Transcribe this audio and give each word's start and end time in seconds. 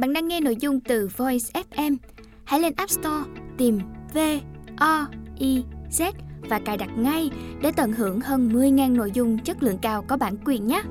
Bạn 0.00 0.12
đang 0.12 0.28
nghe 0.28 0.40
nội 0.40 0.56
dung 0.56 0.80
từ 0.80 1.08
Voice 1.16 1.62
FM. 1.70 1.96
Hãy 2.44 2.60
lên 2.60 2.72
App 2.76 2.90
Store 2.90 3.30
tìm 3.58 3.78
V 4.14 4.18
O 4.76 5.06
I 5.38 5.64
Z 5.90 6.12
và 6.48 6.58
cài 6.58 6.76
đặt 6.76 6.90
ngay 6.98 7.30
để 7.62 7.72
tận 7.76 7.92
hưởng 7.92 8.20
hơn 8.20 8.48
10.000 8.48 8.96
nội 8.96 9.10
dung 9.14 9.38
chất 9.38 9.62
lượng 9.62 9.78
cao 9.82 10.04
có 10.08 10.16
bản 10.16 10.36
quyền 10.44 10.66
nhé. 10.66 10.82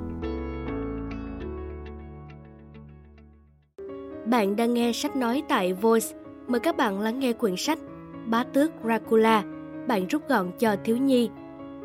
Bạn 4.25 4.55
đang 4.55 4.73
nghe 4.73 4.91
sách 4.93 5.15
nói 5.15 5.43
tại 5.49 5.73
Voice. 5.73 6.07
Mời 6.47 6.59
các 6.59 6.77
bạn 6.77 6.99
lắng 6.99 7.19
nghe 7.19 7.33
quyển 7.33 7.55
sách 7.57 7.79
Bá 8.27 8.43
tước 8.43 8.71
Dracula, 8.83 9.43
bản 9.87 10.07
rút 10.07 10.29
gọn 10.29 10.51
cho 10.59 10.75
thiếu 10.83 10.97
nhi. 10.97 11.29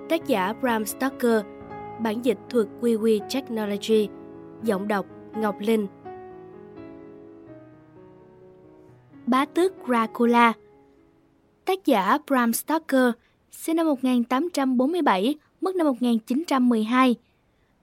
Tác 0.09 0.27
giả 0.27 0.52
Bram 0.61 0.84
Stoker, 0.84 1.43
bản 2.00 2.25
dịch 2.25 2.38
thuộc 2.50 2.66
WeWe 2.80 3.20
Technology, 3.34 4.09
giọng 4.62 4.88
đọc 4.88 5.06
Ngọc 5.36 5.56
Linh. 5.61 5.86
Bá 9.34 9.45
tước 9.45 9.73
Dracula 9.87 10.52
Tác 11.65 11.84
giả 11.84 12.19
Bram 12.27 12.52
Stoker, 12.52 13.11
sinh 13.51 13.77
năm 13.77 13.87
1847, 13.87 15.34
mất 15.60 15.77
năm 15.77 15.87
1912. 15.87 17.15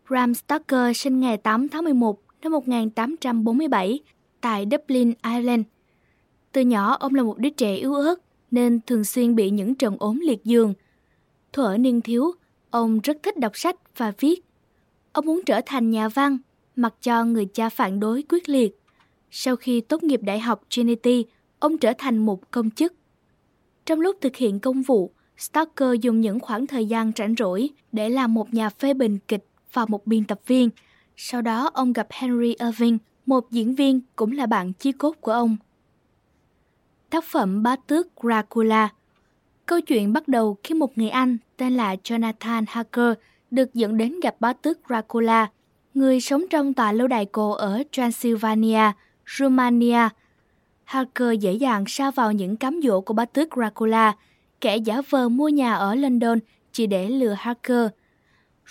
Bram 0.09 0.33
Stoker 0.33 0.97
sinh 0.97 1.19
ngày 1.19 1.37
8 1.37 1.69
tháng 1.69 1.83
11 1.83 2.19
năm 2.41 2.51
1847 2.51 3.99
tại 4.41 4.65
Dublin, 4.71 5.13
Ireland. 5.23 5.61
Từ 6.51 6.61
nhỏ 6.61 6.97
ông 6.99 7.15
là 7.15 7.23
một 7.23 7.37
đứa 7.37 7.49
trẻ 7.49 7.75
yếu 7.75 7.93
ớt 7.93 8.15
nên 8.51 8.79
thường 8.87 9.03
xuyên 9.03 9.35
bị 9.35 9.49
những 9.49 9.75
trận 9.75 9.95
ốm 9.99 10.19
liệt 10.19 10.43
giường. 10.43 10.73
Thuở 11.53 11.77
niên 11.77 12.01
thiếu, 12.01 12.31
ông 12.69 12.99
rất 13.03 13.17
thích 13.23 13.37
đọc 13.37 13.57
sách 13.57 13.97
và 13.97 14.13
viết. 14.19 14.45
Ông 15.11 15.25
muốn 15.25 15.41
trở 15.45 15.61
thành 15.65 15.91
nhà 15.91 16.09
văn, 16.09 16.37
mặc 16.75 16.93
cho 17.01 17.23
người 17.23 17.45
cha 17.45 17.69
phản 17.69 17.99
đối 17.99 18.23
quyết 18.29 18.49
liệt. 18.49 18.77
Sau 19.31 19.55
khi 19.55 19.81
tốt 19.81 20.03
nghiệp 20.03 20.19
Đại 20.23 20.39
học 20.39 20.63
Trinity, 20.69 21.25
ông 21.61 21.77
trở 21.77 21.93
thành 21.97 22.17
một 22.17 22.51
công 22.51 22.69
chức. 22.69 22.93
Trong 23.85 23.99
lúc 23.99 24.17
thực 24.21 24.35
hiện 24.35 24.59
công 24.59 24.81
vụ, 24.81 25.11
Stoker 25.37 26.01
dùng 26.01 26.21
những 26.21 26.39
khoảng 26.39 26.67
thời 26.67 26.85
gian 26.85 27.11
rảnh 27.17 27.35
rỗi 27.37 27.69
để 27.91 28.09
làm 28.09 28.33
một 28.33 28.53
nhà 28.53 28.69
phê 28.69 28.93
bình 28.93 29.19
kịch 29.27 29.45
và 29.73 29.85
một 29.85 30.07
biên 30.07 30.23
tập 30.23 30.39
viên. 30.47 30.69
Sau 31.17 31.41
đó 31.41 31.69
ông 31.73 31.93
gặp 31.93 32.07
Henry 32.09 32.55
Irving, 32.59 32.97
một 33.25 33.51
diễn 33.51 33.75
viên 33.75 34.01
cũng 34.15 34.31
là 34.31 34.45
bạn 34.45 34.73
chí 34.73 34.91
cốt 34.91 35.15
của 35.21 35.31
ông. 35.31 35.57
Tác 37.09 37.23
phẩm 37.23 37.63
Bá 37.63 37.75
tước 37.75 38.07
Dracula 38.23 38.89
Câu 39.65 39.81
chuyện 39.81 40.13
bắt 40.13 40.27
đầu 40.27 40.57
khi 40.63 40.75
một 40.75 40.97
người 40.97 41.09
Anh 41.09 41.37
tên 41.57 41.77
là 41.77 41.95
Jonathan 42.03 42.65
Harker 42.67 43.13
được 43.51 43.73
dẫn 43.73 43.97
đến 43.97 44.19
gặp 44.19 44.35
bá 44.39 44.53
tước 44.53 44.79
Dracula, 44.89 45.49
người 45.93 46.21
sống 46.21 46.43
trong 46.49 46.73
tòa 46.73 46.91
lâu 46.91 47.07
đài 47.07 47.25
cổ 47.25 47.51
ở 47.51 47.83
Transylvania, 47.91 48.91
Romania. 49.37 50.09
Harker 50.91 51.39
dễ 51.39 51.53
dàng 51.53 51.83
sa 51.87 52.11
vào 52.11 52.31
những 52.31 52.57
cám 52.57 52.79
dỗ 52.83 53.01
của 53.01 53.13
bá 53.13 53.25
tước 53.25 53.47
Dracula, 53.55 54.15
kẻ 54.61 54.77
giả 54.77 55.01
vờ 55.09 55.29
mua 55.29 55.49
nhà 55.49 55.73
ở 55.73 55.95
London 55.95 56.39
chỉ 56.71 56.87
để 56.87 57.09
lừa 57.09 57.33
Harker. 57.33 57.87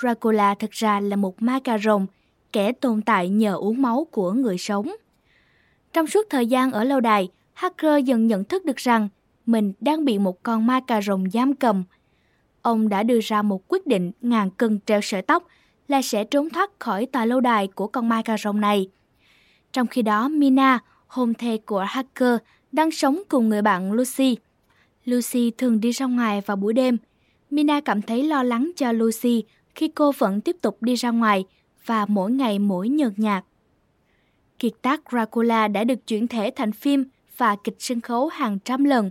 Dracula 0.00 0.54
thực 0.54 0.70
ra 0.70 1.00
là 1.00 1.16
một 1.16 1.42
ma 1.42 1.60
cà 1.64 1.78
rồng, 1.78 2.06
kẻ 2.52 2.72
tồn 2.72 3.02
tại 3.02 3.28
nhờ 3.28 3.54
uống 3.54 3.82
máu 3.82 4.06
của 4.10 4.32
người 4.32 4.58
sống. 4.58 4.92
Trong 5.92 6.06
suốt 6.06 6.26
thời 6.30 6.46
gian 6.46 6.72
ở 6.72 6.84
lâu 6.84 7.00
đài, 7.00 7.28
Hacker 7.52 8.04
dần 8.04 8.26
nhận 8.26 8.44
thức 8.44 8.64
được 8.64 8.76
rằng 8.76 9.08
mình 9.46 9.72
đang 9.80 10.04
bị 10.04 10.18
một 10.18 10.42
con 10.42 10.66
ma 10.66 10.80
cà 10.80 11.02
rồng 11.02 11.30
giam 11.30 11.54
cầm. 11.54 11.84
Ông 12.62 12.88
đã 12.88 13.02
đưa 13.02 13.20
ra 13.22 13.42
một 13.42 13.62
quyết 13.68 13.86
định 13.86 14.12
ngàn 14.20 14.50
cân 14.50 14.78
treo 14.86 15.00
sợi 15.00 15.22
tóc 15.22 15.46
là 15.88 16.02
sẽ 16.02 16.24
trốn 16.24 16.50
thoát 16.50 16.70
khỏi 16.78 17.06
tòa 17.06 17.24
lâu 17.24 17.40
đài 17.40 17.66
của 17.66 17.86
con 17.86 18.08
ma 18.08 18.22
cà 18.22 18.36
rồng 18.38 18.60
này. 18.60 18.88
Trong 19.72 19.86
khi 19.86 20.02
đó, 20.02 20.28
Mina, 20.28 20.78
hôn 21.10 21.34
thê 21.34 21.56
của 21.56 21.80
Hacker, 21.88 22.36
đang 22.72 22.90
sống 22.90 23.22
cùng 23.28 23.48
người 23.48 23.62
bạn 23.62 23.92
Lucy. 23.92 24.36
Lucy 25.04 25.50
thường 25.50 25.80
đi 25.80 25.90
ra 25.90 26.06
ngoài 26.06 26.40
vào 26.46 26.56
buổi 26.56 26.72
đêm. 26.72 26.96
Mina 27.50 27.80
cảm 27.80 28.02
thấy 28.02 28.22
lo 28.22 28.42
lắng 28.42 28.70
cho 28.76 28.92
Lucy 28.92 29.44
khi 29.74 29.88
cô 29.88 30.12
vẫn 30.18 30.40
tiếp 30.40 30.56
tục 30.62 30.82
đi 30.82 30.94
ra 30.94 31.10
ngoài 31.10 31.44
và 31.86 32.06
mỗi 32.06 32.30
ngày 32.32 32.58
mỗi 32.58 32.88
nhợt 32.88 33.12
nhạt. 33.16 33.44
Kiệt 34.58 34.72
tác 34.82 35.00
Dracula 35.10 35.68
đã 35.68 35.84
được 35.84 36.06
chuyển 36.06 36.28
thể 36.28 36.50
thành 36.56 36.72
phim 36.72 37.04
và 37.36 37.56
kịch 37.64 37.76
sân 37.78 38.00
khấu 38.00 38.28
hàng 38.28 38.58
trăm 38.64 38.84
lần, 38.84 39.10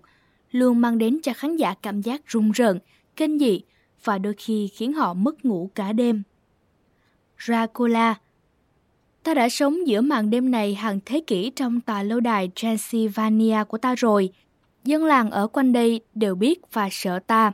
luôn 0.51 0.81
mang 0.81 0.97
đến 0.97 1.19
cho 1.23 1.33
khán 1.33 1.57
giả 1.57 1.73
cảm 1.81 2.01
giác 2.01 2.21
rùng 2.27 2.51
rợn, 2.51 2.79
kinh 3.15 3.39
dị 3.39 3.61
và 4.03 4.17
đôi 4.17 4.33
khi 4.33 4.67
khiến 4.67 4.93
họ 4.93 5.13
mất 5.13 5.45
ngủ 5.45 5.69
cả 5.75 5.93
đêm. 5.93 6.23
Dracula 7.45 8.15
Ta 9.23 9.33
đã 9.33 9.49
sống 9.49 9.87
giữa 9.87 10.01
màn 10.01 10.29
đêm 10.29 10.51
này 10.51 10.75
hàng 10.75 10.99
thế 11.05 11.21
kỷ 11.27 11.51
trong 11.55 11.81
tòa 11.81 12.03
lâu 12.03 12.19
đài 12.19 12.51
Transylvania 12.55 13.63
của 13.67 13.77
ta 13.77 13.95
rồi. 13.95 14.29
Dân 14.83 15.05
làng 15.05 15.31
ở 15.31 15.47
quanh 15.47 15.73
đây 15.73 16.01
đều 16.15 16.35
biết 16.35 16.59
và 16.73 16.89
sợ 16.91 17.19
ta. 17.19 17.51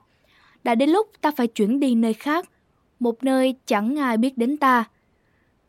Đã 0.64 0.76
đến 0.76 0.90
lúc 0.90 1.08
ta 1.22 1.32
phải 1.32 1.48
chuyển 1.48 1.80
đi 1.80 1.96
nơi 1.96 2.14
khác, 2.14 2.50
một 3.00 3.24
nơi 3.24 3.56
chẳng 3.66 4.00
ai 4.00 4.18
biết 4.18 4.38
đến 4.38 4.58
ta. 4.58 4.84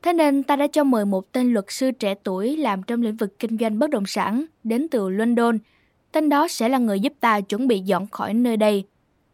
Thế 0.02 0.12
nên 0.12 0.42
ta 0.42 0.56
đã 0.56 0.66
cho 0.66 0.84
mời 0.84 1.04
một 1.04 1.32
tên 1.32 1.52
luật 1.52 1.64
sư 1.68 1.90
trẻ 1.90 2.14
tuổi 2.14 2.56
làm 2.56 2.82
trong 2.82 3.02
lĩnh 3.02 3.16
vực 3.16 3.38
kinh 3.38 3.58
doanh 3.58 3.78
bất 3.78 3.90
động 3.90 4.06
sản 4.06 4.44
đến 4.64 4.86
từ 4.90 5.08
London. 5.08 5.58
Tên 6.12 6.28
đó 6.28 6.48
sẽ 6.48 6.68
là 6.68 6.78
người 6.78 7.00
giúp 7.00 7.12
ta 7.20 7.40
chuẩn 7.40 7.68
bị 7.68 7.80
dọn 7.80 8.06
khỏi 8.06 8.34
nơi 8.34 8.56
đây. 8.56 8.84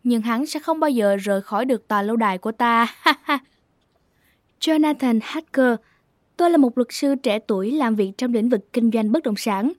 Nhưng 0.05 0.23
hắn 0.23 0.47
sẽ 0.47 0.61
không 0.61 0.81
bao 0.81 0.91
giờ 0.91 1.17
rời 1.17 1.41
khỏi 1.41 1.65
được 1.65 1.89
tòa 1.89 2.03
lâu 2.03 2.17
đài 2.17 2.39
của 2.39 2.53
ta. 2.53 2.94
Jonathan 4.61 5.21
Hacker 5.23 5.75
Tôi 6.37 6.50
là 6.50 6.56
một 6.56 6.78
luật 6.78 6.88
sư 6.91 7.15
trẻ 7.15 7.38
tuổi 7.38 7.70
làm 7.70 7.94
việc 7.94 8.12
trong 8.19 8.32
lĩnh 8.32 8.48
vực 8.48 8.72
kinh 8.72 8.91
doanh 8.91 9.12
bất 9.12 9.22
động 9.22 9.37
sản. 9.37 9.72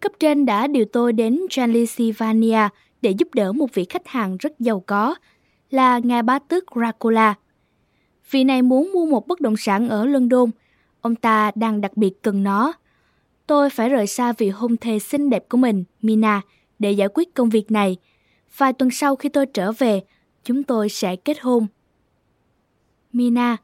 Cấp 0.00 0.12
trên 0.20 0.46
đã 0.46 0.66
điều 0.66 0.84
tôi 0.84 1.12
đến 1.12 1.40
Transylvania 1.50 2.68
để 3.02 3.10
giúp 3.10 3.28
đỡ 3.34 3.52
một 3.52 3.74
vị 3.74 3.84
khách 3.88 4.08
hàng 4.08 4.36
rất 4.36 4.60
giàu 4.60 4.80
có, 4.86 5.14
là 5.70 5.98
ngài 5.98 6.22
bá 6.22 6.38
tước 6.38 6.64
Dracula. 6.76 7.34
Vị 8.30 8.44
này 8.44 8.62
muốn 8.62 8.92
mua 8.92 9.06
một 9.06 9.26
bất 9.26 9.40
động 9.40 9.56
sản 9.56 9.88
ở 9.88 10.04
London. 10.04 10.50
Ông 11.00 11.14
ta 11.14 11.50
đang 11.54 11.80
đặc 11.80 11.96
biệt 11.96 12.22
cần 12.22 12.42
nó. 12.42 12.72
Tôi 13.46 13.70
phải 13.70 13.88
rời 13.88 14.06
xa 14.06 14.32
vị 14.32 14.48
hôn 14.48 14.76
thê 14.76 14.98
xinh 14.98 15.30
đẹp 15.30 15.48
của 15.48 15.58
mình, 15.58 15.84
Mina, 16.02 16.40
để 16.78 16.92
giải 16.92 17.08
quyết 17.14 17.34
công 17.34 17.50
việc 17.50 17.70
này. 17.70 17.96
Vài 18.56 18.72
tuần 18.72 18.90
sau 18.90 19.16
khi 19.16 19.28
tôi 19.28 19.46
trở 19.46 19.72
về, 19.72 20.00
chúng 20.44 20.62
tôi 20.62 20.88
sẽ 20.88 21.16
kết 21.16 21.40
hôn. 21.40 21.66
Mina 23.12 23.56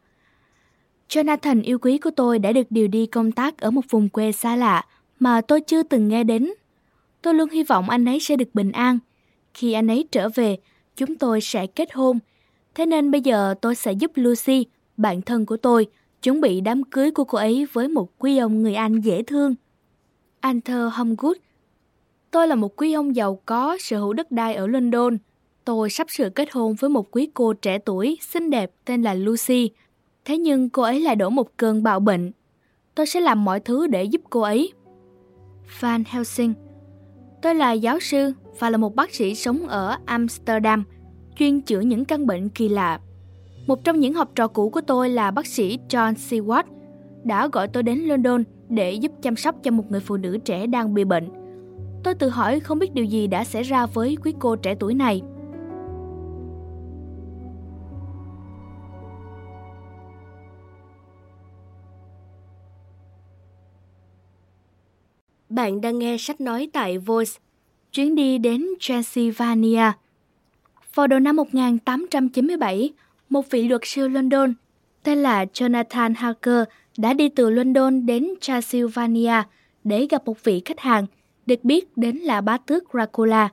Jonathan 1.09 1.63
yêu 1.63 1.79
quý 1.79 1.99
của 1.99 2.11
tôi 2.11 2.39
đã 2.39 2.53
được 2.53 2.67
điều 2.71 2.89
đi 2.89 3.07
công 3.07 3.33
tác 3.33 3.59
ở 3.59 3.71
một 3.71 3.85
vùng 3.91 4.09
quê 4.09 4.33
xa 4.33 4.57
lạ 4.57 4.85
mà 5.21 5.41
tôi 5.41 5.61
chưa 5.61 5.83
từng 5.83 6.09
nghe 6.09 6.25
đến. 6.25 6.51
Tôi 7.23 7.35
luôn 7.35 7.51
hy 7.51 7.63
vọng 7.63 7.91
anh 7.91 8.05
ấy 8.05 8.21
sẽ 8.21 8.37
được 8.37 8.55
bình 8.55 8.73
an. 8.73 8.99
Khi 9.55 9.73
anh 9.73 9.89
ấy 9.89 10.09
trở 10.13 10.29
về, 10.29 10.57
chúng 10.97 11.17
tôi 11.17 11.41
sẽ 11.41 11.67
kết 11.67 11.93
hôn 11.93 12.19
Thế 12.75 12.87
nên 12.87 13.11
bây 13.11 13.21
giờ 13.21 13.55
tôi 13.61 13.75
sẽ 13.75 13.93
giúp 13.93 14.13
Lucy, 14.15 14.67
bạn 14.97 15.23
thân 15.23 15.47
của 15.47 15.57
tôi, 15.57 15.87
chuẩn 16.23 16.41
bị 16.41 16.61
đám 16.61 16.85
cưới 16.85 17.11
của 17.11 17.25
cô 17.25 17.39
ấy 17.39 17.67
với 17.73 17.89
một 17.89 18.09
quý 18.19 18.39
ông 18.39 18.63
người 18.63 18.75
Anh 18.75 19.01
dễ 19.01 19.23
thương. 19.23 19.55
Arthur 20.41 20.95
Humgood 20.95 21.37
Tôi 22.31 22.49
là 22.49 22.55
một 22.55 22.77
quý 22.77 22.93
ông 22.93 23.17
giàu 23.17 23.41
có, 23.47 23.77
sở 23.81 23.99
hữu 23.99 24.13
đất 24.13 24.31
đai 24.31 24.55
ở 24.55 24.67
London. 24.67 25.19
Tôi 25.65 25.91
sắp 25.91 26.07
sửa 26.11 26.29
kết 26.31 26.49
hôn 26.53 26.75
với 26.75 26.91
một 26.91 27.11
quý 27.11 27.29
cô 27.35 27.53
trẻ 27.53 27.79
tuổi, 27.79 28.19
xinh 28.21 28.51
đẹp 28.51 28.71
tên 28.85 29.03
là 29.03 29.15
Lucy. 29.15 29.71
Thế 30.25 30.39
nhưng 30.39 30.71
cô 30.71 30.83
ấy 30.83 31.01
lại 31.01 31.17
đổ 31.17 31.31
một 31.31 31.57
cơn 31.57 31.83
bạo 31.83 32.01
bệnh. 32.01 32.33
Tôi 32.95 33.07
sẽ 33.07 33.21
làm 33.21 33.45
mọi 33.45 33.61
thứ 33.61 33.87
để 33.87 34.05
giúp 34.05 34.21
cô 34.31 34.41
ấy. 34.41 34.73
Van 35.81 36.03
Helsing 36.07 36.55
Tôi 37.43 37.55
là 37.55 37.73
giáo 37.73 38.01
sư 38.01 38.33
và 38.59 38.71
là 38.71 38.77
một 38.77 38.95
bác 38.95 39.15
sĩ 39.15 39.35
sống 39.35 39.69
ở 39.69 39.97
Amsterdam, 40.05 40.85
chuyên 41.39 41.61
chữa 41.61 41.81
những 41.81 42.05
căn 42.05 42.27
bệnh 42.27 42.49
kỳ 42.49 42.69
lạ. 42.69 43.01
Một 43.67 43.85
trong 43.85 44.01
những 44.01 44.15
học 44.15 44.31
trò 44.35 44.49
cũ 44.49 44.71
của 44.71 44.81
tôi 44.81 45.11
là 45.11 45.31
bác 45.31 45.47
sĩ 45.47 45.79
John 45.89 46.15
Seward 46.15 46.65
đã 47.25 47.49
gọi 47.49 47.69
tôi 47.69 47.83
đến 47.83 47.99
London 47.99 48.45
để 48.69 48.93
giúp 48.93 49.13
chăm 49.23 49.37
sóc 49.37 49.57
cho 49.63 49.71
một 49.71 49.91
người 49.91 50.01
phụ 50.01 50.17
nữ 50.17 50.39
trẻ 50.39 50.67
đang 50.67 50.95
bị 50.95 51.05
bệnh. 51.05 51.29
Tôi 52.05 52.15
tự 52.15 52.29
hỏi 52.29 52.61
không 52.61 52.79
biết 52.79 52.95
điều 52.95 53.05
gì 53.05 53.27
đã 53.27 53.45
xảy 53.45 53.63
ra 53.63 53.87
với 53.87 54.17
quý 54.25 54.35
cô 54.39 54.57
trẻ 54.57 54.75
tuổi 54.75 54.95
này. 54.95 55.23
Bạn 65.55 65.81
đang 65.81 65.99
nghe 65.99 66.17
sách 66.19 66.41
nói 66.41 66.69
tại 66.73 66.99
Voice. 66.99 67.33
Chuyến 67.93 68.15
đi 68.15 68.39
đến 68.39 68.67
Transylvania 68.81 69.93
vào 70.95 71.07
đầu 71.07 71.21
năm 71.21 71.37
1897, 71.37 72.93
một 73.29 73.51
vị 73.51 73.69
luật 73.69 73.81
sư 73.85 74.09
London 74.09 74.55
tên 75.03 75.19
là 75.19 75.45
Jonathan 75.45 76.15
Harker 76.17 76.65
đã 76.97 77.13
đi 77.13 77.29
từ 77.29 77.51
London 77.51 78.07
đến 78.07 78.29
Transylvania 78.41 79.43
để 79.85 80.07
gặp 80.11 80.27
một 80.27 80.45
vị 80.45 80.63
khách 80.65 80.81
hàng, 80.81 81.07
được 81.47 81.65
biết 81.65 81.97
đến 81.97 82.17
là 82.17 82.41
bá 82.41 82.59
tước 82.59 82.85
Dracula. 82.93 83.49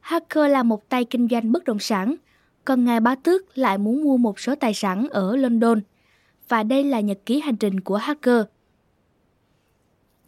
Harker 0.00 0.50
là 0.50 0.62
một 0.62 0.88
tay 0.88 1.04
kinh 1.04 1.28
doanh 1.30 1.52
bất 1.52 1.64
động 1.64 1.78
sản, 1.78 2.14
còn 2.64 2.84
ngài 2.84 3.00
bá 3.00 3.14
tước 3.14 3.58
lại 3.58 3.78
muốn 3.78 4.04
mua 4.04 4.16
một 4.16 4.40
số 4.40 4.54
tài 4.54 4.74
sản 4.74 5.06
ở 5.10 5.36
London. 5.36 5.80
Và 6.48 6.62
đây 6.62 6.84
là 6.84 7.00
nhật 7.00 7.18
ký 7.26 7.40
hành 7.40 7.56
trình 7.56 7.80
của 7.80 7.96
Harker. 7.96 8.42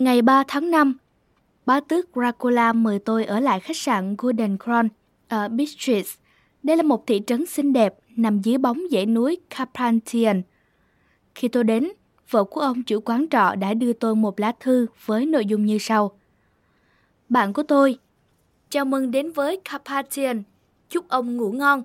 Ngày 0.00 0.22
3 0.22 0.44
tháng 0.48 0.70
5, 0.70 0.94
bá 1.66 1.80
tước 1.80 2.08
Dracula 2.14 2.72
mời 2.72 2.98
tôi 2.98 3.24
ở 3.24 3.40
lại 3.40 3.60
khách 3.60 3.76
sạn 3.76 4.14
Golden 4.18 4.56
Crown 4.56 4.88
ở 5.28 5.48
Beatrice. 5.48 6.10
Đây 6.62 6.76
là 6.76 6.82
một 6.82 7.06
thị 7.06 7.22
trấn 7.26 7.46
xinh 7.46 7.72
đẹp 7.72 7.94
nằm 8.16 8.40
dưới 8.40 8.58
bóng 8.58 8.80
dãy 8.90 9.06
núi 9.06 9.40
Carpathian. 9.50 10.42
Khi 11.34 11.48
tôi 11.48 11.64
đến, 11.64 11.88
vợ 12.30 12.44
của 12.44 12.60
ông 12.60 12.82
chủ 12.82 13.00
quán 13.00 13.26
trọ 13.30 13.54
đã 13.54 13.74
đưa 13.74 13.92
tôi 13.92 14.16
một 14.16 14.40
lá 14.40 14.52
thư 14.60 14.86
với 15.06 15.26
nội 15.26 15.46
dung 15.46 15.66
như 15.66 15.78
sau. 15.78 16.18
Bạn 17.28 17.52
của 17.52 17.62
tôi, 17.62 17.98
chào 18.70 18.84
mừng 18.84 19.10
đến 19.10 19.32
với 19.32 19.60
Carpathian, 19.64 20.42
chúc 20.88 21.08
ông 21.08 21.36
ngủ 21.36 21.52
ngon. 21.52 21.82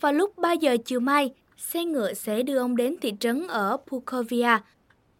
Vào 0.00 0.12
lúc 0.12 0.38
3 0.38 0.52
giờ 0.52 0.76
chiều 0.84 1.00
mai, 1.00 1.34
xe 1.56 1.84
ngựa 1.84 2.14
sẽ 2.14 2.42
đưa 2.42 2.58
ông 2.58 2.76
đến 2.76 2.96
thị 3.00 3.14
trấn 3.20 3.46
ở 3.46 3.76
Pukovia. 3.86 4.58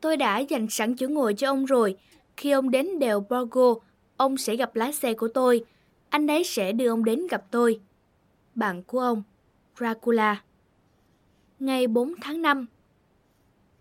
Tôi 0.00 0.16
đã 0.16 0.38
dành 0.38 0.66
sẵn 0.70 0.96
chỗ 0.96 1.08
ngồi 1.08 1.34
cho 1.34 1.50
ông 1.50 1.64
rồi. 1.64 1.96
Khi 2.36 2.50
ông 2.50 2.70
đến 2.70 2.98
đèo 2.98 3.26
Borgo, 3.30 3.74
ông 4.16 4.36
sẽ 4.36 4.56
gặp 4.56 4.76
lái 4.76 4.92
xe 4.92 5.14
của 5.14 5.28
tôi. 5.28 5.64
Anh 6.08 6.26
ấy 6.26 6.44
sẽ 6.44 6.72
đưa 6.72 6.88
ông 6.88 7.04
đến 7.04 7.26
gặp 7.26 7.44
tôi. 7.50 7.80
Bạn 8.54 8.82
của 8.82 9.00
ông, 9.00 9.22
Dracula. 9.78 10.42
Ngày 11.60 11.86
4 11.86 12.14
tháng 12.20 12.42
5 12.42 12.66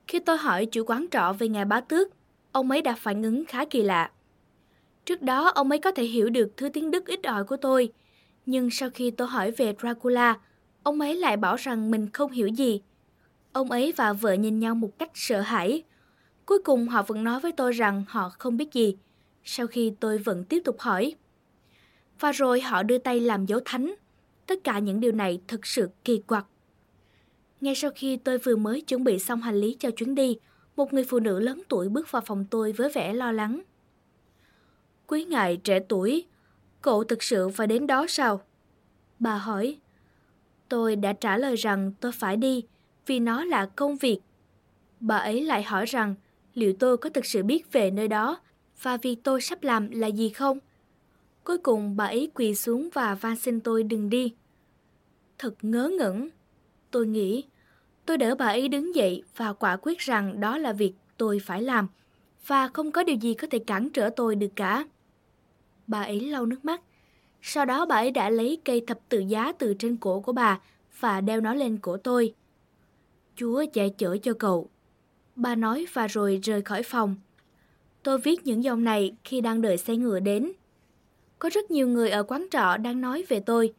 Khi 0.07 0.19
tôi 0.19 0.38
hỏi 0.38 0.65
chủ 0.65 0.83
quán 0.88 1.06
trọ 1.12 1.33
về 1.39 1.48
ngài 1.48 1.65
bá 1.65 1.81
tước, 1.81 2.07
ông 2.51 2.71
ấy 2.71 2.81
đã 2.81 2.95
phản 2.95 3.24
ứng 3.24 3.45
khá 3.45 3.65
kỳ 3.65 3.81
lạ. 3.81 4.12
Trước 5.06 5.21
đó 5.21 5.48
ông 5.48 5.69
ấy 5.69 5.80
có 5.80 5.92
thể 5.92 6.03
hiểu 6.03 6.30
được 6.30 6.51
thứ 6.57 6.69
tiếng 6.69 6.92
Đức 6.92 7.06
ít 7.06 7.24
ỏi 7.24 7.44
của 7.44 7.57
tôi, 7.57 7.92
nhưng 8.45 8.69
sau 8.69 8.89
khi 8.89 9.12
tôi 9.12 9.27
hỏi 9.27 9.51
về 9.51 9.74
Dracula, 9.80 10.39
ông 10.83 11.01
ấy 11.01 11.15
lại 11.15 11.38
bảo 11.38 11.56
rằng 11.56 11.92
mình 11.92 12.09
không 12.13 12.31
hiểu 12.31 12.48
gì. 12.48 12.81
Ông 13.53 13.71
ấy 13.71 13.94
và 13.95 14.13
vợ 14.13 14.33
nhìn 14.33 14.59
nhau 14.59 14.75
một 14.75 15.00
cách 15.00 15.12
sợ 15.13 15.42
hãi. 15.42 15.83
Cuối 16.45 16.59
cùng 16.63 16.88
họ 16.88 17.03
vẫn 17.03 17.23
nói 17.23 17.39
với 17.39 17.51
tôi 17.51 17.71
rằng 17.71 18.03
họ 18.07 18.29
không 18.29 18.57
biết 18.57 18.73
gì, 18.73 18.97
sau 19.43 19.67
khi 19.67 19.93
tôi 19.99 20.17
vẫn 20.17 20.43
tiếp 20.43 20.61
tục 20.65 20.79
hỏi. 20.79 21.15
Và 22.19 22.31
rồi 22.31 22.61
họ 22.61 22.83
đưa 22.83 22.97
tay 22.97 23.19
làm 23.19 23.45
dấu 23.45 23.59
thánh. 23.65 23.95
Tất 24.47 24.63
cả 24.63 24.79
những 24.79 24.99
điều 24.99 25.11
này 25.11 25.41
thực 25.47 25.65
sự 25.65 25.89
kỳ 26.03 26.21
quặc. 26.27 26.45
Ngay 27.61 27.75
sau 27.75 27.91
khi 27.95 28.17
tôi 28.17 28.38
vừa 28.38 28.55
mới 28.55 28.81
chuẩn 28.81 29.03
bị 29.03 29.19
xong 29.19 29.41
hành 29.41 29.55
lý 29.55 29.75
cho 29.79 29.91
chuyến 29.91 30.15
đi, 30.15 30.38
một 30.75 30.93
người 30.93 31.03
phụ 31.03 31.19
nữ 31.19 31.39
lớn 31.39 31.61
tuổi 31.69 31.89
bước 31.89 32.11
vào 32.11 32.21
phòng 32.25 32.45
tôi 32.49 32.71
với 32.71 32.89
vẻ 32.89 33.13
lo 33.13 33.31
lắng. 33.31 33.61
Quý 35.07 35.25
ngài 35.25 35.57
trẻ 35.57 35.79
tuổi, 35.79 36.25
cậu 36.81 37.03
thực 37.03 37.23
sự 37.23 37.49
phải 37.49 37.67
đến 37.67 37.88
đó 37.88 38.05
sao? 38.09 38.41
Bà 39.19 39.38
hỏi. 39.38 39.79
Tôi 40.69 40.95
đã 40.95 41.13
trả 41.13 41.38
lời 41.38 41.55
rằng 41.55 41.91
tôi 41.99 42.11
phải 42.11 42.38
đi 42.38 42.63
vì 43.05 43.19
nó 43.19 43.45
là 43.45 43.65
công 43.65 43.97
việc. 43.97 44.19
Bà 44.99 45.17
ấy 45.17 45.43
lại 45.43 45.63
hỏi 45.63 45.85
rằng 45.85 46.15
liệu 46.53 46.74
tôi 46.80 46.98
có 46.98 47.09
thực 47.09 47.25
sự 47.25 47.44
biết 47.44 47.71
về 47.71 47.92
nơi 47.92 48.07
đó 48.07 48.39
và 48.81 48.98
việc 48.98 49.15
tôi 49.24 49.42
sắp 49.42 49.63
làm 49.63 49.92
là 49.92 50.07
gì 50.07 50.30
không? 50.30 50.59
Cuối 51.44 51.57
cùng 51.57 51.98
bà 51.98 52.06
ấy 52.06 52.31
quỳ 52.33 52.56
xuống 52.56 52.89
và 52.94 53.15
van 53.15 53.36
xin 53.36 53.59
tôi 53.59 53.83
đừng 53.83 54.09
đi. 54.09 54.33
Thật 55.38 55.53
ngớ 55.62 55.92
ngẩn. 55.98 56.30
Tôi 56.92 57.07
nghĩ, 57.07 57.44
tôi 58.06 58.18
đỡ 58.18 58.36
bà 58.36 58.45
ấy 58.45 58.68
đứng 58.68 58.95
dậy 58.95 59.24
và 59.36 59.53
quả 59.53 59.77
quyết 59.81 60.00
rằng 60.00 60.39
đó 60.39 60.57
là 60.57 60.74
việc 60.74 60.94
tôi 61.18 61.39
phải 61.45 61.62
làm 61.62 61.88
và 62.48 62.68
không 62.68 62.92
có 62.92 63.03
điều 63.03 63.15
gì 63.15 63.33
có 63.33 63.48
thể 63.51 63.59
cản 63.59 63.89
trở 63.89 64.09
tôi 64.09 64.36
được 64.36 64.51
cả. 64.56 64.86
Bà 65.88 66.01
ấy 66.01 66.19
lau 66.19 66.45
nước 66.45 66.65
mắt. 66.65 66.81
Sau 67.42 67.65
đó 67.65 67.86
bà 67.86 67.95
ấy 67.95 68.12
đã 68.12 68.30
lấy 68.30 68.62
cây 68.65 68.81
thập 68.88 69.00
tự 69.09 69.19
giá 69.19 69.51
từ 69.51 69.74
trên 69.74 69.98
cổ 69.98 70.19
của 70.19 70.31
bà 70.33 70.59
và 71.00 71.21
đeo 71.21 71.42
nó 71.42 71.53
lên 71.53 71.77
cổ 71.77 71.98
tôi. 71.98 72.33
Chúa 73.36 73.65
che 73.74 73.89
chở 73.89 74.18
cho 74.18 74.33
cậu. 74.33 74.69
Bà 75.41 75.55
nói 75.55 75.85
và 75.93 76.07
rồi 76.07 76.39
rời 76.43 76.61
khỏi 76.61 76.83
phòng. 76.83 77.15
Tôi 78.03 78.17
viết 78.17 78.47
những 78.47 78.63
dòng 78.63 78.83
này 78.83 79.15
khi 79.23 79.41
đang 79.41 79.61
đợi 79.61 79.77
xe 79.77 79.95
ngựa 79.95 80.19
đến. 80.19 80.51
Có 81.39 81.49
rất 81.49 81.71
nhiều 81.71 81.88
người 81.88 82.09
ở 82.09 82.23
quán 82.23 82.47
trọ 82.51 82.77
đang 82.77 83.01
nói 83.01 83.23
về 83.27 83.39
tôi. 83.39 83.73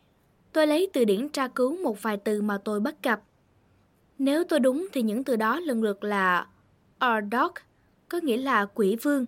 Tôi 0.53 0.67
lấy 0.67 0.91
từ 0.93 1.05
điển 1.05 1.29
tra 1.29 1.49
cứu 1.49 1.77
một 1.83 2.03
vài 2.03 2.17
từ 2.17 2.43
mà 2.43 2.59
tôi 2.59 2.81
bắt 2.81 2.95
gặp. 3.03 3.23
Nếu 4.19 4.45
tôi 4.45 4.61
đúng 4.61 4.87
thì 4.93 5.03
những 5.03 5.25
từ 5.25 5.37
đó 5.37 5.61
lần 5.61 5.83
lượt 5.83 6.05
là 6.05 6.47
Ardog, 6.99 7.53
có 8.09 8.21
nghĩa 8.23 8.37
là 8.37 8.67
quỷ 8.75 8.97
vương, 9.03 9.27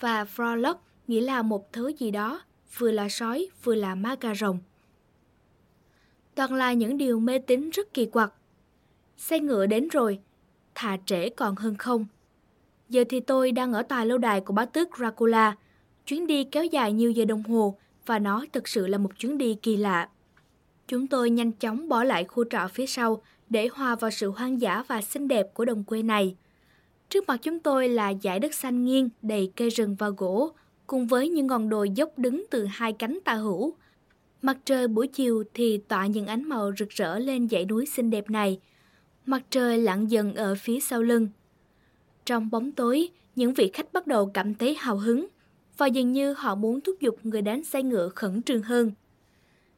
và 0.00 0.24
frolok 0.24 0.74
nghĩa 1.06 1.20
là 1.20 1.42
một 1.42 1.72
thứ 1.72 1.92
gì 1.98 2.10
đó, 2.10 2.42
vừa 2.78 2.90
là 2.90 3.08
sói, 3.08 3.48
vừa 3.64 3.74
là 3.74 3.94
ma 3.94 4.16
cà 4.16 4.34
rồng. 4.34 4.58
Toàn 6.34 6.54
là 6.54 6.72
những 6.72 6.98
điều 6.98 7.20
mê 7.20 7.38
tín 7.38 7.70
rất 7.70 7.94
kỳ 7.94 8.06
quặc. 8.06 8.32
Xe 9.16 9.40
ngựa 9.40 9.66
đến 9.66 9.88
rồi, 9.88 10.20
thà 10.76 10.96
trễ 11.06 11.28
còn 11.28 11.56
hơn 11.56 11.74
không. 11.76 12.06
Giờ 12.88 13.04
thì 13.08 13.20
tôi 13.20 13.52
đang 13.52 13.72
ở 13.72 13.82
tòa 13.82 14.04
lâu 14.04 14.18
đài 14.18 14.40
của 14.40 14.52
bá 14.52 14.64
tước 14.64 14.88
Dracula. 14.98 15.56
Chuyến 16.06 16.26
đi 16.26 16.44
kéo 16.44 16.64
dài 16.64 16.92
nhiều 16.92 17.10
giờ 17.10 17.24
đồng 17.24 17.42
hồ 17.42 17.78
và 18.06 18.18
nó 18.18 18.44
thực 18.52 18.68
sự 18.68 18.86
là 18.86 18.98
một 18.98 19.18
chuyến 19.18 19.38
đi 19.38 19.54
kỳ 19.62 19.76
lạ. 19.76 20.08
Chúng 20.88 21.06
tôi 21.06 21.30
nhanh 21.30 21.52
chóng 21.52 21.88
bỏ 21.88 22.04
lại 22.04 22.24
khu 22.24 22.44
trọ 22.50 22.68
phía 22.68 22.86
sau 22.86 23.22
để 23.48 23.68
hòa 23.72 23.96
vào 23.96 24.10
sự 24.10 24.30
hoang 24.30 24.60
dã 24.60 24.82
và 24.88 25.02
xinh 25.02 25.28
đẹp 25.28 25.54
của 25.54 25.64
đồng 25.64 25.84
quê 25.84 26.02
này. 26.02 26.36
Trước 27.08 27.28
mặt 27.28 27.36
chúng 27.42 27.60
tôi 27.60 27.88
là 27.88 28.12
dải 28.22 28.38
đất 28.38 28.54
xanh 28.54 28.84
nghiêng 28.84 29.08
đầy 29.22 29.52
cây 29.56 29.68
rừng 29.68 29.96
và 29.98 30.08
gỗ, 30.10 30.50
cùng 30.86 31.06
với 31.06 31.28
những 31.28 31.46
ngọn 31.46 31.68
đồi 31.68 31.90
dốc 31.90 32.18
đứng 32.18 32.44
từ 32.50 32.64
hai 32.64 32.92
cánh 32.92 33.18
tà 33.24 33.34
hữu. 33.34 33.74
Mặt 34.42 34.56
trời 34.64 34.88
buổi 34.88 35.08
chiều 35.08 35.44
thì 35.54 35.78
tỏa 35.78 36.06
những 36.06 36.26
ánh 36.26 36.48
màu 36.48 36.72
rực 36.78 36.88
rỡ 36.88 37.18
lên 37.18 37.48
dãy 37.48 37.64
núi 37.64 37.86
xinh 37.86 38.10
đẹp 38.10 38.30
này. 38.30 38.60
Mặt 39.26 39.42
trời 39.50 39.78
lặn 39.78 40.10
dần 40.10 40.34
ở 40.34 40.54
phía 40.54 40.80
sau 40.80 41.02
lưng. 41.02 41.28
Trong 42.24 42.50
bóng 42.50 42.72
tối, 42.72 43.08
những 43.36 43.54
vị 43.54 43.70
khách 43.72 43.92
bắt 43.92 44.06
đầu 44.06 44.30
cảm 44.34 44.54
thấy 44.54 44.74
hào 44.74 44.96
hứng 44.96 45.26
và 45.76 45.86
dường 45.86 46.12
như 46.12 46.32
họ 46.32 46.54
muốn 46.54 46.80
thúc 46.80 46.96
giục 47.00 47.18
người 47.22 47.42
đánh 47.42 47.64
xe 47.64 47.82
ngựa 47.82 48.08
khẩn 48.08 48.42
trương 48.42 48.62
hơn. 48.62 48.92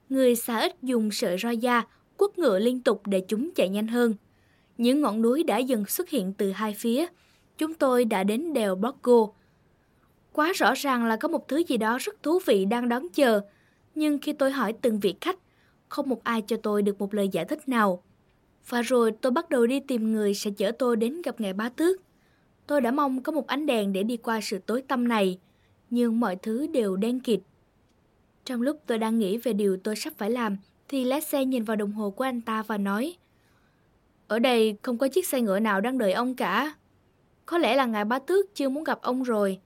Người 0.08 0.36
xa 0.36 0.58
ít 0.60 0.82
dùng 0.82 1.10
sợi 1.10 1.38
roi 1.38 1.56
da 1.56 1.82
quất 2.16 2.38
ngựa 2.38 2.58
liên 2.58 2.80
tục 2.80 3.02
để 3.06 3.20
chúng 3.28 3.50
chạy 3.54 3.68
nhanh 3.68 3.86
hơn. 3.86 4.14
Những 4.78 5.00
ngọn 5.00 5.22
núi 5.22 5.42
đã 5.42 5.58
dần 5.58 5.86
xuất 5.86 6.08
hiện 6.08 6.32
từ 6.38 6.50
hai 6.50 6.74
phía. 6.78 7.06
Chúng 7.58 7.74
tôi 7.74 8.04
đã 8.04 8.24
đến 8.24 8.52
đèo 8.52 8.74
Borgo. 8.74 9.26
Quá 10.32 10.52
rõ 10.52 10.74
ràng 10.74 11.06
là 11.06 11.16
có 11.16 11.28
một 11.28 11.48
thứ 11.48 11.56
gì 11.56 11.76
đó 11.76 11.98
rất 12.00 12.22
thú 12.22 12.38
vị 12.46 12.64
đang 12.64 12.88
đón 12.88 13.08
chờ. 13.08 13.40
Nhưng 13.94 14.18
khi 14.18 14.32
tôi 14.32 14.50
hỏi 14.50 14.72
từng 14.72 15.00
vị 15.00 15.14
khách, 15.20 15.38
không 15.88 16.08
một 16.08 16.24
ai 16.24 16.42
cho 16.42 16.56
tôi 16.56 16.82
được 16.82 16.98
một 16.98 17.14
lời 17.14 17.28
giải 17.28 17.44
thích 17.44 17.68
nào. 17.68 18.02
Và 18.68 18.82
rồi 18.82 19.12
tôi 19.12 19.32
bắt 19.32 19.50
đầu 19.50 19.66
đi 19.66 19.80
tìm 19.80 20.12
người 20.12 20.34
sẽ 20.34 20.50
chở 20.50 20.72
tôi 20.78 20.96
đến 20.96 21.22
gặp 21.22 21.40
ngài 21.40 21.52
bá 21.52 21.68
tước. 21.68 22.00
Tôi 22.66 22.80
đã 22.80 22.90
mong 22.90 23.22
có 23.22 23.32
một 23.32 23.46
ánh 23.46 23.66
đèn 23.66 23.92
để 23.92 24.02
đi 24.02 24.16
qua 24.16 24.40
sự 24.42 24.58
tối 24.58 24.82
tăm 24.82 25.08
này, 25.08 25.38
nhưng 25.90 26.20
mọi 26.20 26.36
thứ 26.36 26.66
đều 26.66 26.96
đen 26.96 27.20
kịt. 27.20 27.40
Trong 28.44 28.62
lúc 28.62 28.80
tôi 28.86 28.98
đang 28.98 29.18
nghĩ 29.18 29.36
về 29.36 29.52
điều 29.52 29.76
tôi 29.76 29.96
sắp 29.96 30.12
phải 30.16 30.30
làm, 30.30 30.56
thì 30.88 31.04
lái 31.04 31.20
xe 31.20 31.44
nhìn 31.44 31.64
vào 31.64 31.76
đồng 31.76 31.92
hồ 31.92 32.10
của 32.10 32.24
anh 32.24 32.40
ta 32.40 32.62
và 32.62 32.78
nói 32.78 33.16
Ở 34.28 34.38
đây 34.38 34.76
không 34.82 34.98
có 34.98 35.08
chiếc 35.08 35.26
xe 35.26 35.40
ngựa 35.40 35.58
nào 35.60 35.80
đang 35.80 35.98
đợi 35.98 36.12
ông 36.12 36.34
cả. 36.34 36.74
Có 37.46 37.58
lẽ 37.58 37.76
là 37.76 37.86
ngài 37.86 38.04
bá 38.04 38.18
tước 38.18 38.54
chưa 38.54 38.68
muốn 38.68 38.84
gặp 38.84 38.98
ông 39.02 39.22
rồi. 39.22 39.60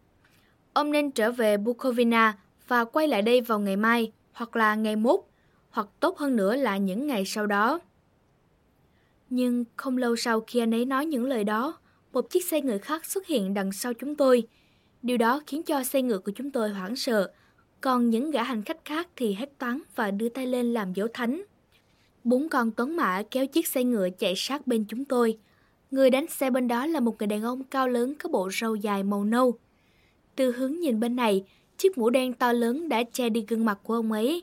Ông 0.72 0.92
nên 0.92 1.10
trở 1.10 1.32
về 1.32 1.56
Bukovina 1.56 2.38
và 2.68 2.84
quay 2.84 3.08
lại 3.08 3.22
đây 3.22 3.40
vào 3.40 3.60
ngày 3.60 3.76
mai, 3.76 4.12
hoặc 4.32 4.56
là 4.56 4.74
ngày 4.74 4.96
mốt, 4.96 5.20
hoặc 5.70 5.88
tốt 6.00 6.18
hơn 6.18 6.36
nữa 6.36 6.56
là 6.56 6.76
những 6.76 7.06
ngày 7.06 7.24
sau 7.24 7.46
đó. 7.46 7.80
Nhưng 9.34 9.64
không 9.76 9.96
lâu 9.96 10.16
sau 10.16 10.40
khi 10.40 10.58
anh 10.58 10.74
ấy 10.74 10.84
nói 10.84 11.06
những 11.06 11.24
lời 11.24 11.44
đó, 11.44 11.78
một 12.12 12.30
chiếc 12.30 12.44
xe 12.44 12.60
ngựa 12.60 12.78
khác 12.78 13.04
xuất 13.04 13.26
hiện 13.26 13.54
đằng 13.54 13.72
sau 13.72 13.94
chúng 13.94 14.14
tôi. 14.14 14.42
Điều 15.02 15.16
đó 15.16 15.40
khiến 15.46 15.62
cho 15.62 15.82
xe 15.82 16.02
ngựa 16.02 16.18
của 16.18 16.32
chúng 16.34 16.50
tôi 16.50 16.70
hoảng 16.70 16.96
sợ, 16.96 17.32
còn 17.80 18.10
những 18.10 18.30
gã 18.30 18.42
hành 18.42 18.62
khách 18.62 18.84
khác 18.84 19.08
thì 19.16 19.34
hét 19.34 19.58
toán 19.58 19.80
và 19.94 20.10
đưa 20.10 20.28
tay 20.28 20.46
lên 20.46 20.72
làm 20.72 20.92
dấu 20.92 21.08
thánh. 21.14 21.42
Bốn 22.24 22.48
con 22.48 22.70
tuấn 22.70 22.96
mã 22.96 23.22
kéo 23.30 23.46
chiếc 23.46 23.66
xe 23.66 23.84
ngựa 23.84 24.08
chạy 24.18 24.34
sát 24.36 24.66
bên 24.66 24.84
chúng 24.88 25.04
tôi. 25.04 25.38
Người 25.90 26.10
đánh 26.10 26.26
xe 26.26 26.50
bên 26.50 26.68
đó 26.68 26.86
là 26.86 27.00
một 27.00 27.16
người 27.18 27.26
đàn 27.26 27.42
ông 27.42 27.64
cao 27.64 27.88
lớn 27.88 28.14
có 28.14 28.28
bộ 28.28 28.50
râu 28.60 28.74
dài 28.74 29.02
màu 29.02 29.24
nâu. 29.24 29.58
Từ 30.36 30.52
hướng 30.52 30.72
nhìn 30.80 31.00
bên 31.00 31.16
này, 31.16 31.44
chiếc 31.78 31.98
mũ 31.98 32.10
đen 32.10 32.32
to 32.32 32.52
lớn 32.52 32.88
đã 32.88 33.02
che 33.12 33.28
đi 33.28 33.44
gương 33.48 33.64
mặt 33.64 33.78
của 33.82 33.94
ông 33.94 34.12
ấy, 34.12 34.42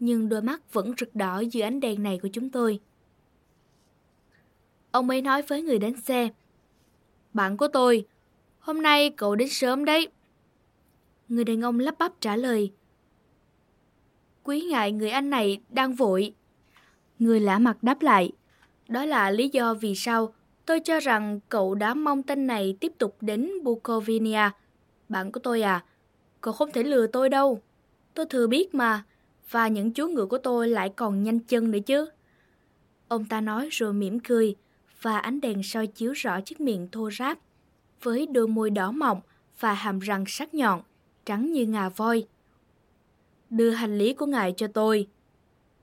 nhưng 0.00 0.28
đôi 0.28 0.42
mắt 0.42 0.72
vẫn 0.72 0.92
rực 1.00 1.14
đỏ 1.14 1.40
dưới 1.40 1.62
ánh 1.62 1.80
đèn 1.80 2.02
này 2.02 2.18
của 2.22 2.28
chúng 2.32 2.50
tôi. 2.50 2.80
Ông 4.92 5.10
ấy 5.10 5.22
nói 5.22 5.42
với 5.42 5.62
người 5.62 5.78
đánh 5.78 5.96
xe, 5.96 6.28
Bạn 7.34 7.56
của 7.56 7.68
tôi, 7.68 8.06
hôm 8.58 8.82
nay 8.82 9.10
cậu 9.10 9.34
đến 9.34 9.48
sớm 9.48 9.84
đấy. 9.84 10.08
Người 11.28 11.44
đàn 11.44 11.60
ông 11.60 11.80
lắp 11.80 11.94
bắp 11.98 12.12
trả 12.20 12.36
lời. 12.36 12.72
Quý 14.42 14.60
ngại 14.60 14.92
người 14.92 15.10
anh 15.10 15.30
này 15.30 15.60
đang 15.70 15.94
vội. 15.94 16.34
Người 17.18 17.40
lạ 17.40 17.58
mặt 17.58 17.82
đáp 17.82 18.02
lại. 18.02 18.32
Đó 18.88 19.04
là 19.04 19.30
lý 19.30 19.48
do 19.48 19.74
vì 19.74 19.94
sao 19.94 20.34
tôi 20.66 20.80
cho 20.80 21.00
rằng 21.00 21.40
cậu 21.48 21.74
đã 21.74 21.94
mong 21.94 22.22
tên 22.22 22.46
này 22.46 22.76
tiếp 22.80 22.92
tục 22.98 23.16
đến 23.20 23.50
Bukovina. 23.62 24.52
Bạn 25.08 25.32
của 25.32 25.40
tôi 25.40 25.62
à, 25.62 25.84
cậu 26.40 26.52
không 26.52 26.70
thể 26.72 26.82
lừa 26.82 27.06
tôi 27.06 27.28
đâu. 27.28 27.60
Tôi 28.14 28.26
thừa 28.26 28.46
biết 28.46 28.74
mà, 28.74 29.04
và 29.50 29.68
những 29.68 29.92
chú 29.92 30.08
ngựa 30.08 30.26
của 30.26 30.38
tôi 30.38 30.68
lại 30.68 30.88
còn 30.96 31.22
nhanh 31.22 31.40
chân 31.40 31.70
nữa 31.70 31.78
chứ. 31.86 32.10
Ông 33.08 33.24
ta 33.24 33.40
nói 33.40 33.68
rồi 33.70 33.92
mỉm 33.92 34.20
cười, 34.20 34.56
và 35.02 35.18
ánh 35.18 35.40
đèn 35.40 35.62
soi 35.62 35.86
chiếu 35.86 36.12
rõ 36.12 36.40
chiếc 36.40 36.60
miệng 36.60 36.88
thô 36.92 37.10
ráp, 37.10 37.38
với 38.02 38.26
đôi 38.26 38.48
môi 38.48 38.70
đỏ 38.70 38.90
mọng 38.90 39.20
và 39.60 39.74
hàm 39.74 39.98
răng 39.98 40.24
sắc 40.26 40.54
nhọn, 40.54 40.82
trắng 41.24 41.52
như 41.52 41.66
ngà 41.66 41.88
voi. 41.88 42.26
Đưa 43.50 43.70
hành 43.70 43.98
lý 43.98 44.14
của 44.14 44.26
ngài 44.26 44.54
cho 44.56 44.66
tôi. 44.66 45.08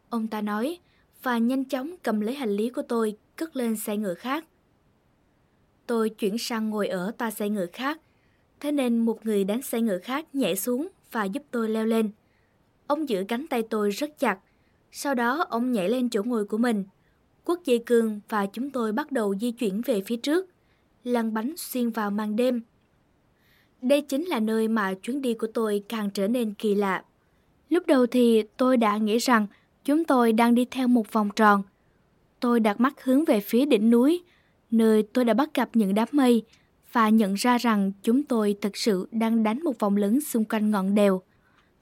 Ông 0.10 0.28
ta 0.28 0.42
nói, 0.42 0.80
và 1.24 1.38
nhanh 1.38 1.66
chóng 1.66 1.96
cầm 2.04 2.20
lấy 2.22 2.36
hành 2.36 2.50
lý 2.50 2.70
của 2.70 2.82
tôi 2.82 3.18
cất 3.36 3.56
lên 3.56 3.76
xe 3.76 3.98
ngựa 3.98 4.14
khác. 4.14 4.46
Tôi 5.88 6.10
chuyển 6.10 6.38
sang 6.38 6.70
ngồi 6.70 6.88
ở 6.88 7.12
toa 7.18 7.32
xe 7.32 7.50
ngựa 7.50 7.66
khác, 7.74 8.02
thế 8.60 8.72
nên 8.72 8.98
một 8.98 9.26
người 9.26 9.44
đánh 9.44 9.62
xe 9.62 9.82
ngựa 9.82 10.00
khác 10.00 10.36
nhảy 10.36 10.56
xuống 10.56 10.88
và 11.12 11.24
giúp 11.24 11.44
tôi 11.52 11.70
leo 11.70 11.86
lên. 11.86 12.12
Ông 12.88 13.10
giữ 13.10 13.26
cánh 13.28 13.48
tay 13.48 13.64
tôi 13.70 13.90
rất 13.90 14.20
chặt, 14.20 14.40
sau 14.92 15.16
đó 15.16 15.46
ông 15.50 15.72
nhảy 15.72 15.90
lên 15.90 16.10
chỗ 16.10 16.24
ngồi 16.24 16.46
của 16.46 16.58
mình, 16.58 16.84
quất 17.50 17.66
dây 17.66 17.84
cương 17.86 18.20
và 18.30 18.46
chúng 18.46 18.70
tôi 18.70 18.92
bắt 18.92 19.12
đầu 19.12 19.36
di 19.36 19.52
chuyển 19.52 19.82
về 19.82 20.02
phía 20.02 20.16
trước, 20.16 20.50
lăn 21.04 21.34
bánh 21.34 21.54
xuyên 21.58 21.90
vào 21.90 22.12
màn 22.12 22.36
đêm. 22.36 22.62
Đây 23.82 24.02
chính 24.02 24.26
là 24.26 24.40
nơi 24.40 24.68
mà 24.68 24.94
chuyến 24.94 25.22
đi 25.22 25.34
của 25.34 25.48
tôi 25.54 25.84
càng 25.90 26.10
trở 26.10 26.28
nên 26.28 26.54
kỳ 26.54 26.76
lạ. 26.76 27.04
Lúc 27.70 27.88
đầu 27.88 28.06
thì 28.06 28.44
tôi 28.58 28.78
đã 28.78 28.98
nghĩ 28.98 29.18
rằng 29.18 29.48
chúng 29.86 30.06
tôi 30.06 30.34
đang 30.34 30.56
đi 30.56 30.66
theo 30.66 30.88
một 30.88 31.14
vòng 31.14 31.30
tròn. 31.36 31.64
Tôi 32.40 32.60
đặt 32.60 32.80
mắt 32.80 33.04
hướng 33.04 33.26
về 33.26 33.40
phía 33.40 33.66
đỉnh 33.66 33.90
núi, 33.90 34.24
nơi 34.72 35.04
tôi 35.04 35.26
đã 35.26 35.34
bắt 35.34 35.54
gặp 35.54 35.70
những 35.74 35.96
đám 35.96 36.08
mây 36.12 36.44
và 36.92 37.10
nhận 37.10 37.34
ra 37.34 37.58
rằng 37.58 37.92
chúng 38.04 38.24
tôi 38.24 38.56
thực 38.62 38.78
sự 38.78 39.08
đang 39.12 39.44
đánh 39.44 39.64
một 39.64 39.80
vòng 39.80 39.98
lớn 39.98 40.22
xung 40.22 40.46
quanh 40.46 40.72
ngọn 40.72 40.96
đèo. 40.96 41.22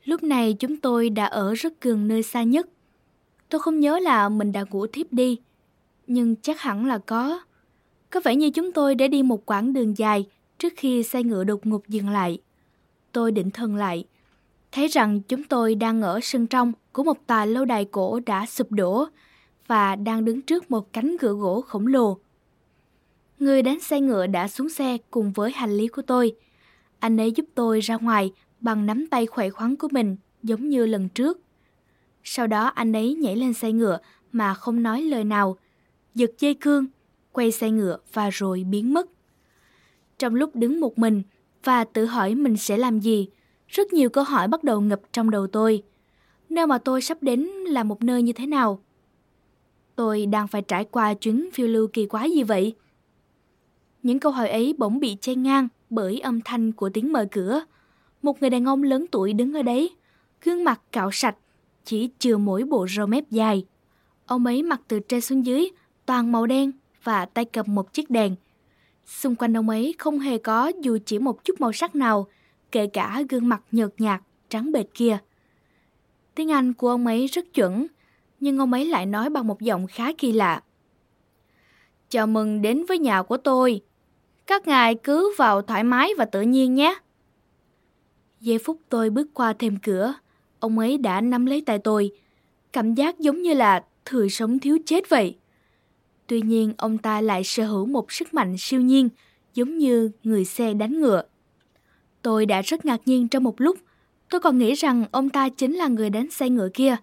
Lúc 0.04 0.24
này 0.24 0.54
chúng 0.54 0.78
tôi 0.78 1.10
đã 1.10 1.26
ở 1.26 1.54
rất 1.54 1.82
gần 1.82 2.08
nơi 2.08 2.24
xa 2.24 2.44
nhất. 2.44 2.70
Tôi 3.50 3.62
không 3.62 3.80
nhớ 3.80 4.00
là 4.00 4.30
mình 4.30 4.52
đã 4.52 4.66
ngủ 4.70 4.88
thiếp 4.88 5.14
đi, 5.14 5.38
nhưng 6.08 6.36
chắc 6.36 6.62
hẳn 6.62 6.86
là 6.86 6.98
có. 6.98 7.40
Có 8.10 8.20
vẻ 8.24 8.36
như 8.36 8.50
chúng 8.50 8.72
tôi 8.72 8.96
đã 8.96 9.08
đi 9.08 9.24
một 9.24 9.46
quãng 9.46 9.74
đường 9.74 9.98
dài 9.98 10.26
trước 10.58 10.74
khi 10.78 11.04
xe 11.04 11.24
ngựa 11.24 11.44
đột 11.44 11.66
ngột 11.66 11.88
dừng 11.88 12.10
lại. 12.10 12.40
Tôi 13.12 13.32
định 13.32 13.52
thần 13.52 13.76
lại, 13.76 14.06
thấy 14.72 14.88
rằng 14.88 15.22
chúng 15.22 15.44
tôi 15.44 15.76
đang 15.76 16.02
ở 16.02 16.20
sân 16.24 16.48
trong 16.48 16.74
của 16.92 17.04
một 17.04 17.28
tòa 17.28 17.46
lâu 17.46 17.66
đài 17.66 17.86
cổ 17.86 18.20
đã 18.26 18.46
sụp 18.46 18.72
đổ 18.72 19.06
và 19.68 19.96
đang 19.96 20.26
đứng 20.26 20.42
trước 20.42 20.72
một 20.72 20.94
cánh 20.94 21.16
cửa 21.20 21.34
gỗ 21.34 21.62
khổng 21.62 21.88
lồ. 21.88 22.18
Người 23.40 23.62
đánh 23.62 23.80
xe 23.80 24.02
ngựa 24.02 24.28
đã 24.28 24.48
xuống 24.48 24.70
xe 24.70 24.98
cùng 25.12 25.32
với 25.32 25.52
hành 25.52 25.78
lý 25.78 25.88
của 25.88 26.02
tôi. 26.02 26.36
Anh 27.00 27.18
ấy 27.18 27.32
giúp 27.32 27.46
tôi 27.56 27.80
ra 27.80 27.96
ngoài 27.96 28.32
bằng 28.60 28.86
nắm 28.86 29.08
tay 29.08 29.26
khỏe 29.26 29.50
khoắn 29.50 29.76
của 29.76 29.88
mình 29.92 30.18
giống 30.44 30.70
như 30.70 30.86
lần 30.86 31.10
trước. 31.10 31.40
Sau 32.24 32.48
đó 32.48 32.68
anh 32.68 32.94
ấy 32.94 33.16
nhảy 33.16 33.36
lên 33.36 33.54
xe 33.54 33.72
ngựa 33.72 34.00
mà 34.32 34.54
không 34.54 34.84
nói 34.84 35.02
lời 35.02 35.24
nào, 35.24 35.58
giật 36.18 36.32
dây 36.40 36.54
cương, 36.54 36.86
quay 37.32 37.52
xe 37.52 37.72
ngựa 37.72 37.98
và 38.14 38.30
rồi 38.30 38.64
biến 38.70 38.94
mất. 38.94 39.10
Trong 40.20 40.36
lúc 40.36 40.56
đứng 40.56 40.80
một 40.80 41.00
mình 41.00 41.22
và 41.64 41.84
tự 41.84 42.06
hỏi 42.06 42.36
mình 42.36 42.58
sẽ 42.58 42.78
làm 42.78 43.00
gì, 43.00 43.28
rất 43.68 43.94
nhiều 43.94 44.10
câu 44.10 44.24
hỏi 44.24 44.48
bắt 44.48 44.64
đầu 44.64 44.82
ngập 44.82 45.02
trong 45.12 45.30
đầu 45.30 45.48
tôi. 45.48 45.84
Nơi 46.50 46.68
mà 46.68 46.78
tôi 46.78 47.02
sắp 47.02 47.24
đến 47.24 47.40
là 47.68 47.84
một 47.84 48.04
nơi 48.04 48.22
như 48.22 48.34
thế 48.34 48.46
nào? 48.46 48.80
Tôi 49.96 50.26
đang 50.26 50.48
phải 50.48 50.62
trải 50.62 50.86
qua 50.86 51.14
chuyến 51.14 51.50
phiêu 51.54 51.68
lưu 51.68 51.88
kỳ 51.88 52.06
quái 52.06 52.32
gì 52.32 52.44
vậy? 52.44 52.76
Những 54.04 54.20
câu 54.20 54.32
hỏi 54.32 54.50
ấy 54.50 54.76
bỗng 54.78 55.00
bị 55.00 55.18
che 55.22 55.36
ngang 55.36 55.68
bởi 55.90 56.20
âm 56.20 56.42
thanh 56.42 56.72
của 56.72 56.90
tiếng 56.90 57.14
mở 57.14 57.28
cửa. 57.32 57.62
Một 58.22 58.42
người 58.42 58.50
đàn 58.50 58.66
ông 58.66 58.84
lớn 58.84 59.06
tuổi 59.12 59.34
đứng 59.34 59.54
ở 59.54 59.62
đấy, 59.62 59.96
gương 60.44 60.64
mặt 60.64 60.82
cạo 60.92 61.10
sạch, 61.12 61.36
chỉ 61.86 62.10
chừa 62.20 62.38
mỗi 62.38 62.64
bộ 62.64 62.88
râu 62.96 63.08
mép 63.08 63.30
dài. 63.30 63.66
Ông 64.26 64.46
ấy 64.46 64.64
mặc 64.64 64.82
từ 64.88 65.00
trên 65.00 65.22
xuống 65.22 65.46
dưới, 65.46 65.70
toàn 66.08 66.32
màu 66.32 66.46
đen 66.46 66.72
và 67.04 67.26
tay 67.26 67.46
cầm 67.46 67.76
một 67.76 67.94
chiếc 67.94 68.10
đèn. 68.10 68.36
Xung 69.06 69.36
quanh 69.36 69.58
ông 69.58 69.70
ấy 69.70 69.96
không 69.98 70.20
hề 70.20 70.38
có 70.38 70.72
dù 70.82 70.98
chỉ 71.06 71.20
một 71.20 71.44
chút 71.44 71.62
màu 71.62 71.74
sắc 71.74 71.96
nào, 71.96 72.28
kể 72.72 72.88
cả 72.88 73.22
gương 73.30 73.50
mặt 73.50 73.62
nhợt 73.72 73.90
nhạt, 73.98 74.22
trắng 74.50 74.72
bệt 74.72 74.86
kia. 74.94 75.18
Tiếng 76.36 76.52
Anh 76.52 76.74
của 76.74 76.90
ông 76.90 77.08
ấy 77.08 77.28
rất 77.28 77.54
chuẩn, 77.54 77.88
nhưng 78.40 78.58
ông 78.58 78.74
ấy 78.74 78.86
lại 78.86 79.06
nói 79.06 79.30
bằng 79.30 79.48
một 79.48 79.62
giọng 79.62 79.88
khá 79.88 80.14
kỳ 80.18 80.32
lạ. 80.32 80.64
Chào 82.10 82.28
mừng 82.28 82.62
đến 82.62 82.86
với 82.86 83.00
nhà 83.00 83.22
của 83.22 83.38
tôi. 83.38 83.82
Các 84.48 84.68
ngài 84.68 84.96
cứ 84.96 85.34
vào 85.38 85.62
thoải 85.62 85.84
mái 85.84 86.10
và 86.18 86.26
tự 86.26 86.42
nhiên 86.42 86.76
nhé. 86.76 87.00
Giây 88.40 88.58
phút 88.58 88.80
tôi 88.90 89.10
bước 89.10 89.28
qua 89.34 89.54
thêm 89.54 89.78
cửa, 89.84 90.14
ông 90.60 90.80
ấy 90.80 90.98
đã 90.98 91.22
nắm 91.22 91.46
lấy 91.46 91.62
tay 91.62 91.80
tôi. 91.80 92.12
Cảm 92.74 92.94
giác 92.94 93.20
giống 93.20 93.42
như 93.42 93.54
là 93.54 93.86
thừa 94.06 94.28
sống 94.28 94.60
thiếu 94.60 94.78
chết 94.86 95.10
vậy. 95.10 95.38
Tuy 96.28 96.42
nhiên 96.42 96.74
ông 96.78 96.98
ta 96.98 97.22
lại 97.22 97.44
sở 97.44 97.66
hữu 97.66 97.86
một 97.86 98.12
sức 98.12 98.34
mạnh 98.34 98.56
siêu 98.58 98.82
nhiên, 98.82 99.10
giống 99.54 99.78
như 99.78 100.12
người 100.24 100.46
xe 100.46 100.74
đánh 100.74 101.02
ngựa. 101.02 101.24
Tôi 102.22 102.46
đã 102.46 102.62
rất 102.62 102.86
ngạc 102.86 103.02
nhiên 103.06 103.28
trong 103.28 103.44
một 103.44 103.62
lúc, 103.62 103.78
tôi 104.30 104.42
còn 104.42 104.58
nghĩ 104.58 104.74
rằng 104.74 105.06
ông 105.12 105.30
ta 105.30 105.50
chính 105.50 105.74
là 105.74 105.88
người 105.88 106.10
đánh 106.10 106.32
xe 106.32 106.50
ngựa 106.50 106.70
kia. 106.74 106.96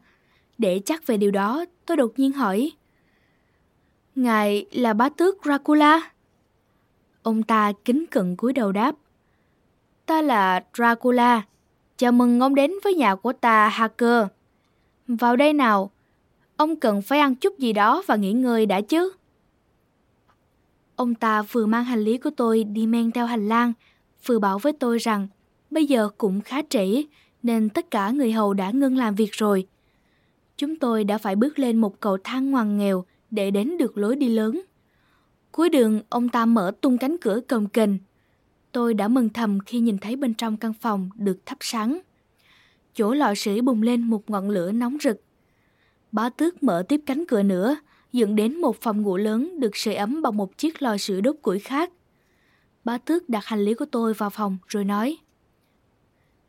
Để 0.59 0.81
chắc 0.85 1.07
về 1.07 1.17
điều 1.17 1.31
đó, 1.31 1.65
tôi 1.87 1.97
đột 1.97 2.13
nhiên 2.17 2.33
hỏi. 2.33 2.73
Ngài 4.15 4.67
là 4.73 4.93
bá 4.93 5.09
tước 5.09 5.37
Dracula? 5.45 6.11
Ông 7.23 7.43
ta 7.43 7.73
kính 7.85 8.05
cận 8.11 8.37
cúi 8.37 8.53
đầu 8.53 8.73
đáp. 8.73 8.95
Ta 10.07 10.23
là 10.23 10.65
Dracula. 10.75 11.43
Chào 11.97 12.13
mừng 12.13 12.41
ông 12.41 12.55
đến 12.55 12.73
với 12.85 12.95
nhà 12.95 13.15
của 13.15 13.33
ta, 13.33 13.69
Hacker. 13.69 14.27
Vào 15.09 15.37
đây 15.37 15.53
nào. 15.53 15.91
Ông 16.57 16.77
cần 16.77 17.03
phải 17.03 17.19
ăn 17.19 17.35
chút 17.35 17.59
gì 17.59 17.73
đó 17.73 18.03
và 18.07 18.17
nghỉ 18.17 18.33
ngơi 18.33 18.67
đã 18.67 18.81
chứ. 18.81 19.13
Ông 20.97 21.15
ta 21.15 21.43
vừa 21.43 21.67
mang 21.67 21.85
hành 21.85 22.01
lý 22.01 22.19
của 22.19 22.31
tôi 22.37 22.65
đi 22.65 22.87
men 22.87 23.11
theo 23.11 23.27
hành 23.27 23.49
lang, 23.49 23.73
vừa 24.27 24.39
bảo 24.39 24.59
với 24.59 24.73
tôi 24.73 24.99
rằng 24.99 25.29
bây 25.71 25.87
giờ 25.87 26.09
cũng 26.19 26.41
khá 26.41 26.63
trễ 26.71 27.05
nên 27.43 27.69
tất 27.69 27.91
cả 27.91 28.11
người 28.11 28.33
hầu 28.33 28.55
đã 28.55 28.71
ngưng 28.71 28.97
làm 28.97 29.15
việc 29.15 29.33
rồi. 29.33 29.67
Chúng 30.57 30.77
tôi 30.77 31.05
đã 31.05 31.19
phải 31.19 31.37
bước 31.37 31.59
lên 31.59 31.77
một 31.77 32.01
cầu 32.01 32.19
thang 32.25 32.51
ngoằn 32.51 32.79
nghèo 32.79 33.05
để 33.31 33.51
đến 33.51 33.79
được 33.79 33.99
lối 33.99 34.17
đi 34.17 34.29
lớn. 34.29 34.61
Cuối 35.53 35.69
đường, 35.69 36.01
ông 36.09 36.29
ta 36.29 36.47
mở 36.47 36.73
tung 36.81 36.99
cánh 36.99 37.17
cửa 37.21 37.41
cồng 37.49 37.69
kềnh. 37.69 37.99
Tôi 38.73 38.95
đã 38.95 39.09
mừng 39.09 39.29
thầm 39.29 39.61
khi 39.61 39.81
nhìn 39.81 39.99
thấy 39.99 40.17
bên 40.17 40.35
trong 40.35 40.57
căn 40.57 40.73
phòng 40.73 41.11
được 41.15 41.47
thắp 41.47 41.59
sáng. 41.61 42.01
Chỗ 42.95 43.15
lò 43.15 43.35
sưởi 43.35 43.61
bùng 43.61 43.83
lên 43.83 44.03
một 44.03 44.31
ngọn 44.31 44.51
lửa 44.51 44.73
nóng 44.73 44.97
rực. 45.03 45.24
Bá 46.15 46.29
tước 46.29 46.63
mở 46.63 46.83
tiếp 46.89 47.01
cánh 47.07 47.25
cửa 47.27 47.43
nữa, 47.43 47.77
dẫn 48.13 48.37
đến 48.37 48.61
một 48.61 48.77
phòng 48.81 49.03
ngủ 49.03 49.17
lớn 49.17 49.61
được 49.61 49.77
sưởi 49.77 49.95
ấm 49.95 50.23
bằng 50.23 50.37
một 50.37 50.59
chiếc 50.59 50.83
lò 50.83 50.97
sưởi 50.97 51.21
đốt 51.21 51.37
củi 51.43 51.59
khác. 51.59 51.93
Bá 52.85 52.99
tước 52.99 53.29
đặt 53.29 53.45
hành 53.45 53.65
lý 53.65 53.75
của 53.75 53.85
tôi 53.85 54.15
vào 54.15 54.31
phòng 54.31 54.59
rồi 54.67 54.85
nói 54.85 55.19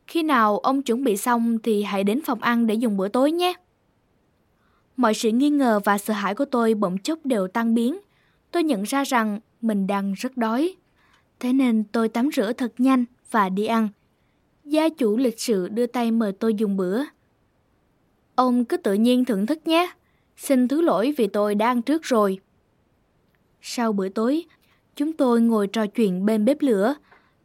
Khi 0.08 0.24
nào 0.24 0.58
ông 0.58 0.82
chuẩn 0.82 1.04
bị 1.04 1.18
xong 1.18 1.60
thì 1.60 1.84
hãy 1.84 2.04
đến 2.04 2.22
phòng 2.22 2.42
ăn 2.42 2.68
để 2.68 2.74
dùng 2.74 2.98
bữa 2.98 3.08
tối 3.08 3.32
nhé. 3.32 3.54
Mọi 4.98 5.14
sự 5.14 5.30
nghi 5.30 5.50
ngờ 5.50 5.80
và 5.84 5.98
sợ 5.98 6.14
hãi 6.14 6.36
của 6.36 6.46
tôi 6.46 6.74
bỗng 6.74 6.98
chốc 6.98 7.20
đều 7.24 7.48
tan 7.48 7.74
biến. 7.74 8.00
Tôi 8.52 8.64
nhận 8.64 8.84
ra 8.84 9.04
rằng 9.04 9.40
mình 9.62 9.88
đang 9.88 10.14
rất 10.14 10.38
đói. 10.38 10.76
Thế 11.40 11.54
nên 11.54 11.84
tôi 11.84 12.10
tắm 12.10 12.30
rửa 12.36 12.54
thật 12.54 12.74
nhanh 12.78 13.06
và 13.32 13.50
đi 13.50 13.66
ăn. 13.66 13.90
Gia 14.64 14.90
chủ 14.90 15.18
lịch 15.18 15.40
sự 15.40 15.68
đưa 15.68 15.86
tay 15.86 16.12
mời 16.12 16.32
tôi 16.32 16.54
dùng 16.54 16.78
bữa. 16.78 17.04
Ông 18.36 18.66
cứ 18.66 18.78
tự 18.78 18.94
nhiên 18.94 19.26
thưởng 19.26 19.46
thức 19.46 19.68
nhé. 19.68 19.92
Xin 20.38 20.68
thứ 20.68 20.82
lỗi 20.82 21.14
vì 21.18 21.28
tôi 21.28 21.56
đang 21.56 21.82
trước 21.82 22.04
rồi. 22.04 22.40
Sau 23.62 23.94
bữa 23.94 24.10
tối, 24.10 24.46
chúng 24.96 25.14
tôi 25.14 25.42
ngồi 25.42 25.68
trò 25.68 25.88
chuyện 25.88 26.26
bên 26.26 26.46
bếp 26.46 26.62
lửa. 26.62 26.96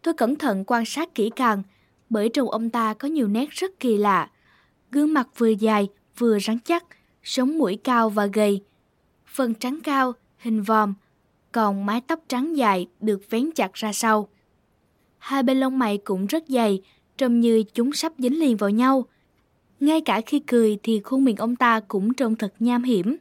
Tôi 0.02 0.14
cẩn 0.14 0.36
thận 0.36 0.64
quan 0.66 0.84
sát 0.84 1.14
kỹ 1.14 1.30
càng, 1.36 1.62
bởi 2.10 2.28
trong 2.28 2.50
ông 2.50 2.70
ta 2.70 2.94
có 2.94 3.08
nhiều 3.08 3.28
nét 3.28 3.50
rất 3.50 3.80
kỳ 3.80 3.96
lạ. 3.96 4.30
Gương 4.90 5.14
mặt 5.14 5.28
vừa 5.36 5.48
dài, 5.48 5.88
vừa 6.18 6.38
rắn 6.38 6.58
chắc, 6.64 6.84
sống 7.22 7.58
mũi 7.58 7.78
cao 7.84 8.10
và 8.10 8.26
gầy. 8.26 8.62
Phần 9.26 9.54
trắng 9.54 9.78
cao, 9.84 10.12
hình 10.38 10.62
vòm, 10.62 10.94
còn 11.52 11.86
mái 11.86 12.00
tóc 12.00 12.20
trắng 12.28 12.56
dài 12.56 12.86
được 13.00 13.30
vén 13.30 13.50
chặt 13.54 13.74
ra 13.74 13.92
sau. 13.92 14.28
Hai 15.18 15.42
bên 15.42 15.60
lông 15.60 15.78
mày 15.78 15.98
cũng 15.98 16.26
rất 16.26 16.44
dày, 16.48 16.82
trông 17.18 17.40
như 17.40 17.62
chúng 17.74 17.92
sắp 17.92 18.12
dính 18.18 18.40
liền 18.40 18.56
vào 18.56 18.70
nhau. 18.70 19.04
Ngay 19.80 20.00
cả 20.00 20.20
khi 20.20 20.38
cười 20.38 20.78
thì 20.82 21.00
khuôn 21.00 21.24
miệng 21.24 21.36
ông 21.36 21.56
ta 21.56 21.80
cũng 21.80 22.14
trông 22.14 22.36
thật 22.36 22.54
nham 22.58 22.82
hiểm. 22.82 23.16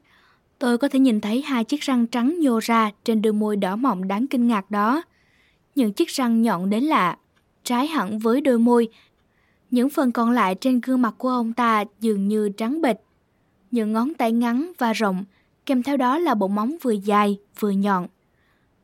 Tôi 0.59 0.77
có 0.77 0.87
thể 0.87 0.99
nhìn 0.99 1.21
thấy 1.21 1.41
hai 1.41 1.63
chiếc 1.63 1.81
răng 1.81 2.07
trắng 2.07 2.39
nhô 2.39 2.59
ra 2.59 2.91
trên 3.03 3.21
đôi 3.21 3.33
môi 3.33 3.55
đỏ 3.55 3.75
mọng 3.75 4.07
đáng 4.07 4.27
kinh 4.27 4.47
ngạc 4.47 4.71
đó. 4.71 5.03
Những 5.75 5.93
chiếc 5.93 6.09
răng 6.09 6.41
nhọn 6.41 6.69
đến 6.69 6.83
lạ, 6.83 7.17
trái 7.63 7.87
hẳn 7.87 8.19
với 8.19 8.41
đôi 8.41 8.59
môi. 8.59 8.89
Những 9.71 9.89
phần 9.89 10.11
còn 10.11 10.31
lại 10.31 10.55
trên 10.55 10.81
gương 10.81 11.01
mặt 11.01 11.13
của 11.17 11.29
ông 11.29 11.53
ta 11.53 11.83
dường 11.99 12.27
như 12.27 12.49
trắng 12.49 12.81
bệch. 12.81 12.97
Những 13.71 13.93
ngón 13.93 14.13
tay 14.13 14.31
ngắn 14.31 14.71
và 14.77 14.93
rộng, 14.93 15.25
kèm 15.65 15.83
theo 15.83 15.97
đó 15.97 16.17
là 16.17 16.35
bộ 16.35 16.47
móng 16.47 16.75
vừa 16.81 16.91
dài 16.91 17.39
vừa 17.59 17.69
nhọn. 17.69 18.07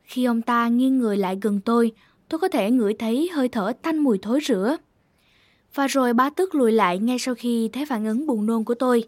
Khi 0.04 0.24
ông 0.24 0.42
ta 0.42 0.68
nghiêng 0.68 0.98
người 0.98 1.16
lại 1.16 1.38
gần 1.42 1.60
tôi, 1.60 1.92
tôi 2.28 2.38
có 2.38 2.48
thể 2.48 2.70
ngửi 2.70 2.94
thấy 2.94 3.30
hơi 3.32 3.48
thở 3.48 3.72
tanh 3.82 3.98
mùi 3.98 4.18
thối 4.18 4.40
rữa. 4.40 4.76
Và 5.76 5.86
rồi 5.86 6.14
bá 6.14 6.30
tước 6.30 6.54
lùi 6.54 6.72
lại 6.72 6.98
ngay 6.98 7.18
sau 7.18 7.34
khi 7.34 7.70
thấy 7.72 7.86
phản 7.86 8.04
ứng 8.04 8.26
buồn 8.26 8.46
nôn 8.46 8.64
của 8.64 8.74
tôi. 8.74 9.04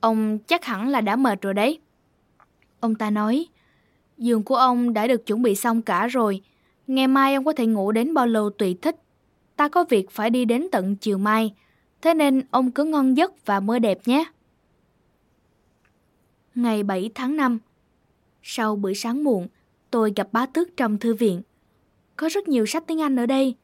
Ông 0.00 0.38
chắc 0.38 0.64
hẳn 0.64 0.88
là 0.88 1.00
đã 1.00 1.16
mệt 1.16 1.42
rồi 1.42 1.54
đấy. 1.54 1.78
Ông 2.80 2.94
ta 2.94 3.10
nói, 3.10 3.46
giường 4.18 4.42
của 4.42 4.56
ông 4.56 4.92
đã 4.92 5.06
được 5.06 5.26
chuẩn 5.26 5.42
bị 5.42 5.54
xong 5.54 5.82
cả 5.82 6.06
rồi. 6.06 6.42
Ngày 6.86 7.08
mai 7.08 7.34
ông 7.34 7.44
có 7.44 7.52
thể 7.52 7.66
ngủ 7.66 7.92
đến 7.92 8.14
bao 8.14 8.26
lâu 8.26 8.50
tùy 8.50 8.78
thích. 8.82 8.96
Ta 9.56 9.68
có 9.68 9.84
việc 9.88 10.10
phải 10.10 10.30
đi 10.30 10.44
đến 10.44 10.68
tận 10.72 10.96
chiều 10.96 11.18
mai, 11.18 11.54
thế 12.02 12.14
nên 12.14 12.42
ông 12.50 12.70
cứ 12.70 12.84
ngon 12.84 13.16
giấc 13.16 13.46
và 13.46 13.60
mơ 13.60 13.78
đẹp 13.78 13.98
nhé. 14.06 14.24
Ngày 16.54 16.82
7 16.82 17.10
tháng 17.14 17.36
5 17.36 17.58
Sau 18.42 18.76
bữa 18.76 18.92
sáng 18.92 19.24
muộn, 19.24 19.48
tôi 19.90 20.12
gặp 20.16 20.28
bá 20.32 20.46
tước 20.46 20.76
trong 20.76 20.98
thư 20.98 21.14
viện. 21.14 21.42
Có 22.16 22.28
rất 22.28 22.48
nhiều 22.48 22.66
sách 22.66 22.84
tiếng 22.86 23.00
Anh 23.00 23.16
ở 23.16 23.26
đây. 23.26 23.56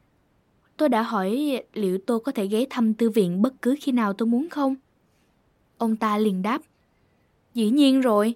Tôi 0.76 0.88
đã 0.88 1.02
hỏi 1.02 1.61
liệu 1.73 1.99
tôi 2.06 2.21
có 2.21 2.33
thể 2.33 2.47
ghé 2.47 2.64
thăm 2.71 2.95
thư 2.95 3.11
viện 3.11 3.42
bất 3.42 3.62
cứ 3.62 3.76
khi 3.80 3.92
nào 3.92 4.12
tôi 4.12 4.26
muốn 4.26 4.49
không? 4.49 4.75
Ông 5.78 5.97
ta 5.97 6.18
liền 6.18 6.42
đáp. 6.42 6.62
Dĩ 7.54 7.71
nhiên 7.71 8.00
rồi. 8.00 8.35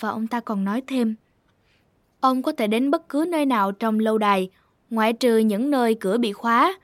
Và 0.00 0.08
ông 0.08 0.26
ta 0.26 0.40
còn 0.40 0.64
nói 0.64 0.82
thêm. 0.86 1.14
Ông 2.20 2.42
có 2.42 2.52
thể 2.52 2.66
đến 2.66 2.90
bất 2.90 3.08
cứ 3.08 3.24
nơi 3.28 3.46
nào 3.46 3.72
trong 3.72 3.98
lâu 3.98 4.18
đài, 4.18 4.50
ngoại 4.90 5.12
trừ 5.12 5.38
những 5.38 5.70
nơi 5.70 5.94
cửa 6.00 6.18
bị 6.18 6.32
khóa. 6.32 6.78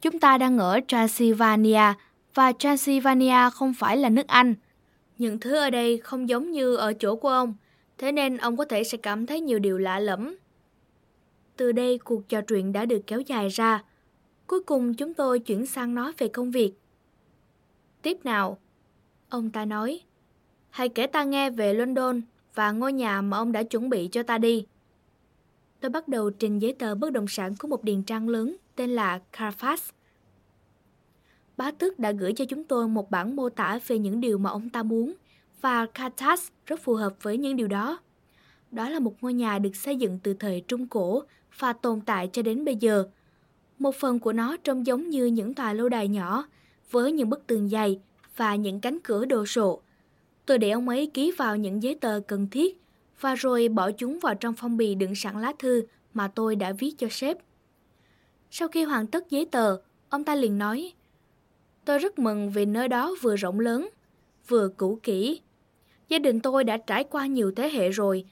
Chúng 0.00 0.20
ta 0.20 0.38
đang 0.38 0.58
ở 0.58 0.80
Transylvania 0.88 1.92
và 2.34 2.52
Transylvania 2.52 3.50
không 3.52 3.74
phải 3.74 3.96
là 3.96 4.08
nước 4.08 4.26
Anh. 4.26 4.54
Những 5.18 5.40
thứ 5.40 5.56
ở 5.56 5.70
đây 5.70 5.98
không 5.98 6.28
giống 6.28 6.52
như 6.52 6.76
ở 6.76 6.92
chỗ 6.92 7.16
của 7.16 7.28
ông, 7.28 7.54
thế 7.98 8.12
nên 8.12 8.36
ông 8.36 8.56
có 8.56 8.64
thể 8.64 8.84
sẽ 8.84 8.98
cảm 8.98 9.26
thấy 9.26 9.40
nhiều 9.40 9.58
điều 9.58 9.78
lạ 9.78 9.98
lẫm. 9.98 10.36
Từ 11.56 11.72
đây 11.72 11.98
cuộc 11.98 12.28
trò 12.28 12.40
chuyện 12.40 12.72
đã 12.72 12.84
được 12.84 13.00
kéo 13.06 13.20
dài 13.20 13.48
ra. 13.48 13.82
Cuối 14.46 14.60
cùng 14.60 14.94
chúng 14.94 15.14
tôi 15.14 15.38
chuyển 15.38 15.66
sang 15.66 15.94
nói 15.94 16.12
về 16.18 16.28
công 16.28 16.50
việc. 16.50 16.72
Tiếp 18.02 18.24
nào, 18.24 18.58
ông 19.28 19.50
ta 19.50 19.64
nói, 19.64 20.00
hãy 20.70 20.88
kể 20.88 21.06
ta 21.06 21.24
nghe 21.24 21.50
về 21.50 21.74
London 21.74 22.20
và 22.54 22.72
ngôi 22.72 22.92
nhà 22.92 23.22
mà 23.22 23.36
ông 23.36 23.52
đã 23.52 23.62
chuẩn 23.62 23.88
bị 23.88 24.08
cho 24.12 24.22
ta 24.22 24.38
đi. 24.38 24.66
Tôi 25.80 25.90
bắt 25.90 26.08
đầu 26.08 26.30
trình 26.30 26.58
giấy 26.58 26.72
tờ 26.72 26.94
bất 26.94 27.12
động 27.12 27.28
sản 27.28 27.54
của 27.58 27.68
một 27.68 27.84
điền 27.84 28.02
trang 28.02 28.28
lớn 28.28 28.56
tên 28.76 28.90
là 28.90 29.20
Carfax. 29.32 29.76
Bá 31.56 31.70
tước 31.70 31.98
đã 31.98 32.12
gửi 32.12 32.32
cho 32.32 32.44
chúng 32.44 32.64
tôi 32.64 32.88
một 32.88 33.10
bản 33.10 33.36
mô 33.36 33.48
tả 33.48 33.78
về 33.86 33.98
những 33.98 34.20
điều 34.20 34.38
mà 34.38 34.50
ông 34.50 34.70
ta 34.70 34.82
muốn 34.82 35.14
và 35.60 35.86
Carthage 35.86 36.42
rất 36.66 36.80
phù 36.80 36.94
hợp 36.94 37.14
với 37.22 37.38
những 37.38 37.56
điều 37.56 37.68
đó. 37.68 37.98
Đó 38.70 38.88
là 38.88 38.98
một 38.98 39.14
ngôi 39.20 39.34
nhà 39.34 39.58
được 39.58 39.76
xây 39.76 39.96
dựng 39.96 40.18
từ 40.22 40.34
thời 40.34 40.64
Trung 40.68 40.86
Cổ 40.88 41.22
và 41.58 41.72
tồn 41.72 42.00
tại 42.00 42.28
cho 42.32 42.42
đến 42.42 42.64
bây 42.64 42.76
giờ. 42.76 43.04
Một 43.78 43.94
phần 43.94 44.18
của 44.18 44.32
nó 44.32 44.56
trông 44.56 44.86
giống 44.86 45.10
như 45.10 45.26
những 45.26 45.54
tòa 45.54 45.72
lâu 45.72 45.88
đài 45.88 46.08
nhỏ 46.08 46.46
với 46.90 47.12
những 47.12 47.30
bức 47.30 47.46
tường 47.46 47.68
dày 47.68 48.00
và 48.36 48.54
những 48.54 48.80
cánh 48.80 48.98
cửa 49.00 49.24
đồ 49.24 49.46
sộ. 49.46 49.80
Tôi 50.46 50.58
để 50.58 50.70
ông 50.70 50.88
ấy 50.88 51.10
ký 51.14 51.32
vào 51.36 51.56
những 51.56 51.82
giấy 51.82 51.94
tờ 51.94 52.20
cần 52.26 52.48
thiết 52.50 52.80
và 53.20 53.34
rồi 53.34 53.68
bỏ 53.68 53.90
chúng 53.90 54.18
vào 54.18 54.34
trong 54.34 54.54
phong 54.54 54.76
bì 54.76 54.94
đựng 54.94 55.14
sẵn 55.14 55.40
lá 55.40 55.52
thư 55.58 55.82
mà 56.14 56.28
tôi 56.28 56.56
đã 56.56 56.72
viết 56.72 56.94
cho 56.98 57.06
sếp. 57.10 57.36
Sau 58.50 58.68
khi 58.68 58.84
hoàn 58.84 59.06
tất 59.06 59.30
giấy 59.30 59.44
tờ, 59.44 59.76
ông 60.08 60.24
ta 60.24 60.34
liền 60.34 60.58
nói 60.58 60.92
Tôi 61.84 61.98
rất 61.98 62.18
mừng 62.18 62.50
vì 62.50 62.64
nơi 62.64 62.88
đó 62.88 63.14
vừa 63.22 63.36
rộng 63.36 63.60
lớn, 63.60 63.88
vừa 64.48 64.68
cũ 64.68 64.98
kỹ. 65.02 65.40
Gia 66.08 66.18
đình 66.18 66.40
tôi 66.40 66.64
đã 66.64 66.76
trải 66.76 67.04
qua 67.04 67.26
nhiều 67.26 67.52
thế 67.56 67.68
hệ 67.68 67.90
rồi, 67.90 68.24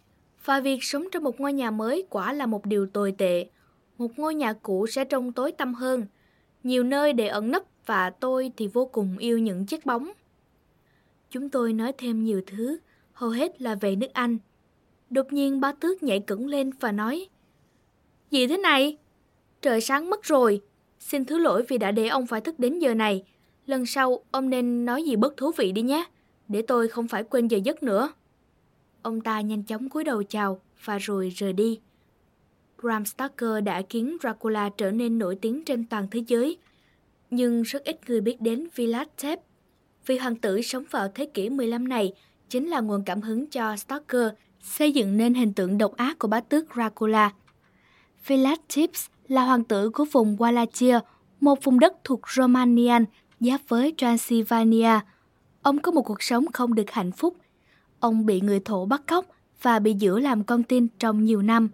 và 0.45 0.61
việc 0.61 0.85
sống 0.85 1.05
trong 1.13 1.25
một 1.25 1.41
ngôi 1.41 1.53
nhà 1.53 1.71
mới 1.71 2.07
quả 2.11 2.33
là 2.33 2.47
một 2.47 2.67
điều 2.67 2.87
tồi 2.87 3.15
tệ. 3.19 3.47
Một 3.99 4.19
ngôi 4.19 4.35
nhà 4.35 4.53
cũ 4.53 4.87
sẽ 4.87 5.05
trông 5.05 5.33
tối 5.33 5.53
tăm 5.53 5.75
hơn, 5.75 6.07
nhiều 6.63 6.83
nơi 6.83 7.13
để 7.13 7.27
ẩn 7.29 7.51
nấp 7.51 7.63
và 7.87 8.11
tôi 8.11 8.53
thì 8.57 8.67
vô 8.67 8.87
cùng 8.87 9.19
yêu 9.19 9.39
những 9.39 9.67
chiếc 9.67 9.87
bóng. 9.87 10.11
Chúng 11.31 11.49
tôi 11.49 11.73
nói 11.73 11.93
thêm 11.99 12.25
nhiều 12.25 12.43
thứ, 12.47 12.79
hầu 13.13 13.31
hết 13.31 13.63
là 13.63 13.75
về 13.75 13.97
nước 13.97 14.13
Anh. 14.13 14.39
Đột 15.11 15.33
nhiên 15.33 15.61
ba 15.61 15.73
tước 15.73 16.03
nhảy 16.03 16.21
cẩn 16.21 16.47
lên 16.47 16.71
và 16.81 16.93
nói 16.93 17.29
Gì 18.31 18.47
thế 18.47 18.57
này? 18.57 18.97
Trời 19.63 19.81
sáng 19.81 20.11
mất 20.11 20.23
rồi. 20.23 20.61
Xin 20.99 21.25
thứ 21.25 21.39
lỗi 21.39 21.65
vì 21.69 21.79
đã 21.79 21.91
để 21.91 22.09
ông 22.09 22.27
phải 22.27 22.41
thức 22.41 22.59
đến 22.59 22.79
giờ 22.79 22.95
này. 22.95 23.25
Lần 23.67 23.87
sau 23.87 24.25
ông 24.31 24.51
nên 24.51 24.85
nói 24.85 25.03
gì 25.03 25.17
bất 25.17 25.37
thú 25.37 25.51
vị 25.57 25.73
đi 25.73 25.83
nhé, 25.83 26.05
để 26.49 26.63
tôi 26.63 26.89
không 26.89 27.09
phải 27.09 27.25
quên 27.25 27.49
giờ 27.49 27.59
giấc 27.65 27.83
nữa. 27.83 28.13
Ông 29.03 29.21
ta 29.21 29.41
nhanh 29.41 29.63
chóng 29.63 29.89
cúi 29.89 30.05
đầu 30.05 30.23
chào 30.23 30.61
và 30.85 30.99
rồi 30.99 31.29
rời 31.29 31.53
đi. 31.53 31.81
Bram 32.85 33.05
Stoker 33.05 33.65
đã 33.65 33.83
khiến 33.91 34.17
Dracula 34.23 34.69
trở 34.69 34.91
nên 34.91 35.19
nổi 35.19 35.39
tiếng 35.41 35.65
trên 35.65 35.85
toàn 35.85 36.07
thế 36.11 36.25
giới, 36.27 36.59
nhưng 37.31 37.63
rất 37.63 37.85
ít 37.85 38.01
người 38.09 38.21
biết 38.21 38.41
đến 38.41 38.69
Vlad 38.77 39.09
Tep. 39.23 39.41
Vì 40.07 40.19
hoàng 40.19 40.37
tử 40.37 40.63
sống 40.63 40.85
vào 40.91 41.09
thế 41.15 41.27
kỷ 41.35 41.49
15 41.49 41.89
này 41.89 42.13
chính 42.49 42.69
là 42.69 42.81
nguồn 42.81 43.03
cảm 43.07 43.21
hứng 43.21 43.47
cho 43.47 43.77
Stoker 43.77 44.29
xây 44.63 44.93
dựng 44.93 45.17
nên 45.17 45.35
hình 45.35 45.53
tượng 45.53 45.79
độc 45.79 45.97
ác 45.97 46.19
của 46.19 46.29
bá 46.29 46.41
tước 46.41 46.65
Dracula. 46.75 47.33
Vlad 48.27 48.59
Tips 48.75 49.07
là 49.29 49.45
hoàng 49.45 49.65
tử 49.65 49.91
của 49.91 50.05
vùng 50.13 50.37
Wallachia, 50.37 51.01
một 51.41 51.65
vùng 51.65 51.81
đất 51.81 51.95
thuộc 52.05 52.21
Romanian 52.29 53.05
giáp 53.41 53.61
với 53.69 53.95
Transylvania. 53.97 55.01
Ông 55.63 55.79
có 55.79 55.93
một 55.93 56.03
cuộc 56.03 56.23
sống 56.23 56.53
không 56.53 56.75
được 56.75 56.91
hạnh 56.91 57.13
phúc. 57.13 57.37
Ông 58.01 58.27
bị 58.27 58.41
người 58.41 58.61
thổ 58.61 58.87
bắt 58.87 59.03
cóc 59.07 59.27
và 59.63 59.79
bị 59.79 59.93
giữ 59.93 60.19
làm 60.19 60.45
con 60.45 60.63
tin 60.63 60.87
trong 60.99 61.25
nhiều 61.25 61.43
năm. 61.43 61.69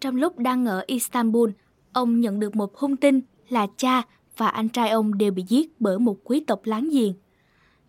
Trong 0.00 0.16
lúc 0.16 0.38
đang 0.38 0.66
ở 0.66 0.84
Istanbul, 0.86 1.50
ông 1.92 2.20
nhận 2.20 2.40
được 2.40 2.56
một 2.56 2.76
hung 2.76 2.96
tin 2.96 3.20
là 3.48 3.66
cha 3.76 4.02
và 4.36 4.48
anh 4.48 4.68
trai 4.68 4.90
ông 4.90 5.18
đều 5.18 5.32
bị 5.32 5.44
giết 5.48 5.80
bởi 5.80 5.98
một 5.98 6.16
quý 6.24 6.40
tộc 6.40 6.60
láng 6.64 6.88
giềng. 6.92 7.12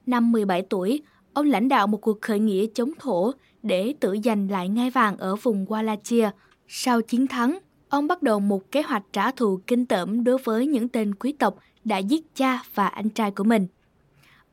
Năm 0.05 0.31
17 0.31 0.61
tuổi, 0.61 1.01
ông 1.33 1.45
lãnh 1.45 1.67
đạo 1.67 1.87
một 1.87 2.01
cuộc 2.01 2.21
khởi 2.21 2.39
nghĩa 2.39 2.65
chống 2.73 2.91
thổ 2.99 3.31
để 3.63 3.93
tự 3.99 4.17
giành 4.23 4.51
lại 4.51 4.69
ngai 4.69 4.89
vàng 4.89 5.17
ở 5.17 5.35
vùng 5.35 5.65
Wallachia. 5.65 6.31
Sau 6.67 7.01
chiến 7.01 7.27
thắng, 7.27 7.59
ông 7.89 8.07
bắt 8.07 8.23
đầu 8.23 8.39
một 8.39 8.71
kế 8.71 8.81
hoạch 8.81 9.03
trả 9.13 9.31
thù 9.31 9.59
kinh 9.67 9.85
tởm 9.85 10.23
đối 10.23 10.37
với 10.37 10.67
những 10.67 10.89
tên 10.89 11.15
quý 11.15 11.31
tộc 11.31 11.57
đã 11.83 11.97
giết 11.97 12.35
cha 12.35 12.63
và 12.75 12.87
anh 12.87 13.09
trai 13.09 13.31
của 13.31 13.43
mình. 13.43 13.67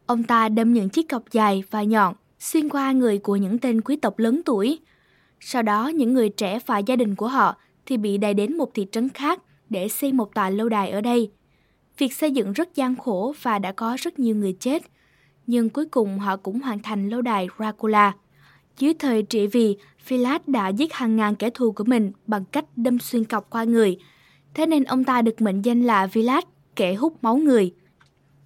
Ông 0.07 0.23
ta 0.23 0.49
đâm 0.49 0.73
những 0.73 0.89
chiếc 0.89 1.09
cọc 1.09 1.23
dài 1.33 1.63
và 1.71 1.83
nhọn 1.83 2.15
xuyên 2.39 2.69
qua 2.69 2.93
người 2.93 3.19
của 3.19 3.37
những 3.37 3.59
tên 3.59 3.81
quý 3.81 3.97
tộc 3.97 4.19
lớn 4.19 4.41
tuổi. 4.45 4.79
Sau 5.41 5.63
đó 5.63 5.89
những 5.89 6.15
người 6.15 6.29
trẻ 6.29 6.59
và 6.67 6.79
gia 6.79 6.97
đình 6.97 7.15
của 7.15 7.29
họ 7.29 7.57
thì 7.87 7.97
bị 7.97 8.19
đẩy 8.19 8.35
đến 8.35 8.57
một 8.57 8.75
thị 8.75 8.87
trấn 8.93 9.09
khác 9.09 9.43
để 9.71 9.89
xây 9.89 10.13
một 10.13 10.35
tòa 10.35 10.51
lâu 10.51 10.69
đài 10.69 10.91
ở 10.91 11.01
đây. 11.01 11.31
Việc 11.99 12.13
xây 12.13 12.31
dựng 12.31 12.53
rất 12.53 12.75
gian 12.75 12.97
khổ 12.97 13.35
và 13.43 13.59
đã 13.59 13.73
có 13.73 13.97
rất 13.99 14.19
nhiều 14.19 14.37
người 14.37 14.57
chết, 14.61 14.83
nhưng 15.47 15.71
cuối 15.71 15.87
cùng 15.87 16.19
họ 16.19 16.37
cũng 16.37 16.61
hoàn 16.61 16.83
thành 16.83 17.09
lâu 17.09 17.23
đài 17.23 17.49
Dracula. 17.59 18.13
Dưới 18.79 18.95
thời 18.95 19.23
trị 19.23 19.47
vì, 19.47 19.77
Philad 20.05 20.43
đã 20.47 20.69
giết 20.69 20.93
hàng 20.93 21.17
ngàn 21.17 21.35
kẻ 21.35 21.51
thù 21.51 21.73
của 21.73 21.85
mình 21.85 22.13
bằng 22.27 22.45
cách 22.45 22.65
đâm 22.77 22.99
xuyên 22.99 23.25
cọc 23.25 23.51
qua 23.51 23.65
người, 23.65 23.99
thế 24.55 24.67
nên 24.67 24.85
ông 24.85 25.05
ta 25.05 25.23
được 25.23 25.41
mệnh 25.41 25.63
danh 25.63 25.83
là 25.83 26.07
Vlad, 26.07 26.45
kẻ 26.77 26.95
hút 26.95 27.17
máu 27.23 27.37
người. 27.37 27.75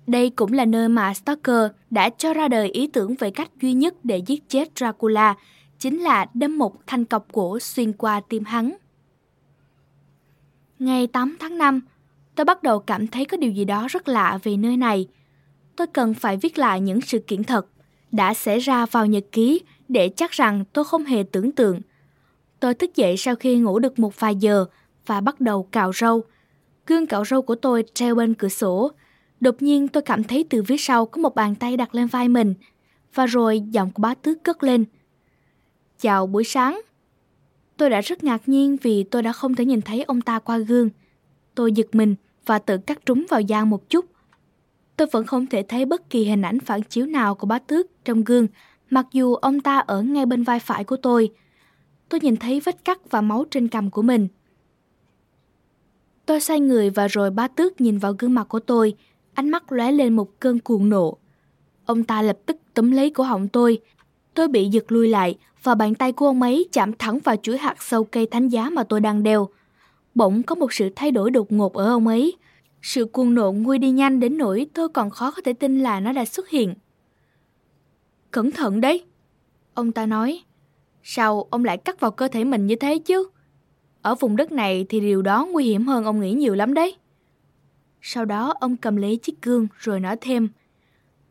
Đây 0.06 0.30
cũng 0.30 0.52
là 0.52 0.64
nơi 0.64 0.88
mà 0.88 1.14
Stoker 1.14 1.70
đã 1.90 2.10
cho 2.10 2.34
ra 2.34 2.48
đời 2.48 2.68
ý 2.68 2.86
tưởng 2.86 3.14
về 3.18 3.30
cách 3.30 3.50
duy 3.60 3.72
nhất 3.72 3.94
để 4.04 4.18
giết 4.26 4.48
chết 4.48 4.68
Dracula, 4.76 5.34
chính 5.80 5.98
là 5.98 6.26
đâm 6.34 6.58
một 6.58 6.86
thanh 6.86 7.04
cọc 7.04 7.32
gỗ 7.32 7.58
xuyên 7.58 7.92
qua 7.92 8.20
tim 8.20 8.44
hắn. 8.44 8.72
Ngày 10.78 11.06
8 11.06 11.36
tháng 11.40 11.58
5, 11.58 11.80
tôi 12.34 12.44
bắt 12.44 12.62
đầu 12.62 12.78
cảm 12.78 13.06
thấy 13.06 13.24
có 13.24 13.36
điều 13.36 13.50
gì 13.50 13.64
đó 13.64 13.86
rất 13.90 14.08
lạ 14.08 14.38
về 14.42 14.56
nơi 14.56 14.76
này. 14.76 15.08
Tôi 15.76 15.86
cần 15.86 16.14
phải 16.14 16.36
viết 16.36 16.58
lại 16.58 16.80
những 16.80 17.00
sự 17.00 17.18
kiện 17.18 17.44
thật 17.44 17.66
đã 18.12 18.34
xảy 18.34 18.58
ra 18.58 18.86
vào 18.86 19.06
nhật 19.06 19.24
ký 19.32 19.60
để 19.88 20.08
chắc 20.16 20.30
rằng 20.30 20.64
tôi 20.72 20.84
không 20.84 21.04
hề 21.04 21.22
tưởng 21.22 21.52
tượng. 21.52 21.80
Tôi 22.60 22.74
thức 22.74 22.96
dậy 22.96 23.16
sau 23.16 23.36
khi 23.36 23.56
ngủ 23.56 23.78
được 23.78 23.98
một 23.98 24.20
vài 24.20 24.36
giờ 24.36 24.64
và 25.06 25.20
bắt 25.20 25.40
đầu 25.40 25.62
cạo 25.62 25.92
râu. 25.92 26.22
Gương 26.86 27.06
cạo 27.06 27.24
râu 27.24 27.42
của 27.42 27.54
tôi 27.54 27.84
treo 27.94 28.14
bên 28.14 28.34
cửa 28.34 28.48
sổ. 28.48 28.90
Đột 29.40 29.62
nhiên 29.62 29.88
tôi 29.88 30.02
cảm 30.02 30.24
thấy 30.24 30.44
từ 30.50 30.62
phía 30.62 30.76
sau 30.76 31.06
có 31.06 31.22
một 31.22 31.34
bàn 31.34 31.54
tay 31.54 31.76
đặt 31.76 31.94
lên 31.94 32.06
vai 32.06 32.28
mình. 32.28 32.54
Và 33.14 33.26
rồi 33.26 33.60
giọng 33.60 33.90
của 33.90 34.00
bá 34.00 34.14
tước 34.14 34.44
cất 34.44 34.62
lên. 34.62 34.84
Chào 36.00 36.26
buổi 36.26 36.44
sáng. 36.44 36.80
Tôi 37.76 37.90
đã 37.90 38.00
rất 38.00 38.24
ngạc 38.24 38.48
nhiên 38.48 38.76
vì 38.82 39.02
tôi 39.02 39.22
đã 39.22 39.32
không 39.32 39.54
thể 39.54 39.64
nhìn 39.64 39.80
thấy 39.80 40.02
ông 40.02 40.20
ta 40.20 40.38
qua 40.38 40.58
gương. 40.58 40.90
Tôi 41.54 41.72
giật 41.72 41.86
mình 41.92 42.14
và 42.46 42.58
tự 42.58 42.78
cắt 42.78 43.06
trúng 43.06 43.26
vào 43.28 43.40
da 43.40 43.64
một 43.64 43.90
chút. 43.90 44.04
Tôi 44.96 45.08
vẫn 45.12 45.26
không 45.26 45.46
thể 45.46 45.62
thấy 45.62 45.84
bất 45.84 46.10
kỳ 46.10 46.24
hình 46.24 46.42
ảnh 46.42 46.60
phản 46.60 46.82
chiếu 46.82 47.06
nào 47.06 47.34
của 47.34 47.46
bá 47.46 47.58
tước 47.58 47.86
trong 48.04 48.24
gương, 48.24 48.46
mặc 48.90 49.06
dù 49.12 49.34
ông 49.34 49.60
ta 49.60 49.78
ở 49.78 50.02
ngay 50.02 50.26
bên 50.26 50.42
vai 50.42 50.60
phải 50.60 50.84
của 50.84 50.96
tôi. 50.96 51.30
Tôi 52.08 52.20
nhìn 52.20 52.36
thấy 52.36 52.60
vết 52.60 52.84
cắt 52.84 53.10
và 53.10 53.20
máu 53.20 53.44
trên 53.50 53.68
cằm 53.68 53.90
của 53.90 54.02
mình. 54.02 54.28
Tôi 56.26 56.40
xoay 56.40 56.60
người 56.60 56.90
và 56.90 57.08
rồi 57.08 57.30
bá 57.30 57.48
tước 57.48 57.80
nhìn 57.80 57.98
vào 57.98 58.14
gương 58.18 58.34
mặt 58.34 58.48
của 58.48 58.60
tôi, 58.60 58.94
ánh 59.34 59.50
mắt 59.50 59.72
lóe 59.72 59.92
lên 59.92 60.16
một 60.16 60.40
cơn 60.40 60.58
cuồng 60.58 60.88
nộ. 60.88 61.16
Ông 61.86 62.04
ta 62.04 62.22
lập 62.22 62.38
tức 62.46 62.56
túm 62.74 62.90
lấy 62.90 63.10
cổ 63.10 63.24
họng 63.24 63.48
tôi. 63.48 63.80
Tôi 64.34 64.48
bị 64.48 64.68
giật 64.68 64.92
lui 64.92 65.08
lại 65.08 65.38
và 65.62 65.74
bàn 65.74 65.94
tay 65.94 66.12
của 66.12 66.26
ông 66.26 66.42
ấy 66.42 66.68
chạm 66.72 66.92
thẳng 66.92 67.18
vào 67.18 67.36
chuỗi 67.36 67.58
hạt 67.58 67.82
sâu 67.82 68.04
cây 68.04 68.26
thánh 68.26 68.48
giá 68.48 68.70
mà 68.70 68.82
tôi 68.82 69.00
đang 69.00 69.22
đeo. 69.22 69.48
Bỗng 70.14 70.42
có 70.42 70.54
một 70.54 70.72
sự 70.72 70.90
thay 70.96 71.10
đổi 71.10 71.30
đột 71.30 71.52
ngột 71.52 71.74
ở 71.74 71.86
ông 71.88 72.06
ấy. 72.06 72.36
Sự 72.82 73.04
cuồng 73.04 73.34
nộ 73.34 73.52
nguôi 73.52 73.78
đi 73.78 73.90
nhanh 73.90 74.20
đến 74.20 74.38
nỗi 74.38 74.66
tôi 74.74 74.88
còn 74.88 75.10
khó 75.10 75.30
có 75.30 75.42
thể 75.44 75.52
tin 75.52 75.80
là 75.80 76.00
nó 76.00 76.12
đã 76.12 76.24
xuất 76.24 76.48
hiện. 76.48 76.74
Cẩn 78.30 78.50
thận 78.50 78.80
đấy, 78.80 79.04
ông 79.74 79.92
ta 79.92 80.06
nói. 80.06 80.42
Sao 81.02 81.46
ông 81.50 81.64
lại 81.64 81.76
cắt 81.76 82.00
vào 82.00 82.10
cơ 82.10 82.28
thể 82.28 82.44
mình 82.44 82.66
như 82.66 82.76
thế 82.76 82.98
chứ? 82.98 83.28
Ở 84.02 84.14
vùng 84.14 84.36
đất 84.36 84.52
này 84.52 84.86
thì 84.88 85.00
điều 85.00 85.22
đó 85.22 85.46
nguy 85.50 85.64
hiểm 85.64 85.86
hơn 85.86 86.04
ông 86.04 86.20
nghĩ 86.20 86.32
nhiều 86.32 86.54
lắm 86.54 86.74
đấy. 86.74 86.96
Sau 88.02 88.24
đó 88.24 88.54
ông 88.60 88.76
cầm 88.76 88.96
lấy 88.96 89.16
chiếc 89.16 89.42
gương 89.42 89.68
rồi 89.78 90.00
nói 90.00 90.16
thêm. 90.20 90.48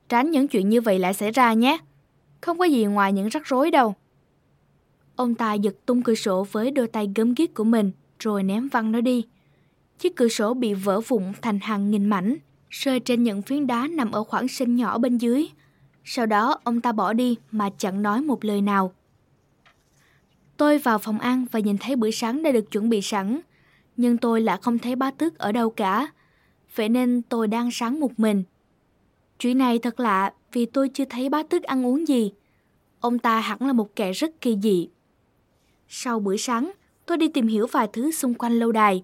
Tránh 0.10 0.32
những 0.32 0.48
chuyện 0.48 0.70
như 0.70 0.82
vậy 0.82 1.00
lại 1.00 1.14
xảy 1.14 1.32
ra 1.32 1.54
nhé. 1.54 1.78
Không 2.42 2.58
có 2.58 2.66
gì 2.66 2.86
ngoài 2.86 3.14
những 3.14 3.28
rắc 3.28 3.46
rối 3.46 3.72
đâu. 3.72 3.96
Ông 5.20 5.36
ta 5.36 5.54
giật 5.54 5.76
tung 5.86 6.02
cửa 6.02 6.16
sổ 6.16 6.48
với 6.52 6.72
đôi 6.72 6.88
tay 6.88 7.10
gấm 7.16 7.34
ghiếc 7.34 7.54
của 7.54 7.64
mình 7.64 7.92
rồi 8.20 8.44
ném 8.44 8.68
văng 8.68 8.92
nó 8.92 9.02
đi. 9.02 9.26
Chiếc 10.00 10.16
cửa 10.16 10.28
sổ 10.28 10.54
bị 10.54 10.74
vỡ 10.74 11.02
vụn 11.02 11.24
thành 11.42 11.60
hàng 11.60 11.92
nghìn 11.92 12.06
mảnh, 12.06 12.38
rơi 12.70 13.00
trên 13.00 13.24
những 13.24 13.42
phiến 13.42 13.68
đá 13.68 13.88
nằm 13.88 14.12
ở 14.12 14.24
khoảng 14.24 14.48
sân 14.48 14.76
nhỏ 14.76 14.98
bên 14.98 15.18
dưới. 15.18 15.50
Sau 16.04 16.26
đó 16.26 16.60
ông 16.64 16.82
ta 16.82 16.92
bỏ 16.92 17.14
đi 17.14 17.38
mà 17.52 17.70
chẳng 17.78 18.02
nói 18.02 18.22
một 18.22 18.46
lời 18.46 18.62
nào. 18.62 18.94
Tôi 20.58 20.78
vào 20.78 20.98
phòng 20.98 21.20
ăn 21.20 21.46
và 21.52 21.60
nhìn 21.60 21.78
thấy 21.78 21.96
bữa 21.96 22.12
sáng 22.12 22.44
đã 22.44 22.52
được 22.52 22.72
chuẩn 22.72 22.90
bị 22.90 23.02
sẵn, 23.02 23.40
nhưng 23.98 24.18
tôi 24.18 24.42
lại 24.42 24.58
không 24.62 24.80
thấy 24.80 24.96
bá 24.96 25.12
tước 25.12 25.38
ở 25.38 25.52
đâu 25.52 25.70
cả. 25.70 26.08
Vậy 26.76 26.90
nên 26.90 27.22
tôi 27.22 27.48
đang 27.48 27.72
sáng 27.72 28.00
một 28.00 28.20
mình. 28.20 28.44
Chuyện 29.40 29.58
này 29.58 29.80
thật 29.80 30.00
lạ 30.00 30.34
vì 30.52 30.66
tôi 30.66 30.90
chưa 30.90 31.06
thấy 31.10 31.30
bá 31.30 31.44
tước 31.44 31.64
ăn 31.64 31.86
uống 31.86 32.08
gì. 32.08 32.32
Ông 33.00 33.20
ta 33.20 33.40
hẳn 33.40 33.62
là 33.62 33.74
một 33.74 33.96
kẻ 33.96 34.12
rất 34.12 34.42
kỳ 34.42 34.58
dị. 34.64 34.90
Sau 35.92 36.20
bữa 36.20 36.38
sáng, 36.38 36.72
tôi 37.06 37.18
đi 37.18 37.28
tìm 37.28 37.48
hiểu 37.48 37.68
vài 37.68 37.88
thứ 37.94 38.12
xung 38.12 38.34
quanh 38.34 38.60
lâu 38.60 38.72
đài. 38.72 39.04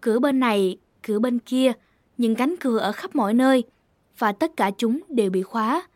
Cửa 0.00 0.18
bên 0.18 0.40
này, 0.40 0.78
cửa 1.02 1.18
bên 1.18 1.38
kia, 1.38 1.72
những 2.18 2.34
cánh 2.34 2.54
cửa 2.60 2.78
ở 2.78 2.92
khắp 2.92 3.14
mọi 3.14 3.34
nơi, 3.34 3.64
và 4.18 4.32
tất 4.32 4.56
cả 4.56 4.70
chúng 4.78 5.00
đều 5.08 5.30
bị 5.30 5.42
khóa. 5.42 5.88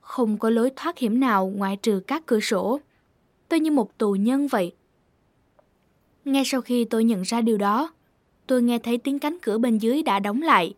Không 0.00 0.38
có 0.38 0.50
lối 0.50 0.70
thoát 0.76 0.98
hiểm 0.98 1.20
nào 1.20 1.52
ngoại 1.56 1.76
trừ 1.76 2.00
các 2.06 2.26
cửa 2.26 2.40
sổ. 2.40 2.80
Tôi 3.48 3.60
như 3.60 3.70
một 3.70 3.98
tù 3.98 4.12
nhân 4.12 4.48
vậy. 4.48 4.72
Ngay 6.24 6.42
sau 6.44 6.60
khi 6.60 6.84
tôi 6.84 7.04
nhận 7.04 7.22
ra 7.22 7.40
điều 7.40 7.58
đó, 7.58 7.94
tôi 8.46 8.62
nghe 8.62 8.78
thấy 8.78 8.98
tiếng 8.98 9.18
cánh 9.18 9.38
cửa 9.42 9.58
bên 9.58 9.78
dưới 9.78 10.02
đã 10.02 10.18
đóng 10.18 10.42
lại. 10.42 10.74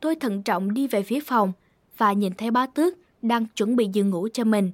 Tôi 0.00 0.14
thận 0.14 0.42
trọng 0.42 0.74
đi 0.74 0.86
về 0.86 1.02
phía 1.02 1.20
phòng 1.20 1.52
và 1.96 2.12
nhìn 2.12 2.32
thấy 2.38 2.50
bá 2.50 2.66
tước 2.66 2.94
đang 3.22 3.46
chuẩn 3.56 3.76
bị 3.76 3.88
giường 3.92 4.10
ngủ 4.10 4.28
cho 4.32 4.44
mình. 4.44 4.72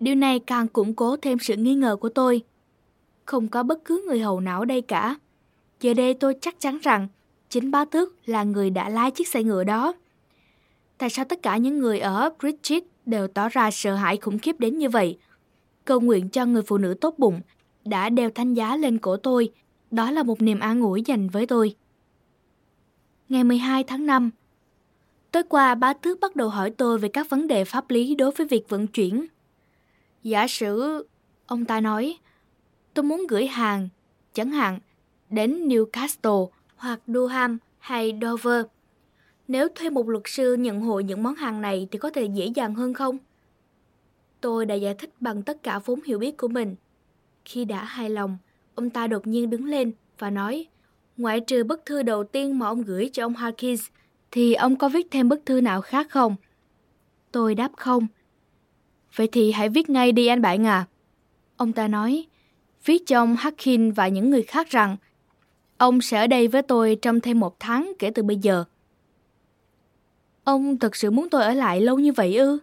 Điều 0.00 0.14
này 0.14 0.38
càng 0.38 0.68
củng 0.68 0.94
cố 0.94 1.16
thêm 1.16 1.38
sự 1.38 1.56
nghi 1.56 1.74
ngờ 1.74 1.96
của 1.96 2.08
tôi. 2.08 2.42
Không 3.26 3.48
có 3.48 3.62
bất 3.62 3.84
cứ 3.84 4.04
người 4.06 4.20
hầu 4.20 4.40
nào 4.40 4.60
ở 4.60 4.64
đây 4.64 4.82
cả. 4.82 5.16
Giờ 5.80 5.94
đây 5.94 6.14
tôi 6.14 6.34
chắc 6.40 6.60
chắn 6.60 6.78
rằng 6.82 7.08
chính 7.48 7.70
bá 7.70 7.84
tước 7.84 8.28
là 8.28 8.44
người 8.44 8.70
đã 8.70 8.88
lái 8.88 9.10
chiếc 9.10 9.28
xe 9.28 9.42
ngựa 9.42 9.64
đó. 9.64 9.94
Tại 10.98 11.10
sao 11.10 11.24
tất 11.24 11.42
cả 11.42 11.56
những 11.56 11.78
người 11.78 11.98
ở 11.98 12.30
Bridget 12.40 12.82
đều 13.06 13.28
tỏ 13.28 13.48
ra 13.48 13.70
sợ 13.70 13.94
hãi 13.94 14.16
khủng 14.16 14.38
khiếp 14.38 14.60
đến 14.60 14.78
như 14.78 14.88
vậy? 14.88 15.18
Cầu 15.84 16.00
nguyện 16.00 16.28
cho 16.28 16.46
người 16.46 16.62
phụ 16.62 16.78
nữ 16.78 16.94
tốt 17.00 17.14
bụng 17.18 17.40
đã 17.84 18.08
đeo 18.08 18.30
thanh 18.30 18.54
giá 18.54 18.76
lên 18.76 18.98
cổ 18.98 19.16
tôi. 19.16 19.52
Đó 19.90 20.10
là 20.10 20.22
một 20.22 20.42
niềm 20.42 20.60
an 20.60 20.80
ủi 20.80 21.02
dành 21.02 21.28
với 21.28 21.46
tôi. 21.46 21.74
Ngày 23.28 23.44
12 23.44 23.84
tháng 23.84 24.06
5 24.06 24.30
Tối 25.32 25.42
qua 25.48 25.74
bá 25.74 25.92
tước 25.92 26.20
bắt 26.20 26.36
đầu 26.36 26.48
hỏi 26.48 26.70
tôi 26.70 26.98
về 26.98 27.08
các 27.08 27.30
vấn 27.30 27.48
đề 27.48 27.64
pháp 27.64 27.90
lý 27.90 28.14
đối 28.14 28.30
với 28.30 28.46
việc 28.46 28.68
vận 28.68 28.86
chuyển. 28.86 29.26
Giả 30.22 30.46
sử, 30.48 31.06
ông 31.46 31.64
ta 31.64 31.80
nói, 31.80 32.18
tôi 32.96 33.02
muốn 33.02 33.26
gửi 33.26 33.46
hàng, 33.46 33.88
chẳng 34.32 34.50
hạn, 34.50 34.78
đến 35.30 35.68
Newcastle 35.68 36.48
hoặc 36.76 37.00
Durham 37.06 37.58
hay 37.78 38.18
Dover. 38.22 38.66
Nếu 39.48 39.68
thuê 39.74 39.90
một 39.90 40.08
luật 40.08 40.22
sư 40.26 40.54
nhận 40.54 40.80
hộ 40.80 41.00
những 41.00 41.22
món 41.22 41.34
hàng 41.34 41.60
này 41.60 41.88
thì 41.90 41.98
có 41.98 42.10
thể 42.10 42.24
dễ 42.24 42.46
dàng 42.46 42.74
hơn 42.74 42.94
không? 42.94 43.18
Tôi 44.40 44.66
đã 44.66 44.74
giải 44.74 44.94
thích 44.94 45.10
bằng 45.20 45.42
tất 45.42 45.62
cả 45.62 45.78
vốn 45.78 46.00
hiểu 46.02 46.18
biết 46.18 46.36
của 46.36 46.48
mình. 46.48 46.76
Khi 47.44 47.64
đã 47.64 47.84
hài 47.84 48.10
lòng, 48.10 48.38
ông 48.74 48.90
ta 48.90 49.06
đột 49.06 49.26
nhiên 49.26 49.50
đứng 49.50 49.64
lên 49.64 49.92
và 50.18 50.30
nói, 50.30 50.66
ngoại 51.16 51.40
trừ 51.40 51.64
bức 51.64 51.82
thư 51.86 52.02
đầu 52.02 52.24
tiên 52.24 52.58
mà 52.58 52.66
ông 52.66 52.82
gửi 52.82 53.10
cho 53.12 53.24
ông 53.24 53.34
Harkins, 53.34 53.86
thì 54.30 54.54
ông 54.54 54.76
có 54.76 54.88
viết 54.88 55.06
thêm 55.10 55.28
bức 55.28 55.42
thư 55.46 55.60
nào 55.60 55.80
khác 55.80 56.06
không? 56.10 56.36
Tôi 57.32 57.54
đáp 57.54 57.70
không. 57.76 58.06
Vậy 59.16 59.28
thì 59.32 59.52
hãy 59.52 59.68
viết 59.68 59.90
ngay 59.90 60.12
đi 60.12 60.26
anh 60.26 60.42
bạn 60.42 60.66
à. 60.66 60.86
Ông 61.56 61.72
ta 61.72 61.88
nói, 61.88 62.26
viết 62.86 63.06
cho 63.06 63.20
ông 63.20 63.36
Harkin 63.36 63.92
và 63.92 64.08
những 64.08 64.30
người 64.30 64.42
khác 64.42 64.70
rằng 64.70 64.96
ông 65.78 66.00
sẽ 66.00 66.18
ở 66.18 66.26
đây 66.26 66.48
với 66.48 66.62
tôi 66.62 66.98
trong 67.02 67.20
thêm 67.20 67.40
một 67.40 67.60
tháng 67.60 67.92
kể 67.98 68.10
từ 68.10 68.22
bây 68.22 68.36
giờ. 68.36 68.64
Ông 70.44 70.78
thật 70.78 70.96
sự 70.96 71.10
muốn 71.10 71.28
tôi 71.30 71.42
ở 71.42 71.52
lại 71.52 71.80
lâu 71.80 71.98
như 71.98 72.12
vậy 72.12 72.36
ư? 72.36 72.58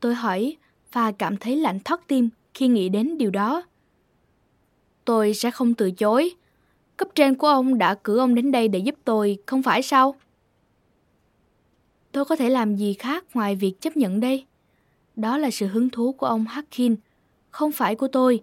Tôi 0.00 0.14
hỏi 0.14 0.56
và 0.92 1.12
cảm 1.12 1.36
thấy 1.36 1.56
lạnh 1.56 1.78
thót 1.84 2.00
tim 2.06 2.28
khi 2.54 2.68
nghĩ 2.68 2.88
đến 2.88 3.18
điều 3.18 3.30
đó. 3.30 3.62
Tôi 5.04 5.34
sẽ 5.34 5.50
không 5.50 5.74
từ 5.74 5.90
chối. 5.90 6.34
Cấp 6.96 7.08
trên 7.14 7.34
của 7.34 7.46
ông 7.46 7.78
đã 7.78 7.94
cử 7.94 8.18
ông 8.18 8.34
đến 8.34 8.52
đây 8.52 8.68
để 8.68 8.78
giúp 8.78 8.94
tôi, 9.04 9.38
không 9.46 9.62
phải 9.62 9.82
sao? 9.82 10.14
Tôi 12.12 12.24
có 12.24 12.36
thể 12.36 12.50
làm 12.50 12.76
gì 12.76 12.94
khác 12.94 13.24
ngoài 13.34 13.56
việc 13.56 13.80
chấp 13.80 13.96
nhận 13.96 14.20
đây? 14.20 14.44
Đó 15.16 15.38
là 15.38 15.50
sự 15.50 15.66
hứng 15.66 15.90
thú 15.90 16.12
của 16.12 16.26
ông 16.26 16.44
Harkin, 16.44 16.96
không 17.50 17.72
phải 17.72 17.94
của 17.94 18.08
tôi. 18.08 18.40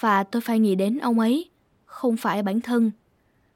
Và 0.00 0.24
tôi 0.24 0.42
phải 0.42 0.58
nghĩ 0.58 0.74
đến 0.74 0.98
ông 0.98 1.18
ấy, 1.18 1.50
không 1.86 2.16
phải 2.16 2.42
bản 2.42 2.60
thân. 2.60 2.90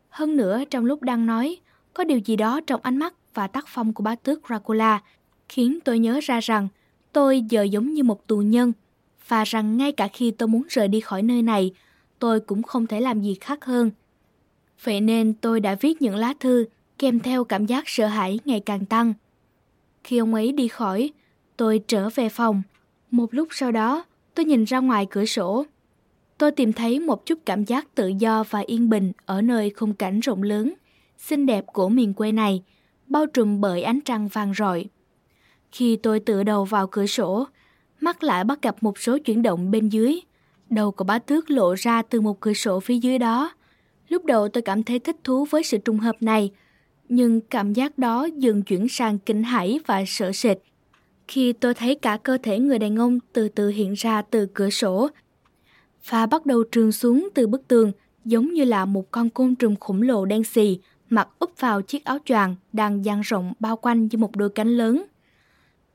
Hơn 0.08 0.36
nữa, 0.36 0.62
trong 0.70 0.84
lúc 0.84 1.02
đang 1.02 1.26
nói, 1.26 1.58
có 1.94 2.04
điều 2.04 2.18
gì 2.18 2.36
đó 2.36 2.60
trong 2.66 2.80
ánh 2.82 2.96
mắt 2.96 3.14
và 3.34 3.46
tác 3.46 3.64
phong 3.68 3.92
của 3.92 4.02
bá 4.02 4.14
tước 4.14 4.40
Dracula 4.46 5.02
khiến 5.48 5.78
tôi 5.84 5.98
nhớ 5.98 6.20
ra 6.22 6.40
rằng 6.40 6.68
tôi 7.12 7.40
giờ 7.40 7.62
giống 7.62 7.94
như 7.94 8.02
một 8.02 8.26
tù 8.26 8.38
nhân 8.38 8.72
và 9.28 9.44
rằng 9.44 9.76
ngay 9.76 9.92
cả 9.92 10.08
khi 10.08 10.30
tôi 10.30 10.48
muốn 10.48 10.62
rời 10.68 10.88
đi 10.88 11.00
khỏi 11.00 11.22
nơi 11.22 11.42
này, 11.42 11.72
tôi 12.18 12.40
cũng 12.40 12.62
không 12.62 12.86
thể 12.86 13.00
làm 13.00 13.22
gì 13.22 13.34
khác 13.40 13.64
hơn. 13.64 13.90
Vậy 14.84 15.00
nên 15.00 15.34
tôi 15.34 15.60
đã 15.60 15.74
viết 15.74 16.02
những 16.02 16.16
lá 16.16 16.34
thư 16.40 16.64
kèm 16.98 17.20
theo 17.20 17.44
cảm 17.44 17.66
giác 17.66 17.84
sợ 17.86 18.06
hãi 18.06 18.38
ngày 18.44 18.60
càng 18.60 18.84
tăng. 18.84 19.14
Khi 20.04 20.18
ông 20.18 20.34
ấy 20.34 20.52
đi 20.52 20.68
khỏi, 20.68 21.10
tôi 21.56 21.80
trở 21.86 22.08
về 22.14 22.28
phòng. 22.28 22.62
Một 23.10 23.34
lúc 23.34 23.48
sau 23.50 23.72
đó, 23.72 24.04
tôi 24.34 24.44
nhìn 24.44 24.64
ra 24.64 24.78
ngoài 24.78 25.06
cửa 25.10 25.24
sổ. 25.24 25.64
Tôi 26.38 26.50
tìm 26.50 26.72
thấy 26.72 27.00
một 27.00 27.26
chút 27.26 27.38
cảm 27.46 27.64
giác 27.64 27.94
tự 27.94 28.08
do 28.08 28.44
và 28.50 28.58
yên 28.66 28.88
bình 28.88 29.12
ở 29.26 29.42
nơi 29.42 29.70
khung 29.70 29.94
cảnh 29.94 30.20
rộng 30.20 30.42
lớn, 30.42 30.74
xinh 31.18 31.46
đẹp 31.46 31.64
của 31.66 31.88
miền 31.88 32.14
quê 32.14 32.32
này, 32.32 32.62
bao 33.06 33.26
trùm 33.26 33.60
bởi 33.60 33.82
ánh 33.82 34.00
trăng 34.00 34.28
vàng 34.28 34.54
rọi. 34.54 34.86
Khi 35.72 35.96
tôi 35.96 36.20
tựa 36.20 36.42
đầu 36.42 36.64
vào 36.64 36.86
cửa 36.86 37.06
sổ, 37.06 37.46
mắt 38.00 38.24
lại 38.24 38.44
bắt 38.44 38.62
gặp 38.62 38.82
một 38.82 38.98
số 38.98 39.18
chuyển 39.18 39.42
động 39.42 39.70
bên 39.70 39.88
dưới. 39.88 40.20
Đầu 40.70 40.90
của 40.90 41.04
bá 41.04 41.18
tước 41.18 41.50
lộ 41.50 41.74
ra 41.74 42.02
từ 42.02 42.20
một 42.20 42.40
cửa 42.40 42.52
sổ 42.52 42.80
phía 42.80 42.96
dưới 42.96 43.18
đó. 43.18 43.52
Lúc 44.08 44.24
đầu 44.24 44.48
tôi 44.48 44.62
cảm 44.62 44.82
thấy 44.82 44.98
thích 44.98 45.16
thú 45.24 45.44
với 45.44 45.62
sự 45.62 45.78
trùng 45.78 45.98
hợp 45.98 46.16
này, 46.20 46.50
nhưng 47.08 47.40
cảm 47.40 47.72
giác 47.72 47.98
đó 47.98 48.28
dần 48.36 48.62
chuyển 48.62 48.88
sang 48.88 49.18
kinh 49.18 49.42
hãi 49.42 49.80
và 49.86 50.04
sợ 50.06 50.32
sệt. 50.32 50.58
Khi 51.28 51.52
tôi 51.52 51.74
thấy 51.74 51.94
cả 51.94 52.18
cơ 52.22 52.38
thể 52.42 52.58
người 52.58 52.78
đàn 52.78 52.96
ông 52.96 53.18
từ 53.32 53.48
từ 53.48 53.68
hiện 53.68 53.94
ra 53.94 54.22
từ 54.22 54.46
cửa 54.54 54.70
sổ 54.70 55.08
và 56.08 56.26
bắt 56.26 56.46
đầu 56.46 56.64
trườn 56.72 56.92
xuống 56.92 57.28
từ 57.34 57.46
bức 57.46 57.68
tường 57.68 57.92
giống 58.24 58.52
như 58.52 58.64
là 58.64 58.84
một 58.84 59.10
con 59.10 59.30
côn 59.30 59.54
trùng 59.54 59.76
khổng 59.76 60.02
lồ 60.02 60.24
đen 60.24 60.44
xì 60.44 60.78
mặc 61.10 61.28
úp 61.38 61.60
vào 61.60 61.82
chiếc 61.82 62.04
áo 62.04 62.18
choàng 62.24 62.56
đang 62.72 63.04
dang 63.04 63.20
rộng 63.20 63.52
bao 63.60 63.76
quanh 63.76 64.08
như 64.10 64.18
một 64.18 64.36
đôi 64.36 64.50
cánh 64.50 64.68
lớn. 64.68 65.04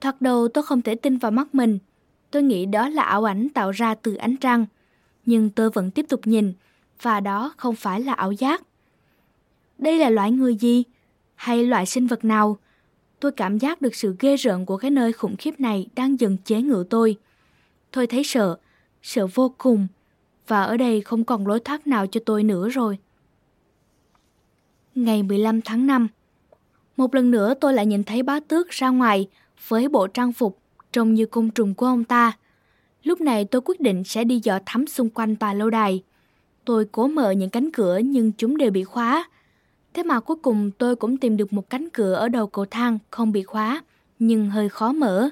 Thoạt 0.02 0.22
đầu 0.22 0.48
tôi 0.48 0.64
không 0.64 0.82
thể 0.82 0.96
tin 0.96 1.18
vào 1.18 1.32
mắt 1.32 1.56
mình. 1.56 1.80
Tôi 2.32 2.44
nghĩ 2.44 2.66
đó 2.66 2.90
là 2.90 3.04
ảo 3.04 3.24
ảnh 3.24 3.48
tạo 3.54 3.72
ra 3.72 3.96
từ 3.96 4.16
ánh 4.16 4.38
trăng. 4.38 4.66
Nhưng 5.26 5.50
tôi 5.50 5.70
vẫn 5.70 5.92
tiếp 5.92 6.06
tục 6.10 6.28
nhìn, 6.28 6.54
và 7.02 7.20
đó 7.20 7.54
không 7.58 7.76
phải 7.76 8.02
là 8.02 8.14
ảo 8.14 8.32
giác. 8.32 8.64
Đây 9.78 9.98
là 9.98 10.10
loại 10.10 10.32
người 10.32 10.56
gì? 10.56 10.84
Hay 11.36 11.64
loại 11.64 11.86
sinh 11.86 12.08
vật 12.08 12.26
nào? 12.26 12.58
Tôi 13.20 13.32
cảm 13.32 13.58
giác 13.58 13.82
được 13.82 13.96
sự 13.96 14.16
ghê 14.20 14.36
rợn 14.36 14.66
của 14.66 14.78
cái 14.78 14.92
nơi 14.92 15.14
khủng 15.14 15.36
khiếp 15.36 15.60
này 15.60 15.88
đang 15.96 16.20
dần 16.20 16.38
chế 16.46 16.62
ngự 16.62 16.86
tôi. 16.90 17.18
Tôi 17.92 18.08
thấy 18.08 18.24
sợ, 18.24 18.58
sợ 19.02 19.28
vô 19.28 19.54
cùng, 19.58 19.88
và 20.50 20.64
ở 20.64 20.78
đây 20.78 21.02
không 21.02 21.24
còn 21.24 21.48
lối 21.48 21.60
thoát 21.60 21.88
nào 21.88 22.08
cho 22.08 22.20
tôi 22.26 22.44
nữa 22.44 22.70
rồi. 22.70 22.98
Ngày 24.96 25.24
15 25.24 25.62
tháng 25.62 25.88
5 25.88 26.08
Một 26.98 27.16
lần 27.16 27.32
nữa 27.32 27.54
tôi 27.54 27.74
lại 27.74 27.86
nhìn 27.86 28.04
thấy 28.04 28.24
bá 28.24 28.40
tước 28.40 28.70
ra 28.70 28.90
ngoài 28.90 29.28
với 29.68 29.90
bộ 29.90 30.08
trang 30.08 30.34
phục 30.34 30.60
trông 30.92 31.14
như 31.14 31.26
côn 31.26 31.50
trùng 31.52 31.74
của 31.74 31.86
ông 31.86 32.04
ta. 32.04 32.38
Lúc 33.04 33.22
này 33.22 33.46
tôi 33.46 33.62
quyết 33.66 33.82
định 33.82 34.04
sẽ 34.04 34.24
đi 34.24 34.40
dò 34.44 34.60
thám 34.66 34.88
xung 34.88 35.10
quanh 35.10 35.36
tòa 35.36 35.54
lâu 35.54 35.70
đài. 35.70 36.04
Tôi 36.66 36.86
cố 36.92 37.08
mở 37.08 37.32
những 37.32 37.50
cánh 37.50 37.72
cửa 37.72 37.98
nhưng 37.98 38.32
chúng 38.32 38.58
đều 38.58 38.72
bị 38.72 38.84
khóa. 38.84 39.30
Thế 39.94 40.04
mà 40.04 40.20
cuối 40.20 40.38
cùng 40.42 40.72
tôi 40.72 40.96
cũng 40.96 41.18
tìm 41.18 41.38
được 41.38 41.54
một 41.54 41.70
cánh 41.70 41.90
cửa 41.90 42.14
ở 42.14 42.30
đầu 42.30 42.48
cầu 42.48 42.66
thang 42.66 43.00
không 43.10 43.32
bị 43.32 43.44
khóa, 43.44 43.84
nhưng 44.20 44.50
hơi 44.50 44.70
khó 44.70 44.92
mở. 44.92 45.30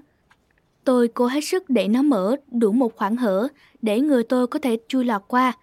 Tôi 0.83 1.07
cố 1.07 1.25
hết 1.27 1.41
sức 1.41 1.69
để 1.69 1.87
nó 1.87 2.01
mở 2.01 2.35
đủ 2.51 2.71
một 2.71 2.95
khoảng 2.95 3.15
hở 3.15 3.47
để 3.81 3.99
người 3.99 4.23
tôi 4.23 4.47
có 4.47 4.59
thể 4.59 4.77
chui 4.87 5.05
lọt 5.05 5.21
qua. 5.27 5.53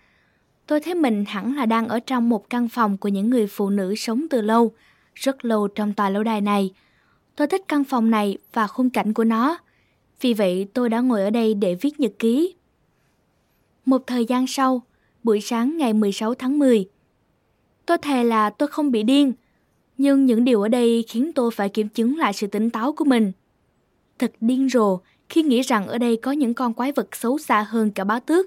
Tôi 0.67 0.81
thấy 0.81 0.95
mình 0.95 1.25
hẳn 1.29 1.57
là 1.57 1.67
đang 1.67 1.89
ở 1.89 2.01
trong 2.01 2.29
một 2.29 2.51
căn 2.51 2.69
phòng 2.69 2.97
của 2.97 3.09
những 3.09 3.31
người 3.31 3.47
phụ 3.47 3.71
nữ 3.71 3.95
sống 3.95 4.27
từ 4.31 4.41
lâu, 4.41 4.73
rất 5.15 5.45
lâu 5.45 5.69
trong 5.69 5.95
tòa 5.95 6.11
lâu 6.11 6.23
đài 6.23 6.41
này. 6.41 6.75
Tôi 7.37 7.47
thích 7.47 7.63
căn 7.69 7.85
phòng 7.85 8.11
này 8.11 8.39
và 8.53 8.67
khung 8.67 8.91
cảnh 8.91 9.13
của 9.13 9.25
nó. 9.25 9.59
Vì 10.21 10.35
vậy 10.35 10.67
tôi 10.75 10.89
đã 10.89 11.01
ngồi 11.01 11.23
ở 11.23 11.31
đây 11.31 11.55
để 11.55 11.75
viết 11.75 12.01
nhật 12.01 12.13
ký. 12.19 12.55
Một 13.87 14.07
thời 14.07 14.25
gian 14.25 14.47
sau, 14.47 14.83
buổi 15.23 15.41
sáng 15.41 15.77
ngày 15.77 15.93
16 15.93 16.35
tháng 16.35 16.59
10. 16.59 16.89
Tôi 17.87 17.99
thề 17.99 18.25
là 18.25 18.51
tôi 18.51 18.69
không 18.69 18.91
bị 18.91 19.03
điên, 19.03 19.33
nhưng 19.99 20.27
những 20.27 20.45
điều 20.45 20.63
ở 20.63 20.69
đây 20.69 21.05
khiến 21.09 21.33
tôi 21.33 21.51
phải 21.51 21.69
kiểm 21.69 21.89
chứng 21.89 22.19
lại 22.19 22.33
sự 22.33 22.47
tỉnh 22.47 22.71
táo 22.71 22.93
của 22.93 23.05
mình. 23.05 23.33
Thật 24.19 24.33
điên 24.41 24.69
rồ 24.69 25.01
khi 25.29 25.43
nghĩ 25.43 25.63
rằng 25.63 25.87
ở 25.87 25.99
đây 25.99 26.17
có 26.17 26.33
những 26.33 26.55
con 26.55 26.75
quái 26.75 26.93
vật 26.93 27.17
xấu 27.17 27.39
xa 27.39 27.63
hơn 27.63 27.91
cả 27.91 28.05
báo 28.05 28.21
tước, 28.21 28.47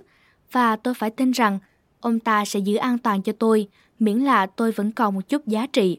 và 0.52 0.76
tôi 0.76 0.94
phải 0.94 1.10
tin 1.10 1.32
rằng 1.32 1.60
ông 2.00 2.20
ta 2.20 2.46
sẽ 2.46 2.60
giữ 2.60 2.76
an 2.76 2.98
toàn 2.98 3.22
cho 3.22 3.34
tôi, 3.40 3.68
miễn 4.00 4.20
là 4.20 4.46
tôi 4.46 4.72
vẫn 4.72 4.92
còn 4.92 5.16
một 5.16 5.30
chút 5.30 5.48
giá 5.48 5.68
trị. 5.68 5.98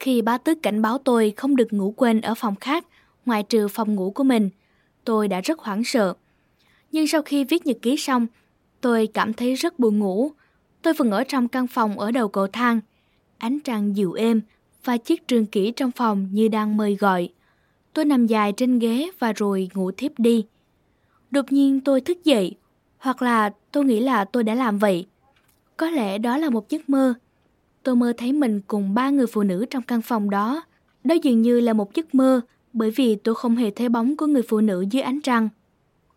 Khi 0.00 0.22
bá 0.22 0.38
tước 0.38 0.62
cảnh 0.62 0.82
báo 0.82 0.98
tôi 0.98 1.32
không 1.36 1.56
được 1.56 1.72
ngủ 1.72 1.94
quên 1.96 2.20
ở 2.20 2.34
phòng 2.34 2.56
khác, 2.56 2.86
ngoài 3.26 3.42
trừ 3.42 3.68
phòng 3.68 3.94
ngủ 3.94 4.10
của 4.10 4.24
mình, 4.24 4.50
tôi 5.04 5.28
đã 5.28 5.40
rất 5.40 5.58
hoảng 5.58 5.84
sợ. 5.84 6.14
Nhưng 6.92 7.06
sau 7.06 7.22
khi 7.22 7.44
viết 7.44 7.66
nhật 7.66 7.76
ký 7.82 7.96
xong, 7.96 8.26
tôi 8.80 9.08
cảm 9.14 9.32
thấy 9.32 9.54
rất 9.54 9.78
buồn 9.78 9.98
ngủ. 9.98 10.30
Tôi 10.82 10.94
vẫn 10.94 11.10
ở 11.10 11.24
trong 11.24 11.48
căn 11.48 11.66
phòng 11.66 11.98
ở 11.98 12.10
đầu 12.10 12.28
cầu 12.28 12.46
thang. 12.46 12.80
Ánh 13.38 13.60
trăng 13.60 13.96
dịu 13.96 14.12
êm 14.12 14.40
và 14.84 14.96
chiếc 14.96 15.28
trường 15.28 15.46
kỷ 15.46 15.70
trong 15.70 15.90
phòng 15.90 16.28
như 16.32 16.48
đang 16.48 16.76
mời 16.76 16.96
gọi. 16.96 17.28
Tôi 17.96 18.04
nằm 18.04 18.26
dài 18.26 18.52
trên 18.52 18.78
ghế 18.78 19.10
và 19.18 19.32
rồi 19.32 19.68
ngủ 19.74 19.90
thiếp 19.90 20.18
đi. 20.18 20.46
Đột 21.30 21.52
nhiên 21.52 21.80
tôi 21.80 22.00
thức 22.00 22.24
dậy, 22.24 22.56
hoặc 22.98 23.22
là 23.22 23.50
tôi 23.72 23.84
nghĩ 23.84 24.00
là 24.00 24.24
tôi 24.24 24.44
đã 24.44 24.54
làm 24.54 24.78
vậy. 24.78 25.06
Có 25.76 25.90
lẽ 25.90 26.18
đó 26.18 26.36
là 26.36 26.50
một 26.50 26.68
giấc 26.68 26.88
mơ. 26.88 27.14
Tôi 27.82 27.96
mơ 27.96 28.12
thấy 28.16 28.32
mình 28.32 28.60
cùng 28.66 28.94
ba 28.94 29.10
người 29.10 29.26
phụ 29.26 29.42
nữ 29.42 29.66
trong 29.70 29.82
căn 29.82 30.02
phòng 30.02 30.30
đó. 30.30 30.62
Đó 31.04 31.14
dường 31.22 31.42
như 31.42 31.60
là 31.60 31.72
một 31.72 31.94
giấc 31.94 32.14
mơ 32.14 32.40
bởi 32.72 32.90
vì 32.90 33.16
tôi 33.16 33.34
không 33.34 33.56
hề 33.56 33.70
thấy 33.70 33.88
bóng 33.88 34.16
của 34.16 34.26
người 34.26 34.42
phụ 34.42 34.60
nữ 34.60 34.84
dưới 34.90 35.02
ánh 35.02 35.20
trăng. 35.20 35.48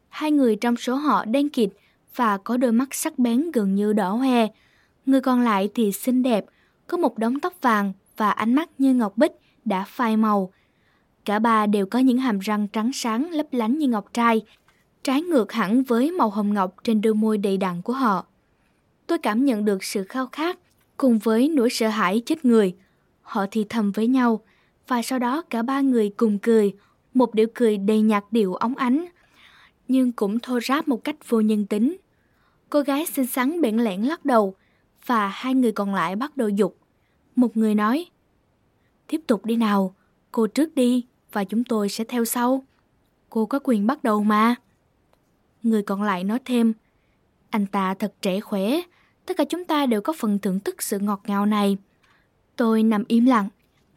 Hai 0.09 0.31
người 0.31 0.55
trong 0.55 0.75
số 0.75 0.95
họ 0.95 1.25
đen 1.25 1.49
kịt 1.49 1.69
và 2.15 2.37
có 2.37 2.57
đôi 2.57 2.71
mắt 2.71 2.93
sắc 2.93 3.19
bén 3.19 3.51
gần 3.51 3.75
như 3.75 3.93
đỏ 3.93 4.11
hoe. 4.11 4.47
Người 5.05 5.21
còn 5.21 5.41
lại 5.41 5.69
thì 5.75 5.91
xinh 5.91 6.23
đẹp, 6.23 6.45
có 6.87 6.97
một 6.97 7.17
đống 7.17 7.39
tóc 7.39 7.53
vàng 7.61 7.93
và 8.17 8.31
ánh 8.31 8.53
mắt 8.53 8.69
như 8.77 8.93
ngọc 8.93 9.17
bích 9.17 9.31
đã 9.65 9.85
phai 9.87 10.17
màu. 10.17 10.51
Cả 11.29 11.39
ba 11.39 11.65
đều 11.65 11.85
có 11.85 11.99
những 11.99 12.17
hàm 12.17 12.39
răng 12.39 12.67
trắng 12.67 12.91
sáng 12.93 13.31
lấp 13.31 13.45
lánh 13.51 13.77
như 13.77 13.87
ngọc 13.87 14.13
trai, 14.13 14.41
trái 15.03 15.21
ngược 15.21 15.51
hẳn 15.51 15.83
với 15.83 16.11
màu 16.11 16.29
hồng 16.29 16.53
ngọc 16.53 16.75
trên 16.83 17.01
đôi 17.01 17.13
môi 17.13 17.37
đầy 17.37 17.57
đặn 17.57 17.81
của 17.81 17.93
họ. 17.93 18.25
Tôi 19.07 19.17
cảm 19.17 19.45
nhận 19.45 19.65
được 19.65 19.83
sự 19.83 20.03
khao 20.03 20.27
khát 20.27 20.59
cùng 20.97 21.19
với 21.19 21.49
nỗi 21.49 21.69
sợ 21.69 21.87
hãi 21.87 22.21
chết 22.25 22.45
người. 22.45 22.75
Họ 23.21 23.45
thì 23.51 23.65
thầm 23.69 23.91
với 23.91 24.07
nhau 24.07 24.41
và 24.87 25.01
sau 25.01 25.19
đó 25.19 25.41
cả 25.49 25.61
ba 25.61 25.81
người 25.81 26.09
cùng 26.17 26.39
cười, 26.39 26.73
một 27.13 27.33
điệu 27.33 27.47
cười 27.53 27.77
đầy 27.77 28.01
nhạc 28.01 28.31
điệu 28.31 28.53
óng 28.53 28.75
ánh, 28.75 29.05
nhưng 29.87 30.11
cũng 30.11 30.39
thô 30.39 30.59
ráp 30.59 30.87
một 30.87 31.03
cách 31.03 31.29
vô 31.29 31.41
nhân 31.41 31.65
tính. 31.65 31.97
Cô 32.69 32.81
gái 32.81 33.05
xinh 33.05 33.27
xắn 33.27 33.61
bẽn 33.61 33.77
lẽn 33.77 34.01
lắc 34.01 34.25
đầu 34.25 34.55
và 35.05 35.27
hai 35.27 35.55
người 35.55 35.71
còn 35.71 35.95
lại 35.95 36.15
bắt 36.15 36.37
đầu 36.37 36.49
dục. 36.49 36.77
Một 37.35 37.57
người 37.57 37.75
nói, 37.75 38.05
tiếp 39.07 39.21
tục 39.27 39.45
đi 39.45 39.55
nào, 39.55 39.95
cô 40.31 40.47
trước 40.47 40.75
đi 40.75 41.05
và 41.31 41.43
chúng 41.43 41.63
tôi 41.63 41.89
sẽ 41.89 42.03
theo 42.03 42.25
sau. 42.25 42.63
Cô 43.29 43.45
có 43.45 43.59
quyền 43.63 43.87
bắt 43.87 44.03
đầu 44.03 44.23
mà. 44.23 44.55
Người 45.63 45.81
còn 45.81 46.03
lại 46.03 46.23
nói 46.23 46.39
thêm, 46.45 46.73
anh 47.49 47.65
ta 47.65 47.93
thật 47.93 48.13
trẻ 48.21 48.39
khỏe, 48.39 48.81
tất 49.25 49.37
cả 49.37 49.43
chúng 49.49 49.65
ta 49.65 49.85
đều 49.85 50.01
có 50.01 50.13
phần 50.17 50.39
thưởng 50.39 50.59
thức 50.59 50.81
sự 50.83 50.99
ngọt 50.99 51.21
ngào 51.27 51.45
này. 51.45 51.77
Tôi 52.55 52.83
nằm 52.83 53.03
im 53.07 53.25
lặng, 53.25 53.49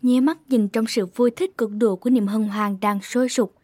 nhé 0.02 0.20
mắt 0.20 0.38
nhìn 0.48 0.68
trong 0.68 0.86
sự 0.86 1.06
vui 1.06 1.30
thích 1.30 1.58
cực 1.58 1.70
độ 1.78 1.96
của 1.96 2.10
niềm 2.10 2.26
hân 2.26 2.44
hoan 2.44 2.76
đang 2.80 3.00
sôi 3.02 3.28
sục. 3.28 3.54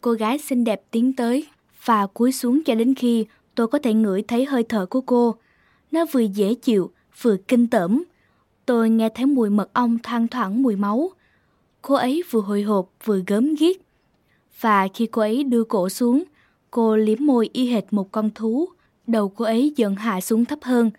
Cô 0.00 0.12
gái 0.12 0.38
xinh 0.38 0.64
đẹp 0.64 0.82
tiến 0.90 1.12
tới 1.12 1.46
và 1.84 2.06
cúi 2.06 2.32
xuống 2.32 2.64
cho 2.64 2.74
đến 2.74 2.94
khi 2.94 3.26
tôi 3.54 3.68
có 3.68 3.78
thể 3.78 3.94
ngửi 3.94 4.22
thấy 4.22 4.44
hơi 4.44 4.62
thở 4.62 4.86
của 4.86 5.00
cô. 5.00 5.34
Nó 5.90 6.04
vừa 6.12 6.20
dễ 6.20 6.54
chịu, 6.54 6.90
vừa 7.22 7.36
kinh 7.36 7.66
tởm. 7.66 8.04
Tôi 8.66 8.90
nghe 8.90 9.08
thấy 9.08 9.26
mùi 9.26 9.50
mật 9.50 9.72
ong 9.72 9.98
thoang 9.98 10.28
thoảng 10.28 10.62
mùi 10.62 10.76
máu. 10.76 11.10
Cô 11.82 11.94
ấy 11.94 12.22
vừa 12.30 12.40
hồi 12.40 12.62
hộp 12.62 12.92
vừa 13.04 13.20
gớm 13.26 13.54
ghiếc. 13.54 13.76
Và 14.60 14.88
khi 14.94 15.06
cô 15.06 15.22
ấy 15.22 15.44
đưa 15.44 15.64
cổ 15.64 15.88
xuống, 15.88 16.24
cô 16.70 16.96
liếm 16.96 17.18
môi 17.20 17.50
y 17.52 17.70
hệt 17.70 17.84
một 17.90 18.12
con 18.12 18.30
thú. 18.34 18.68
Đầu 19.06 19.28
cô 19.28 19.44
ấy 19.44 19.72
dần 19.76 19.94
hạ 19.94 20.20
xuống 20.20 20.44
thấp 20.44 20.58
hơn, 20.62 20.90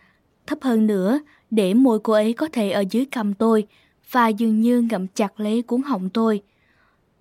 thấp 0.48 0.58
hơn 0.62 0.88
nữa 0.88 1.20
để 1.52 1.74
môi 1.74 2.00
cô 2.00 2.14
ấy 2.14 2.34
có 2.34 2.48
thể 2.52 2.72
ở 2.72 2.84
dưới 2.92 3.06
cầm 3.06 3.34
tôi 3.34 3.68
và 4.12 4.28
dường 4.28 4.62
như 4.62 4.82
ngậm 4.82 5.08
chặt 5.08 5.40
lấy 5.40 5.62
cuốn 5.62 5.82
họng 5.82 6.10
tôi. 6.10 6.42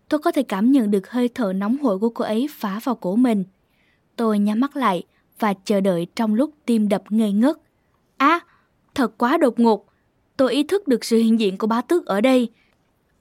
Tôi 0.09 0.21
có 0.21 0.33
thể 0.33 0.43
cảm 0.43 0.73
nhận 0.73 0.91
được 0.91 1.11
hơi 1.11 1.29
thở 1.29 1.53
nóng 1.53 1.79
hổi 1.79 1.99
của 1.99 2.09
cô 2.09 2.25
ấy 2.25 2.49
phá 2.51 2.81
vào 2.85 2.95
cổ 2.95 3.17
mình. 3.17 3.45
Tôi 4.17 4.39
nhắm 4.39 4.61
mắt 4.61 4.77
lại 4.77 5.03
và 5.39 5.55
chờ 5.65 5.81
đợi 5.81 6.07
trong 6.17 6.35
lúc 6.35 6.51
tim 6.67 6.89
đập 6.89 7.03
ngây 7.09 7.33
ngất. 7.33 7.57
Á, 8.17 8.41
thật 8.95 9.19
quá 9.19 9.39
đột 9.39 9.61
ngột. 9.61 9.87
Tôi 10.37 10.53
ý 10.53 10.63
thức 10.63 10.89
được 10.89 11.05
sự 11.05 11.19
hiện 11.19 11.41
diện 11.41 11.59
của 11.59 11.67
bá 11.67 11.81
tước 11.81 12.07
ở 12.07 12.21
đây. 12.21 12.49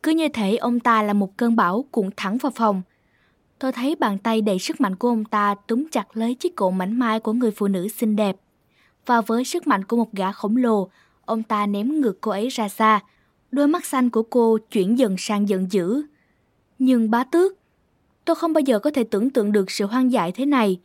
Cứ 0.03 0.11
như 0.11 0.29
thể 0.29 0.55
ông 0.55 0.79
ta 0.79 1.03
là 1.03 1.13
một 1.13 1.37
cơn 1.37 1.55
bão 1.55 1.85
cuộn 1.91 2.09
thẳng 2.17 2.37
vào 2.37 2.51
phòng. 2.55 2.81
Tôi 3.59 3.71
thấy 3.71 3.95
bàn 3.95 4.17
tay 4.17 4.41
đầy 4.41 4.59
sức 4.59 4.81
mạnh 4.81 4.95
của 4.95 5.07
ông 5.07 5.25
ta 5.25 5.55
túm 5.67 5.85
chặt 5.91 6.17
lấy 6.17 6.35
chiếc 6.35 6.55
cổ 6.55 6.71
mảnh 6.71 6.99
mai 6.99 7.19
của 7.19 7.33
người 7.33 7.51
phụ 7.51 7.67
nữ 7.67 7.87
xinh 7.87 8.15
đẹp. 8.15 8.35
Và 9.05 9.21
với 9.21 9.43
sức 9.43 9.67
mạnh 9.67 9.83
của 9.83 9.97
một 9.97 10.13
gã 10.13 10.31
khổng 10.31 10.57
lồ, 10.57 10.89
ông 11.25 11.43
ta 11.43 11.65
ném 11.65 12.01
ngược 12.01 12.21
cô 12.21 12.31
ấy 12.31 12.49
ra 12.49 12.69
xa. 12.69 12.99
Đôi 13.51 13.67
mắt 13.67 13.85
xanh 13.85 14.09
của 14.09 14.23
cô 14.23 14.57
chuyển 14.71 14.97
dần 14.97 15.15
sang 15.17 15.49
giận 15.49 15.67
dữ. 15.71 16.01
Nhưng 16.79 17.11
bá 17.11 17.23
tước, 17.23 17.53
tôi 18.25 18.35
không 18.35 18.53
bao 18.53 18.61
giờ 18.61 18.79
có 18.79 18.91
thể 18.91 19.03
tưởng 19.03 19.29
tượng 19.29 19.51
được 19.51 19.71
sự 19.71 19.85
hoang 19.85 20.11
dại 20.11 20.31
thế 20.31 20.45
này. 20.45 20.79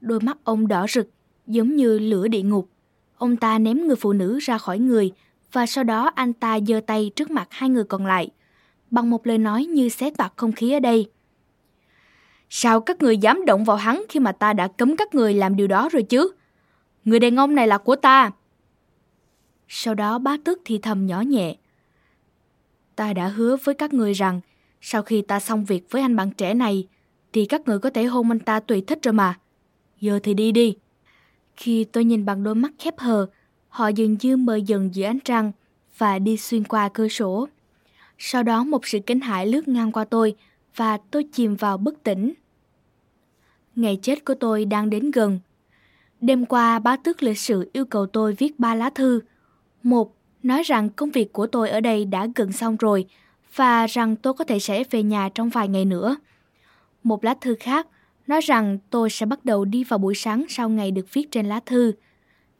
Đôi 0.00 0.20
mắt 0.20 0.38
ông 0.44 0.68
đỏ 0.68 0.86
rực, 0.88 1.08
giống 1.46 1.76
như 1.76 1.98
lửa 1.98 2.28
địa 2.28 2.42
ngục. 2.42 2.68
Ông 3.16 3.36
ta 3.36 3.58
ném 3.58 3.86
người 3.86 3.96
phụ 3.96 4.12
nữ 4.12 4.38
ra 4.38 4.58
khỏi 4.58 4.78
người 4.78 5.12
và 5.52 5.66
sau 5.66 5.84
đó 5.84 6.10
anh 6.14 6.32
ta 6.32 6.58
giơ 6.60 6.80
tay 6.86 7.10
trước 7.16 7.30
mặt 7.30 7.48
hai 7.50 7.70
người 7.70 7.84
còn 7.84 8.06
lại, 8.06 8.28
bằng 8.90 9.10
một 9.10 9.26
lời 9.26 9.38
nói 9.38 9.64
như 9.64 9.88
xé 9.88 10.10
toạc 10.10 10.32
không 10.36 10.52
khí 10.52 10.72
ở 10.72 10.80
đây. 10.80 11.10
Sao 12.50 12.80
các 12.80 13.02
người 13.02 13.18
dám 13.18 13.44
động 13.46 13.64
vào 13.64 13.76
hắn 13.76 14.04
khi 14.08 14.20
mà 14.20 14.32
ta 14.32 14.52
đã 14.52 14.68
cấm 14.68 14.96
các 14.96 15.14
người 15.14 15.34
làm 15.34 15.56
điều 15.56 15.66
đó 15.66 15.88
rồi 15.92 16.02
chứ? 16.02 16.30
Người 17.04 17.20
đàn 17.20 17.36
ông 17.36 17.54
này 17.54 17.66
là 17.66 17.78
của 17.78 17.96
ta. 17.96 18.30
Sau 19.68 19.94
đó 19.94 20.18
bá 20.18 20.36
tước 20.44 20.58
thì 20.64 20.78
thầm 20.78 21.06
nhỏ 21.06 21.20
nhẹ. 21.20 21.56
Ta 22.96 23.12
đã 23.12 23.28
hứa 23.28 23.56
với 23.64 23.74
các 23.74 23.92
người 23.92 24.12
rằng 24.12 24.40
sau 24.80 25.02
khi 25.02 25.22
ta 25.22 25.40
xong 25.40 25.64
việc 25.64 25.86
với 25.90 26.02
anh 26.02 26.16
bạn 26.16 26.30
trẻ 26.30 26.54
này 26.54 26.88
thì 27.32 27.44
các 27.44 27.68
người 27.68 27.78
có 27.78 27.90
thể 27.90 28.04
hôn 28.04 28.30
anh 28.30 28.40
ta 28.40 28.60
tùy 28.60 28.80
thích 28.80 28.98
rồi 29.02 29.12
mà. 29.12 29.38
Giờ 30.00 30.18
thì 30.22 30.34
đi 30.34 30.52
đi. 30.52 30.76
Khi 31.56 31.84
tôi 31.84 32.04
nhìn 32.04 32.24
bằng 32.24 32.44
đôi 32.44 32.54
mắt 32.54 32.72
khép 32.78 32.98
hờ, 32.98 33.26
họ 33.68 33.88
dường 33.88 34.16
như 34.20 34.36
mờ 34.36 34.56
dần 34.56 34.94
giữa 34.94 35.06
ánh 35.06 35.18
trăng 35.24 35.52
và 35.98 36.18
đi 36.18 36.36
xuyên 36.36 36.64
qua 36.64 36.88
cửa 36.94 37.08
sổ. 37.08 37.48
Sau 38.18 38.42
đó 38.42 38.64
một 38.64 38.86
sự 38.86 38.98
kinh 39.06 39.20
hãi 39.20 39.46
lướt 39.46 39.68
ngang 39.68 39.92
qua 39.92 40.04
tôi 40.04 40.34
và 40.76 40.98
tôi 41.10 41.24
chìm 41.32 41.54
vào 41.54 41.78
bất 41.78 42.02
tỉnh. 42.02 42.32
Ngày 43.76 43.98
chết 44.02 44.24
của 44.24 44.34
tôi 44.34 44.64
đang 44.64 44.90
đến 44.90 45.10
gần. 45.10 45.38
Đêm 46.20 46.46
qua 46.46 46.78
bá 46.78 46.96
tước 46.96 47.22
lịch 47.22 47.38
sự 47.38 47.70
yêu 47.72 47.84
cầu 47.84 48.06
tôi 48.06 48.32
viết 48.32 48.60
ba 48.60 48.74
lá 48.74 48.90
thư. 48.90 49.20
Một, 49.82 50.14
nói 50.42 50.62
rằng 50.62 50.90
công 50.90 51.10
việc 51.10 51.32
của 51.32 51.46
tôi 51.46 51.70
ở 51.70 51.80
đây 51.80 52.04
đã 52.04 52.26
gần 52.34 52.52
xong 52.52 52.76
rồi 52.76 53.06
và 53.54 53.86
rằng 53.86 54.16
tôi 54.16 54.34
có 54.34 54.44
thể 54.44 54.58
sẽ 54.58 54.84
về 54.90 55.02
nhà 55.02 55.28
trong 55.34 55.48
vài 55.48 55.68
ngày 55.68 55.84
nữa. 55.84 56.16
Một 57.02 57.24
lá 57.24 57.34
thư 57.40 57.54
khác 57.60 57.86
nói 58.26 58.40
rằng 58.40 58.78
tôi 58.90 59.10
sẽ 59.10 59.26
bắt 59.26 59.44
đầu 59.44 59.64
đi 59.64 59.84
vào 59.84 59.98
buổi 59.98 60.14
sáng 60.14 60.44
sau 60.48 60.68
ngày 60.68 60.90
được 60.90 61.12
viết 61.12 61.30
trên 61.30 61.46
lá 61.46 61.60
thư. 61.66 61.92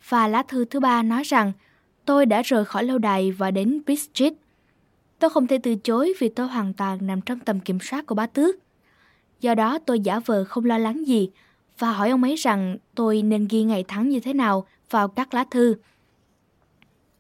Và 0.08 0.28
lá 0.28 0.42
thư 0.42 0.64
thứ 0.64 0.80
ba 0.80 1.02
nói 1.02 1.22
rằng 1.22 1.52
tôi 2.04 2.26
đã 2.26 2.42
rời 2.42 2.64
khỏi 2.64 2.84
lâu 2.84 2.98
đài 2.98 3.32
và 3.32 3.50
đến 3.50 3.80
Bistrit. 3.86 4.32
Tôi 5.18 5.30
không 5.30 5.46
thể 5.46 5.58
từ 5.58 5.74
chối 5.74 6.14
vì 6.18 6.28
tôi 6.28 6.46
hoàn 6.46 6.72
toàn 6.72 7.06
nằm 7.06 7.20
trong 7.20 7.40
tầm 7.40 7.60
kiểm 7.60 7.78
soát 7.80 8.06
của 8.06 8.14
bá 8.14 8.26
tước. 8.26 8.56
Do 9.40 9.54
đó 9.54 9.78
tôi 9.78 10.00
giả 10.00 10.20
vờ 10.20 10.44
không 10.44 10.64
lo 10.64 10.78
lắng 10.78 11.06
gì 11.06 11.30
và 11.78 11.92
hỏi 11.92 12.10
ông 12.10 12.22
ấy 12.22 12.34
rằng 12.34 12.76
tôi 12.94 13.22
nên 13.22 13.46
ghi 13.50 13.62
ngày 13.62 13.84
tháng 13.88 14.08
như 14.08 14.20
thế 14.20 14.32
nào 14.32 14.66
vào 14.90 15.08
các 15.08 15.34
lá 15.34 15.44
thư. 15.50 15.74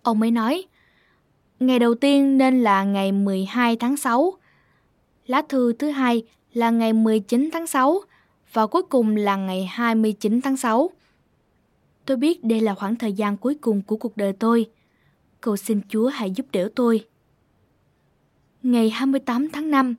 Ông 0.02 0.20
ấy 0.20 0.30
nói, 0.30 0.64
ngày 1.60 1.78
đầu 1.78 1.94
tiên 1.94 2.38
nên 2.38 2.62
là 2.62 2.84
ngày 2.84 3.12
12 3.12 3.76
tháng 3.76 3.96
6, 3.96 4.32
lá 5.26 5.42
thư 5.48 5.72
thứ 5.72 5.90
hai 5.90 6.22
là 6.52 6.70
ngày 6.70 6.92
19 6.92 7.50
tháng 7.52 7.66
6 7.66 8.00
và 8.52 8.66
cuối 8.66 8.82
cùng 8.82 9.16
là 9.16 9.36
ngày 9.36 9.66
29 9.66 10.40
tháng 10.40 10.56
6. 10.56 10.90
Tôi 12.04 12.16
biết 12.16 12.44
đây 12.44 12.60
là 12.60 12.74
khoảng 12.74 12.96
thời 12.96 13.12
gian 13.12 13.36
cuối 13.36 13.54
cùng 13.54 13.82
của 13.82 13.96
cuộc 13.96 14.16
đời 14.16 14.32
tôi. 14.32 14.66
Cầu 15.40 15.56
xin 15.56 15.80
Chúa 15.88 16.08
hãy 16.08 16.30
giúp 16.30 16.46
đỡ 16.52 16.68
tôi. 16.74 17.04
Ngày 18.68 18.90
28 18.90 19.48
tháng 19.50 19.70
5, 19.70 19.94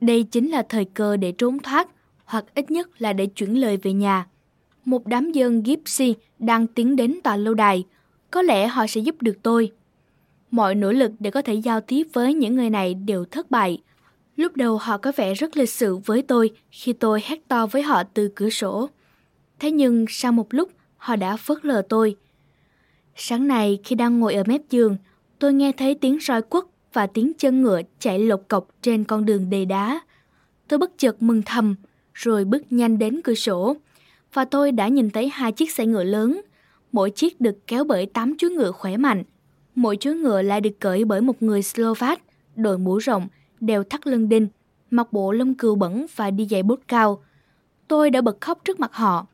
đây 0.00 0.22
chính 0.22 0.50
là 0.50 0.62
thời 0.68 0.84
cơ 0.84 1.16
để 1.16 1.32
trốn 1.32 1.58
thoát 1.58 1.88
hoặc 2.24 2.44
ít 2.54 2.70
nhất 2.70 2.88
là 2.98 3.12
để 3.12 3.26
chuyển 3.26 3.60
lời 3.60 3.76
về 3.76 3.92
nhà. 3.92 4.26
Một 4.84 5.06
đám 5.06 5.32
dân 5.32 5.62
Gypsy 5.62 6.14
đang 6.38 6.66
tiến 6.66 6.96
đến 6.96 7.18
tòa 7.24 7.36
lâu 7.36 7.54
đài. 7.54 7.84
Có 8.30 8.42
lẽ 8.42 8.66
họ 8.66 8.86
sẽ 8.86 9.00
giúp 9.00 9.22
được 9.22 9.36
tôi. 9.42 9.72
Mọi 10.50 10.74
nỗ 10.74 10.92
lực 10.92 11.12
để 11.18 11.30
có 11.30 11.42
thể 11.42 11.54
giao 11.54 11.80
tiếp 11.80 12.06
với 12.12 12.34
những 12.34 12.56
người 12.56 12.70
này 12.70 12.94
đều 12.94 13.24
thất 13.24 13.50
bại. 13.50 13.78
Lúc 14.36 14.56
đầu 14.56 14.78
họ 14.78 14.98
có 14.98 15.12
vẻ 15.16 15.34
rất 15.34 15.56
lịch 15.56 15.70
sự 15.70 15.96
với 15.96 16.22
tôi 16.22 16.50
khi 16.70 16.92
tôi 16.92 17.20
hét 17.24 17.48
to 17.48 17.66
với 17.66 17.82
họ 17.82 18.02
từ 18.04 18.30
cửa 18.34 18.50
sổ. 18.50 18.88
Thế 19.58 19.70
nhưng 19.70 20.04
sau 20.08 20.32
một 20.32 20.54
lúc, 20.54 20.70
họ 20.96 21.16
đã 21.16 21.36
phớt 21.36 21.64
lờ 21.64 21.82
tôi. 21.88 22.16
Sáng 23.16 23.48
nay 23.48 23.78
khi 23.84 23.94
đang 23.96 24.20
ngồi 24.20 24.34
ở 24.34 24.42
mép 24.46 24.60
giường, 24.70 24.96
tôi 25.38 25.52
nghe 25.52 25.72
thấy 25.72 25.94
tiếng 25.94 26.18
roi 26.20 26.42
quất 26.42 26.64
và 26.92 27.06
tiếng 27.06 27.32
chân 27.38 27.62
ngựa 27.62 27.80
chạy 27.98 28.18
lộc 28.18 28.40
cọc 28.48 28.68
trên 28.82 29.04
con 29.04 29.24
đường 29.24 29.50
đầy 29.50 29.64
đá. 29.64 30.00
Tôi 30.68 30.78
bất 30.78 30.98
chợt 30.98 31.22
mừng 31.22 31.42
thầm, 31.46 31.74
rồi 32.14 32.44
bước 32.44 32.72
nhanh 32.72 32.98
đến 32.98 33.20
cửa 33.24 33.34
sổ. 33.34 33.76
Và 34.32 34.44
tôi 34.44 34.72
đã 34.72 34.88
nhìn 34.88 35.10
thấy 35.10 35.28
hai 35.28 35.52
chiếc 35.52 35.70
xe 35.70 35.86
ngựa 35.86 36.04
lớn, 36.04 36.40
mỗi 36.92 37.10
chiếc 37.10 37.40
được 37.40 37.66
kéo 37.66 37.84
bởi 37.84 38.06
tám 38.06 38.34
chú 38.38 38.48
ngựa 38.48 38.72
khỏe 38.72 38.96
mạnh. 38.96 39.22
Mỗi 39.74 39.96
chú 39.96 40.12
ngựa 40.12 40.42
lại 40.42 40.60
được 40.60 40.80
cởi 40.80 41.04
bởi 41.04 41.20
một 41.20 41.42
người 41.42 41.62
Slovak, 41.62 42.22
đội 42.56 42.78
mũ 42.78 42.98
rộng, 42.98 43.28
đeo 43.60 43.84
thắt 43.84 44.06
lưng 44.06 44.28
đinh, 44.28 44.48
mặc 44.90 45.12
bộ 45.12 45.32
lông 45.32 45.54
cừu 45.54 45.74
bẩn 45.74 46.06
và 46.16 46.30
đi 46.30 46.46
giày 46.50 46.62
bốt 46.62 46.80
cao. 46.88 47.22
Tôi 47.88 48.10
đã 48.10 48.20
bật 48.20 48.40
khóc 48.40 48.58
trước 48.64 48.80
mặt 48.80 48.94
họ. 48.94 49.26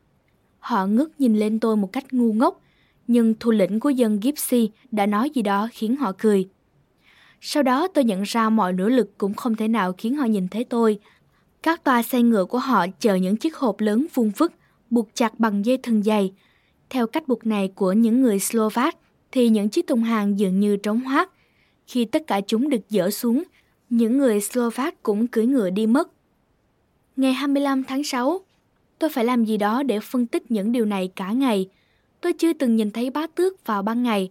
Họ 0.59 0.85
ngước 0.85 1.21
nhìn 1.21 1.35
lên 1.35 1.59
tôi 1.59 1.75
một 1.75 1.93
cách 1.93 2.13
ngu 2.13 2.33
ngốc, 2.33 2.61
nhưng 3.07 3.33
thủ 3.39 3.51
lĩnh 3.51 3.79
của 3.79 3.89
dân 3.89 4.19
Gypsy 4.19 4.69
đã 4.91 5.05
nói 5.05 5.29
gì 5.29 5.41
đó 5.41 5.67
khiến 5.71 5.95
họ 5.95 6.11
cười. 6.17 6.47
Sau 7.41 7.63
đó 7.63 7.87
tôi 7.87 8.03
nhận 8.03 8.23
ra 8.23 8.49
mọi 8.49 8.73
nỗ 8.73 8.89
lực 8.89 9.17
cũng 9.17 9.33
không 9.33 9.55
thể 9.55 9.67
nào 9.67 9.93
khiến 9.97 10.15
họ 10.15 10.25
nhìn 10.25 10.47
thấy 10.47 10.63
tôi. 10.63 10.99
Các 11.63 11.83
toa 11.83 12.03
xe 12.03 12.21
ngựa 12.21 12.45
của 12.45 12.59
họ 12.59 12.85
chờ 12.99 13.15
những 13.15 13.37
chiếc 13.37 13.55
hộp 13.55 13.79
lớn 13.79 14.05
vuông 14.13 14.31
vức, 14.37 14.53
buộc 14.89 15.07
chặt 15.13 15.39
bằng 15.39 15.65
dây 15.65 15.77
thừng 15.77 16.03
dày. 16.03 16.33
Theo 16.89 17.07
cách 17.07 17.27
buộc 17.27 17.45
này 17.45 17.71
của 17.75 17.93
những 17.93 18.21
người 18.21 18.39
Slovak, 18.39 18.97
thì 19.31 19.49
những 19.49 19.69
chiếc 19.69 19.87
thùng 19.87 20.03
hàng 20.03 20.39
dường 20.39 20.59
như 20.59 20.77
trống 20.77 20.99
hoác. 20.99 21.29
Khi 21.87 22.05
tất 22.05 22.27
cả 22.27 22.41
chúng 22.47 22.69
được 22.69 22.81
dỡ 22.89 23.09
xuống, 23.09 23.43
những 23.89 24.17
người 24.17 24.41
Slovak 24.41 25.03
cũng 25.03 25.27
cưỡi 25.27 25.45
ngựa 25.45 25.69
đi 25.69 25.87
mất. 25.87 26.09
Ngày 27.15 27.33
25 27.33 27.83
tháng 27.83 28.03
6, 28.03 28.39
tôi 28.99 29.09
phải 29.09 29.25
làm 29.25 29.45
gì 29.45 29.57
đó 29.57 29.83
để 29.83 29.99
phân 29.99 30.27
tích 30.27 30.51
những 30.51 30.71
điều 30.71 30.85
này 30.85 31.11
cả 31.15 31.31
ngày. 31.31 31.69
Tôi 32.21 32.33
chưa 32.33 32.53
từng 32.53 32.75
nhìn 32.75 32.91
thấy 32.91 33.09
bá 33.09 33.27
tước 33.27 33.65
vào 33.65 33.81
ban 33.81 34.03
ngày. 34.03 34.29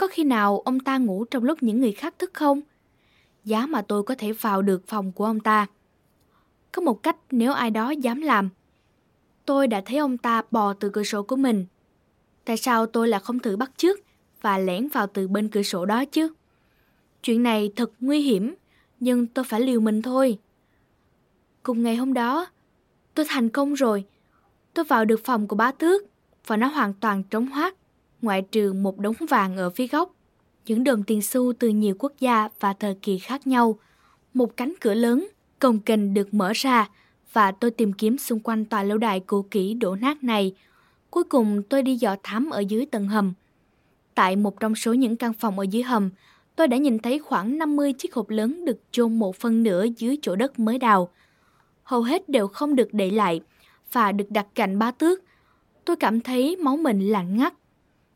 Có 0.00 0.06
khi 0.06 0.24
nào 0.24 0.60
ông 0.60 0.80
ta 0.80 0.98
ngủ 0.98 1.24
trong 1.24 1.44
lúc 1.44 1.62
những 1.62 1.80
người 1.80 1.92
khác 1.92 2.14
thức 2.18 2.30
không? 2.34 2.60
Giá 3.44 3.66
mà 3.66 3.82
tôi 3.82 4.02
có 4.02 4.14
thể 4.18 4.32
vào 4.32 4.62
được 4.62 4.86
phòng 4.86 5.12
của 5.12 5.24
ông 5.24 5.40
ta. 5.40 5.66
Có 6.72 6.82
một 6.82 7.02
cách 7.02 7.16
nếu 7.30 7.52
ai 7.52 7.70
đó 7.70 7.90
dám 7.90 8.20
làm. 8.20 8.48
Tôi 9.46 9.66
đã 9.66 9.82
thấy 9.86 9.98
ông 9.98 10.18
ta 10.18 10.42
bò 10.50 10.72
từ 10.72 10.90
cửa 10.90 11.02
sổ 11.02 11.22
của 11.22 11.36
mình. 11.36 11.66
Tại 12.44 12.56
sao 12.56 12.86
tôi 12.86 13.08
lại 13.08 13.20
không 13.20 13.38
thử 13.38 13.56
bắt 13.56 13.70
trước 13.76 14.00
và 14.40 14.58
lẻn 14.58 14.88
vào 14.88 15.06
từ 15.06 15.28
bên 15.28 15.48
cửa 15.48 15.62
sổ 15.62 15.86
đó 15.86 16.04
chứ? 16.04 16.28
Chuyện 17.22 17.42
này 17.42 17.72
thật 17.76 17.90
nguy 18.00 18.20
hiểm, 18.20 18.54
nhưng 19.00 19.26
tôi 19.26 19.44
phải 19.44 19.60
liều 19.60 19.80
mình 19.80 20.02
thôi. 20.02 20.38
Cùng 21.62 21.82
ngày 21.82 21.96
hôm 21.96 22.14
đó, 22.14 22.46
tôi 23.14 23.26
thành 23.28 23.48
công 23.48 23.74
rồi. 23.74 24.04
Tôi 24.74 24.84
vào 24.84 25.04
được 25.04 25.20
phòng 25.24 25.48
của 25.48 25.56
bá 25.56 25.72
tước 25.72 26.02
và 26.46 26.56
nó 26.56 26.66
hoàn 26.66 26.94
toàn 26.94 27.22
trống 27.22 27.46
hoác, 27.46 27.74
ngoại 28.22 28.42
trừ 28.42 28.72
một 28.72 28.98
đống 28.98 29.14
vàng 29.28 29.56
ở 29.56 29.70
phía 29.70 29.86
góc. 29.86 30.14
Những 30.66 30.84
đồng 30.84 31.02
tiền 31.02 31.22
xu 31.22 31.52
từ 31.58 31.68
nhiều 31.68 31.94
quốc 31.98 32.12
gia 32.20 32.48
và 32.60 32.72
thời 32.72 32.94
kỳ 32.94 33.18
khác 33.18 33.46
nhau. 33.46 33.78
Một 34.34 34.56
cánh 34.56 34.74
cửa 34.80 34.94
lớn, 34.94 35.28
cồng 35.58 35.78
kềnh 35.78 36.14
được 36.14 36.34
mở 36.34 36.52
ra 36.54 36.88
và 37.32 37.52
tôi 37.52 37.70
tìm 37.70 37.92
kiếm 37.92 38.18
xung 38.18 38.40
quanh 38.40 38.64
tòa 38.64 38.82
lâu 38.82 38.98
đài 38.98 39.20
cũ 39.20 39.42
kỹ 39.50 39.74
đổ 39.74 39.96
nát 39.96 40.24
này. 40.24 40.54
Cuối 41.10 41.24
cùng 41.24 41.62
tôi 41.62 41.82
đi 41.82 41.96
dò 41.96 42.16
thám 42.22 42.50
ở 42.50 42.60
dưới 42.60 42.86
tầng 42.86 43.08
hầm. 43.08 43.32
Tại 44.14 44.36
một 44.36 44.60
trong 44.60 44.74
số 44.74 44.94
những 44.94 45.16
căn 45.16 45.32
phòng 45.32 45.58
ở 45.58 45.62
dưới 45.70 45.82
hầm, 45.82 46.10
tôi 46.56 46.68
đã 46.68 46.76
nhìn 46.76 46.98
thấy 46.98 47.18
khoảng 47.18 47.58
50 47.58 47.92
chiếc 47.92 48.14
hộp 48.14 48.30
lớn 48.30 48.64
được 48.64 48.80
chôn 48.90 49.18
một 49.18 49.36
phần 49.36 49.62
nửa 49.62 49.84
dưới 49.96 50.18
chỗ 50.22 50.36
đất 50.36 50.58
mới 50.58 50.78
đào. 50.78 51.10
Hầu 51.82 52.02
hết 52.02 52.28
đều 52.28 52.48
không 52.48 52.76
được 52.76 52.88
để 52.92 53.10
lại 53.10 53.40
và 53.92 54.12
được 54.12 54.30
đặt 54.30 54.46
cạnh 54.54 54.78
ba 54.78 54.90
tước. 54.90 55.20
Tôi 55.84 55.96
cảm 55.96 56.20
thấy 56.20 56.56
máu 56.56 56.76
mình 56.76 57.08
lạnh 57.08 57.36
ngắt. 57.36 57.54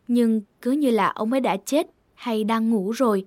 Nhưng 0.09 0.41
cứ 0.63 0.71
như 0.71 0.91
là 0.91 1.09
ông 1.09 1.33
ấy 1.33 1.41
đã 1.41 1.57
chết 1.57 1.87
hay 2.15 2.45
đang 2.45 2.71
ngủ 2.71 2.91
rồi. 2.91 3.25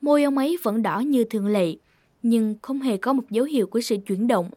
Môi 0.00 0.22
ông 0.22 0.38
ấy 0.38 0.58
vẫn 0.62 0.82
đỏ 0.82 0.98
như 0.98 1.24
thường 1.24 1.46
lệ, 1.46 1.76
nhưng 2.22 2.54
không 2.62 2.80
hề 2.80 2.96
có 2.96 3.12
một 3.12 3.30
dấu 3.30 3.44
hiệu 3.44 3.66
của 3.66 3.80
sự 3.80 3.96
chuyển 4.06 4.26
động, 4.26 4.50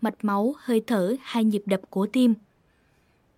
mạch 0.00 0.24
máu, 0.24 0.54
hơi 0.58 0.82
thở 0.86 1.16
hay 1.22 1.44
nhịp 1.44 1.62
đập 1.66 1.80
của 1.90 2.06
tim. 2.06 2.34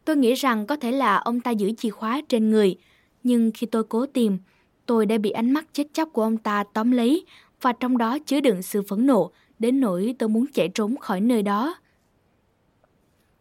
Tôi 0.05 0.16
nghĩ 0.16 0.35
rằng 0.35 0.66
có 0.66 0.77
thể 0.77 0.92
là 0.92 1.16
ông 1.16 1.40
ta 1.40 1.51
giữ 1.51 1.73
chìa 1.73 1.90
khóa 1.90 2.21
trên 2.29 2.51
người, 2.51 2.77
nhưng 3.23 3.51
khi 3.55 3.66
tôi 3.66 3.85
cố 3.85 4.07
tìm, 4.07 4.38
tôi 4.87 5.07
đã 5.07 5.18
bị 5.18 5.31
ánh 5.31 5.51
mắt 5.51 5.66
chết 5.73 5.87
chóc 5.92 6.09
của 6.12 6.23
ông 6.23 6.37
ta 6.37 6.64
tóm 6.73 6.90
lấy 6.90 7.27
và 7.61 7.73
trong 7.73 7.99
đó 7.99 8.18
chứa 8.18 8.40
đựng 8.40 8.62
sự 8.62 8.83
phẫn 8.83 9.07
nộ 9.07 9.31
đến 9.59 9.81
nỗi 9.81 10.14
tôi 10.18 10.29
muốn 10.29 10.47
chạy 10.55 10.68
trốn 10.68 10.97
khỏi 10.97 11.21
nơi 11.21 11.42
đó. 11.42 11.75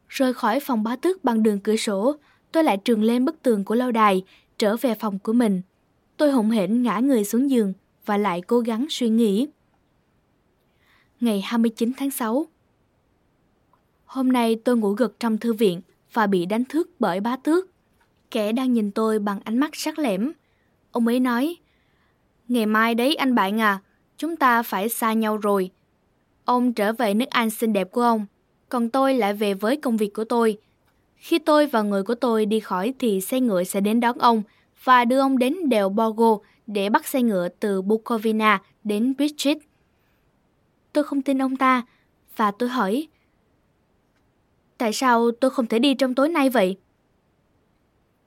Rời 0.08 0.34
khỏi 0.34 0.60
phòng 0.60 0.84
bá 0.84 0.96
tước 0.96 1.24
bằng 1.24 1.44
đường 1.44 1.60
cửa 1.60 1.76
sổ, 1.76 2.16
tôi 2.52 2.64
lại 2.64 2.78
trường 2.78 3.04
lên 3.04 3.26
bức 3.26 3.42
tường 3.44 3.64
của 3.64 3.76
lâu 3.76 3.92
đài, 3.92 4.24
trở 4.58 4.78
về 4.78 4.96
phòng 4.96 5.20
của 5.20 5.34
mình. 5.34 5.62
Tôi 6.18 6.32
hụng 6.32 6.50
hển 6.50 6.84
ngã 6.84 7.00
người 7.00 7.24
xuống 7.24 7.50
giường 7.50 7.74
và 8.06 8.18
lại 8.18 8.42
cố 8.42 8.60
gắng 8.60 8.86
suy 8.90 9.10
nghĩ. 9.10 9.48
Ngày 11.20 11.42
29 11.42 11.92
tháng 11.98 12.12
6 12.12 12.46
Hôm 14.06 14.32
nay 14.32 14.56
tôi 14.64 14.78
ngủ 14.78 14.92
gật 14.92 15.20
trong 15.20 15.38
thư 15.38 15.54
viện 15.54 15.82
và 16.14 16.28
bị 16.28 16.46
đánh 16.46 16.66
thức 16.66 16.90
bởi 17.00 17.20
bá 17.20 17.36
tước. 17.36 17.68
Kẻ 18.32 18.52
đang 18.52 18.74
nhìn 18.74 18.92
tôi 18.92 19.20
bằng 19.20 19.40
ánh 19.44 19.58
mắt 19.58 19.70
sắc 19.74 20.00
lẻm. 20.00 20.32
Ông 20.92 21.08
ấy 21.08 21.20
nói, 21.20 21.56
Ngày 22.48 22.66
mai 22.66 22.96
đấy 22.96 23.16
anh 23.16 23.36
bạn 23.36 23.62
à, 23.62 23.80
chúng 24.18 24.36
ta 24.36 24.64
phải 24.64 24.90
xa 24.90 25.14
nhau 25.14 25.38
rồi. 25.38 25.70
Ông 26.46 26.74
trở 26.74 26.94
về 26.94 27.14
nước 27.14 27.30
Anh 27.30 27.50
xinh 27.50 27.74
đẹp 27.74 27.92
của 27.92 28.02
ông, 28.02 28.26
còn 28.70 28.90
tôi 28.90 29.14
lại 29.14 29.34
về 29.34 29.54
với 29.54 29.78
công 29.78 29.98
việc 29.98 30.14
của 30.14 30.24
tôi. 30.24 30.58
Khi 31.22 31.40
tôi 31.40 31.68
và 31.68 31.82
người 31.82 32.04
của 32.04 32.16
tôi 32.16 32.46
đi 32.46 32.60
khỏi 32.60 32.94
thì 33.00 33.22
xe 33.22 33.40
ngựa 33.40 33.64
sẽ 33.64 33.82
đến 33.82 34.00
đón 34.00 34.18
ông 34.18 34.44
và 34.84 35.06
đưa 35.06 35.20
ông 35.20 35.38
đến 35.38 35.70
đèo 35.70 35.90
Bogo 35.90 36.38
để 36.68 36.90
bắt 36.90 37.08
xe 37.08 37.22
ngựa 37.22 37.48
từ 37.60 37.82
Bukovina 37.82 38.62
đến 38.84 39.14
Bridget. 39.18 39.58
Tôi 40.94 41.04
không 41.04 41.22
tin 41.22 41.42
ông 41.42 41.58
ta 41.58 41.82
và 42.36 42.52
tôi 42.52 42.70
hỏi 42.70 43.08
Tại 44.78 44.94
sao 44.94 45.32
tôi 45.32 45.52
không 45.52 45.68
thể 45.68 45.80
đi 45.80 45.94
trong 45.94 46.16
tối 46.16 46.30
nay 46.30 46.50
vậy? 46.50 46.78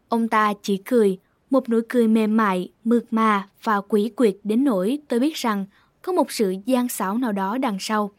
Ông 0.09 0.28
ta 0.28 0.54
chỉ 0.62 0.76
cười, 0.76 1.18
một 1.50 1.68
nụ 1.68 1.80
cười 1.88 2.09
mềm 2.09 2.37
mại, 2.37 2.72
mượt 2.85 3.04
mà 3.11 3.48
và 3.62 3.80
quỷ 3.80 4.12
quyệt 4.16 4.37
đến 4.44 4.64
nỗi 4.64 4.98
tôi 5.09 5.20
biết 5.20 5.35
rằng 5.35 5.66
có 6.02 6.12
một 6.12 6.33
sự 6.33 6.54
gian 6.66 6.88
xảo 6.88 7.18
nào 7.18 7.33
đó 7.33 7.59
đằng 7.59 7.76
sau. 7.80 8.11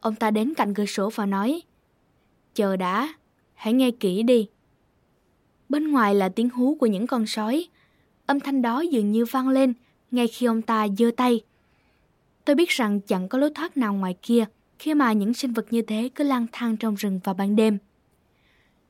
Ông 0.00 0.14
ta 0.14 0.30
đến 0.30 0.54
cạnh 0.54 0.74
cửa 0.74 0.86
sổ 0.86 1.10
và 1.14 1.26
nói, 1.26 1.62
Chờ 2.54 2.76
đã, 2.76 3.14
hãy 3.58 3.72
nghe 3.72 3.90
kỹ 3.90 4.22
đi. 4.22 4.48
Bên 5.68 5.92
ngoài 5.92 6.14
là 6.14 6.28
tiếng 6.28 6.50
hú 6.50 6.74
của 6.74 6.86
những 6.86 7.06
con 7.06 7.26
sói. 7.26 7.68
Âm 8.26 8.40
thanh 8.40 8.62
đó 8.62 8.80
dường 8.80 9.12
như 9.12 9.24
vang 9.24 9.48
lên 9.48 9.72
ngay 10.10 10.28
khi 10.28 10.46
ông 10.46 10.62
ta 10.62 10.86
giơ 10.98 11.10
tay. 11.16 11.40
Tôi 12.44 12.56
biết 12.56 12.68
rằng 12.68 13.00
chẳng 13.00 13.28
có 13.28 13.38
lối 13.38 13.50
thoát 13.54 13.76
nào 13.76 13.94
ngoài 13.94 14.14
kia 14.22 14.44
khi 14.78 14.94
mà 14.94 15.12
những 15.12 15.34
sinh 15.34 15.52
vật 15.52 15.66
như 15.70 15.82
thế 15.82 16.10
cứ 16.14 16.24
lang 16.24 16.46
thang 16.52 16.76
trong 16.76 16.94
rừng 16.94 17.20
vào 17.24 17.34
ban 17.34 17.56
đêm. 17.56 17.78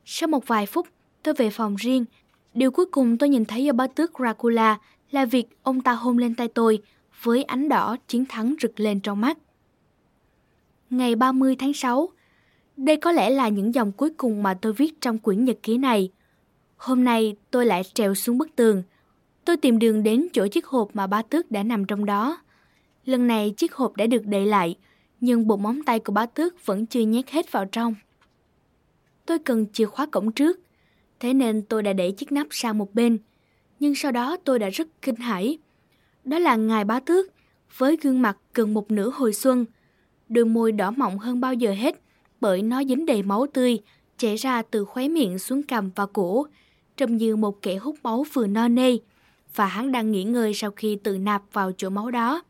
Sau 0.04 0.28
một 0.28 0.46
vài 0.46 0.66
phút, 0.66 0.86
tôi 1.22 1.34
về 1.34 1.50
phòng 1.50 1.76
riêng. 1.76 2.04
Điều 2.54 2.70
cuối 2.70 2.86
cùng 2.86 3.18
tôi 3.18 3.28
nhìn 3.28 3.44
thấy 3.44 3.68
ở 3.68 3.72
bá 3.72 3.86
tước 3.86 4.12
Dracula 4.18 4.78
là 5.10 5.24
việc 5.24 5.46
ông 5.62 5.80
ta 5.80 5.92
hôn 5.92 6.18
lên 6.18 6.34
tay 6.34 6.48
tôi 6.48 6.82
với 7.22 7.42
ánh 7.42 7.68
đỏ 7.68 7.96
chiến 8.08 8.24
thắng 8.28 8.54
rực 8.62 8.80
lên 8.80 9.00
trong 9.00 9.20
mắt. 9.20 9.38
Ngày 10.90 11.14
30 11.14 11.56
tháng 11.58 11.72
6, 11.72 12.08
đây 12.78 12.96
có 12.96 13.12
lẽ 13.12 13.30
là 13.30 13.48
những 13.48 13.74
dòng 13.74 13.92
cuối 13.92 14.10
cùng 14.16 14.42
mà 14.42 14.54
tôi 14.54 14.72
viết 14.72 15.00
trong 15.00 15.18
quyển 15.18 15.44
nhật 15.44 15.56
ký 15.62 15.78
này. 15.78 16.10
Hôm 16.76 17.04
nay 17.04 17.36
tôi 17.50 17.66
lại 17.66 17.82
trèo 17.94 18.14
xuống 18.14 18.38
bức 18.38 18.56
tường. 18.56 18.82
Tôi 19.44 19.56
tìm 19.56 19.78
đường 19.78 20.02
đến 20.02 20.26
chỗ 20.32 20.46
chiếc 20.46 20.66
hộp 20.66 20.88
mà 20.94 21.06
bá 21.06 21.22
tước 21.22 21.50
đã 21.50 21.62
nằm 21.62 21.84
trong 21.84 22.04
đó. 22.04 22.38
Lần 23.04 23.26
này 23.26 23.54
chiếc 23.56 23.74
hộp 23.74 23.96
đã 23.96 24.06
được 24.06 24.26
đậy 24.26 24.46
lại, 24.46 24.76
nhưng 25.20 25.46
bộ 25.46 25.56
móng 25.56 25.82
tay 25.82 25.98
của 25.98 26.12
bá 26.12 26.26
tước 26.26 26.66
vẫn 26.66 26.86
chưa 26.86 27.00
nhét 27.00 27.30
hết 27.30 27.52
vào 27.52 27.64
trong. 27.64 27.94
Tôi 29.26 29.38
cần 29.38 29.66
chìa 29.72 29.86
khóa 29.86 30.06
cổng 30.06 30.32
trước, 30.32 30.60
thế 31.20 31.34
nên 31.34 31.62
tôi 31.62 31.82
đã 31.82 31.92
để 31.92 32.10
chiếc 32.10 32.32
nắp 32.32 32.46
sang 32.50 32.78
một 32.78 32.94
bên. 32.94 33.18
Nhưng 33.80 33.94
sau 33.94 34.12
đó 34.12 34.36
tôi 34.44 34.58
đã 34.58 34.68
rất 34.70 34.88
kinh 35.02 35.16
hãi. 35.16 35.58
Đó 36.24 36.38
là 36.38 36.56
ngài 36.56 36.84
bá 36.84 37.00
tước, 37.00 37.26
với 37.76 37.96
gương 38.02 38.22
mặt 38.22 38.38
gần 38.54 38.74
một 38.74 38.90
nửa 38.90 39.10
hồi 39.10 39.32
xuân, 39.32 39.64
đôi 40.28 40.44
môi 40.44 40.72
đỏ 40.72 40.90
mọng 40.90 41.18
hơn 41.18 41.40
bao 41.40 41.54
giờ 41.54 41.72
hết 41.72 42.00
bởi 42.40 42.62
nó 42.62 42.84
dính 42.84 43.06
đầy 43.06 43.22
máu 43.22 43.46
tươi 43.52 43.78
chảy 44.18 44.36
ra 44.36 44.62
từ 44.62 44.84
khóe 44.84 45.08
miệng 45.08 45.38
xuống 45.38 45.62
cằm 45.62 45.90
và 45.94 46.06
cổ, 46.06 46.46
trông 46.96 47.16
như 47.16 47.36
một 47.36 47.62
kẻ 47.62 47.76
hút 47.76 47.96
máu 48.02 48.24
vừa 48.32 48.46
no 48.46 48.68
nê, 48.68 48.96
và 49.54 49.66
hắn 49.66 49.92
đang 49.92 50.12
nghỉ 50.12 50.24
ngơi 50.24 50.54
sau 50.54 50.70
khi 50.70 50.98
tự 51.02 51.18
nạp 51.18 51.42
vào 51.52 51.72
chỗ 51.76 51.90
máu 51.90 52.10
đó. 52.10 52.42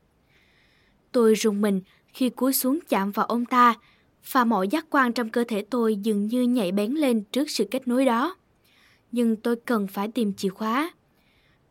Tôi 1.12 1.34
rùng 1.34 1.61
mình 1.61 1.80
khi 2.12 2.30
cúi 2.30 2.53
xuống 2.53 2.78
chạm 2.89 3.11
vào 3.11 3.26
ông 3.26 3.45
ta, 3.45 3.74
và 4.32 4.45
mọi 4.45 4.68
giác 4.68 4.86
quan 4.91 5.12
trong 5.12 5.30
cơ 5.30 5.45
thể 5.49 5.62
tôi 5.70 5.97
dường 5.97 6.26
như 6.26 6.43
nhảy 6.43 6.72
bén 6.72 6.93
lên 6.93 7.22
trước 7.32 7.51
sự 7.51 7.64
kết 7.70 7.89
nối 7.89 8.05
đó. 8.05 8.36
Nhưng 9.12 9.36
tôi 9.36 9.57
cần 9.57 9.86
phải 9.86 10.09
tìm 10.09 10.32
chìa 10.32 10.49
khóa. 10.49 10.91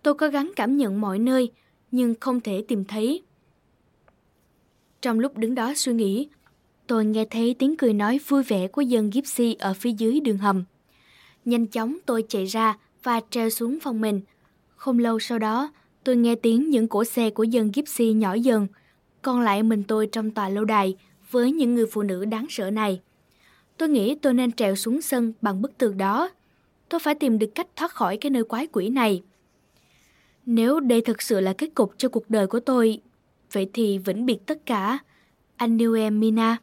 Tôi 0.04 0.14
cố 0.14 0.28
gắng 0.28 0.52
cảm 0.56 0.78
nhận 0.78 1.02
mọi 1.02 1.20
nơi, 1.20 1.52
nhưng 1.92 2.16
không 2.20 2.40
thể 2.42 2.64
tìm 2.68 2.86
thấy. 2.86 3.24
Trong 5.02 5.20
lúc 5.20 5.38
đứng 5.38 5.56
đó 5.56 5.74
suy 5.76 5.94
nghĩ, 5.94 6.30
tôi 6.88 7.06
nghe 7.06 7.26
thấy 7.26 7.56
tiếng 7.60 7.78
cười 7.78 7.94
nói 7.94 8.20
vui 8.28 8.44
vẻ 8.44 8.68
của 8.68 8.82
dân 8.82 9.10
Gypsy 9.10 9.54
ở 9.60 9.74
phía 9.74 9.92
dưới 9.92 10.20
đường 10.20 10.38
hầm. 10.38 10.64
Nhanh 11.46 11.68
chóng 11.68 11.98
tôi 12.06 12.24
chạy 12.30 12.46
ra 12.46 12.78
và 13.04 13.22
treo 13.30 13.50
xuống 13.50 13.80
phòng 13.80 14.02
mình. 14.02 14.22
Không 14.76 15.00
lâu 15.00 15.20
sau 15.20 15.40
đó, 15.40 15.72
tôi 16.04 16.16
nghe 16.16 16.36
tiếng 16.36 16.70
những 16.70 16.88
cỗ 16.88 17.04
xe 17.04 17.30
của 17.30 17.44
dân 17.44 17.72
Gypsy 17.74 18.14
nhỏ 18.14 18.34
dần. 18.34 18.68
Còn 19.22 19.42
lại 19.42 19.64
mình 19.64 19.84
tôi 19.84 20.08
trong 20.08 20.32
tòa 20.32 20.50
lâu 20.50 20.66
đài 20.66 20.96
với 21.32 21.52
những 21.52 21.76
người 21.76 21.86
phụ 21.92 22.02
nữ 22.04 22.26
đáng 22.26 22.46
sợ 22.50 22.72
này. 22.72 23.02
Tôi 23.78 23.90
nghĩ 23.90 24.16
tôi 24.16 24.34
nên 24.34 24.52
trèo 24.52 24.76
xuống 24.76 25.02
sân 25.02 25.34
bằng 25.42 25.62
bức 25.62 25.78
tường 25.78 25.98
đó. 25.98 26.30
Tôi 26.90 27.00
phải 27.00 27.16
tìm 27.16 27.40
được 27.40 27.50
cách 27.56 27.68
thoát 27.76 27.92
khỏi 27.92 28.18
cái 28.18 28.30
nơi 28.30 28.44
quái 28.44 28.68
quỷ 28.68 28.90
này. 28.90 29.24
Nếu 30.46 30.80
đây 30.80 31.02
thực 31.02 31.22
sự 31.22 31.40
là 31.40 31.54
kết 31.54 31.70
cục 31.76 31.94
cho 31.98 32.10
cuộc 32.10 32.30
đời 32.30 32.48
của 32.48 32.60
tôi, 32.60 33.02
vậy 33.52 33.70
thì 33.74 33.98
vĩnh 33.98 34.26
biệt 34.26 34.46
tất 34.46 34.66
cả. 34.66 34.98
Anh 35.56 35.82
yêu 35.82 35.94
em 35.94 36.20
Mina. 36.20 36.58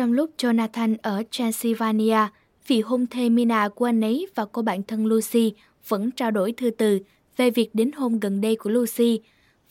Trong 0.00 0.12
lúc 0.12 0.30
Jonathan 0.38 0.96
ở 1.02 1.22
Transylvania, 1.30 2.18
vị 2.66 2.80
hôn 2.80 3.06
thê 3.06 3.28
Mina 3.28 3.68
của 3.68 3.84
anh 3.84 4.00
ấy 4.00 4.26
và 4.34 4.44
cô 4.52 4.62
bạn 4.62 4.82
thân 4.82 5.06
Lucy 5.06 5.52
vẫn 5.88 6.10
trao 6.10 6.30
đổi 6.30 6.52
thư 6.52 6.70
từ 6.70 6.98
về 7.36 7.50
việc 7.50 7.74
đính 7.74 7.92
hôn 7.92 8.20
gần 8.20 8.40
đây 8.40 8.56
của 8.56 8.70
Lucy 8.70 9.20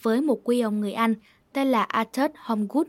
với 0.01 0.21
một 0.21 0.39
quý 0.43 0.59
ông 0.59 0.79
người 0.79 0.93
Anh 0.93 1.15
tên 1.53 1.67
là 1.67 1.83
Arthur 1.83 2.31
Homewood. 2.45 2.83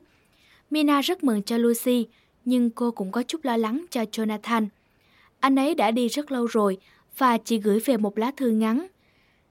Mina 0.70 1.00
rất 1.00 1.24
mừng 1.24 1.42
cho 1.42 1.58
Lucy, 1.58 2.06
nhưng 2.44 2.70
cô 2.70 2.90
cũng 2.90 3.12
có 3.12 3.22
chút 3.22 3.44
lo 3.44 3.56
lắng 3.56 3.84
cho 3.90 4.02
Jonathan. 4.02 4.66
Anh 5.40 5.56
ấy 5.56 5.74
đã 5.74 5.90
đi 5.90 6.08
rất 6.08 6.32
lâu 6.32 6.46
rồi 6.46 6.78
và 7.18 7.38
chỉ 7.38 7.58
gửi 7.58 7.78
về 7.78 7.96
một 7.96 8.18
lá 8.18 8.30
thư 8.36 8.50
ngắn. 8.50 8.86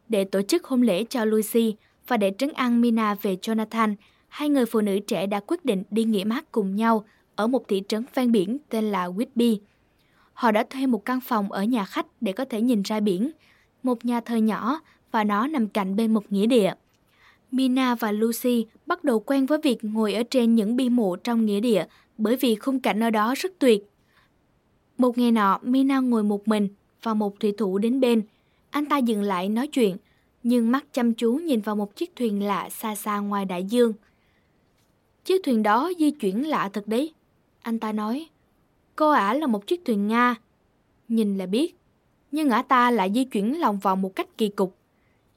Để 0.09 0.23
tổ 0.23 0.41
chức 0.41 0.65
hôn 0.65 0.81
lễ 0.81 1.03
cho 1.03 1.25
Lucy 1.25 1.75
và 2.07 2.17
để 2.17 2.31
trấn 2.37 2.51
an 2.53 2.81
Mina 2.81 3.15
về 3.21 3.35
Jonathan, 3.41 3.95
hai 4.27 4.49
người 4.49 4.65
phụ 4.65 4.81
nữ 4.81 4.99
trẻ 5.07 5.25
đã 5.25 5.39
quyết 5.39 5.65
định 5.65 5.83
đi 5.91 6.03
nghỉ 6.03 6.23
mát 6.23 6.51
cùng 6.51 6.75
nhau 6.75 7.05
ở 7.39 7.47
một 7.47 7.67
thị 7.67 7.83
trấn 7.87 8.03
ven 8.13 8.31
biển 8.31 8.57
tên 8.69 8.91
là 8.91 9.07
Whitby. 9.07 9.57
Họ 10.33 10.51
đã 10.51 10.63
thuê 10.69 10.87
một 10.87 11.05
căn 11.05 11.19
phòng 11.21 11.51
ở 11.51 11.63
nhà 11.63 11.85
khách 11.85 12.05
để 12.21 12.31
có 12.31 12.45
thể 12.45 12.61
nhìn 12.61 12.81
ra 12.81 12.99
biển, 12.99 13.31
một 13.83 14.05
nhà 14.05 14.21
thờ 14.21 14.35
nhỏ 14.35 14.81
và 15.11 15.23
nó 15.23 15.47
nằm 15.47 15.67
cạnh 15.67 15.95
bên 15.95 16.13
một 16.13 16.31
nghĩa 16.31 16.45
địa. 16.45 16.73
Mina 17.51 17.95
và 17.95 18.11
Lucy 18.11 18.65
bắt 18.85 19.03
đầu 19.03 19.19
quen 19.19 19.45
với 19.45 19.57
việc 19.63 19.77
ngồi 19.81 20.13
ở 20.13 20.23
trên 20.23 20.55
những 20.55 20.75
bi 20.75 20.89
mộ 20.89 21.15
trong 21.15 21.45
nghĩa 21.45 21.59
địa 21.59 21.85
bởi 22.17 22.35
vì 22.35 22.55
khung 22.55 22.79
cảnh 22.79 22.99
ở 23.03 23.09
đó 23.09 23.33
rất 23.37 23.51
tuyệt. 23.59 23.89
Một 24.97 25.17
ngày 25.17 25.31
nọ, 25.31 25.59
Mina 25.61 25.99
ngồi 25.99 26.23
một 26.23 26.47
mình 26.47 26.67
và 27.03 27.13
một 27.13 27.39
thủy 27.39 27.53
thủ 27.57 27.77
đến 27.77 27.99
bên. 27.99 28.21
Anh 28.69 28.85
ta 28.85 28.97
dừng 28.97 29.21
lại 29.21 29.49
nói 29.49 29.67
chuyện, 29.67 29.97
nhưng 30.43 30.71
mắt 30.71 30.85
chăm 30.93 31.13
chú 31.13 31.33
nhìn 31.33 31.61
vào 31.61 31.75
một 31.75 31.95
chiếc 31.95 32.15
thuyền 32.15 32.43
lạ 32.43 32.69
xa 32.69 32.95
xa 32.95 33.19
ngoài 33.19 33.45
đại 33.45 33.63
dương. 33.63 33.93
Chiếc 35.25 35.41
thuyền 35.43 35.63
đó 35.63 35.91
di 35.99 36.11
chuyển 36.11 36.49
lạ 36.49 36.69
thật 36.73 36.87
đấy. 36.87 37.13
Anh 37.61 37.79
ta 37.79 37.91
nói, 37.91 38.29
cô 38.95 39.09
ả 39.09 39.33
là 39.33 39.47
một 39.47 39.67
chiếc 39.67 39.85
thuyền 39.85 40.07
Nga. 40.07 40.35
Nhìn 41.07 41.37
là 41.37 41.45
biết, 41.45 41.75
nhưng 42.31 42.49
ả 42.49 42.61
ta 42.61 42.91
lại 42.91 43.11
di 43.15 43.23
chuyển 43.23 43.59
lòng 43.59 43.79
vòng 43.79 44.01
một 44.01 44.15
cách 44.15 44.37
kỳ 44.37 44.49
cục. 44.49 44.77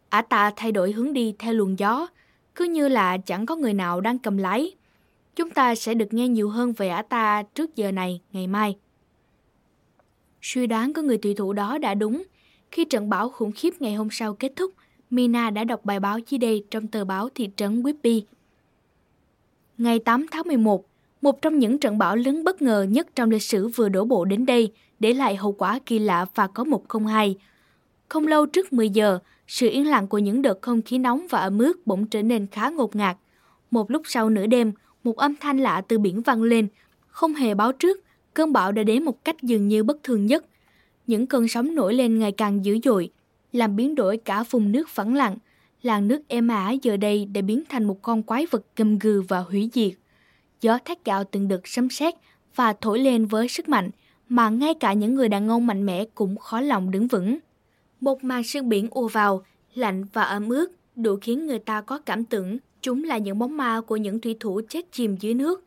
Ả 0.09 0.23
ta 0.23 0.53
thay 0.57 0.73
đổi 0.73 0.93
hướng 0.93 1.13
đi 1.13 1.35
theo 1.39 1.53
luồng 1.55 1.79
gió, 1.79 2.07
cứ 2.55 2.65
như 2.65 2.89
là 2.89 3.19
chẳng 3.19 3.47
có 3.47 3.57
người 3.57 3.75
nào 3.75 4.01
đang 4.01 4.19
cầm 4.19 4.37
lái. 4.37 4.75
Chúng 5.37 5.51
ta 5.51 5.75
sẽ 5.75 5.95
được 5.95 6.13
nghe 6.13 6.29
nhiều 6.29 6.49
hơn 6.49 6.73
về 6.73 6.89
ả 6.89 7.03
ta 7.03 7.43
trước 7.43 7.77
giờ 7.77 7.93
này, 7.93 8.21
ngày 8.33 8.47
mai. 8.47 8.77
Suy 10.43 10.67
đoán 10.67 10.93
của 10.93 11.03
người 11.03 11.19
tùy 11.19 11.35
thủ 11.35 11.53
đó 11.53 11.79
đã 11.79 11.95
đúng. 11.95 12.23
Khi 12.71 12.85
trận 12.85 13.09
bão 13.09 13.29
khủng 13.29 13.53
khiếp 13.53 13.83
ngày 13.83 13.95
hôm 13.95 14.09
sau 14.11 14.35
kết 14.35 14.53
thúc, 14.57 14.73
Mina 15.11 15.51
đã 15.51 15.65
đọc 15.65 15.85
bài 15.85 16.01
báo 16.01 16.19
dưới 16.19 16.39
đây 16.39 16.65
trong 16.71 16.87
tờ 16.87 17.05
báo 17.05 17.29
thị 17.35 17.51
trấn 17.57 17.83
Whippy. 17.83 18.23
Ngày 19.79 19.99
8 19.99 20.27
tháng 20.31 20.43
11, 20.47 20.85
một 21.23 21.43
trong 21.43 21.59
những 21.59 21.79
trận 21.79 21.99
bão 21.99 22.17
lớn 22.17 22.45
bất 22.45 22.63
ngờ 22.63 22.87
nhất 22.91 23.07
trong 23.15 23.31
lịch 23.31 23.43
sử 23.43 23.69
vừa 23.69 23.89
đổ 23.89 24.05
bộ 24.05 24.25
đến 24.25 24.47
đây, 24.47 24.73
để 25.01 25.15
lại 25.15 25.37
hậu 25.37 25.53
quả 25.53 25.79
kỳ 25.87 25.99
lạ 25.99 26.27
và 26.35 26.47
có 26.47 26.65
một 26.65 26.89
không 26.89 27.07
hai. 27.07 27.37
Không 28.09 28.27
lâu 28.27 28.47
trước 28.47 28.73
10 28.73 28.91
giờ, 28.91 29.19
sự 29.47 29.69
yên 29.69 29.87
lặng 29.87 30.09
của 30.09 30.19
những 30.19 30.43
đợt 30.43 30.59
không 30.63 30.83
khí 30.83 30.99
nóng 30.99 31.27
và 31.31 31.39
ẩm 31.39 31.59
ướt 31.59 31.87
bỗng 31.87 32.07
trở 32.07 32.23
nên 32.23 32.47
khá 32.47 32.69
ngột 32.69 32.97
ngạt. 32.97 33.17
Một 33.71 33.91
lúc 33.91 34.03
sau 34.05 34.31
nửa 34.31 34.47
đêm, 34.47 34.73
một 35.05 35.17
âm 35.17 35.35
thanh 35.41 35.59
lạ 35.59 35.83
từ 35.89 35.99
biển 35.99 36.23
vang 36.23 36.43
lên, 36.43 36.69
không 37.09 37.35
hề 37.35 37.55
báo 37.55 37.73
trước, 37.73 38.01
cơn 38.35 38.53
bão 38.53 38.73
đã 38.73 38.83
đến 38.83 39.05
một 39.05 39.25
cách 39.25 39.43
dường 39.43 39.69
như 39.69 39.83
bất 39.83 40.03
thường 40.03 40.27
nhất. 40.27 40.45
Những 41.07 41.27
cơn 41.27 41.49
sóng 41.49 41.75
nổi 41.75 41.95
lên 41.95 42.19
ngày 42.19 42.33
càng 42.33 42.65
dữ 42.65 42.79
dội, 42.85 43.11
làm 43.53 43.77
biến 43.77 43.95
đổi 43.95 44.17
cả 44.17 44.45
vùng 44.51 44.73
nước 44.73 44.89
phẳng 44.89 45.15
lặng. 45.15 45.37
Làng 45.83 46.09
nước 46.09 46.21
êm 46.29 46.49
ả 46.49 46.71
giờ 46.83 46.97
đây 46.97 47.25
đã 47.25 47.41
biến 47.41 47.63
thành 47.69 47.85
một 47.85 48.03
con 48.03 48.23
quái 48.23 48.47
vật 48.51 48.63
gầm 48.77 48.99
gừ 48.99 49.23
và 49.29 49.39
hủy 49.39 49.71
diệt. 49.73 49.93
Gió 50.63 50.79
thét 50.85 51.05
gạo 51.05 51.25
từng 51.25 51.49
đợt 51.49 51.61
sấm 51.65 51.91
sét 51.91 52.15
và 52.55 52.73
thổi 52.73 52.99
lên 52.99 53.27
với 53.27 53.49
sức 53.49 53.69
mạnh 53.69 53.91
mà 54.29 54.49
ngay 54.49 54.75
cả 54.75 54.93
những 54.93 55.15
người 55.15 55.29
đàn 55.29 55.49
ông 55.49 55.67
mạnh 55.67 55.87
mẽ 55.87 56.05
cũng 56.15 56.37
khó 56.37 56.61
lòng 56.61 56.91
đứng 56.91 57.07
vững. 57.07 57.39
Một 58.01 58.25
màn 58.25 58.45
sương 58.45 58.69
biển 58.69 58.89
ùa 58.91 59.09
vào, 59.09 59.45
lạnh 59.75 60.05
và 60.13 60.23
ẩm 60.23 60.49
ướt, 60.49 60.73
đủ 60.97 61.17
khiến 61.21 61.47
người 61.47 61.59
ta 61.59 61.81
có 61.81 61.99
cảm 61.99 62.25
tưởng 62.25 62.59
chúng 62.81 63.05
là 63.05 63.19
những 63.19 63.39
bóng 63.39 63.57
ma 63.57 63.81
của 63.81 63.97
những 63.97 64.21
thủy 64.21 64.37
thủ 64.41 64.61
chết 64.69 64.93
chìm 64.93 65.17
dưới 65.21 65.35
nước. 65.35 65.65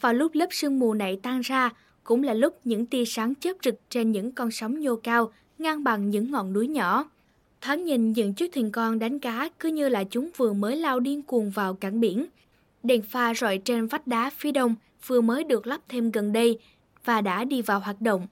Vào 0.00 0.14
lúc 0.14 0.34
lớp 0.34 0.46
sương 0.50 0.78
mù 0.78 0.94
này 0.94 1.18
tan 1.22 1.40
ra, 1.40 1.70
cũng 2.04 2.22
là 2.22 2.34
lúc 2.34 2.60
những 2.64 2.86
tia 2.86 3.04
sáng 3.04 3.34
chớp 3.34 3.52
rực 3.64 3.74
trên 3.90 4.12
những 4.12 4.32
con 4.32 4.50
sóng 4.50 4.80
nhô 4.80 4.96
cao, 4.96 5.32
ngang 5.58 5.84
bằng 5.84 6.10
những 6.10 6.30
ngọn 6.30 6.52
núi 6.52 6.68
nhỏ. 6.68 7.10
Thoáng 7.60 7.84
nhìn 7.84 8.12
những 8.12 8.34
chiếc 8.34 8.52
thuyền 8.52 8.70
con 8.70 8.98
đánh 8.98 9.18
cá 9.18 9.48
cứ 9.58 9.68
như 9.68 9.88
là 9.88 10.04
chúng 10.04 10.30
vừa 10.36 10.52
mới 10.52 10.76
lao 10.76 11.00
điên 11.00 11.22
cuồng 11.22 11.50
vào 11.50 11.74
cảng 11.74 12.00
biển. 12.00 12.26
Đèn 12.84 13.02
pha 13.02 13.34
rọi 13.34 13.58
trên 13.58 13.86
vách 13.86 14.06
đá 14.06 14.30
phía 14.36 14.52
đông 14.52 14.74
vừa 15.06 15.20
mới 15.20 15.44
được 15.44 15.66
lắp 15.66 15.80
thêm 15.88 16.10
gần 16.10 16.32
đây 16.32 16.58
và 17.04 17.20
đã 17.20 17.44
đi 17.44 17.62
vào 17.62 17.80
hoạt 17.80 18.00
động. 18.00 18.26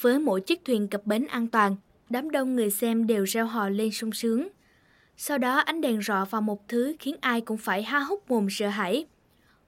Với 0.00 0.18
mỗi 0.18 0.40
chiếc 0.40 0.64
thuyền 0.64 0.88
cập 0.88 1.06
bến 1.06 1.26
an 1.26 1.48
toàn, 1.48 1.76
đám 2.10 2.30
đông 2.30 2.56
người 2.56 2.70
xem 2.70 3.06
đều 3.06 3.24
reo 3.24 3.46
hò 3.46 3.68
lên 3.68 3.90
sung 3.90 4.12
sướng. 4.12 4.48
Sau 5.16 5.38
đó 5.38 5.56
ánh 5.56 5.80
đèn 5.80 6.02
rọ 6.02 6.26
vào 6.30 6.42
một 6.42 6.68
thứ 6.68 6.96
khiến 6.98 7.16
ai 7.20 7.40
cũng 7.40 7.58
phải 7.58 7.82
ha 7.82 7.98
hốc 7.98 8.30
mồm 8.30 8.46
sợ 8.50 8.68
hãi. 8.68 9.06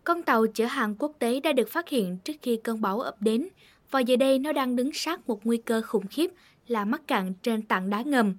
Con 0.05 0.23
tàu 0.23 0.47
chở 0.47 0.67
hàng 0.67 0.95
quốc 0.99 1.13
tế 1.19 1.41
đã 1.41 1.53
được 1.53 1.69
phát 1.69 1.89
hiện 1.89 2.19
trước 2.25 2.33
khi 2.43 2.61
cơn 2.65 2.81
bão 2.81 3.01
ập 3.01 3.17
đến 3.21 3.49
và 3.91 4.01
giờ 4.01 4.17
đây 4.17 4.39
nó 4.39 4.53
đang 4.53 4.77
đứng 4.77 4.91
sát 4.93 5.29
một 5.29 5.41
nguy 5.45 5.57
cơ 5.57 5.83
khủng 5.83 6.07
khiếp 6.07 6.31
là 6.69 6.85
mắc 6.85 7.03
cạn 7.07 7.35
trên 7.43 7.63
tảng 7.63 7.91
đá 7.91 8.03
ngầm. 8.03 8.35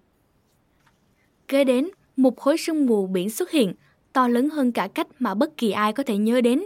Kế 1.47 1.63
đến, 1.63 1.89
một 2.15 2.38
khối 2.38 2.57
sương 2.57 2.86
mù 2.86 3.07
biển 3.07 3.30
xuất 3.30 3.51
hiện, 3.51 3.74
to 4.14 4.28
lớn 4.28 4.49
hơn 4.49 4.72
cả 4.72 4.88
cách 4.88 5.07
mà 5.20 5.34
bất 5.34 5.57
kỳ 5.57 5.72
ai 5.72 5.93
có 5.93 6.03
thể 6.03 6.18
nhớ 6.18 6.41
đến, 6.41 6.64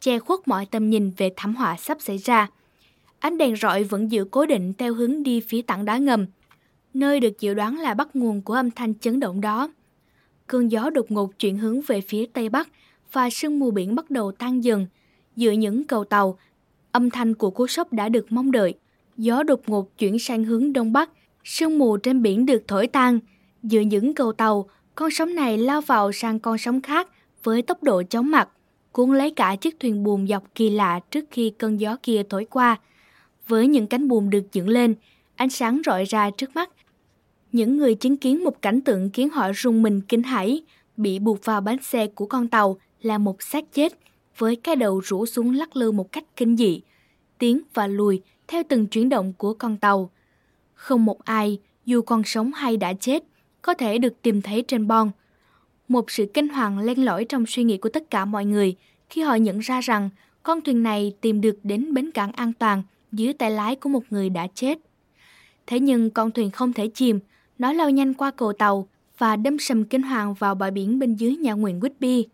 che 0.00 0.18
khuất 0.18 0.48
mọi 0.48 0.66
tầm 0.66 0.90
nhìn 0.90 1.10
về 1.16 1.32
thảm 1.36 1.54
họa 1.54 1.76
sắp 1.76 1.98
xảy 2.00 2.18
ra. 2.18 2.48
Ánh 3.18 3.38
đèn 3.38 3.56
rọi 3.56 3.84
vẫn 3.84 4.10
giữ 4.10 4.24
cố 4.30 4.46
định 4.46 4.72
theo 4.78 4.94
hướng 4.94 5.22
đi 5.22 5.40
phía 5.40 5.62
tảng 5.62 5.84
đá 5.84 5.98
ngầm, 5.98 6.26
nơi 6.94 7.20
được 7.20 7.40
dự 7.40 7.54
đoán 7.54 7.78
là 7.78 7.94
bắt 7.94 8.16
nguồn 8.16 8.42
của 8.42 8.54
âm 8.54 8.70
thanh 8.70 8.94
chấn 8.94 9.20
động 9.20 9.40
đó. 9.40 9.72
Cơn 10.46 10.70
gió 10.70 10.90
đột 10.90 11.10
ngột 11.10 11.38
chuyển 11.38 11.58
hướng 11.58 11.80
về 11.80 12.00
phía 12.00 12.26
tây 12.32 12.48
bắc 12.48 12.68
và 13.12 13.30
sương 13.30 13.58
mù 13.58 13.70
biển 13.70 13.94
bắt 13.94 14.10
đầu 14.10 14.32
tan 14.32 14.64
dần. 14.64 14.86
Giữa 15.36 15.50
những 15.50 15.84
cầu 15.84 16.04
tàu, 16.04 16.38
âm 16.92 17.10
thanh 17.10 17.34
của 17.34 17.50
cú 17.50 17.66
sốc 17.66 17.92
đã 17.92 18.08
được 18.08 18.32
mong 18.32 18.50
đợi. 18.50 18.74
Gió 19.16 19.42
đột 19.42 19.68
ngột 19.68 19.98
chuyển 19.98 20.18
sang 20.18 20.44
hướng 20.44 20.72
đông 20.72 20.92
bắc, 20.92 21.10
sương 21.44 21.78
mù 21.78 21.96
trên 21.96 22.22
biển 22.22 22.46
được 22.46 22.68
thổi 22.68 22.86
tan. 22.86 23.18
Giữa 23.62 23.80
những 23.80 24.14
cầu 24.14 24.32
tàu, 24.32 24.68
con 24.94 25.10
sóng 25.10 25.34
này 25.34 25.58
lao 25.58 25.80
vào 25.80 26.12
sang 26.12 26.38
con 26.38 26.58
sóng 26.58 26.80
khác 26.80 27.08
với 27.42 27.62
tốc 27.62 27.82
độ 27.82 28.02
chóng 28.02 28.30
mặt, 28.30 28.48
cuốn 28.92 29.18
lấy 29.18 29.30
cả 29.30 29.56
chiếc 29.56 29.80
thuyền 29.80 30.04
buồm 30.04 30.26
dọc 30.26 30.54
kỳ 30.54 30.70
lạ 30.70 31.00
trước 31.10 31.24
khi 31.30 31.52
cơn 31.58 31.80
gió 31.80 31.96
kia 32.02 32.22
thổi 32.30 32.44
qua. 32.44 32.76
Với 33.48 33.66
những 33.66 33.86
cánh 33.86 34.08
buồm 34.08 34.30
được 34.30 34.52
dựng 34.52 34.68
lên, 34.68 34.94
ánh 35.36 35.50
sáng 35.50 35.80
rọi 35.86 36.04
ra 36.04 36.30
trước 36.30 36.54
mắt. 36.54 36.70
Những 37.52 37.76
người 37.76 37.94
chứng 37.94 38.16
kiến 38.16 38.44
một 38.44 38.62
cảnh 38.62 38.80
tượng 38.80 39.10
khiến 39.10 39.28
họ 39.28 39.52
rung 39.52 39.82
mình 39.82 40.00
kinh 40.00 40.22
hãi, 40.22 40.62
bị 40.96 41.18
buộc 41.18 41.44
vào 41.44 41.60
bánh 41.60 41.82
xe 41.82 42.06
của 42.06 42.26
con 42.26 42.48
tàu 42.48 42.76
là 43.02 43.18
một 43.18 43.42
xác 43.42 43.64
chết 43.72 43.92
với 44.38 44.56
cái 44.56 44.76
đầu 44.76 45.00
rũ 45.04 45.26
xuống 45.26 45.54
lắc 45.54 45.76
lư 45.76 45.92
một 45.92 46.12
cách 46.12 46.24
kinh 46.36 46.56
dị, 46.56 46.80
tiến 47.38 47.60
và 47.74 47.86
lùi 47.86 48.22
theo 48.48 48.62
từng 48.68 48.86
chuyển 48.86 49.08
động 49.08 49.32
của 49.38 49.54
con 49.54 49.76
tàu. 49.76 50.10
Không 50.74 51.04
một 51.04 51.24
ai, 51.24 51.58
dù 51.84 52.02
còn 52.02 52.22
sống 52.24 52.52
hay 52.52 52.76
đã 52.76 52.92
chết, 52.92 53.24
có 53.64 53.74
thể 53.74 53.98
được 53.98 54.22
tìm 54.22 54.42
thấy 54.42 54.64
trên 54.68 54.86
bon. 54.86 55.10
Một 55.88 56.10
sự 56.10 56.26
kinh 56.34 56.48
hoàng 56.48 56.78
len 56.78 57.04
lỏi 57.04 57.24
trong 57.24 57.46
suy 57.46 57.64
nghĩ 57.64 57.76
của 57.76 57.88
tất 57.88 58.10
cả 58.10 58.24
mọi 58.24 58.44
người 58.44 58.76
khi 59.10 59.22
họ 59.22 59.34
nhận 59.34 59.58
ra 59.58 59.80
rằng 59.80 60.10
con 60.42 60.60
thuyền 60.60 60.82
này 60.82 61.12
tìm 61.20 61.40
được 61.40 61.58
đến 61.62 61.94
bến 61.94 62.10
cảng 62.10 62.32
an 62.32 62.52
toàn 62.52 62.82
dưới 63.12 63.32
tay 63.32 63.50
lái 63.50 63.76
của 63.76 63.88
một 63.88 64.02
người 64.10 64.30
đã 64.30 64.46
chết. 64.54 64.78
Thế 65.66 65.80
nhưng 65.80 66.10
con 66.10 66.30
thuyền 66.30 66.50
không 66.50 66.72
thể 66.72 66.88
chìm, 66.88 67.20
nó 67.58 67.72
lao 67.72 67.90
nhanh 67.90 68.14
qua 68.14 68.30
cầu 68.30 68.52
tàu 68.52 68.88
và 69.18 69.36
đâm 69.36 69.58
sầm 69.58 69.84
kinh 69.84 70.02
hoàng 70.02 70.34
vào 70.34 70.54
bãi 70.54 70.70
biển 70.70 70.98
bên 70.98 71.14
dưới 71.14 71.36
nhà 71.36 71.52
nguyện 71.52 71.80
Whitby. 71.80 72.24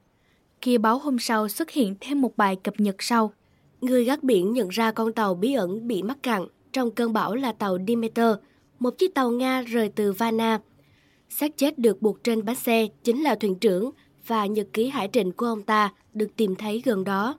Khi 0.61 0.79
báo 0.79 0.99
hôm 0.99 1.19
sau 1.19 1.49
xuất 1.49 1.71
hiện 1.71 1.95
thêm 2.01 2.21
một 2.21 2.37
bài 2.37 2.57
cập 2.57 2.75
nhật 2.79 2.97
sau. 2.99 3.33
Người 3.81 4.05
gác 4.05 4.23
biển 4.23 4.53
nhận 4.53 4.69
ra 4.69 4.93
con 4.93 5.13
tàu 5.13 5.35
bí 5.35 5.55
ẩn 5.55 5.89
bị 5.89 6.03
mắc 6.03 6.19
cạn 6.23 6.47
trong 6.73 6.91
cơn 6.91 7.13
bão 7.13 7.35
là 7.35 7.53
tàu 7.53 7.79
Demeter, 7.89 8.35
một 8.79 8.99
chiếc 8.99 9.15
tàu 9.15 9.31
Nga 9.31 9.63
rời 9.63 9.89
từ 9.89 10.13
Varna. 10.13 10.61
Xác 11.31 11.57
chết 11.57 11.79
được 11.79 12.03
buộc 12.03 12.25
trên 12.25 12.45
bánh 12.45 12.57
xe 12.57 12.87
chính 13.05 13.23
là 13.23 13.35
thuyền 13.35 13.55
trưởng 13.55 13.91
và 14.27 14.47
nhật 14.47 14.67
ký 14.73 14.89
hải 14.89 15.09
trình 15.09 15.33
của 15.33 15.47
ông 15.47 15.63
ta 15.63 15.93
được 16.15 16.37
tìm 16.37 16.57
thấy 16.57 16.83
gần 16.85 17.05
đó. 17.05 17.39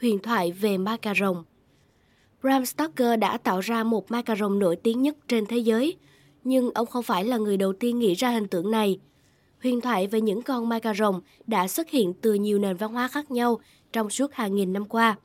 Huyền 0.00 0.18
thoại 0.18 0.52
về 0.52 0.78
ma 0.78 0.96
cà 0.96 1.14
rồng 1.14 1.44
Bram 2.42 2.66
Stoker 2.66 3.18
đã 3.18 3.38
tạo 3.38 3.60
ra 3.60 3.84
một 3.84 4.10
macaron 4.10 4.58
nổi 4.58 4.76
tiếng 4.76 5.02
nhất 5.02 5.16
trên 5.28 5.46
thế 5.46 5.58
giới, 5.58 5.96
nhưng 6.44 6.70
ông 6.74 6.86
không 6.86 7.02
phải 7.02 7.24
là 7.24 7.36
người 7.36 7.56
đầu 7.56 7.72
tiên 7.72 7.98
nghĩ 7.98 8.14
ra 8.14 8.30
hình 8.30 8.48
tượng 8.48 8.70
này. 8.70 8.98
Huyền 9.62 9.80
thoại 9.80 10.06
về 10.06 10.20
những 10.20 10.42
con 10.42 10.68
macaron 10.68 11.20
đã 11.46 11.68
xuất 11.68 11.90
hiện 11.90 12.12
từ 12.20 12.34
nhiều 12.34 12.58
nền 12.58 12.76
văn 12.76 12.92
hóa 12.92 13.08
khác 13.08 13.30
nhau 13.30 13.60
trong 13.92 14.10
suốt 14.10 14.32
hàng 14.32 14.54
nghìn 14.54 14.72
năm 14.72 14.84
qua. 14.84 15.16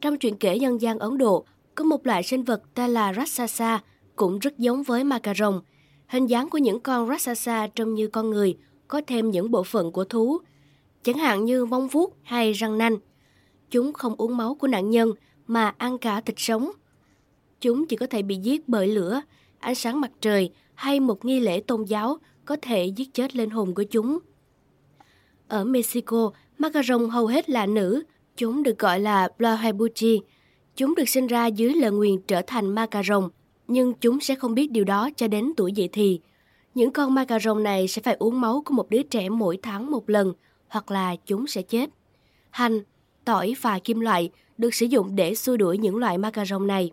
Trong 0.00 0.18
truyện 0.18 0.36
kể 0.36 0.56
dân 0.56 0.80
gian 0.80 0.98
Ấn 0.98 1.18
Độ, 1.18 1.44
có 1.74 1.84
một 1.84 2.06
loại 2.06 2.22
sinh 2.22 2.42
vật 2.42 2.62
tên 2.74 2.90
là 2.90 3.12
Raksasa, 3.12 3.82
cũng 4.16 4.38
rất 4.38 4.58
giống 4.58 4.82
với 4.82 5.04
macaron. 5.04 5.60
Hình 6.08 6.26
dáng 6.26 6.48
của 6.48 6.58
những 6.58 6.80
con 6.80 7.08
Raksasa 7.08 7.66
trông 7.66 7.94
như 7.94 8.08
con 8.08 8.30
người, 8.30 8.56
có 8.88 9.00
thêm 9.06 9.30
những 9.30 9.50
bộ 9.50 9.62
phận 9.62 9.92
của 9.92 10.04
thú, 10.04 10.38
chẳng 11.02 11.18
hạn 11.18 11.44
như 11.44 11.64
móng 11.64 11.88
vuốt 11.88 12.16
hay 12.22 12.52
răng 12.52 12.78
nanh. 12.78 12.96
Chúng 13.70 13.92
không 13.92 14.14
uống 14.18 14.36
máu 14.36 14.54
của 14.54 14.66
nạn 14.66 14.90
nhân 14.90 15.12
mà 15.46 15.74
ăn 15.78 15.98
cả 15.98 16.20
thịt 16.20 16.34
sống. 16.38 16.70
Chúng 17.60 17.86
chỉ 17.86 17.96
có 17.96 18.06
thể 18.06 18.22
bị 18.22 18.36
giết 18.36 18.68
bởi 18.68 18.88
lửa, 18.88 19.20
ánh 19.58 19.74
sáng 19.74 20.00
mặt 20.00 20.10
trời 20.20 20.52
hay 20.74 21.00
một 21.00 21.24
nghi 21.24 21.40
lễ 21.40 21.60
tôn 21.60 21.84
giáo 21.84 22.18
có 22.44 22.56
thể 22.62 22.86
giết 22.86 23.14
chết 23.14 23.36
linh 23.36 23.50
hồn 23.50 23.74
của 23.74 23.82
chúng. 23.82 24.18
Ở 25.48 25.64
Mexico, 25.64 26.30
macaron 26.58 27.08
hầu 27.08 27.26
hết 27.26 27.50
là 27.50 27.66
nữ, 27.66 28.02
chúng 28.36 28.62
được 28.62 28.78
gọi 28.78 29.00
là 29.00 29.28
Blahebuchi. 29.38 30.20
Chúng 30.76 30.94
được 30.94 31.08
sinh 31.08 31.26
ra 31.26 31.46
dưới 31.46 31.74
lời 31.74 31.90
nguyền 31.90 32.22
trở 32.26 32.42
thành 32.46 32.74
macaron, 32.74 33.28
nhưng 33.68 33.94
chúng 33.94 34.20
sẽ 34.20 34.34
không 34.34 34.54
biết 34.54 34.70
điều 34.70 34.84
đó 34.84 35.10
cho 35.16 35.28
đến 35.28 35.52
tuổi 35.56 35.72
dậy 35.72 35.88
thì. 35.92 36.20
Những 36.74 36.92
con 36.92 37.14
macaron 37.14 37.62
này 37.62 37.88
sẽ 37.88 38.02
phải 38.02 38.16
uống 38.18 38.40
máu 38.40 38.62
của 38.64 38.74
một 38.74 38.90
đứa 38.90 39.02
trẻ 39.02 39.28
mỗi 39.28 39.58
tháng 39.62 39.90
một 39.90 40.10
lần, 40.10 40.32
hoặc 40.68 40.90
là 40.90 41.16
chúng 41.16 41.46
sẽ 41.46 41.62
chết. 41.62 41.90
Hành, 42.50 42.80
tỏi 43.24 43.54
và 43.60 43.78
kim 43.78 44.00
loại 44.00 44.30
được 44.58 44.74
sử 44.74 44.86
dụng 44.86 45.16
để 45.16 45.34
xua 45.34 45.56
đuổi 45.56 45.78
những 45.78 45.96
loại 45.96 46.18
macaron 46.18 46.66
này. 46.66 46.90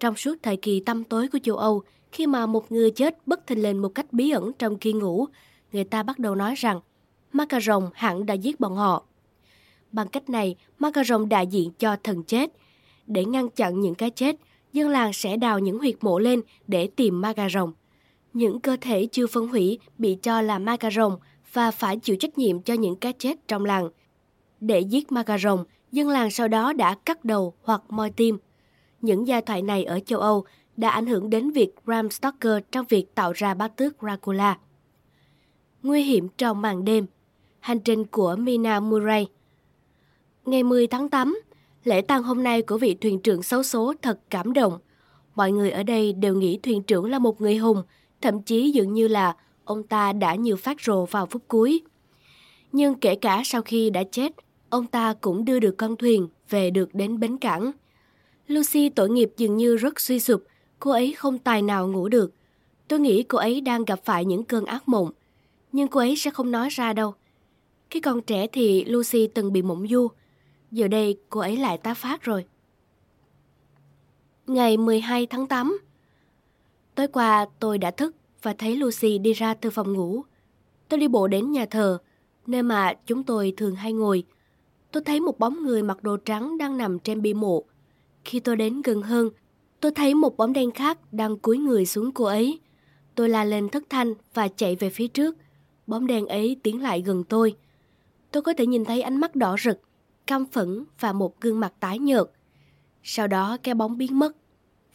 Trong 0.00 0.16
suốt 0.16 0.34
thời 0.42 0.56
kỳ 0.56 0.80
tăm 0.80 1.04
tối 1.04 1.28
của 1.28 1.38
châu 1.42 1.56
Âu, 1.56 1.82
khi 2.12 2.26
mà 2.26 2.46
một 2.46 2.72
người 2.72 2.90
chết 2.90 3.26
bất 3.26 3.46
thình 3.46 3.62
lình 3.62 3.82
một 3.82 3.88
cách 3.88 4.12
bí 4.12 4.30
ẩn 4.30 4.52
trong 4.52 4.78
khi 4.78 4.92
ngủ, 4.92 5.26
người 5.72 5.84
ta 5.84 6.02
bắt 6.02 6.18
đầu 6.18 6.34
nói 6.34 6.54
rằng 6.54 6.80
macaron 7.32 7.90
hẳn 7.94 8.26
đã 8.26 8.34
giết 8.34 8.60
bọn 8.60 8.76
họ. 8.76 9.04
Bằng 9.92 10.08
cách 10.08 10.30
này, 10.30 10.56
macaron 10.78 11.28
đại 11.28 11.46
diện 11.46 11.70
cho 11.78 11.96
thần 12.04 12.22
chết. 12.22 12.50
Để 13.06 13.24
ngăn 13.24 13.48
chặn 13.48 13.80
những 13.80 13.94
cái 13.94 14.10
chết, 14.10 14.36
dân 14.72 14.88
làng 14.88 15.12
sẽ 15.12 15.36
đào 15.36 15.58
những 15.58 15.78
huyệt 15.78 15.94
mộ 16.00 16.18
lên 16.18 16.40
để 16.66 16.86
tìm 16.86 17.20
macaron. 17.20 17.72
Những 18.32 18.60
cơ 18.60 18.76
thể 18.80 19.06
chưa 19.12 19.26
phân 19.26 19.48
hủy 19.48 19.78
bị 19.98 20.18
cho 20.22 20.42
là 20.42 20.58
macaron 20.58 21.16
và 21.52 21.70
phải 21.70 21.96
chịu 21.96 22.16
trách 22.16 22.38
nhiệm 22.38 22.62
cho 22.62 22.74
những 22.74 22.96
cái 22.96 23.12
chết 23.18 23.48
trong 23.48 23.64
làng. 23.64 23.88
Để 24.60 24.80
giết 24.80 25.12
macaron, 25.12 25.64
dân 25.92 26.08
làng 26.08 26.30
sau 26.30 26.48
đó 26.48 26.72
đã 26.72 26.94
cắt 27.04 27.24
đầu 27.24 27.54
hoặc 27.62 27.82
moi 27.88 28.10
tim. 28.10 28.38
Những 29.00 29.26
giai 29.26 29.42
thoại 29.42 29.62
này 29.62 29.84
ở 29.84 30.00
châu 30.00 30.20
Âu 30.20 30.44
đã 30.76 30.90
ảnh 30.90 31.06
hưởng 31.06 31.30
đến 31.30 31.50
việc 31.50 31.74
Bram 31.84 32.10
Stoker 32.10 32.62
trong 32.72 32.86
việc 32.88 33.14
tạo 33.14 33.32
ra 33.32 33.54
bá 33.54 33.68
tước 33.68 33.96
Dracula. 34.00 34.58
Nguy 35.82 36.02
hiểm 36.02 36.28
trong 36.38 36.62
màn 36.62 36.84
đêm 36.84 37.06
Hành 37.60 37.80
trình 37.80 38.04
của 38.04 38.36
Mina 38.36 38.80
Murray 38.80 39.26
Ngày 40.44 40.62
10 40.62 40.86
tháng 40.86 41.08
8, 41.08 41.40
lễ 41.84 42.00
tang 42.00 42.22
hôm 42.22 42.42
nay 42.42 42.62
của 42.62 42.78
vị 42.78 42.94
thuyền 42.94 43.20
trưởng 43.20 43.42
xấu 43.42 43.62
số 43.62 43.94
thật 44.02 44.20
cảm 44.30 44.52
động. 44.52 44.78
Mọi 45.34 45.52
người 45.52 45.70
ở 45.70 45.82
đây 45.82 46.12
đều 46.12 46.34
nghĩ 46.34 46.58
thuyền 46.62 46.82
trưởng 46.82 47.10
là 47.10 47.18
một 47.18 47.40
người 47.40 47.56
hùng, 47.56 47.82
thậm 48.20 48.42
chí 48.42 48.70
dường 48.70 48.92
như 48.92 49.08
là 49.08 49.36
ông 49.64 49.82
ta 49.82 50.12
đã 50.12 50.34
nhiều 50.34 50.56
phát 50.56 50.80
rồ 50.80 51.04
vào 51.04 51.26
phút 51.26 51.42
cuối. 51.48 51.82
Nhưng 52.72 52.94
kể 52.94 53.14
cả 53.14 53.42
sau 53.44 53.62
khi 53.62 53.90
đã 53.90 54.02
chết, 54.12 54.32
ông 54.70 54.86
ta 54.86 55.14
cũng 55.20 55.44
đưa 55.44 55.58
được 55.58 55.74
con 55.78 55.96
thuyền 55.96 56.28
về 56.50 56.70
được 56.70 56.94
đến 56.94 57.20
bến 57.20 57.36
cảng. 57.36 57.72
Lucy 58.46 58.88
tội 58.88 59.10
nghiệp 59.10 59.30
dường 59.36 59.56
như 59.56 59.76
rất 59.76 60.00
suy 60.00 60.20
sụp, 60.20 60.44
cô 60.78 60.90
ấy 60.90 61.12
không 61.12 61.38
tài 61.38 61.62
nào 61.62 61.88
ngủ 61.88 62.08
được. 62.08 62.32
Tôi 62.88 63.00
nghĩ 63.00 63.22
cô 63.22 63.38
ấy 63.38 63.60
đang 63.60 63.84
gặp 63.84 64.00
phải 64.04 64.24
những 64.24 64.44
cơn 64.44 64.64
ác 64.64 64.88
mộng, 64.88 65.10
nhưng 65.72 65.88
cô 65.88 66.00
ấy 66.00 66.16
sẽ 66.16 66.30
không 66.30 66.50
nói 66.50 66.68
ra 66.68 66.92
đâu. 66.92 67.14
Khi 67.90 68.00
còn 68.00 68.20
trẻ 68.20 68.46
thì 68.46 68.84
Lucy 68.84 69.26
từng 69.26 69.52
bị 69.52 69.62
mộng 69.62 69.86
du, 69.90 70.08
giờ 70.70 70.88
đây 70.88 71.16
cô 71.28 71.40
ấy 71.40 71.56
lại 71.56 71.78
tá 71.78 71.94
phát 71.94 72.22
rồi. 72.22 72.44
Ngày 74.46 74.76
12 74.76 75.26
tháng 75.26 75.46
8 75.46 75.78
Tối 76.94 77.08
qua 77.08 77.46
tôi 77.58 77.78
đã 77.78 77.90
thức 77.90 78.16
và 78.42 78.54
thấy 78.58 78.76
Lucy 78.76 79.18
đi 79.18 79.32
ra 79.32 79.54
từ 79.54 79.70
phòng 79.70 79.92
ngủ. 79.92 80.22
Tôi 80.88 81.00
đi 81.00 81.08
bộ 81.08 81.28
đến 81.28 81.52
nhà 81.52 81.66
thờ, 81.66 81.98
nơi 82.46 82.62
mà 82.62 82.94
chúng 83.06 83.22
tôi 83.22 83.54
thường 83.56 83.74
hay 83.74 83.92
ngồi. 83.92 84.24
Tôi 84.92 85.02
thấy 85.04 85.20
một 85.20 85.38
bóng 85.38 85.62
người 85.62 85.82
mặc 85.82 86.02
đồ 86.02 86.16
trắng 86.16 86.58
đang 86.58 86.76
nằm 86.76 86.98
trên 86.98 87.22
bia 87.22 87.34
mộ. 87.34 87.64
Khi 88.24 88.40
tôi 88.40 88.56
đến 88.56 88.82
gần 88.82 89.02
hơn, 89.02 89.30
tôi 89.80 89.92
thấy 89.92 90.14
một 90.14 90.36
bóng 90.36 90.52
đen 90.52 90.70
khác 90.70 90.98
đang 91.12 91.36
cúi 91.36 91.58
người 91.58 91.86
xuống 91.86 92.12
cô 92.12 92.24
ấy. 92.24 92.60
Tôi 93.14 93.28
la 93.28 93.44
lên 93.44 93.68
thất 93.68 93.82
thanh 93.88 94.14
và 94.34 94.48
chạy 94.48 94.76
về 94.76 94.90
phía 94.90 95.08
trước. 95.08 95.36
Bóng 95.86 96.06
đen 96.06 96.26
ấy 96.26 96.56
tiến 96.62 96.82
lại 96.82 97.00
gần 97.00 97.24
tôi. 97.24 97.56
Tôi 98.30 98.42
có 98.42 98.52
thể 98.52 98.66
nhìn 98.66 98.84
thấy 98.84 99.02
ánh 99.02 99.16
mắt 99.16 99.36
đỏ 99.36 99.56
rực, 99.64 99.80
căm 100.26 100.46
phẫn 100.46 100.84
và 101.00 101.12
một 101.12 101.40
gương 101.40 101.60
mặt 101.60 101.72
tái 101.80 101.98
nhợt. 101.98 102.26
Sau 103.02 103.26
đó 103.26 103.56
cái 103.62 103.74
bóng 103.74 103.98
biến 103.98 104.18
mất, 104.18 104.36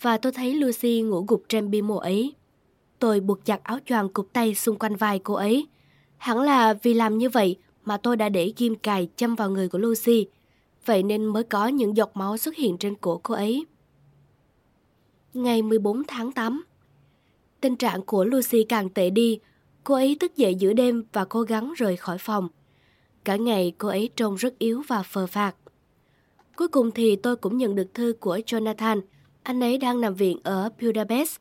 và 0.01 0.17
tôi 0.17 0.31
thấy 0.31 0.53
Lucy 0.53 1.01
ngủ 1.01 1.25
gục 1.27 1.43
trên 1.49 1.71
bia 1.71 1.81
mộ 1.81 1.97
ấy. 1.97 2.33
Tôi 2.99 3.19
buộc 3.19 3.45
chặt 3.45 3.63
áo 3.63 3.79
choàng 3.85 4.09
cụp 4.09 4.29
tay 4.33 4.55
xung 4.55 4.79
quanh 4.79 4.95
vai 4.95 5.19
cô 5.19 5.33
ấy. 5.33 5.67
Hẳn 6.17 6.41
là 6.41 6.73
vì 6.73 6.93
làm 6.93 7.17
như 7.17 7.29
vậy 7.29 7.57
mà 7.85 7.97
tôi 7.97 8.17
đã 8.17 8.29
để 8.29 8.53
ghim 8.57 8.75
cài 8.75 9.09
châm 9.15 9.35
vào 9.35 9.49
người 9.49 9.69
của 9.69 9.77
Lucy. 9.77 10.27
Vậy 10.85 11.03
nên 11.03 11.25
mới 11.25 11.43
có 11.43 11.67
những 11.67 11.97
giọt 11.97 12.11
máu 12.13 12.37
xuất 12.37 12.55
hiện 12.55 12.77
trên 12.77 12.95
cổ 12.95 13.19
cô 13.23 13.33
ấy. 13.33 13.65
Ngày 15.33 15.61
14 15.61 16.03
tháng 16.07 16.31
8 16.31 16.63
Tình 17.61 17.75
trạng 17.75 18.01
của 18.01 18.23
Lucy 18.23 18.63
càng 18.63 18.89
tệ 18.89 19.09
đi. 19.09 19.39
Cô 19.83 19.95
ấy 19.95 20.17
thức 20.19 20.35
dậy 20.35 20.55
giữa 20.55 20.73
đêm 20.73 21.03
và 21.13 21.25
cố 21.25 21.41
gắng 21.41 21.73
rời 21.77 21.97
khỏi 21.97 22.17
phòng. 22.17 22.49
Cả 23.25 23.35
ngày 23.35 23.73
cô 23.77 23.87
ấy 23.87 24.09
trông 24.15 24.35
rất 24.35 24.59
yếu 24.59 24.83
và 24.87 25.03
phờ 25.03 25.27
phạc. 25.27 25.55
Cuối 26.55 26.67
cùng 26.67 26.91
thì 26.91 27.15
tôi 27.15 27.35
cũng 27.35 27.57
nhận 27.57 27.75
được 27.75 27.93
thư 27.93 28.13
của 28.19 28.39
Jonathan. 28.45 29.01
Anh 29.43 29.63
ấy 29.63 29.77
đang 29.77 30.01
nằm 30.01 30.15
viện 30.15 30.39
ở 30.43 30.69
Budapest 30.81 31.37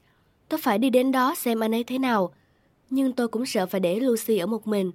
Tôi 0.48 0.60
phải 0.60 0.78
đi 0.78 0.90
đến 0.90 1.12
đó 1.12 1.34
xem 1.34 1.60
anh 1.60 1.74
ấy 1.74 1.84
thế 1.84 1.98
nào. 1.98 2.34
Nhưng 2.90 3.12
tôi 3.12 3.28
cũng 3.28 3.46
sợ 3.46 3.66
phải 3.66 3.80
để 3.80 4.00
Lucy 4.00 4.38
ở 4.38 4.46
một 4.46 4.66
mình. 4.66 4.92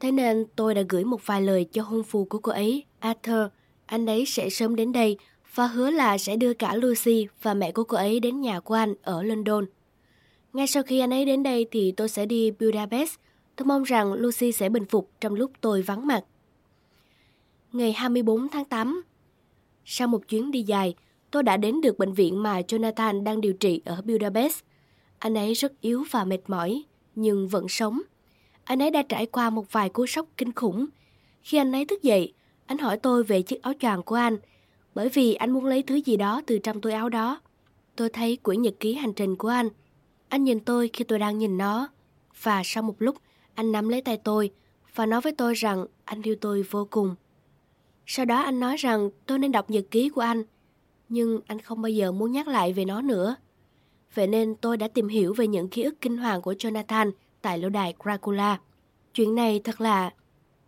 Thế 0.00 0.12
nên 0.12 0.44
tôi 0.56 0.74
đã 0.74 0.82
gửi 0.88 1.04
một 1.04 1.26
vài 1.26 1.42
lời 1.42 1.66
cho 1.72 1.82
hôn 1.82 2.02
phu 2.02 2.24
của 2.24 2.38
cô 2.38 2.52
ấy, 2.52 2.84
Arthur. 2.98 3.46
Anh 3.86 4.06
ấy 4.06 4.26
sẽ 4.26 4.50
sớm 4.50 4.76
đến 4.76 4.92
đây 4.92 5.16
và 5.54 5.66
hứa 5.66 5.90
là 5.90 6.18
sẽ 6.18 6.36
đưa 6.36 6.54
cả 6.54 6.74
Lucy 6.74 7.26
và 7.42 7.54
mẹ 7.54 7.72
của 7.72 7.84
cô 7.84 7.96
ấy 7.96 8.20
đến 8.20 8.40
nhà 8.40 8.60
của 8.60 8.74
anh 8.74 8.94
ở 9.02 9.22
London. 9.22 9.66
Ngay 10.52 10.66
sau 10.66 10.82
khi 10.82 11.00
anh 11.00 11.10
ấy 11.10 11.24
đến 11.24 11.42
đây 11.42 11.66
thì 11.70 11.92
tôi 11.92 12.08
sẽ 12.08 12.26
đi 12.26 12.50
Budapest. 12.50 13.14
Tôi 13.60 13.66
mong 13.66 13.82
rằng 13.82 14.12
Lucy 14.12 14.52
sẽ 14.52 14.68
bình 14.68 14.84
phục 14.84 15.10
trong 15.20 15.34
lúc 15.34 15.52
tôi 15.60 15.82
vắng 15.82 16.06
mặt. 16.06 16.24
Ngày 17.72 17.92
24 17.92 18.48
tháng 18.48 18.64
8 18.64 19.02
Sau 19.84 20.08
một 20.08 20.28
chuyến 20.28 20.50
đi 20.50 20.62
dài, 20.62 20.94
tôi 21.30 21.42
đã 21.42 21.56
đến 21.56 21.80
được 21.80 21.98
bệnh 21.98 22.12
viện 22.12 22.42
mà 22.42 22.60
Jonathan 22.60 23.22
đang 23.22 23.40
điều 23.40 23.52
trị 23.52 23.82
ở 23.84 24.02
Budapest. 24.04 24.62
Anh 25.18 25.34
ấy 25.34 25.52
rất 25.52 25.80
yếu 25.80 26.04
và 26.10 26.24
mệt 26.24 26.38
mỏi, 26.46 26.82
nhưng 27.14 27.48
vẫn 27.48 27.68
sống. 27.68 28.00
Anh 28.64 28.82
ấy 28.82 28.90
đã 28.90 29.02
trải 29.02 29.26
qua 29.26 29.50
một 29.50 29.72
vài 29.72 29.88
cú 29.88 30.06
sốc 30.06 30.26
kinh 30.36 30.52
khủng. 30.52 30.86
Khi 31.42 31.58
anh 31.58 31.72
ấy 31.72 31.84
thức 31.84 32.02
dậy, 32.02 32.32
anh 32.66 32.78
hỏi 32.78 32.96
tôi 32.96 33.24
về 33.24 33.42
chiếc 33.42 33.62
áo 33.62 33.72
choàng 33.80 34.02
của 34.02 34.14
anh, 34.14 34.36
bởi 34.94 35.08
vì 35.08 35.34
anh 35.34 35.50
muốn 35.50 35.66
lấy 35.66 35.82
thứ 35.82 35.94
gì 35.94 36.16
đó 36.16 36.42
từ 36.46 36.58
trong 36.58 36.80
túi 36.80 36.92
áo 36.92 37.08
đó. 37.08 37.40
Tôi 37.96 38.08
thấy 38.08 38.36
quyển 38.36 38.62
nhật 38.62 38.74
ký 38.80 38.94
hành 38.94 39.12
trình 39.12 39.36
của 39.36 39.48
anh. 39.48 39.68
Anh 40.28 40.44
nhìn 40.44 40.60
tôi 40.60 40.90
khi 40.92 41.04
tôi 41.04 41.18
đang 41.18 41.38
nhìn 41.38 41.58
nó. 41.58 41.88
Và 42.42 42.62
sau 42.64 42.82
một 42.82 42.94
lúc, 42.98 43.16
anh 43.60 43.72
nắm 43.72 43.88
lấy 43.88 44.02
tay 44.02 44.16
tôi 44.16 44.50
và 44.94 45.06
nói 45.06 45.20
với 45.20 45.32
tôi 45.32 45.54
rằng 45.54 45.86
anh 46.04 46.22
yêu 46.22 46.36
tôi 46.40 46.62
vô 46.62 46.86
cùng. 46.90 47.14
Sau 48.06 48.24
đó 48.26 48.40
anh 48.40 48.60
nói 48.60 48.76
rằng 48.76 49.10
tôi 49.26 49.38
nên 49.38 49.52
đọc 49.52 49.70
nhật 49.70 49.84
ký 49.90 50.08
của 50.08 50.20
anh, 50.20 50.42
nhưng 51.08 51.40
anh 51.46 51.60
không 51.60 51.82
bao 51.82 51.90
giờ 51.90 52.12
muốn 52.12 52.32
nhắc 52.32 52.48
lại 52.48 52.72
về 52.72 52.84
nó 52.84 53.02
nữa. 53.02 53.36
Vậy 54.14 54.26
nên 54.26 54.54
tôi 54.54 54.76
đã 54.76 54.88
tìm 54.88 55.08
hiểu 55.08 55.34
về 55.34 55.46
những 55.46 55.68
ký 55.68 55.82
ức 55.82 56.00
kinh 56.00 56.16
hoàng 56.16 56.42
của 56.42 56.52
Jonathan 56.52 57.10
tại 57.42 57.58
lâu 57.58 57.70
đài 57.70 57.94
Dracula. 58.04 58.60
Chuyện 59.14 59.34
này 59.34 59.60
thật 59.64 59.80
là... 59.80 60.10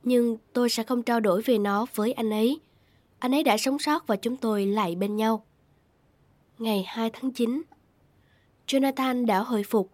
Nhưng 0.02 0.36
tôi 0.52 0.70
sẽ 0.70 0.82
không 0.82 1.02
trao 1.02 1.20
đổi 1.20 1.42
về 1.42 1.58
nó 1.58 1.86
với 1.94 2.12
anh 2.12 2.30
ấy. 2.30 2.60
Anh 3.18 3.34
ấy 3.34 3.42
đã 3.42 3.56
sống 3.56 3.78
sót 3.78 4.06
và 4.06 4.16
chúng 4.16 4.36
tôi 4.36 4.66
lại 4.66 4.94
bên 4.94 5.16
nhau. 5.16 5.44
Ngày 6.58 6.84
2 6.86 7.10
tháng 7.12 7.30
9 7.30 7.62
Jonathan 8.66 9.26
đã 9.26 9.38
hồi 9.38 9.62
phục. 9.62 9.90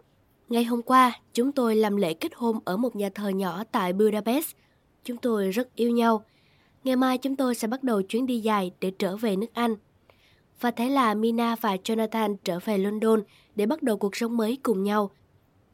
Ngày 0.49 0.63
hôm 0.63 0.81
qua, 0.81 1.19
chúng 1.33 1.51
tôi 1.51 1.75
làm 1.75 1.95
lễ 1.95 2.13
kết 2.13 2.31
hôn 2.35 2.59
ở 2.65 2.77
một 2.77 2.95
nhà 2.95 3.09
thờ 3.09 3.29
nhỏ 3.29 3.63
tại 3.71 3.93
Budapest. 3.93 4.55
Chúng 5.03 5.17
tôi 5.17 5.51
rất 5.51 5.75
yêu 5.75 5.91
nhau. 5.91 6.25
Ngày 6.83 6.95
mai 6.95 7.17
chúng 7.17 7.35
tôi 7.35 7.55
sẽ 7.55 7.67
bắt 7.67 7.83
đầu 7.83 8.01
chuyến 8.01 8.25
đi 8.25 8.39
dài 8.39 8.71
để 8.79 8.91
trở 8.99 9.17
về 9.17 9.35
nước 9.35 9.53
Anh 9.53 9.75
và 10.61 10.71
thế 10.71 10.89
là 10.89 11.13
Mina 11.13 11.55
và 11.61 11.75
Jonathan 11.75 12.35
trở 12.43 12.59
về 12.59 12.77
London 12.77 13.23
để 13.55 13.65
bắt 13.65 13.83
đầu 13.83 13.97
cuộc 13.97 14.15
sống 14.15 14.37
mới 14.37 14.57
cùng 14.63 14.83
nhau. 14.83 15.11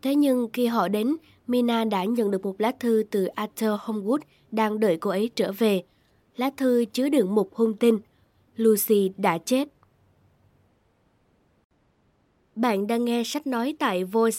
Thế 0.01 0.15
nhưng 0.15 0.47
khi 0.53 0.65
họ 0.65 0.87
đến, 0.87 1.15
Mina 1.47 1.83
đã 1.83 2.03
nhận 2.03 2.31
được 2.31 2.45
một 2.45 2.61
lá 2.61 2.71
thư 2.79 3.03
từ 3.11 3.25
Arthur 3.25 3.79
Homewood 3.79 4.19
đang 4.51 4.79
đợi 4.79 4.97
cô 4.97 5.09
ấy 5.09 5.29
trở 5.35 5.51
về. 5.51 5.83
Lá 6.37 6.49
thư 6.57 6.85
chứa 6.85 7.09
đựng 7.09 7.35
một 7.35 7.55
hung 7.55 7.73
tin. 7.73 7.99
Lucy 8.55 9.11
đã 9.17 9.37
chết. 9.37 9.67
Bạn 12.55 12.87
đang 12.87 13.05
nghe 13.05 13.23
sách 13.25 13.47
nói 13.47 13.75
tại 13.79 14.03
Voice, 14.03 14.37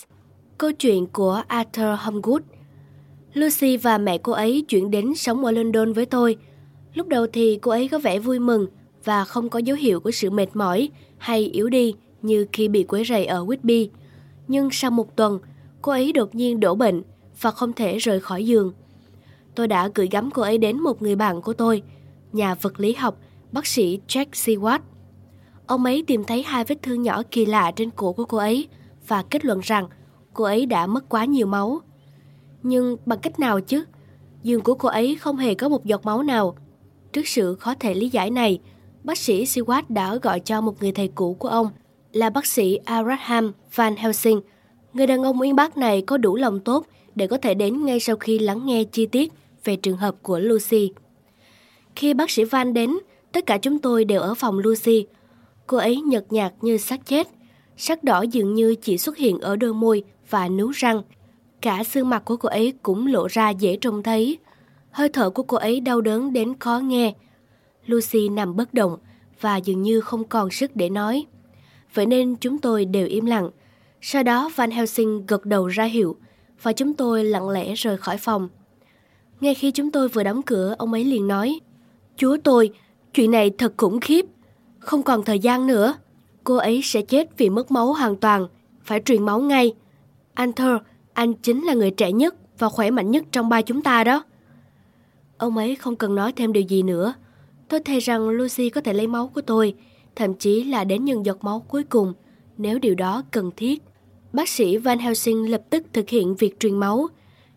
câu 0.58 0.72
chuyện 0.72 1.06
của 1.06 1.42
Arthur 1.48 1.98
Humgood. 1.98 2.42
Lucy 3.34 3.76
và 3.76 3.98
mẹ 3.98 4.18
cô 4.18 4.32
ấy 4.32 4.64
chuyển 4.68 4.90
đến 4.90 5.14
sống 5.14 5.44
ở 5.44 5.50
London 5.50 5.92
với 5.92 6.06
tôi. 6.06 6.36
Lúc 6.94 7.08
đầu 7.08 7.26
thì 7.32 7.58
cô 7.62 7.70
ấy 7.70 7.88
có 7.88 7.98
vẻ 7.98 8.18
vui 8.18 8.38
mừng 8.38 8.66
và 9.04 9.24
không 9.24 9.48
có 9.48 9.58
dấu 9.58 9.76
hiệu 9.76 10.00
của 10.00 10.10
sự 10.10 10.30
mệt 10.30 10.46
mỏi 10.54 10.88
hay 11.18 11.44
yếu 11.44 11.68
đi 11.68 11.94
như 12.22 12.46
khi 12.52 12.68
bị 12.68 12.84
quấy 12.84 13.04
rầy 13.04 13.26
ở 13.26 13.44
Whitby. 13.44 13.88
Nhưng 14.48 14.68
sau 14.72 14.90
một 14.90 15.16
tuần, 15.16 15.38
cô 15.82 15.92
ấy 15.92 16.12
đột 16.12 16.34
nhiên 16.34 16.60
đổ 16.60 16.74
bệnh 16.74 17.02
và 17.40 17.50
không 17.50 17.72
thể 17.72 17.98
rời 17.98 18.20
khỏi 18.20 18.46
giường. 18.46 18.72
Tôi 19.54 19.68
đã 19.68 19.88
gửi 19.94 20.08
gắm 20.10 20.30
cô 20.30 20.42
ấy 20.42 20.58
đến 20.58 20.80
một 20.80 21.02
người 21.02 21.16
bạn 21.16 21.42
của 21.42 21.52
tôi, 21.52 21.82
nhà 22.32 22.54
vật 22.54 22.80
lý 22.80 22.92
học, 22.92 23.18
bác 23.52 23.66
sĩ 23.66 24.00
Jack 24.08 24.26
Seward. 24.32 24.80
Ông 25.66 25.84
ấy 25.84 26.04
tìm 26.06 26.24
thấy 26.24 26.42
hai 26.42 26.64
vết 26.64 26.82
thương 26.82 27.02
nhỏ 27.02 27.22
kỳ 27.30 27.46
lạ 27.46 27.72
trên 27.76 27.90
cổ 27.90 28.12
của 28.12 28.24
cô 28.24 28.38
ấy 28.38 28.68
và 29.08 29.22
kết 29.22 29.44
luận 29.44 29.60
rằng 29.62 29.88
cô 30.36 30.44
ấy 30.44 30.66
đã 30.66 30.86
mất 30.86 31.08
quá 31.08 31.24
nhiều 31.24 31.46
máu. 31.46 31.80
Nhưng 32.62 32.96
bằng 33.06 33.18
cách 33.18 33.40
nào 33.40 33.60
chứ? 33.60 33.84
Giường 34.42 34.60
của 34.60 34.74
cô 34.74 34.88
ấy 34.88 35.16
không 35.20 35.36
hề 35.36 35.54
có 35.54 35.68
một 35.68 35.84
giọt 35.84 36.04
máu 36.04 36.22
nào. 36.22 36.56
Trước 37.12 37.28
sự 37.28 37.54
khó 37.54 37.74
thể 37.80 37.94
lý 37.94 38.08
giải 38.08 38.30
này, 38.30 38.60
bác 39.04 39.18
sĩ 39.18 39.44
Siwat 39.44 39.82
đã 39.88 40.16
gọi 40.16 40.40
cho 40.40 40.60
một 40.60 40.80
người 40.80 40.92
thầy 40.92 41.08
cũ 41.08 41.34
của 41.34 41.48
ông 41.48 41.68
là 42.12 42.30
bác 42.30 42.46
sĩ 42.46 42.76
Abraham 42.84 43.52
Van 43.74 43.96
Helsing. 43.96 44.40
Người 44.92 45.06
đàn 45.06 45.22
ông 45.22 45.40
uyên 45.40 45.56
bác 45.56 45.76
này 45.76 46.02
có 46.02 46.16
đủ 46.16 46.36
lòng 46.36 46.60
tốt 46.60 46.86
để 47.14 47.26
có 47.26 47.38
thể 47.38 47.54
đến 47.54 47.84
ngay 47.84 48.00
sau 48.00 48.16
khi 48.16 48.38
lắng 48.38 48.66
nghe 48.66 48.84
chi 48.84 49.06
tiết 49.06 49.32
về 49.64 49.76
trường 49.76 49.96
hợp 49.96 50.14
của 50.22 50.38
Lucy. 50.38 50.90
Khi 51.96 52.14
bác 52.14 52.30
sĩ 52.30 52.44
Van 52.44 52.74
đến, 52.74 52.98
tất 53.32 53.46
cả 53.46 53.58
chúng 53.58 53.78
tôi 53.78 54.04
đều 54.04 54.20
ở 54.20 54.34
phòng 54.34 54.58
Lucy. 54.58 55.06
Cô 55.66 55.76
ấy 55.76 56.00
nhợt 56.00 56.32
nhạt 56.32 56.52
như 56.60 56.76
xác 56.76 57.06
chết. 57.06 57.28
Sắc 57.76 58.04
đỏ 58.04 58.22
dường 58.22 58.54
như 58.54 58.74
chỉ 58.74 58.98
xuất 58.98 59.16
hiện 59.16 59.38
ở 59.38 59.56
đôi 59.56 59.74
môi 59.74 60.04
và 60.30 60.48
nướu 60.48 60.70
răng. 60.70 61.02
Cả 61.60 61.84
xương 61.84 62.08
mặt 62.08 62.24
của 62.24 62.36
cô 62.36 62.48
ấy 62.48 62.74
cũng 62.82 63.06
lộ 63.06 63.26
ra 63.26 63.50
dễ 63.50 63.76
trông 63.76 64.02
thấy. 64.02 64.38
Hơi 64.90 65.08
thở 65.08 65.30
của 65.30 65.42
cô 65.42 65.56
ấy 65.56 65.80
đau 65.80 66.00
đớn 66.00 66.32
đến 66.32 66.58
khó 66.58 66.78
nghe. 66.78 67.14
Lucy 67.86 68.28
nằm 68.28 68.56
bất 68.56 68.74
động 68.74 68.96
và 69.40 69.56
dường 69.56 69.82
như 69.82 70.00
không 70.00 70.24
còn 70.24 70.50
sức 70.50 70.76
để 70.76 70.88
nói. 70.88 71.26
Vậy 71.94 72.06
nên 72.06 72.36
chúng 72.36 72.58
tôi 72.58 72.84
đều 72.84 73.06
im 73.06 73.26
lặng. 73.26 73.50
Sau 74.00 74.22
đó 74.22 74.50
Van 74.56 74.70
Helsing 74.70 75.26
gật 75.26 75.46
đầu 75.46 75.66
ra 75.66 75.84
hiệu 75.84 76.16
và 76.62 76.72
chúng 76.72 76.94
tôi 76.94 77.24
lặng 77.24 77.48
lẽ 77.48 77.74
rời 77.74 77.96
khỏi 77.96 78.16
phòng. 78.18 78.48
Ngay 79.40 79.54
khi 79.54 79.70
chúng 79.70 79.90
tôi 79.90 80.08
vừa 80.08 80.22
đóng 80.22 80.42
cửa, 80.42 80.74
ông 80.78 80.92
ấy 80.92 81.04
liền 81.04 81.28
nói 81.28 81.60
Chúa 82.16 82.36
tôi, 82.44 82.70
chuyện 83.14 83.30
này 83.30 83.50
thật 83.50 83.72
khủng 83.76 84.00
khiếp. 84.00 84.26
Không 84.78 85.02
còn 85.02 85.24
thời 85.24 85.38
gian 85.38 85.66
nữa. 85.66 85.94
Cô 86.44 86.56
ấy 86.56 86.80
sẽ 86.84 87.02
chết 87.02 87.38
vì 87.38 87.50
mất 87.50 87.70
máu 87.70 87.92
hoàn 87.92 88.16
toàn. 88.16 88.46
Phải 88.84 89.00
truyền 89.04 89.26
máu 89.26 89.40
ngay. 89.40 89.74
Anh 90.36 90.52
Thơ, 90.52 90.78
anh 91.12 91.34
chính 91.34 91.64
là 91.64 91.74
người 91.74 91.90
trẻ 91.90 92.12
nhất 92.12 92.34
và 92.58 92.68
khỏe 92.68 92.90
mạnh 92.90 93.10
nhất 93.10 93.24
trong 93.32 93.48
ba 93.48 93.62
chúng 93.62 93.82
ta 93.82 94.04
đó. 94.04 94.24
Ông 95.38 95.56
ấy 95.56 95.76
không 95.76 95.96
cần 95.96 96.14
nói 96.14 96.32
thêm 96.32 96.52
điều 96.52 96.62
gì 96.62 96.82
nữa. 96.82 97.14
Tôi 97.68 97.80
thề 97.80 97.98
rằng 97.98 98.28
Lucy 98.28 98.70
có 98.70 98.80
thể 98.80 98.92
lấy 98.92 99.06
máu 99.06 99.30
của 99.34 99.40
tôi, 99.40 99.74
thậm 100.16 100.34
chí 100.34 100.64
là 100.64 100.84
đến 100.84 101.04
những 101.04 101.26
giọt 101.26 101.44
máu 101.44 101.60
cuối 101.68 101.84
cùng, 101.84 102.12
nếu 102.58 102.78
điều 102.78 102.94
đó 102.94 103.22
cần 103.30 103.50
thiết. 103.56 103.82
Bác 104.32 104.48
sĩ 104.48 104.76
Van 104.76 104.98
Helsing 104.98 105.50
lập 105.50 105.62
tức 105.70 105.84
thực 105.92 106.08
hiện 106.08 106.34
việc 106.34 106.60
truyền 106.60 106.76
máu. 106.76 107.08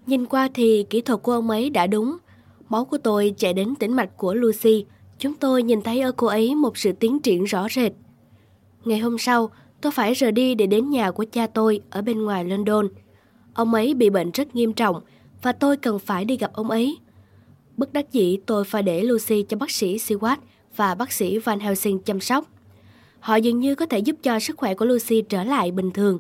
Nhìn 0.05 0.25
qua 0.25 0.49
thì 0.53 0.85
kỹ 0.89 1.01
thuật 1.01 1.23
của 1.23 1.31
ông 1.31 1.49
ấy 1.49 1.69
đã 1.69 1.87
đúng. 1.87 2.17
Máu 2.69 2.85
của 2.85 2.97
tôi 2.97 3.33
chạy 3.37 3.53
đến 3.53 3.75
tĩnh 3.75 3.93
mạch 3.93 4.17
của 4.17 4.33
Lucy. 4.33 4.85
Chúng 5.17 5.33
tôi 5.33 5.63
nhìn 5.63 5.81
thấy 5.81 6.01
ở 6.01 6.11
cô 6.11 6.27
ấy 6.27 6.55
một 6.55 6.77
sự 6.77 6.91
tiến 6.91 7.19
triển 7.19 7.43
rõ 7.43 7.67
rệt. 7.69 7.91
Ngày 8.85 8.99
hôm 8.99 9.17
sau, 9.17 9.49
tôi 9.81 9.91
phải 9.91 10.13
rời 10.13 10.31
đi 10.31 10.55
để 10.55 10.67
đến 10.67 10.89
nhà 10.89 11.11
của 11.11 11.25
cha 11.31 11.47
tôi 11.47 11.81
ở 11.89 12.01
bên 12.01 12.23
ngoài 12.23 12.45
London. 12.45 12.87
Ông 13.53 13.73
ấy 13.73 13.93
bị 13.93 14.09
bệnh 14.09 14.31
rất 14.31 14.55
nghiêm 14.55 14.73
trọng 14.73 15.01
và 15.41 15.51
tôi 15.51 15.77
cần 15.77 15.99
phải 15.99 16.25
đi 16.25 16.37
gặp 16.37 16.53
ông 16.53 16.69
ấy. 16.69 16.97
Bất 17.77 17.93
đắc 17.93 18.11
dĩ 18.11 18.37
tôi 18.45 18.63
phải 18.63 18.83
để 18.83 19.03
Lucy 19.03 19.43
cho 19.43 19.57
bác 19.57 19.71
sĩ 19.71 19.97
Seward 19.97 20.37
và 20.75 20.95
bác 20.95 21.11
sĩ 21.11 21.37
Van 21.37 21.59
Helsing 21.59 21.99
chăm 21.99 22.19
sóc. 22.19 22.45
Họ 23.19 23.35
dường 23.35 23.59
như 23.59 23.75
có 23.75 23.85
thể 23.85 23.99
giúp 23.99 24.15
cho 24.23 24.39
sức 24.39 24.57
khỏe 24.57 24.73
của 24.73 24.85
Lucy 24.85 25.21
trở 25.21 25.43
lại 25.43 25.71
bình 25.71 25.91
thường. 25.91 26.19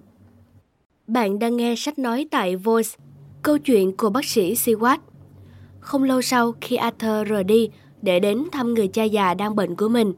Bạn 1.07 1.39
đang 1.39 1.57
nghe 1.57 1.75
sách 1.77 1.99
nói 1.99 2.27
tại 2.31 2.55
Voice, 2.55 2.89
câu 3.41 3.57
chuyện 3.57 3.97
của 3.97 4.09
bác 4.09 4.25
sĩ 4.25 4.53
Seward. 4.53 4.97
Không 5.79 6.03
lâu 6.03 6.21
sau 6.21 6.53
khi 6.61 6.75
Arthur 6.75 7.27
rời 7.27 7.43
đi 7.43 7.69
để 8.01 8.19
đến 8.19 8.43
thăm 8.51 8.73
người 8.73 8.87
cha 8.87 9.03
già 9.03 9.33
đang 9.33 9.55
bệnh 9.55 9.75
của 9.75 9.87
mình, 9.87 10.13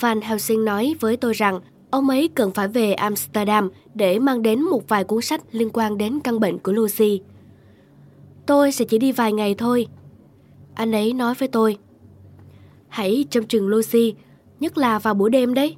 Van 0.00 0.20
Helsing 0.20 0.64
nói 0.64 0.94
với 1.00 1.16
tôi 1.16 1.32
rằng 1.32 1.60
ông 1.90 2.08
ấy 2.08 2.28
cần 2.34 2.50
phải 2.52 2.68
về 2.68 2.92
Amsterdam 2.92 3.70
để 3.94 4.18
mang 4.18 4.42
đến 4.42 4.62
một 4.62 4.88
vài 4.88 5.04
cuốn 5.04 5.22
sách 5.22 5.42
liên 5.52 5.70
quan 5.72 5.98
đến 5.98 6.20
căn 6.20 6.40
bệnh 6.40 6.58
của 6.58 6.72
Lucy. 6.72 7.20
Tôi 8.46 8.72
sẽ 8.72 8.84
chỉ 8.84 8.98
đi 8.98 9.12
vài 9.12 9.32
ngày 9.32 9.54
thôi. 9.54 9.86
Anh 10.74 10.92
ấy 10.92 11.12
nói 11.12 11.34
với 11.34 11.48
tôi. 11.48 11.78
Hãy 12.88 13.24
trông 13.30 13.46
chừng 13.46 13.68
Lucy, 13.68 14.14
nhất 14.60 14.78
là 14.78 14.98
vào 14.98 15.14
buổi 15.14 15.30
đêm 15.30 15.54
đấy. 15.54 15.76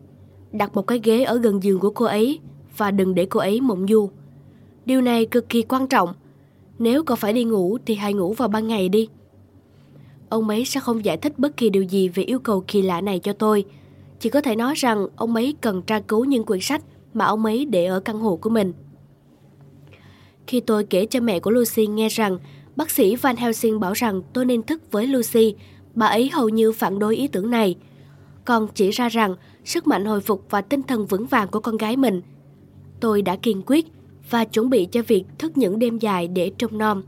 Đặt 0.52 0.74
một 0.74 0.86
cái 0.86 1.00
ghế 1.04 1.24
ở 1.24 1.38
gần 1.38 1.62
giường 1.62 1.80
của 1.80 1.90
cô 1.90 2.04
ấy 2.04 2.40
và 2.76 2.90
đừng 2.90 3.14
để 3.14 3.26
cô 3.30 3.40
ấy 3.40 3.60
mộng 3.60 3.86
du. 3.88 4.10
Điều 4.86 5.00
này 5.00 5.26
cực 5.26 5.48
kỳ 5.48 5.62
quan 5.62 5.86
trọng. 5.86 6.14
Nếu 6.78 7.04
cậu 7.04 7.16
phải 7.16 7.32
đi 7.32 7.44
ngủ 7.44 7.78
thì 7.86 7.94
hãy 7.94 8.14
ngủ 8.14 8.32
vào 8.32 8.48
ban 8.48 8.68
ngày 8.68 8.88
đi. 8.88 9.08
Ông 10.28 10.48
ấy 10.48 10.64
sẽ 10.64 10.80
không 10.80 11.04
giải 11.04 11.16
thích 11.16 11.38
bất 11.38 11.56
kỳ 11.56 11.70
điều 11.70 11.82
gì 11.82 12.08
về 12.08 12.22
yêu 12.22 12.38
cầu 12.38 12.64
kỳ 12.66 12.82
lạ 12.82 13.00
này 13.00 13.18
cho 13.18 13.32
tôi. 13.32 13.64
Chỉ 14.20 14.30
có 14.30 14.40
thể 14.40 14.56
nói 14.56 14.74
rằng 14.74 15.06
ông 15.16 15.34
ấy 15.34 15.54
cần 15.60 15.82
tra 15.82 16.00
cứu 16.00 16.24
những 16.24 16.44
quyển 16.44 16.60
sách 16.60 16.82
mà 17.14 17.24
ông 17.24 17.44
ấy 17.44 17.64
để 17.64 17.86
ở 17.86 18.00
căn 18.00 18.20
hộ 18.20 18.36
của 18.36 18.50
mình. 18.50 18.72
Khi 20.46 20.60
tôi 20.60 20.84
kể 20.84 21.06
cho 21.06 21.20
mẹ 21.20 21.40
của 21.40 21.50
Lucy 21.50 21.86
nghe 21.86 22.08
rằng 22.08 22.38
bác 22.76 22.90
sĩ 22.90 23.16
Van 23.16 23.36
Helsing 23.36 23.80
bảo 23.80 23.92
rằng 23.92 24.22
tôi 24.32 24.44
nên 24.44 24.62
thức 24.62 24.92
với 24.92 25.06
Lucy, 25.06 25.54
bà 25.94 26.06
ấy 26.06 26.30
hầu 26.32 26.48
như 26.48 26.72
phản 26.72 26.98
đối 26.98 27.16
ý 27.16 27.28
tưởng 27.28 27.50
này. 27.50 27.76
Còn 28.44 28.68
chỉ 28.74 28.90
ra 28.90 29.08
rằng 29.08 29.34
sức 29.64 29.86
mạnh 29.86 30.04
hồi 30.04 30.20
phục 30.20 30.44
và 30.50 30.60
tinh 30.60 30.82
thần 30.82 31.06
vững 31.06 31.26
vàng 31.26 31.48
của 31.48 31.60
con 31.60 31.76
gái 31.76 31.96
mình. 31.96 32.22
Tôi 33.00 33.22
đã 33.22 33.36
kiên 33.36 33.62
quyết 33.66 33.86
và 34.30 34.44
chuẩn 34.44 34.70
bị 34.70 34.84
cho 34.84 35.02
việc 35.02 35.24
thức 35.38 35.58
những 35.58 35.78
đêm 35.78 35.98
dài 35.98 36.28
để 36.28 36.50
trông 36.58 36.78
nom. 36.78 37.02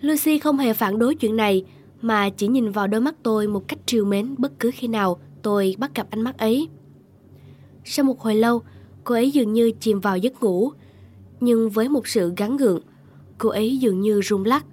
Lucy 0.00 0.38
không 0.38 0.58
hề 0.58 0.72
phản 0.72 0.98
đối 0.98 1.14
chuyện 1.14 1.36
này, 1.36 1.64
mà 2.00 2.30
chỉ 2.30 2.46
nhìn 2.46 2.70
vào 2.70 2.86
đôi 2.86 3.00
mắt 3.00 3.14
tôi 3.22 3.46
một 3.46 3.68
cách 3.68 3.78
trìu 3.86 4.04
mến 4.04 4.34
bất 4.38 4.60
cứ 4.60 4.70
khi 4.74 4.88
nào 4.88 5.18
tôi 5.48 5.74
bắt 5.78 5.94
gặp 5.94 6.06
ánh 6.10 6.20
mắt 6.20 6.38
ấy. 6.38 6.68
Sau 7.84 8.04
một 8.04 8.20
hồi 8.20 8.34
lâu, 8.34 8.62
cô 9.04 9.14
ấy 9.14 9.30
dường 9.30 9.52
như 9.52 9.72
chìm 9.80 10.00
vào 10.00 10.18
giấc 10.18 10.42
ngủ, 10.42 10.70
nhưng 11.40 11.70
với 11.70 11.88
một 11.88 12.08
sự 12.08 12.32
gắn 12.36 12.56
gượng, 12.56 12.80
cô 13.38 13.48
ấy 13.48 13.78
dường 13.78 14.00
như 14.00 14.20
rung 14.22 14.44
lắc. 14.44 14.64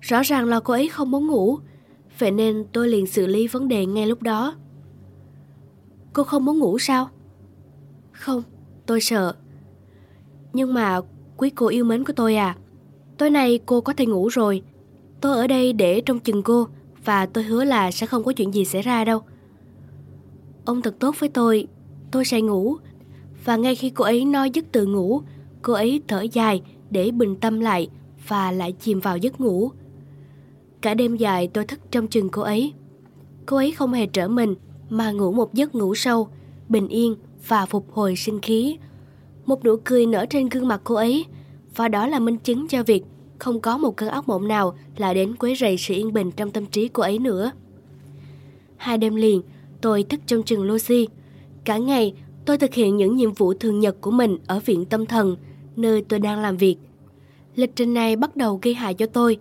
Rõ 0.00 0.22
ràng 0.22 0.46
là 0.46 0.60
cô 0.60 0.72
ấy 0.72 0.88
không 0.88 1.10
muốn 1.10 1.26
ngủ, 1.26 1.58
vậy 2.18 2.30
nên 2.30 2.64
tôi 2.72 2.88
liền 2.88 3.06
xử 3.06 3.26
lý 3.26 3.48
vấn 3.48 3.68
đề 3.68 3.86
ngay 3.86 4.06
lúc 4.06 4.22
đó. 4.22 4.54
Cô 6.12 6.24
không 6.24 6.44
muốn 6.44 6.58
ngủ 6.58 6.78
sao? 6.78 7.10
Không, 8.12 8.42
tôi 8.86 9.00
sợ. 9.00 9.34
Nhưng 10.52 10.74
mà 10.74 11.00
quý 11.36 11.50
cô 11.50 11.66
yêu 11.66 11.84
mến 11.84 12.04
của 12.04 12.12
tôi 12.16 12.36
à, 12.36 12.56
tối 13.18 13.30
nay 13.30 13.60
cô 13.66 13.80
có 13.80 13.92
thể 13.92 14.06
ngủ 14.06 14.28
rồi. 14.28 14.62
Tôi 15.20 15.36
ở 15.36 15.46
đây 15.46 15.72
để 15.72 16.00
trông 16.00 16.20
chừng 16.20 16.42
cô 16.42 16.68
và 17.04 17.26
tôi 17.26 17.44
hứa 17.44 17.64
là 17.64 17.90
sẽ 17.90 18.06
không 18.06 18.24
có 18.24 18.32
chuyện 18.32 18.54
gì 18.54 18.64
xảy 18.64 18.82
ra 18.82 19.04
đâu. 19.04 19.22
Ông 20.64 20.82
thật 20.82 20.98
tốt 20.98 21.14
với 21.18 21.28
tôi, 21.28 21.66
tôi 22.10 22.24
sẽ 22.24 22.40
ngủ. 22.40 22.76
Và 23.44 23.56
ngay 23.56 23.74
khi 23.74 23.90
cô 23.90 24.04
ấy 24.04 24.24
nói 24.24 24.50
dứt 24.50 24.64
từ 24.72 24.86
ngủ, 24.86 25.22
cô 25.62 25.72
ấy 25.72 26.00
thở 26.08 26.20
dài 26.32 26.62
để 26.90 27.10
bình 27.10 27.36
tâm 27.36 27.60
lại 27.60 27.88
và 28.28 28.52
lại 28.52 28.72
chìm 28.72 29.00
vào 29.00 29.16
giấc 29.16 29.40
ngủ. 29.40 29.70
Cả 30.80 30.94
đêm 30.94 31.16
dài 31.16 31.48
tôi 31.48 31.64
thức 31.64 31.80
trong 31.90 32.06
chừng 32.06 32.28
cô 32.28 32.42
ấy. 32.42 32.72
Cô 33.46 33.56
ấy 33.56 33.72
không 33.72 33.92
hề 33.92 34.06
trở 34.06 34.28
mình 34.28 34.54
mà 34.90 35.10
ngủ 35.10 35.32
một 35.32 35.54
giấc 35.54 35.74
ngủ 35.74 35.94
sâu, 35.94 36.28
bình 36.68 36.88
yên 36.88 37.16
và 37.48 37.66
phục 37.66 37.92
hồi 37.92 38.16
sinh 38.16 38.40
khí. 38.40 38.78
Một 39.46 39.64
nụ 39.64 39.76
cười 39.84 40.06
nở 40.06 40.26
trên 40.30 40.48
gương 40.48 40.68
mặt 40.68 40.80
cô 40.84 40.94
ấy 40.94 41.24
và 41.76 41.88
đó 41.88 42.06
là 42.06 42.18
minh 42.18 42.38
chứng 42.38 42.68
cho 42.68 42.82
việc 42.82 43.04
không 43.38 43.60
có 43.60 43.78
một 43.78 43.96
cơn 43.96 44.08
ác 44.08 44.28
mộng 44.28 44.48
nào 44.48 44.76
lại 44.96 45.14
đến 45.14 45.36
quấy 45.36 45.54
rầy 45.56 45.76
sự 45.76 45.94
yên 45.94 46.12
bình 46.12 46.30
trong 46.30 46.50
tâm 46.50 46.66
trí 46.66 46.88
cô 46.88 47.02
ấy 47.02 47.18
nữa. 47.18 47.50
Hai 48.76 48.98
đêm 48.98 49.14
liền, 49.14 49.42
tôi 49.84 50.02
thức 50.02 50.20
trong 50.26 50.42
trường 50.42 50.62
Lucy. 50.62 51.08
Cả 51.64 51.78
ngày, 51.78 52.14
tôi 52.44 52.58
thực 52.58 52.74
hiện 52.74 52.96
những 52.96 53.16
nhiệm 53.16 53.32
vụ 53.32 53.54
thường 53.54 53.80
nhật 53.80 53.96
của 54.00 54.10
mình 54.10 54.38
ở 54.46 54.60
viện 54.60 54.84
tâm 54.84 55.06
thần, 55.06 55.36
nơi 55.76 56.02
tôi 56.08 56.18
đang 56.18 56.40
làm 56.40 56.56
việc. 56.56 56.76
Lịch 57.54 57.76
trình 57.76 57.94
này 57.94 58.16
bắt 58.16 58.36
đầu 58.36 58.58
gây 58.62 58.74
hại 58.74 58.94
cho 58.94 59.06
tôi. 59.06 59.38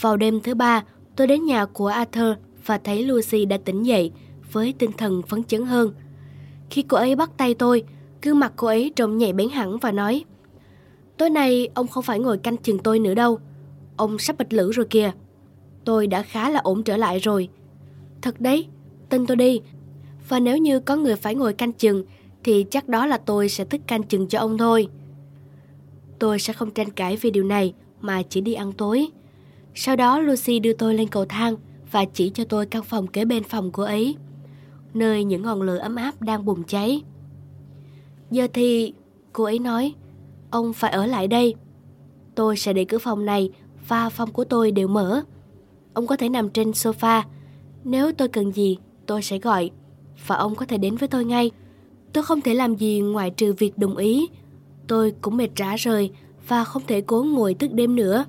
Vào 0.00 0.16
đêm 0.16 0.40
thứ 0.40 0.54
ba, 0.54 0.84
tôi 1.16 1.26
đến 1.26 1.44
nhà 1.44 1.66
của 1.66 1.86
Arthur 1.86 2.34
và 2.66 2.78
thấy 2.78 3.02
Lucy 3.02 3.44
đã 3.44 3.58
tỉnh 3.64 3.82
dậy 3.82 4.10
với 4.52 4.74
tinh 4.78 4.90
thần 4.98 5.22
phấn 5.22 5.44
chấn 5.44 5.62
hơn. 5.62 5.92
Khi 6.70 6.82
cô 6.82 6.96
ấy 6.96 7.16
bắt 7.16 7.30
tay 7.36 7.54
tôi, 7.54 7.84
gương 8.22 8.38
mặt 8.38 8.52
cô 8.56 8.66
ấy 8.66 8.92
trông 8.96 9.18
nhạy 9.18 9.32
bén 9.32 9.48
hẳn 9.48 9.78
và 9.78 9.92
nói 9.92 10.24
Tối 11.16 11.30
nay 11.30 11.68
ông 11.74 11.88
không 11.88 12.02
phải 12.02 12.18
ngồi 12.18 12.38
canh 12.38 12.56
chừng 12.56 12.78
tôi 12.78 12.98
nữa 12.98 13.14
đâu. 13.14 13.38
Ông 13.96 14.18
sắp 14.18 14.38
bịch 14.38 14.52
lử 14.52 14.72
rồi 14.72 14.86
kìa. 14.90 15.12
Tôi 15.84 16.06
đã 16.06 16.22
khá 16.22 16.50
là 16.50 16.60
ổn 16.60 16.82
trở 16.82 16.96
lại 16.96 17.18
rồi. 17.18 17.48
Thật 18.22 18.40
đấy, 18.40 18.66
tin 19.08 19.26
tôi 19.26 19.36
đi. 19.36 19.60
Và 20.32 20.40
nếu 20.40 20.58
như 20.58 20.80
có 20.80 20.96
người 20.96 21.16
phải 21.16 21.34
ngồi 21.34 21.52
canh 21.52 21.72
chừng, 21.72 22.04
thì 22.44 22.64
chắc 22.70 22.88
đó 22.88 23.06
là 23.06 23.18
tôi 23.18 23.48
sẽ 23.48 23.64
thức 23.64 23.80
canh 23.86 24.02
chừng 24.02 24.28
cho 24.28 24.38
ông 24.38 24.58
thôi. 24.58 24.88
Tôi 26.18 26.38
sẽ 26.38 26.52
không 26.52 26.70
tranh 26.70 26.90
cãi 26.90 27.16
về 27.16 27.30
điều 27.30 27.44
này 27.44 27.74
mà 28.00 28.22
chỉ 28.22 28.40
đi 28.40 28.54
ăn 28.54 28.72
tối. 28.72 29.08
Sau 29.74 29.96
đó 29.96 30.20
Lucy 30.20 30.58
đưa 30.58 30.72
tôi 30.72 30.94
lên 30.94 31.08
cầu 31.08 31.24
thang 31.24 31.56
và 31.90 32.04
chỉ 32.04 32.30
cho 32.34 32.44
tôi 32.44 32.66
căn 32.66 32.82
phòng 32.82 33.06
kế 33.06 33.24
bên 33.24 33.44
phòng 33.44 33.70
cô 33.72 33.82
ấy, 33.82 34.16
nơi 34.94 35.24
những 35.24 35.42
ngọn 35.42 35.62
lửa 35.62 35.78
ấm 35.78 35.96
áp 35.96 36.22
đang 36.22 36.44
bùng 36.44 36.64
cháy. 36.64 37.02
Giờ 38.30 38.46
thì, 38.52 38.92
cô 39.32 39.44
ấy 39.44 39.58
nói, 39.58 39.94
ông 40.50 40.72
phải 40.72 40.92
ở 40.92 41.06
lại 41.06 41.28
đây. 41.28 41.54
Tôi 42.34 42.56
sẽ 42.56 42.72
để 42.72 42.84
cửa 42.84 42.98
phòng 42.98 43.24
này 43.24 43.50
và 43.88 44.08
phòng 44.08 44.32
của 44.32 44.44
tôi 44.44 44.70
đều 44.70 44.88
mở. 44.88 45.22
Ông 45.94 46.06
có 46.06 46.16
thể 46.16 46.28
nằm 46.28 46.50
trên 46.50 46.70
sofa. 46.70 47.22
Nếu 47.84 48.12
tôi 48.12 48.28
cần 48.28 48.52
gì, 48.52 48.78
tôi 49.06 49.22
sẽ 49.22 49.38
gọi. 49.38 49.70
Và 50.26 50.36
ông 50.36 50.54
có 50.54 50.66
thể 50.66 50.78
đến 50.78 50.96
với 50.96 51.08
tôi 51.08 51.24
ngay. 51.24 51.50
Tôi 52.12 52.24
không 52.24 52.40
thể 52.40 52.54
làm 52.54 52.74
gì 52.74 53.00
ngoài 53.00 53.30
trừ 53.30 53.52
việc 53.52 53.78
đồng 53.78 53.96
ý. 53.96 54.28
Tôi 54.86 55.12
cũng 55.20 55.36
mệt 55.36 55.48
rã 55.56 55.76
rời 55.76 56.10
và 56.48 56.64
không 56.64 56.82
thể 56.86 57.00
cố 57.00 57.22
ngồi 57.22 57.54
thức 57.54 57.72
đêm 57.72 57.96
nữa. 57.96 58.24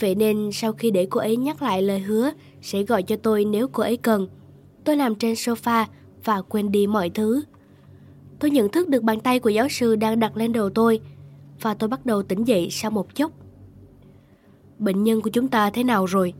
Vậy 0.00 0.14
nên 0.14 0.50
sau 0.52 0.72
khi 0.72 0.90
để 0.90 1.06
cô 1.10 1.20
ấy 1.20 1.36
nhắc 1.36 1.62
lại 1.62 1.82
lời 1.82 1.98
hứa 1.98 2.30
sẽ 2.62 2.82
gọi 2.82 3.02
cho 3.02 3.16
tôi 3.16 3.44
nếu 3.44 3.68
cô 3.68 3.82
ấy 3.82 3.96
cần, 3.96 4.28
tôi 4.84 4.96
nằm 4.96 5.14
trên 5.14 5.34
sofa 5.34 5.84
và 6.24 6.42
quên 6.42 6.72
đi 6.72 6.86
mọi 6.86 7.10
thứ. 7.10 7.42
Tôi 8.38 8.50
nhận 8.50 8.68
thức 8.68 8.88
được 8.88 9.02
bàn 9.02 9.20
tay 9.20 9.38
của 9.38 9.48
giáo 9.48 9.68
sư 9.68 9.96
đang 9.96 10.20
đặt 10.20 10.36
lên 10.36 10.52
đầu 10.52 10.70
tôi 10.70 11.00
và 11.60 11.74
tôi 11.74 11.88
bắt 11.88 12.06
đầu 12.06 12.22
tỉnh 12.22 12.44
dậy 12.44 12.68
sau 12.70 12.90
một 12.90 13.14
chốc. 13.14 13.32
Bệnh 14.78 15.04
nhân 15.04 15.20
của 15.20 15.30
chúng 15.30 15.48
ta 15.48 15.70
thế 15.70 15.84
nào 15.84 16.04
rồi? 16.04 16.34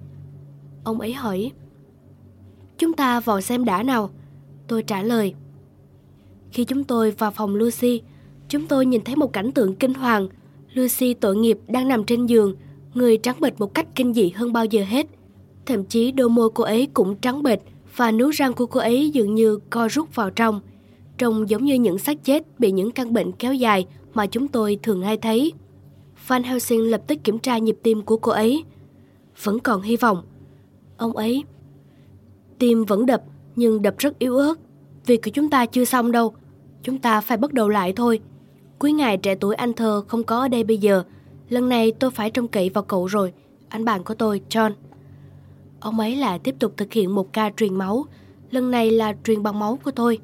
Ông 0.85 1.01
ấy 1.01 1.13
hỏi. 1.13 1.53
Chúng 2.79 2.93
ta 2.93 3.21
vào 3.21 3.41
xem 3.41 3.65
đã 3.65 3.83
nào. 3.83 4.11
Tôi 4.69 4.83
trả 4.83 5.03
lời. 5.03 5.35
Khi 6.53 6.64
chúng 6.64 6.85
tôi 6.85 7.11
vào 7.11 7.31
phòng 7.31 7.55
Lucy, 7.57 8.03
chúng 8.49 8.67
tôi 8.67 8.87
nhìn 8.87 9.05
thấy 9.05 9.17
một 9.17 9.33
cảnh 9.33 9.53
tượng 9.53 9.75
kinh 9.75 9.95
hoàng. 9.95 10.29
Lucy 10.75 11.14
tội 11.14 11.37
nghiệp 11.37 11.59
đang 11.69 11.89
nằm 11.89 12.05
trên 12.05 12.27
giường, 12.27 12.57
người 12.95 13.17
trắng 13.17 13.37
bệch 13.41 13.61
một 13.61 13.75
cách 13.75 13.87
kinh 13.95 14.14
dị 14.14 14.31
hơn 14.31 14.53
bao 14.53 14.64
giờ 14.64 14.85
hết. 14.85 15.07
Thậm 15.67 15.85
chí 15.85 16.12
đôi 16.12 16.29
môi 16.29 16.51
cô 16.51 16.64
ấy 16.64 16.89
cũng 16.95 17.17
trắng 17.17 17.43
bệch 17.43 17.61
và 17.97 18.11
nướu 18.11 18.31
răng 18.31 18.53
của 18.53 18.67
cô 18.67 18.81
ấy 18.81 19.11
dường 19.11 19.35
như 19.35 19.59
co 19.71 19.89
rút 19.89 20.14
vào 20.14 20.31
trong. 20.31 20.61
Trông 21.19 21.51
giống 21.51 21.64
như 21.64 21.75
những 21.75 21.99
xác 21.99 22.25
chết 22.25 22.61
bị 22.61 22.73
những 22.73 22.91
căn 22.91 23.12
bệnh 23.12 23.33
kéo 23.33 23.55
dài 23.55 23.87
mà 24.14 24.27
chúng 24.27 24.49
tôi 24.49 24.79
thường 24.83 25.03
hay 25.03 25.17
thấy. 25.17 25.53
Van 26.27 26.43
Helsing 26.43 26.91
lập 26.91 27.03
tức 27.07 27.19
kiểm 27.25 27.39
tra 27.39 27.59
nhịp 27.59 27.77
tim 27.83 28.03
của 28.03 28.17
cô 28.17 28.33
ấy. 28.33 28.64
Vẫn 29.43 29.59
còn 29.59 29.83
hy 29.83 29.97
vọng. 29.97 30.23
Ông 30.97 31.17
ấy... 31.17 31.45
Tim 32.59 32.85
vẫn 32.85 33.07
đập, 33.07 33.23
nhưng 33.57 33.83
đập 33.83 33.95
rất 33.99 34.19
yếu 34.19 34.37
ớt. 34.37 34.55
Việc 35.07 35.23
của 35.25 35.31
chúng 35.31 35.51
ta 35.51 35.67
chưa 35.67 35.85
xong 35.85 36.13
đâu. 36.13 36.35
Chúng 36.83 36.99
ta 36.99 37.21
phải 37.21 37.37
bắt 37.37 37.53
đầu 37.53 37.69
lại 37.69 37.93
thôi. 37.93 38.21
Quý 38.79 38.93
ngài 38.93 39.17
trẻ 39.17 39.35
tuổi 39.35 39.55
anh 39.55 39.73
thơ 39.73 40.03
không 40.09 40.25
có 40.25 40.41
ở 40.41 40.49
đây 40.49 40.65
bây 40.65 40.79
giờ. 40.79 41.03
Lần 41.49 41.69
này 41.69 41.93
tôi 41.93 42.11
phải 42.11 42.31
trông 42.31 42.49
cậy 42.49 42.71
vào 42.71 42.85
cậu 42.85 43.07
rồi. 43.07 43.33
Anh 43.69 43.85
bạn 43.85 44.05
của 44.05 44.15
tôi, 44.15 44.41
John. 44.49 44.73
Ông 45.81 46.01
ấy 46.01 46.17
lại 46.17 46.39
tiếp 46.39 46.55
tục 46.59 46.73
thực 46.77 46.93
hiện 46.93 47.15
một 47.15 47.33
ca 47.33 47.51
truyền 47.57 47.75
máu. 47.75 48.05
Lần 48.51 48.71
này 48.71 48.91
là 48.91 49.17
truyền 49.25 49.43
bằng 49.43 49.59
máu 49.59 49.79
của 49.85 49.91
tôi. 49.91 50.19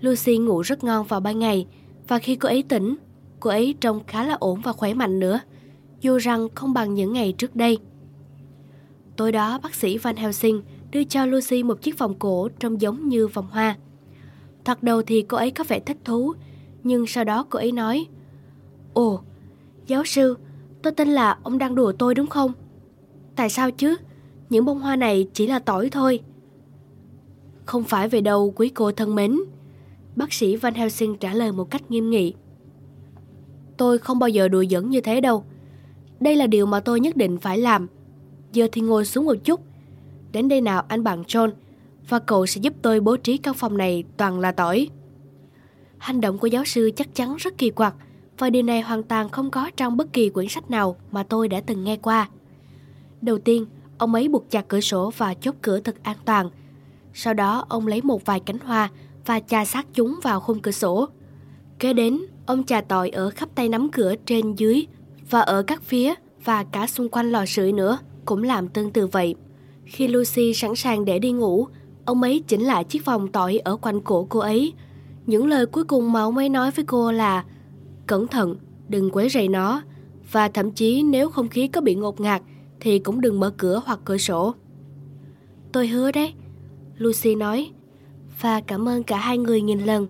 Lucy 0.00 0.38
ngủ 0.38 0.60
rất 0.60 0.84
ngon 0.84 1.06
vào 1.06 1.20
ban 1.20 1.38
ngày. 1.38 1.66
Và 2.08 2.18
khi 2.18 2.36
cô 2.36 2.48
ấy 2.48 2.62
tỉnh, 2.62 2.96
cô 3.40 3.50
ấy 3.50 3.74
trông 3.80 4.00
khá 4.06 4.24
là 4.26 4.36
ổn 4.40 4.60
và 4.60 4.72
khỏe 4.72 4.94
mạnh 4.94 5.20
nữa. 5.20 5.40
Dù 6.00 6.18
rằng 6.18 6.48
không 6.54 6.74
bằng 6.74 6.94
những 6.94 7.12
ngày 7.12 7.34
trước 7.38 7.56
đây. 7.56 7.78
Tối 9.16 9.32
đó 9.32 9.60
bác 9.62 9.74
sĩ 9.74 9.98
Van 9.98 10.16
Helsing 10.16 10.62
đưa 10.90 11.04
cho 11.04 11.26
Lucy 11.26 11.62
một 11.62 11.82
chiếc 11.82 11.98
vòng 11.98 12.14
cổ 12.18 12.48
trông 12.58 12.80
giống 12.80 13.08
như 13.08 13.26
vòng 13.26 13.46
hoa. 13.50 13.76
Thoạt 14.64 14.82
đầu 14.82 15.02
thì 15.02 15.22
cô 15.22 15.36
ấy 15.36 15.50
có 15.50 15.64
vẻ 15.68 15.80
thích 15.80 15.98
thú, 16.04 16.34
nhưng 16.84 17.06
sau 17.06 17.24
đó 17.24 17.46
cô 17.50 17.58
ấy 17.58 17.72
nói 17.72 18.06
Ồ, 18.94 19.20
giáo 19.86 20.04
sư, 20.04 20.36
tôi 20.82 20.92
tin 20.92 21.08
là 21.08 21.38
ông 21.42 21.58
đang 21.58 21.74
đùa 21.74 21.92
tôi 21.92 22.14
đúng 22.14 22.26
không? 22.26 22.52
Tại 23.36 23.50
sao 23.50 23.70
chứ? 23.70 23.96
Những 24.50 24.64
bông 24.64 24.80
hoa 24.80 24.96
này 24.96 25.26
chỉ 25.34 25.46
là 25.46 25.58
tỏi 25.58 25.88
thôi. 25.90 26.20
Không 27.64 27.84
phải 27.84 28.08
về 28.08 28.20
đâu 28.20 28.52
quý 28.56 28.68
cô 28.68 28.92
thân 28.92 29.14
mến. 29.14 29.40
Bác 30.16 30.32
sĩ 30.32 30.56
Van 30.56 30.74
Helsing 30.74 31.16
trả 31.16 31.34
lời 31.34 31.52
một 31.52 31.70
cách 31.70 31.90
nghiêm 31.90 32.10
nghị. 32.10 32.34
Tôi 33.76 33.98
không 33.98 34.18
bao 34.18 34.28
giờ 34.28 34.48
đùa 34.48 34.64
giỡn 34.70 34.90
như 34.90 35.00
thế 35.00 35.20
đâu. 35.20 35.44
Đây 36.20 36.36
là 36.36 36.46
điều 36.46 36.66
mà 36.66 36.80
tôi 36.80 37.00
nhất 37.00 37.16
định 37.16 37.38
phải 37.38 37.58
làm. 37.58 37.86
Giờ 38.52 38.68
thì 38.72 38.80
ngồi 38.80 39.04
xuống 39.04 39.26
một 39.26 39.36
chút. 39.44 39.60
Đến 40.32 40.48
đây 40.48 40.60
nào 40.60 40.82
anh 40.88 41.04
bạn 41.04 41.22
John, 41.22 41.50
và 42.08 42.18
cậu 42.18 42.46
sẽ 42.46 42.60
giúp 42.60 42.74
tôi 42.82 43.00
bố 43.00 43.16
trí 43.16 43.36
căn 43.36 43.54
phòng 43.54 43.76
này 43.76 44.04
toàn 44.16 44.40
là 44.40 44.52
tỏi. 44.52 44.88
Hành 45.98 46.20
động 46.20 46.38
của 46.38 46.46
giáo 46.46 46.64
sư 46.64 46.90
chắc 46.96 47.14
chắn 47.14 47.36
rất 47.36 47.58
kỳ 47.58 47.70
quặc, 47.70 47.94
và 48.38 48.50
điều 48.50 48.62
này 48.62 48.80
hoàn 48.80 49.02
toàn 49.02 49.28
không 49.28 49.50
có 49.50 49.70
trong 49.76 49.96
bất 49.96 50.12
kỳ 50.12 50.30
quyển 50.30 50.48
sách 50.48 50.70
nào 50.70 50.96
mà 51.10 51.22
tôi 51.22 51.48
đã 51.48 51.60
từng 51.60 51.84
nghe 51.84 51.96
qua. 51.96 52.28
Đầu 53.20 53.38
tiên, 53.38 53.66
ông 53.98 54.14
ấy 54.14 54.28
buộc 54.28 54.50
chặt 54.50 54.68
cửa 54.68 54.80
sổ 54.80 55.12
và 55.16 55.34
chốt 55.34 55.54
cửa 55.62 55.80
thật 55.80 55.96
an 56.02 56.16
toàn. 56.24 56.50
Sau 57.14 57.34
đó, 57.34 57.64
ông 57.68 57.86
lấy 57.86 58.02
một 58.02 58.24
vài 58.24 58.40
cánh 58.40 58.58
hoa 58.58 58.90
và 59.26 59.40
chà 59.40 59.64
sát 59.64 59.86
chúng 59.94 60.18
vào 60.22 60.40
khung 60.40 60.60
cửa 60.60 60.70
sổ. 60.70 61.08
Kế 61.78 61.92
đến, 61.92 62.20
ông 62.46 62.64
chà 62.64 62.80
tỏi 62.80 63.10
ở 63.10 63.30
khắp 63.30 63.48
tay 63.54 63.68
nắm 63.68 63.90
cửa 63.92 64.14
trên 64.26 64.54
dưới 64.54 64.86
và 65.30 65.40
ở 65.40 65.62
các 65.62 65.82
phía 65.82 66.14
và 66.44 66.64
cả 66.64 66.86
xung 66.86 67.08
quanh 67.08 67.30
lò 67.30 67.46
sưởi 67.46 67.72
nữa 67.72 67.98
cũng 68.24 68.42
làm 68.42 68.68
tương 68.68 68.90
tự 68.90 69.06
vậy. 69.06 69.34
Khi 69.90 70.08
Lucy 70.08 70.54
sẵn 70.54 70.74
sàng 70.74 71.04
để 71.04 71.18
đi 71.18 71.32
ngủ, 71.32 71.66
ông 72.04 72.22
ấy 72.22 72.42
chỉnh 72.46 72.60
lại 72.60 72.84
chiếc 72.84 73.04
vòng 73.04 73.28
tỏi 73.32 73.58
ở 73.58 73.76
quanh 73.76 74.00
cổ 74.00 74.26
cô 74.28 74.40
ấy. 74.40 74.72
Những 75.26 75.46
lời 75.46 75.66
cuối 75.66 75.84
cùng 75.84 76.12
mà 76.12 76.20
ông 76.20 76.36
ấy 76.36 76.48
nói 76.48 76.70
với 76.70 76.84
cô 76.84 77.12
là 77.12 77.44
Cẩn 78.06 78.26
thận, 78.28 78.56
đừng 78.88 79.10
quấy 79.10 79.28
rầy 79.28 79.48
nó. 79.48 79.82
Và 80.32 80.48
thậm 80.48 80.70
chí 80.70 81.02
nếu 81.02 81.30
không 81.30 81.48
khí 81.48 81.68
có 81.68 81.80
bị 81.80 81.94
ngột 81.94 82.20
ngạt 82.20 82.42
thì 82.80 82.98
cũng 82.98 83.20
đừng 83.20 83.40
mở 83.40 83.50
cửa 83.56 83.82
hoặc 83.84 84.00
cửa 84.04 84.18
sổ. 84.18 84.54
Tôi 85.72 85.88
hứa 85.88 86.12
đấy, 86.12 86.34
Lucy 86.96 87.34
nói. 87.34 87.70
Và 88.40 88.60
cảm 88.60 88.88
ơn 88.88 89.02
cả 89.02 89.16
hai 89.16 89.38
người 89.38 89.60
nghìn 89.60 89.80
lần. 89.80 90.06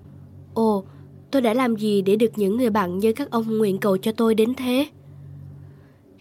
Ồ, 0.54 0.84
tôi 1.30 1.42
đã 1.42 1.54
làm 1.54 1.76
gì 1.76 2.02
để 2.02 2.16
được 2.16 2.30
những 2.36 2.56
người 2.56 2.70
bạn 2.70 2.98
như 2.98 3.12
các 3.12 3.30
ông 3.30 3.58
nguyện 3.58 3.78
cầu 3.78 3.96
cho 3.96 4.12
tôi 4.12 4.34
đến 4.34 4.54
thế? 4.54 4.86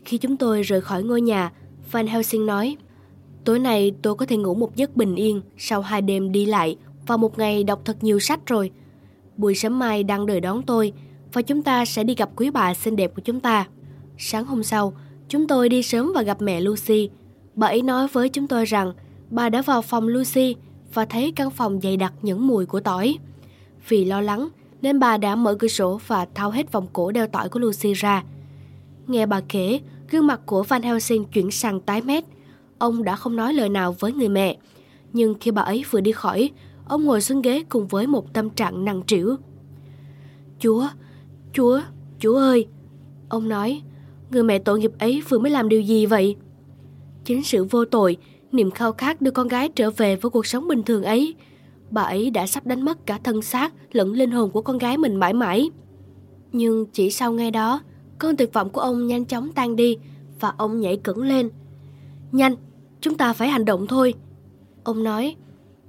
Khi 0.05 0.17
chúng 0.17 0.37
tôi 0.37 0.61
rời 0.61 0.81
khỏi 0.81 1.03
ngôi 1.03 1.21
nhà, 1.21 1.51
Van 1.91 2.07
Helsing 2.07 2.45
nói 2.45 2.77
Tối 3.43 3.59
nay 3.59 3.91
tôi 4.01 4.15
có 4.15 4.25
thể 4.25 4.37
ngủ 4.37 4.55
một 4.55 4.75
giấc 4.75 4.95
bình 4.95 5.15
yên 5.15 5.41
sau 5.57 5.81
hai 5.81 6.01
đêm 6.01 6.31
đi 6.31 6.45
lại 6.45 6.75
và 7.07 7.17
một 7.17 7.37
ngày 7.37 7.63
đọc 7.63 7.81
thật 7.85 8.03
nhiều 8.03 8.19
sách 8.19 8.45
rồi. 8.45 8.71
Buổi 9.37 9.55
sớm 9.55 9.79
mai 9.79 10.03
đang 10.03 10.25
đợi 10.25 10.41
đón 10.41 10.61
tôi 10.61 10.93
và 11.33 11.41
chúng 11.41 11.63
ta 11.63 11.85
sẽ 11.85 12.03
đi 12.03 12.15
gặp 12.15 12.29
quý 12.35 12.49
bà 12.49 12.73
xinh 12.73 12.95
đẹp 12.95 13.11
của 13.15 13.21
chúng 13.21 13.39
ta. 13.39 13.67
Sáng 14.17 14.45
hôm 14.45 14.63
sau, 14.63 14.93
chúng 15.29 15.47
tôi 15.47 15.69
đi 15.69 15.83
sớm 15.83 16.11
và 16.15 16.21
gặp 16.21 16.41
mẹ 16.41 16.61
Lucy. 16.61 17.09
Bà 17.55 17.67
ấy 17.67 17.81
nói 17.81 18.07
với 18.07 18.29
chúng 18.29 18.47
tôi 18.47 18.65
rằng 18.65 18.93
bà 19.29 19.49
đã 19.49 19.61
vào 19.61 19.81
phòng 19.81 20.07
Lucy 20.07 20.55
và 20.93 21.05
thấy 21.05 21.33
căn 21.35 21.51
phòng 21.51 21.79
dày 21.81 21.97
đặc 21.97 22.13
những 22.21 22.47
mùi 22.47 22.65
của 22.65 22.79
tỏi. 22.79 23.17
Vì 23.87 24.05
lo 24.05 24.21
lắng 24.21 24.49
nên 24.81 24.99
bà 24.99 25.17
đã 25.17 25.35
mở 25.35 25.55
cửa 25.55 25.67
sổ 25.67 25.99
và 26.07 26.25
tháo 26.33 26.51
hết 26.51 26.71
vòng 26.71 26.87
cổ 26.93 27.11
đeo 27.11 27.27
tỏi 27.27 27.49
của 27.49 27.59
Lucy 27.59 27.93
ra. 27.93 28.23
Nghe 29.07 29.25
bà 29.25 29.41
kể, 29.49 29.79
gương 30.11 30.27
mặt 30.27 30.41
của 30.45 30.63
Van 30.63 30.81
Helsing 30.81 31.25
chuyển 31.25 31.51
sang 31.51 31.79
tái 31.79 32.01
mét. 32.01 32.23
Ông 32.79 33.03
đã 33.03 33.15
không 33.15 33.35
nói 33.35 33.53
lời 33.53 33.69
nào 33.69 33.95
với 33.99 34.13
người 34.13 34.29
mẹ. 34.29 34.57
Nhưng 35.13 35.35
khi 35.39 35.51
bà 35.51 35.61
ấy 35.61 35.83
vừa 35.91 36.01
đi 36.01 36.11
khỏi, 36.11 36.51
ông 36.87 37.05
ngồi 37.05 37.21
xuống 37.21 37.41
ghế 37.41 37.63
cùng 37.69 37.87
với 37.87 38.07
một 38.07 38.33
tâm 38.33 38.49
trạng 38.49 38.85
nặng 38.85 39.01
trĩu. 39.07 39.35
Chúa, 40.59 40.87
Chúa, 41.53 41.81
Chúa 42.19 42.37
ơi! 42.37 42.67
Ông 43.29 43.49
nói, 43.49 43.81
người 44.31 44.43
mẹ 44.43 44.59
tội 44.59 44.79
nghiệp 44.79 44.91
ấy 44.99 45.23
vừa 45.29 45.39
mới 45.39 45.51
làm 45.51 45.69
điều 45.69 45.81
gì 45.81 46.05
vậy? 46.05 46.35
Chính 47.25 47.43
sự 47.43 47.63
vô 47.63 47.85
tội, 47.85 48.17
niềm 48.51 48.71
khao 48.71 48.93
khát 48.93 49.21
đưa 49.21 49.31
con 49.31 49.47
gái 49.47 49.69
trở 49.69 49.91
về 49.91 50.15
với 50.15 50.29
cuộc 50.29 50.45
sống 50.45 50.67
bình 50.67 50.83
thường 50.83 51.03
ấy. 51.03 51.35
Bà 51.91 52.01
ấy 52.01 52.29
đã 52.29 52.47
sắp 52.47 52.65
đánh 52.65 52.81
mất 52.81 53.05
cả 53.05 53.19
thân 53.23 53.41
xác 53.41 53.73
lẫn 53.91 54.13
linh 54.13 54.31
hồn 54.31 54.51
của 54.51 54.61
con 54.61 54.77
gái 54.77 54.97
mình 54.97 55.15
mãi 55.15 55.33
mãi. 55.33 55.69
Nhưng 56.51 56.85
chỉ 56.85 57.11
sau 57.11 57.33
ngay 57.33 57.51
đó, 57.51 57.81
cơn 58.19 58.37
tuyệt 58.37 58.53
vọng 58.53 58.69
của 58.69 58.81
ông 58.81 59.07
nhanh 59.07 59.25
chóng 59.25 59.51
tan 59.51 59.75
đi 59.75 59.97
và 60.39 60.53
ông 60.57 60.79
nhảy 60.79 60.97
cứng 60.97 61.21
lên. 61.21 61.49
Nhanh, 62.31 62.55
chúng 63.01 63.17
ta 63.17 63.33
phải 63.33 63.49
hành 63.49 63.65
động 63.65 63.87
thôi. 63.87 64.13
Ông 64.83 65.03
nói, 65.03 65.35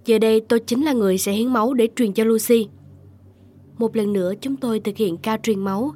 giờ 0.04 0.18
đây 0.18 0.40
tôi 0.40 0.61
chính 0.61 0.84
là 0.84 0.92
người 0.92 1.18
sẽ 1.18 1.32
hiến 1.32 1.52
máu 1.52 1.74
để 1.74 1.88
truyền 1.96 2.12
cho 2.12 2.24
Lucy. 2.24 2.68
Một 3.78 3.96
lần 3.96 4.12
nữa 4.12 4.32
chúng 4.40 4.56
tôi 4.56 4.80
thực 4.80 4.96
hiện 4.96 5.16
ca 5.16 5.36
truyền 5.42 5.61
máu 5.61 5.92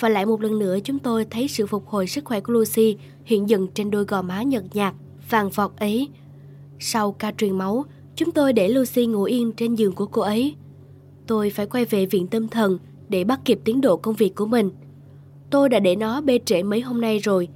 và 0.00 0.08
lại 0.08 0.26
một 0.26 0.42
lần 0.42 0.58
nữa 0.58 0.78
chúng 0.84 0.98
tôi 0.98 1.24
thấy 1.24 1.48
sự 1.48 1.66
phục 1.66 1.86
hồi 1.86 2.06
sức 2.06 2.24
khỏe 2.24 2.40
của 2.40 2.52
Lucy 2.52 2.96
hiện 3.24 3.48
dần 3.48 3.68
trên 3.74 3.90
đôi 3.90 4.04
gò 4.04 4.22
má 4.22 4.42
nhợt 4.42 4.64
nhạt, 4.72 4.94
vàng 5.30 5.50
vọt 5.50 5.70
ấy. 5.76 6.08
Sau 6.78 7.12
ca 7.12 7.32
truyền 7.38 7.58
máu, 7.58 7.84
chúng 8.16 8.30
tôi 8.30 8.52
để 8.52 8.68
Lucy 8.68 9.06
ngủ 9.06 9.22
yên 9.22 9.52
trên 9.52 9.74
giường 9.74 9.92
của 9.92 10.06
cô 10.06 10.22
ấy. 10.22 10.54
Tôi 11.26 11.50
phải 11.50 11.66
quay 11.66 11.84
về 11.84 12.06
viện 12.06 12.26
tâm 12.26 12.48
thần 12.48 12.78
để 13.08 13.24
bắt 13.24 13.40
kịp 13.44 13.60
tiến 13.64 13.80
độ 13.80 13.96
công 13.96 14.14
việc 14.14 14.34
của 14.34 14.46
mình. 14.46 14.70
Tôi 15.50 15.68
đã 15.68 15.78
để 15.78 15.96
nó 15.96 16.20
bê 16.20 16.38
trễ 16.44 16.62
mấy 16.62 16.80
hôm 16.80 17.00
nay 17.00 17.18
rồi. 17.18 17.48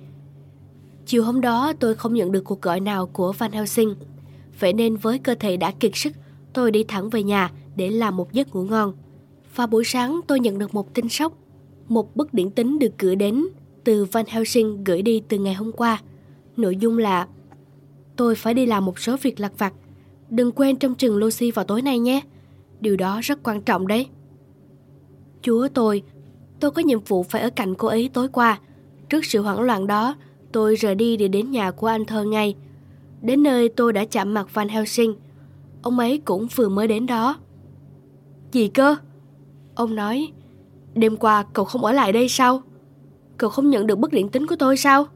Chiều 1.11 1.25
hôm 1.25 1.41
đó 1.41 1.73
tôi 1.81 1.95
không 1.95 2.15
nhận 2.15 2.33
được 2.33 2.45
cuộc 2.45 2.63
gọi 2.63 2.81
nào 2.81 3.07
của 3.07 3.33
Van 3.33 3.53
Helsing. 3.53 3.95
Vậy 4.61 4.73
nên 4.73 4.97
với 4.97 5.19
cơ 5.19 5.35
thể 5.35 5.57
đã 5.57 5.71
kiệt 5.71 5.91
sức, 5.95 6.13
tôi 6.53 6.71
đi 6.71 6.85
thẳng 6.85 7.11
về 7.11 7.23
nhà 7.23 7.51
để 7.77 7.91
làm 7.91 8.17
một 8.17 8.33
giấc 8.33 8.55
ngủ 8.55 8.63
ngon. 8.63 8.93
Và 9.55 9.67
buổi 9.67 9.85
sáng 9.85 10.21
tôi 10.27 10.41
nhận 10.41 10.59
được 10.59 10.75
một 10.75 10.95
tin 10.95 11.09
sốc. 11.09 11.33
Một 11.89 12.17
bức 12.17 12.35
điện 12.35 12.51
tính 12.51 12.79
được 12.79 12.99
gửi 12.99 13.17
đến 13.17 13.47
từ 13.85 14.05
Van 14.05 14.27
Helsing 14.29 14.85
gửi 14.85 15.03
đi 15.03 15.23
từ 15.29 15.39
ngày 15.39 15.55
hôm 15.55 15.73
qua. 15.73 16.03
Nội 16.57 16.77
dung 16.77 16.99
là 16.99 17.27
Tôi 18.17 18.35
phải 18.35 18.55
đi 18.55 18.67
làm 18.67 18.85
một 18.85 18.99
số 18.99 19.17
việc 19.23 19.41
lặt 19.41 19.53
vặt. 19.59 19.73
Đừng 20.31 20.53
quên 20.53 20.77
trong 20.77 20.95
trường 20.95 21.17
Lucy 21.17 21.51
vào 21.51 21.65
tối 21.65 21.83
nay 21.83 21.99
nhé. 21.99 22.21
Điều 22.81 22.97
đó 22.97 23.21
rất 23.23 23.43
quan 23.43 23.63
trọng 23.63 23.87
đấy. 23.87 24.07
Chúa 25.43 25.69
tôi, 25.69 26.03
tôi 26.61 26.71
có 26.71 26.83
nhiệm 26.83 27.01
vụ 27.01 27.23
phải 27.23 27.43
ở 27.43 27.51
cạnh 27.51 27.75
cô 27.75 27.89
ấy 27.89 28.11
tối 28.13 28.29
qua. 28.29 28.61
Trước 29.09 29.25
sự 29.25 29.43
hoảng 29.43 29.61
loạn 29.61 29.87
đó, 29.87 30.17
tôi 30.53 30.75
rời 30.75 30.95
đi 30.95 31.17
để 31.17 31.29
đến 31.29 31.51
nhà 31.51 31.71
của 31.71 31.87
anh 31.87 32.05
thơ 32.05 32.25
ngay. 32.25 32.55
Đến 33.23 33.43
nơi 33.43 33.69
tôi 33.69 33.93
đã 33.93 34.05
chạm 34.05 34.35
mặt 34.35 34.55
Van 34.55 34.69
Helsing. 34.69 35.15
Ông 35.83 35.99
ấy 35.99 36.19
cũng 36.25 36.47
vừa 36.55 36.69
mới 36.69 36.89
đến 36.89 37.07
đó. 37.07 37.37
Gì 38.53 38.69
cơ? 38.69 38.97
Ông 39.75 39.95
nói, 39.95 40.33
đêm 40.95 41.17
qua 41.17 41.45
cậu 41.53 41.65
không 41.65 41.85
ở 41.85 41.93
lại 41.93 42.13
đây 42.13 42.29
sao? 42.29 42.63
Cậu 43.37 43.51
không 43.51 43.71
nhận 43.71 43.87
được 43.87 43.99
bức 43.99 44.13
điện 44.13 44.29
tính 44.29 44.47
của 44.47 44.57
tôi 44.57 44.77
sao? 44.77 45.07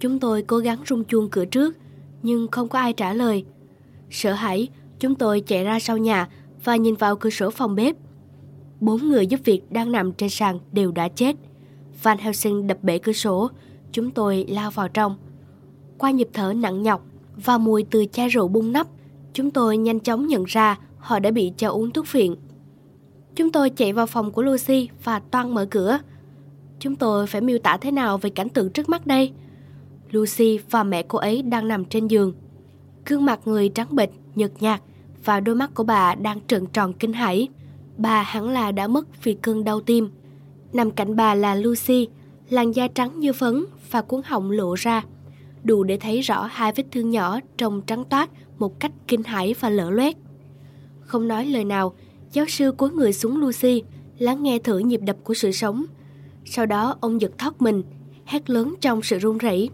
Chúng 0.00 0.18
tôi 0.18 0.42
cố 0.42 0.58
gắng 0.58 0.78
rung 0.86 1.04
chuông 1.04 1.28
cửa 1.30 1.44
trước, 1.44 1.76
nhưng 2.22 2.48
không 2.48 2.68
có 2.68 2.78
ai 2.78 2.92
trả 2.92 3.12
lời. 3.12 3.44
Sợ 4.10 4.32
hãi, 4.32 4.68
chúng 4.98 5.14
tôi 5.14 5.40
chạy 5.40 5.64
ra 5.64 5.80
sau 5.80 5.96
nhà 5.96 6.28
và 6.64 6.76
nhìn 6.76 6.94
vào 6.94 7.16
cửa 7.16 7.30
sổ 7.30 7.50
phòng 7.50 7.74
bếp. 7.74 7.96
Bốn 8.80 9.08
người 9.08 9.26
giúp 9.26 9.40
việc 9.44 9.72
đang 9.72 9.92
nằm 9.92 10.12
trên 10.12 10.28
sàn 10.28 10.58
đều 10.72 10.92
đã 10.92 11.08
chết. 11.08 11.36
Van 12.02 12.18
Helsing 12.18 12.66
đập 12.66 12.78
bể 12.82 12.98
cửa 12.98 13.12
sổ, 13.12 13.50
chúng 13.92 14.10
tôi 14.10 14.44
lao 14.48 14.70
vào 14.70 14.88
trong. 14.88 15.16
Qua 15.98 16.10
nhịp 16.10 16.28
thở 16.32 16.52
nặng 16.52 16.82
nhọc 16.82 17.04
và 17.36 17.58
mùi 17.58 17.84
từ 17.90 18.04
chai 18.12 18.28
rượu 18.28 18.48
bung 18.48 18.72
nắp, 18.72 18.86
chúng 19.32 19.50
tôi 19.50 19.76
nhanh 19.76 20.00
chóng 20.00 20.26
nhận 20.26 20.44
ra 20.44 20.78
họ 20.98 21.18
đã 21.18 21.30
bị 21.30 21.52
cho 21.56 21.68
uống 21.68 21.90
thuốc 21.90 22.06
phiện. 22.06 22.34
Chúng 23.36 23.52
tôi 23.52 23.70
chạy 23.70 23.92
vào 23.92 24.06
phòng 24.06 24.30
của 24.30 24.42
Lucy 24.42 24.88
và 25.04 25.18
toan 25.18 25.54
mở 25.54 25.66
cửa. 25.70 25.98
Chúng 26.78 26.96
tôi 26.96 27.26
phải 27.26 27.40
miêu 27.40 27.58
tả 27.58 27.76
thế 27.76 27.90
nào 27.90 28.18
về 28.18 28.30
cảnh 28.30 28.48
tượng 28.48 28.70
trước 28.70 28.88
mắt 28.88 29.06
đây? 29.06 29.32
Lucy 30.10 30.58
và 30.70 30.84
mẹ 30.84 31.02
cô 31.02 31.18
ấy 31.18 31.42
đang 31.42 31.68
nằm 31.68 31.84
trên 31.84 32.08
giường. 32.08 32.32
Gương 33.06 33.24
mặt 33.24 33.40
người 33.44 33.68
trắng 33.68 33.88
bệch, 33.90 34.10
nhợt 34.34 34.52
nhạt 34.60 34.82
và 35.24 35.40
đôi 35.40 35.54
mắt 35.54 35.74
của 35.74 35.84
bà 35.84 36.14
đang 36.14 36.40
trợn 36.46 36.66
tròn 36.66 36.92
kinh 36.92 37.12
hãi. 37.12 37.48
Bà 37.96 38.22
hẳn 38.22 38.48
là 38.48 38.72
đã 38.72 38.86
mất 38.86 39.24
vì 39.24 39.34
cơn 39.34 39.64
đau 39.64 39.80
tim. 39.80 40.10
Nằm 40.72 40.90
cạnh 40.90 41.16
bà 41.16 41.34
là 41.34 41.54
Lucy, 41.54 42.08
làn 42.48 42.72
da 42.72 42.88
trắng 42.88 43.20
như 43.20 43.32
phấn 43.32 43.64
và 43.90 44.02
cuốn 44.02 44.20
họng 44.24 44.50
lộ 44.50 44.74
ra, 44.74 45.04
đủ 45.64 45.84
để 45.84 45.96
thấy 45.96 46.20
rõ 46.20 46.48
hai 46.50 46.72
vết 46.76 46.84
thương 46.92 47.10
nhỏ 47.10 47.40
trông 47.58 47.82
trắng 47.82 48.04
toát 48.04 48.30
một 48.58 48.80
cách 48.80 48.92
kinh 49.08 49.22
hãi 49.22 49.54
và 49.60 49.70
lở 49.70 49.90
loét. 49.90 50.16
Không 51.00 51.28
nói 51.28 51.46
lời 51.46 51.64
nào, 51.64 51.94
giáo 52.32 52.44
sư 52.48 52.72
cúi 52.72 52.90
người 52.90 53.12
xuống 53.12 53.40
Lucy, 53.40 53.82
lắng 54.18 54.42
nghe 54.42 54.58
thử 54.58 54.78
nhịp 54.78 55.00
đập 55.04 55.16
của 55.24 55.34
sự 55.34 55.52
sống. 55.52 55.84
Sau 56.44 56.66
đó 56.66 56.96
ông 57.00 57.20
giật 57.20 57.38
thót 57.38 57.62
mình, 57.62 57.82
hét 58.24 58.50
lớn 58.50 58.74
trong 58.80 59.02
sự 59.02 59.18
run 59.18 59.38
rẩy. 59.38 59.70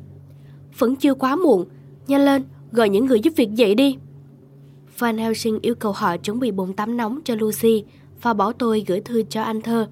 Vẫn 0.79 0.97
chưa 0.97 1.15
quá 1.15 1.37
muộn, 1.37 1.69
nhanh 2.07 2.25
lên, 2.25 2.45
gọi 2.73 2.89
những 2.89 3.07
người 3.07 3.21
giúp 3.21 3.33
việc 3.37 3.51
dậy 3.55 3.75
đi. 3.75 3.97
Van 4.99 5.19
Helsing 5.19 5.59
yêu 5.63 5.75
cầu 5.75 5.93
họ 5.93 6.17
chuẩn 6.17 6.41
bị 6.41 6.51
bồn 6.51 6.73
tắm 6.73 6.97
nóng 6.97 7.21
cho 7.25 7.35
Lucy 7.35 7.85
và 8.23 8.35
bảo 8.35 8.53
tôi 8.53 8.85
gửi 8.87 9.01
thư 9.01 9.23
cho 9.23 9.43
anh 9.43 9.63
Thơ. 9.63 9.89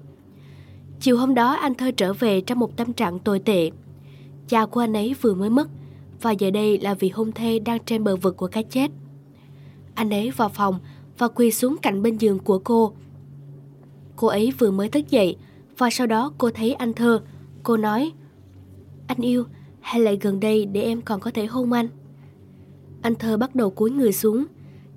Chiều 0.99 1.17
hôm 1.17 1.33
đó 1.33 1.53
anh 1.53 1.75
Thơ 1.75 1.91
trở 1.91 2.13
về 2.13 2.41
trong 2.41 2.59
một 2.59 2.77
tâm 2.77 2.93
trạng 2.93 3.19
tồi 3.19 3.39
tệ. 3.39 3.71
Cha 4.47 4.65
của 4.65 4.79
anh 4.79 4.93
ấy 4.93 5.15
vừa 5.21 5.33
mới 5.33 5.49
mất 5.49 5.67
và 6.21 6.31
giờ 6.31 6.51
đây 6.51 6.79
là 6.79 6.93
vị 6.93 7.09
hôn 7.09 7.31
thê 7.31 7.59
đang 7.59 7.79
trên 7.85 8.03
bờ 8.03 8.15
vực 8.15 8.37
của 8.37 8.47
cái 8.47 8.63
chết. 8.63 8.91
Anh 9.95 10.09
ấy 10.09 10.31
vào 10.31 10.49
phòng 10.49 10.79
và 11.17 11.27
quỳ 11.27 11.51
xuống 11.51 11.75
cạnh 11.81 12.01
bên 12.01 12.17
giường 12.17 12.39
của 12.39 12.59
cô. 12.59 12.93
Cô 14.15 14.27
ấy 14.27 14.53
vừa 14.57 14.71
mới 14.71 14.89
thức 14.89 15.09
dậy 15.09 15.37
và 15.77 15.89
sau 15.89 16.07
đó 16.07 16.33
cô 16.37 16.49
thấy 16.49 16.73
anh 16.73 16.93
Thơ. 16.93 17.21
Cô 17.63 17.77
nói, 17.77 18.11
anh 19.07 19.21
yêu, 19.21 19.45
hay 19.81 20.01
lại 20.01 20.17
gần 20.21 20.39
đây 20.39 20.65
để 20.65 20.81
em 20.81 21.01
còn 21.01 21.19
có 21.19 21.31
thể 21.31 21.45
hôn 21.45 21.71
anh? 21.71 21.87
Anh 23.01 23.15
Thơ 23.15 23.37
bắt 23.37 23.55
đầu 23.55 23.69
cúi 23.69 23.91
người 23.91 24.13
xuống, 24.13 24.45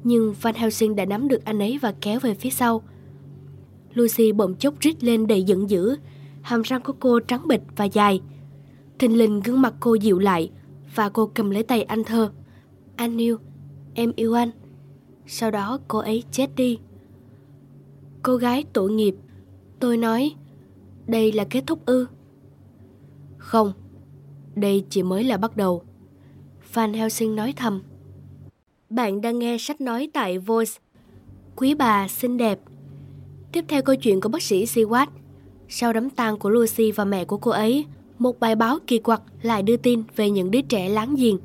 nhưng 0.05 0.35
Van 0.41 0.55
Helsing 0.55 0.97
đã 0.97 1.05
nắm 1.05 1.29
được 1.29 1.45
anh 1.45 1.59
ấy 1.59 1.79
và 1.83 1.95
kéo 2.01 2.21
về 2.21 2.35
phía 2.35 2.51
sau. 2.51 2.83
Lucy 3.95 4.33
bỗng 4.33 4.55
chốc 4.55 4.75
rít 4.81 5.05
lên 5.05 5.27
đầy 5.27 5.43
giận 5.43 5.71
dữ, 5.71 5.97
hàm 6.43 6.63
răng 6.63 6.83
của 6.83 6.93
cô 7.01 7.21
trắng 7.21 7.49
bịch 7.49 7.63
và 7.77 7.85
dài. 7.85 8.21
Thình 8.99 9.19
lình 9.19 9.41
gương 9.41 9.61
mặt 9.61 9.75
cô 9.81 9.95
dịu 9.95 10.19
lại 10.19 10.51
và 10.95 11.09
cô 11.09 11.31
cầm 11.35 11.51
lấy 11.51 11.63
tay 11.63 11.83
anh 11.83 12.05
Thơ. 12.05 12.33
Anh 12.97 13.21
yêu, 13.21 13.39
em 13.95 14.13
yêu 14.17 14.35
anh. 14.35 14.51
Sau 15.27 15.51
đó 15.51 15.79
cô 15.89 15.99
ấy 15.99 16.25
chết 16.31 16.51
đi. 16.57 16.79
Cô 18.23 18.37
gái 18.37 18.65
tội 18.73 18.91
nghiệp. 18.91 19.15
Tôi 19.81 19.97
nói, 19.97 20.35
đây 21.07 21.33
là 21.33 21.45
kết 21.45 21.65
thúc 21.67 21.87
ư? 21.87 22.07
Không, 23.39 23.73
đây 24.55 24.85
chỉ 24.91 25.03
mới 25.03 25.25
là 25.25 25.37
bắt 25.37 25.57
đầu. 25.57 25.83
Van 26.73 26.93
Helsing 26.93 27.37
nói 27.37 27.53
thầm. 27.57 27.83
Bạn 28.91 29.21
đang 29.21 29.39
nghe 29.39 29.57
sách 29.59 29.81
nói 29.81 30.11
tại 30.13 30.39
Voice. 30.39 30.73
Quý 31.57 31.75
bà 31.75 32.09
xinh 32.09 32.37
đẹp. 32.37 32.61
Tiếp 33.53 33.65
theo 33.69 33.83
câu 33.83 33.97
chuyện 33.97 34.21
của 34.21 34.29
bác 34.29 34.43
sĩ 34.43 34.65
Siwat, 34.65 35.07
Sau 35.69 35.93
đám 35.93 36.11
tang 36.11 36.39
của 36.39 36.51
Lucy 36.51 36.93
và 36.93 37.05
mẹ 37.05 37.25
của 37.25 37.37
cô 37.37 37.51
ấy, 37.51 37.87
một 38.19 38.41
bài 38.41 38.57
báo 38.57 38.79
kỳ 38.87 38.99
quặc 38.99 39.23
lại 39.43 39.63
đưa 39.63 39.77
tin 39.77 40.03
về 40.17 40.31
những 40.31 40.51
đứa 40.51 40.61
trẻ 40.61 40.89
láng 40.89 41.15
giềng. 41.15 41.39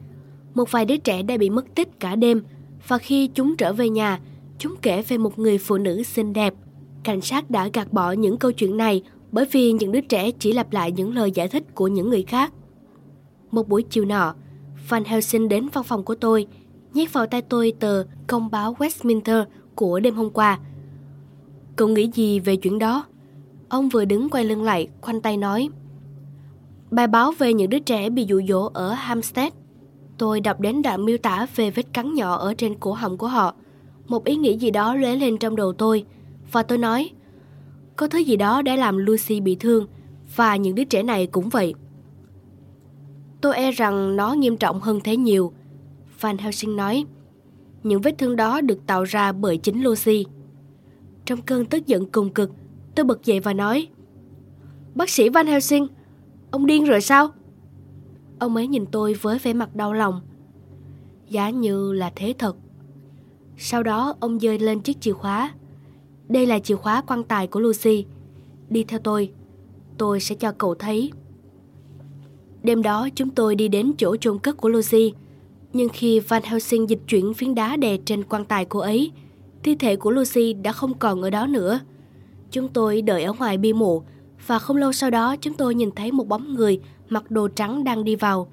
Một 0.53 0.71
vài 0.71 0.85
đứa 0.85 0.97
trẻ 0.97 1.23
đã 1.23 1.37
bị 1.37 1.49
mất 1.49 1.75
tích 1.75 1.99
cả 1.99 2.15
đêm 2.15 2.43
và 2.87 2.97
khi 2.97 3.27
chúng 3.27 3.55
trở 3.57 3.73
về 3.73 3.89
nhà, 3.89 4.19
chúng 4.57 4.75
kể 4.81 5.01
về 5.01 5.17
một 5.17 5.39
người 5.39 5.57
phụ 5.57 5.77
nữ 5.77 6.03
xinh 6.03 6.33
đẹp. 6.33 6.53
Cảnh 7.03 7.21
sát 7.21 7.49
đã 7.49 7.69
gạt 7.73 7.93
bỏ 7.93 8.11
những 8.11 8.37
câu 8.37 8.51
chuyện 8.51 8.77
này 8.77 9.03
bởi 9.31 9.45
vì 9.51 9.71
những 9.71 9.91
đứa 9.91 10.01
trẻ 10.01 10.31
chỉ 10.31 10.53
lặp 10.53 10.73
lại 10.73 10.91
những 10.91 11.15
lời 11.15 11.31
giải 11.31 11.47
thích 11.47 11.63
của 11.75 11.87
những 11.87 12.09
người 12.09 12.23
khác. 12.23 12.53
Một 13.51 13.69
buổi 13.69 13.83
chiều 13.83 14.05
nọ, 14.05 14.35
Van 14.89 15.03
Helsing 15.03 15.49
đến 15.49 15.69
văn 15.73 15.83
phòng 15.83 16.03
của 16.03 16.15
tôi, 16.15 16.47
nhét 16.93 17.13
vào 17.13 17.25
tay 17.25 17.41
tôi 17.41 17.73
tờ 17.79 18.03
công 18.27 18.51
báo 18.51 18.75
Westminster 18.79 19.45
của 19.75 19.99
đêm 19.99 20.15
hôm 20.15 20.29
qua. 20.29 20.59
Cậu 21.75 21.87
nghĩ 21.87 22.09
gì 22.13 22.39
về 22.39 22.55
chuyện 22.55 22.79
đó? 22.79 23.05
Ông 23.69 23.89
vừa 23.89 24.05
đứng 24.05 24.29
quay 24.29 24.45
lưng 24.45 24.63
lại, 24.63 24.87
khoanh 25.01 25.21
tay 25.21 25.37
nói. 25.37 25.69
Bài 26.93 27.07
báo 27.07 27.31
về 27.31 27.53
những 27.53 27.69
đứa 27.69 27.79
trẻ 27.79 28.09
bị 28.09 28.25
dụ 28.25 28.41
dỗ 28.47 28.69
ở 28.73 28.93
Hampstead. 28.93 29.53
Tôi 30.17 30.41
đọc 30.41 30.59
đến 30.59 30.81
đoạn 30.81 31.05
miêu 31.05 31.17
tả 31.17 31.47
về 31.55 31.71
vết 31.71 31.93
cắn 31.93 32.13
nhỏ 32.13 32.35
ở 32.35 32.53
trên 32.53 32.75
cổ 32.75 32.93
họng 32.93 33.17
của 33.17 33.27
họ. 33.27 33.55
Một 34.07 34.25
ý 34.25 34.35
nghĩ 34.35 34.57
gì 34.57 34.71
đó 34.71 34.95
lóe 34.95 35.15
lên 35.15 35.37
trong 35.37 35.55
đầu 35.55 35.73
tôi. 35.73 36.05
Và 36.51 36.63
tôi 36.63 36.77
nói, 36.77 37.09
có 37.95 38.07
thứ 38.07 38.17
gì 38.17 38.35
đó 38.35 38.61
đã 38.61 38.75
làm 38.75 38.97
Lucy 38.97 39.39
bị 39.39 39.55
thương, 39.55 39.87
và 40.35 40.55
những 40.55 40.75
đứa 40.75 40.83
trẻ 40.83 41.03
này 41.03 41.27
cũng 41.27 41.49
vậy. 41.49 41.73
Tôi 43.41 43.55
e 43.55 43.71
rằng 43.71 44.15
nó 44.15 44.33
nghiêm 44.33 44.57
trọng 44.57 44.79
hơn 44.79 44.99
thế 45.03 45.17
nhiều. 45.17 45.53
Van 46.19 46.37
Helsing 46.37 46.75
nói, 46.75 47.05
những 47.83 48.01
vết 48.01 48.17
thương 48.17 48.35
đó 48.35 48.61
được 48.61 48.87
tạo 48.87 49.03
ra 49.03 49.31
bởi 49.31 49.57
chính 49.57 49.83
Lucy. 49.83 50.25
Trong 51.25 51.41
cơn 51.41 51.65
tức 51.65 51.87
giận 51.87 52.05
cùng 52.11 52.29
cực, 52.29 52.51
tôi 52.95 53.03
bật 53.03 53.25
dậy 53.25 53.39
và 53.39 53.53
nói, 53.53 53.87
Bác 54.95 55.09
sĩ 55.09 55.29
Van 55.29 55.47
Helsing, 55.47 55.87
ông 56.53 56.65
điên 56.65 56.83
rồi 56.83 57.01
sao? 57.01 57.29
Ông 58.39 58.55
ấy 58.55 58.67
nhìn 58.67 58.85
tôi 58.85 59.13
với 59.13 59.39
vẻ 59.39 59.53
mặt 59.53 59.75
đau 59.75 59.93
lòng. 59.93 60.21
Giá 61.29 61.49
như 61.49 61.93
là 61.93 62.11
thế 62.15 62.33
thật. 62.37 62.55
Sau 63.57 63.83
đó 63.83 64.15
ông 64.19 64.39
dơi 64.39 64.59
lên 64.59 64.79
chiếc 64.79 65.01
chìa 65.01 65.13
khóa. 65.13 65.53
Đây 66.29 66.45
là 66.45 66.59
chìa 66.59 66.75
khóa 66.75 67.01
quan 67.07 67.23
tài 67.23 67.47
của 67.47 67.59
Lucy. 67.59 68.05
Đi 68.69 68.83
theo 68.83 68.99
tôi. 68.99 69.31
Tôi 69.97 70.19
sẽ 70.19 70.35
cho 70.35 70.51
cậu 70.51 70.75
thấy. 70.75 71.11
Đêm 72.63 72.81
đó 72.81 73.09
chúng 73.15 73.29
tôi 73.29 73.55
đi 73.55 73.67
đến 73.67 73.93
chỗ 73.97 74.15
chôn 74.15 74.39
cất 74.39 74.57
của 74.57 74.69
Lucy. 74.69 75.13
Nhưng 75.73 75.89
khi 75.89 76.19
Van 76.19 76.43
Helsing 76.43 76.89
dịch 76.89 77.01
chuyển 77.07 77.33
phiến 77.33 77.55
đá 77.55 77.75
đè 77.75 77.97
trên 78.05 78.23
quan 78.23 78.45
tài 78.45 78.65
cô 78.65 78.79
ấy, 78.79 79.11
thi 79.63 79.75
thể 79.75 79.95
của 79.95 80.11
Lucy 80.11 80.53
đã 80.53 80.71
không 80.71 80.93
còn 80.93 81.21
ở 81.21 81.29
đó 81.29 81.47
nữa. 81.47 81.79
Chúng 82.51 82.67
tôi 82.67 83.01
đợi 83.01 83.23
ở 83.23 83.33
ngoài 83.33 83.57
bia 83.57 83.73
mộ 83.73 84.03
và 84.47 84.59
không 84.59 84.77
lâu 84.77 84.93
sau 84.93 85.09
đó 85.09 85.35
chúng 85.35 85.53
tôi 85.53 85.75
nhìn 85.75 85.91
thấy 85.91 86.11
một 86.11 86.27
bóng 86.27 86.53
người 86.53 86.79
mặc 87.09 87.31
đồ 87.31 87.47
trắng 87.47 87.83
đang 87.83 88.03
đi 88.03 88.15
vào. 88.15 88.47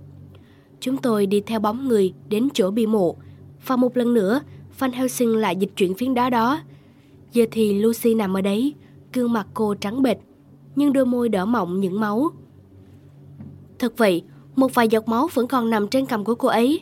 Chúng 0.81 0.97
tôi 0.97 1.27
đi 1.27 1.41
theo 1.41 1.61
bóng 1.61 1.89
người 1.89 2.13
đến 2.29 2.49
chỗ 2.55 2.71
bị 2.71 2.87
mộ 2.87 3.17
và 3.67 3.77
một 3.77 3.97
lần 3.97 4.15
nữa 4.15 4.41
Van 4.79 4.93
Helsing 4.93 5.37
lại 5.37 5.57
dịch 5.57 5.71
chuyển 5.77 5.95
phiến 5.95 6.15
đá 6.15 6.31
đó. 6.31 6.61
Giờ 7.33 7.45
thì 7.51 7.81
Lucy 7.81 8.15
nằm 8.15 8.37
ở 8.37 8.41
đấy, 8.41 8.75
gương 9.13 9.33
mặt 9.33 9.47
cô 9.55 9.75
trắng 9.75 10.03
bệch, 10.03 10.19
nhưng 10.77 10.93
đôi 10.93 11.07
môi 11.07 11.29
đỏ 11.29 11.45
mọng 11.45 11.81
những 11.81 12.01
máu. 12.01 12.31
Thật 13.79 13.99
vậy, 13.99 14.23
một 14.57 14.75
vài 14.75 14.89
giọt 14.89 15.09
máu 15.09 15.29
vẫn 15.35 15.47
còn 15.47 15.71
nằm 15.71 15.89
trên 15.89 16.07
cằm 16.07 16.25
của 16.25 16.35
cô 16.35 16.49
ấy. 16.49 16.81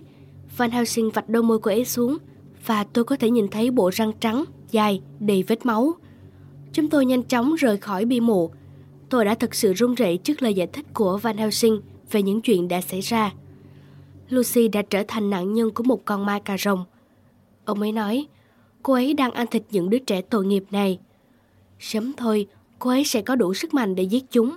Van 0.56 0.70
Helsing 0.70 1.10
vạch 1.10 1.28
đôi 1.28 1.42
môi 1.42 1.58
cô 1.58 1.70
ấy 1.70 1.84
xuống 1.84 2.18
và 2.66 2.84
tôi 2.84 3.04
có 3.04 3.16
thể 3.16 3.30
nhìn 3.30 3.48
thấy 3.48 3.70
bộ 3.70 3.90
răng 3.92 4.12
trắng, 4.20 4.44
dài, 4.70 5.00
đầy 5.20 5.42
vết 5.42 5.66
máu. 5.66 5.94
Chúng 6.72 6.88
tôi 6.88 7.06
nhanh 7.06 7.22
chóng 7.22 7.54
rời 7.54 7.76
khỏi 7.76 8.04
bi 8.04 8.20
mộ. 8.20 8.50
Tôi 9.08 9.24
đã 9.24 9.34
thực 9.34 9.54
sự 9.54 9.72
run 9.72 9.94
rẩy 9.94 10.16
trước 10.16 10.42
lời 10.42 10.54
giải 10.54 10.66
thích 10.66 10.86
của 10.94 11.16
Van 11.16 11.36
Helsing 11.36 11.80
về 12.10 12.22
những 12.22 12.40
chuyện 12.40 12.68
đã 12.68 12.80
xảy 12.80 13.00
ra. 13.00 13.32
Lucy 14.28 14.68
đã 14.68 14.82
trở 14.82 15.02
thành 15.08 15.30
nạn 15.30 15.52
nhân 15.52 15.70
của 15.70 15.82
một 15.82 16.04
con 16.04 16.26
ma 16.26 16.38
cà 16.38 16.56
rồng. 16.58 16.84
Ông 17.64 17.80
ấy 17.80 17.92
nói, 17.92 18.26
cô 18.82 18.92
ấy 18.92 19.14
đang 19.14 19.32
ăn 19.32 19.46
thịt 19.46 19.62
những 19.70 19.90
đứa 19.90 19.98
trẻ 19.98 20.20
tội 20.20 20.46
nghiệp 20.46 20.64
này. 20.70 20.98
Sớm 21.78 22.12
thôi, 22.16 22.46
cô 22.78 22.90
ấy 22.90 23.04
sẽ 23.04 23.22
có 23.22 23.36
đủ 23.36 23.54
sức 23.54 23.74
mạnh 23.74 23.94
để 23.94 24.02
giết 24.02 24.24
chúng. 24.30 24.56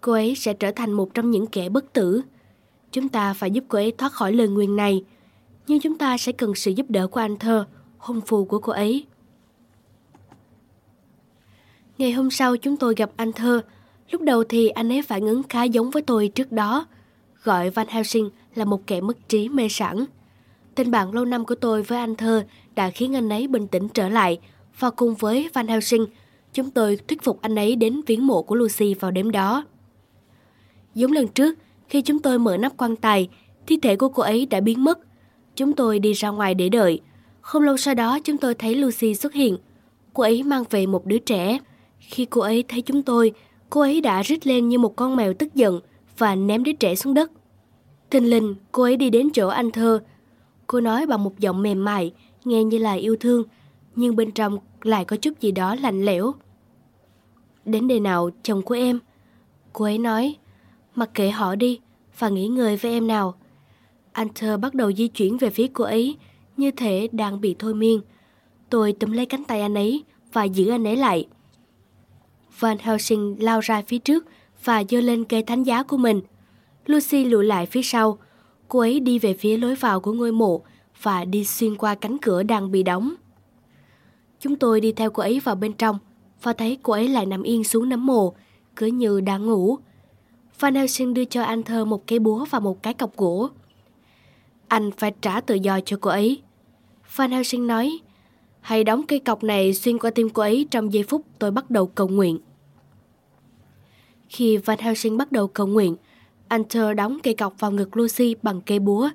Cô 0.00 0.12
ấy 0.12 0.34
sẽ 0.34 0.54
trở 0.54 0.70
thành 0.76 0.92
một 0.92 1.14
trong 1.14 1.30
những 1.30 1.46
kẻ 1.46 1.68
bất 1.68 1.92
tử. 1.92 2.22
Chúng 2.92 3.08
ta 3.08 3.34
phải 3.34 3.50
giúp 3.50 3.64
cô 3.68 3.78
ấy 3.78 3.92
thoát 3.92 4.12
khỏi 4.12 4.32
lời 4.32 4.48
nguyền 4.48 4.76
này. 4.76 5.04
Nhưng 5.66 5.80
chúng 5.80 5.98
ta 5.98 6.18
sẽ 6.18 6.32
cần 6.32 6.54
sự 6.54 6.70
giúp 6.70 6.86
đỡ 6.88 7.06
của 7.06 7.20
anh 7.20 7.36
thơ, 7.36 7.66
hôn 7.98 8.20
phù 8.20 8.44
của 8.44 8.58
cô 8.58 8.72
ấy. 8.72 9.06
Ngày 11.98 12.12
hôm 12.12 12.30
sau 12.30 12.56
chúng 12.56 12.76
tôi 12.76 12.94
gặp 12.96 13.10
anh 13.16 13.32
thơ. 13.32 13.62
Lúc 14.10 14.22
đầu 14.22 14.44
thì 14.44 14.68
anh 14.68 14.92
ấy 14.92 15.02
phản 15.02 15.20
ứng 15.20 15.42
khá 15.42 15.62
giống 15.62 15.90
với 15.90 16.02
tôi 16.02 16.28
trước 16.28 16.52
đó. 16.52 16.86
Gọi 17.42 17.70
Van 17.70 17.86
Helsing 17.88 18.30
là 18.54 18.64
một 18.64 18.86
kẻ 18.86 19.00
mất 19.00 19.28
trí 19.28 19.48
mê 19.48 19.68
sẵn. 19.68 20.04
Tình 20.74 20.90
bạn 20.90 21.12
lâu 21.12 21.24
năm 21.24 21.44
của 21.44 21.54
tôi 21.54 21.82
với 21.82 21.98
anh 21.98 22.16
thơ 22.16 22.44
đã 22.74 22.90
khiến 22.90 23.16
anh 23.16 23.28
ấy 23.28 23.48
bình 23.48 23.66
tĩnh 23.66 23.88
trở 23.88 24.08
lại 24.08 24.38
và 24.78 24.90
cùng 24.90 25.14
với 25.14 25.50
Van 25.54 25.68
Helsing, 25.68 26.06
chúng 26.52 26.70
tôi 26.70 26.96
thuyết 27.08 27.22
phục 27.22 27.42
anh 27.42 27.54
ấy 27.54 27.76
đến 27.76 28.00
viếng 28.06 28.26
mộ 28.26 28.42
của 28.42 28.54
Lucy 28.54 28.94
vào 28.94 29.10
đêm 29.10 29.30
đó. 29.30 29.64
Giống 30.94 31.12
lần 31.12 31.28
trước, 31.28 31.58
khi 31.88 32.02
chúng 32.02 32.18
tôi 32.18 32.38
mở 32.38 32.56
nắp 32.56 32.72
quan 32.76 32.96
tài, 32.96 33.28
thi 33.66 33.78
thể 33.82 33.96
của 33.96 34.08
cô 34.08 34.22
ấy 34.22 34.46
đã 34.46 34.60
biến 34.60 34.84
mất. 34.84 34.98
Chúng 35.56 35.72
tôi 35.72 35.98
đi 35.98 36.12
ra 36.12 36.28
ngoài 36.28 36.54
để 36.54 36.68
đợi. 36.68 37.00
Không 37.40 37.62
lâu 37.62 37.76
sau 37.76 37.94
đó 37.94 38.18
chúng 38.24 38.36
tôi 38.36 38.54
thấy 38.54 38.74
Lucy 38.74 39.14
xuất 39.14 39.34
hiện. 39.34 39.56
Cô 40.14 40.22
ấy 40.22 40.42
mang 40.42 40.64
về 40.70 40.86
một 40.86 41.06
đứa 41.06 41.18
trẻ. 41.18 41.58
Khi 42.00 42.24
cô 42.24 42.40
ấy 42.40 42.64
thấy 42.68 42.82
chúng 42.82 43.02
tôi, 43.02 43.32
cô 43.70 43.80
ấy 43.80 44.00
đã 44.00 44.22
rít 44.22 44.46
lên 44.46 44.68
như 44.68 44.78
một 44.78 44.96
con 44.96 45.16
mèo 45.16 45.34
tức 45.34 45.54
giận 45.54 45.80
và 46.18 46.34
ném 46.34 46.64
đứa 46.64 46.72
trẻ 46.72 46.94
xuống 46.94 47.14
đất. 47.14 47.30
Thình 48.10 48.30
lình, 48.30 48.54
cô 48.72 48.82
ấy 48.82 48.96
đi 48.96 49.10
đến 49.10 49.30
chỗ 49.30 49.48
anh 49.48 49.70
thơ. 49.70 50.02
Cô 50.66 50.80
nói 50.80 51.06
bằng 51.06 51.24
một 51.24 51.38
giọng 51.38 51.62
mềm 51.62 51.84
mại, 51.84 52.12
nghe 52.44 52.64
như 52.64 52.78
là 52.78 52.92
yêu 52.92 53.16
thương, 53.20 53.44
nhưng 53.96 54.16
bên 54.16 54.30
trong 54.30 54.58
lại 54.82 55.04
có 55.04 55.16
chút 55.16 55.40
gì 55.40 55.52
đó 55.52 55.74
lạnh 55.74 56.04
lẽo. 56.04 56.34
Đến 57.64 57.88
đây 57.88 58.00
nào, 58.00 58.30
chồng 58.42 58.62
của 58.62 58.74
em. 58.74 58.98
Cô 59.72 59.84
ấy 59.84 59.98
nói, 59.98 60.36
mặc 60.94 61.10
kệ 61.14 61.30
họ 61.30 61.54
đi 61.54 61.80
và 62.18 62.28
nghỉ 62.28 62.48
ngơi 62.48 62.76
với 62.76 62.92
em 62.92 63.06
nào. 63.06 63.34
Anh 64.12 64.28
thơ 64.34 64.56
bắt 64.56 64.74
đầu 64.74 64.92
di 64.92 65.08
chuyển 65.08 65.36
về 65.36 65.50
phía 65.50 65.66
cô 65.72 65.84
ấy, 65.84 66.16
như 66.56 66.70
thể 66.70 67.08
đang 67.12 67.40
bị 67.40 67.56
thôi 67.58 67.74
miên. 67.74 68.00
Tôi 68.70 68.92
túm 68.92 69.12
lấy 69.12 69.26
cánh 69.26 69.44
tay 69.44 69.60
anh 69.60 69.74
ấy 69.74 70.04
và 70.32 70.44
giữ 70.44 70.70
anh 70.70 70.86
ấy 70.86 70.96
lại. 70.96 71.26
Van 72.58 72.78
Helsing 72.78 73.36
lao 73.38 73.60
ra 73.60 73.82
phía 73.86 73.98
trước 73.98 74.26
và 74.64 74.84
giơ 74.88 75.00
lên 75.00 75.24
cây 75.24 75.42
thánh 75.42 75.62
giá 75.62 75.82
của 75.82 75.96
mình. 75.96 76.20
Lucy 76.86 77.24
lùi 77.24 77.44
lại 77.44 77.66
phía 77.66 77.82
sau. 77.82 78.18
Cô 78.68 78.78
ấy 78.78 79.00
đi 79.00 79.18
về 79.18 79.34
phía 79.34 79.56
lối 79.56 79.74
vào 79.74 80.00
của 80.00 80.12
ngôi 80.12 80.32
mộ 80.32 80.62
và 81.02 81.24
đi 81.24 81.44
xuyên 81.44 81.76
qua 81.76 81.94
cánh 81.94 82.18
cửa 82.18 82.42
đang 82.42 82.70
bị 82.70 82.82
đóng. 82.82 83.14
Chúng 84.40 84.56
tôi 84.56 84.80
đi 84.80 84.92
theo 84.92 85.10
cô 85.10 85.22
ấy 85.22 85.40
vào 85.40 85.54
bên 85.54 85.72
trong 85.72 85.98
và 86.42 86.52
thấy 86.52 86.78
cô 86.82 86.92
ấy 86.92 87.08
lại 87.08 87.26
nằm 87.26 87.42
yên 87.42 87.64
xuống 87.64 87.88
nấm 87.88 88.06
mồ, 88.06 88.34
cứ 88.76 88.86
như 88.86 89.20
đang 89.20 89.46
ngủ. 89.46 89.78
Van 90.58 90.74
Helsing 90.74 91.14
đưa 91.14 91.24
cho 91.24 91.42
anh 91.42 91.62
thơ 91.62 91.84
một 91.84 92.06
cái 92.06 92.18
búa 92.18 92.44
và 92.50 92.58
một 92.58 92.82
cái 92.82 92.94
cọc 92.94 93.16
gỗ. 93.16 93.48
Anh 94.68 94.90
phải 94.90 95.12
trả 95.20 95.40
tự 95.40 95.54
do 95.54 95.80
cho 95.80 95.96
cô 96.00 96.10
ấy. 96.10 96.42
Van 97.16 97.30
Helsing 97.30 97.66
nói, 97.66 97.98
hãy 98.60 98.84
đóng 98.84 99.02
cây 99.08 99.18
cọc 99.18 99.44
này 99.44 99.74
xuyên 99.74 99.98
qua 99.98 100.10
tim 100.10 100.30
cô 100.30 100.42
ấy 100.42 100.66
trong 100.70 100.92
giây 100.92 101.02
phút 101.02 101.22
tôi 101.38 101.50
bắt 101.50 101.70
đầu 101.70 101.86
cầu 101.86 102.08
nguyện. 102.08 102.38
Khi 104.28 104.56
Van 104.56 104.78
Helsing 104.78 105.16
bắt 105.16 105.32
đầu 105.32 105.48
cầu 105.48 105.66
nguyện, 105.66 105.96
anh 106.48 106.62
thơ 106.68 106.94
đóng 106.94 107.18
cây 107.22 107.34
cọc 107.34 107.60
vào 107.60 107.70
ngực 107.70 107.96
Lucy 107.96 108.34
bằng 108.42 108.60
cây 108.60 108.78
búa. 108.78 109.08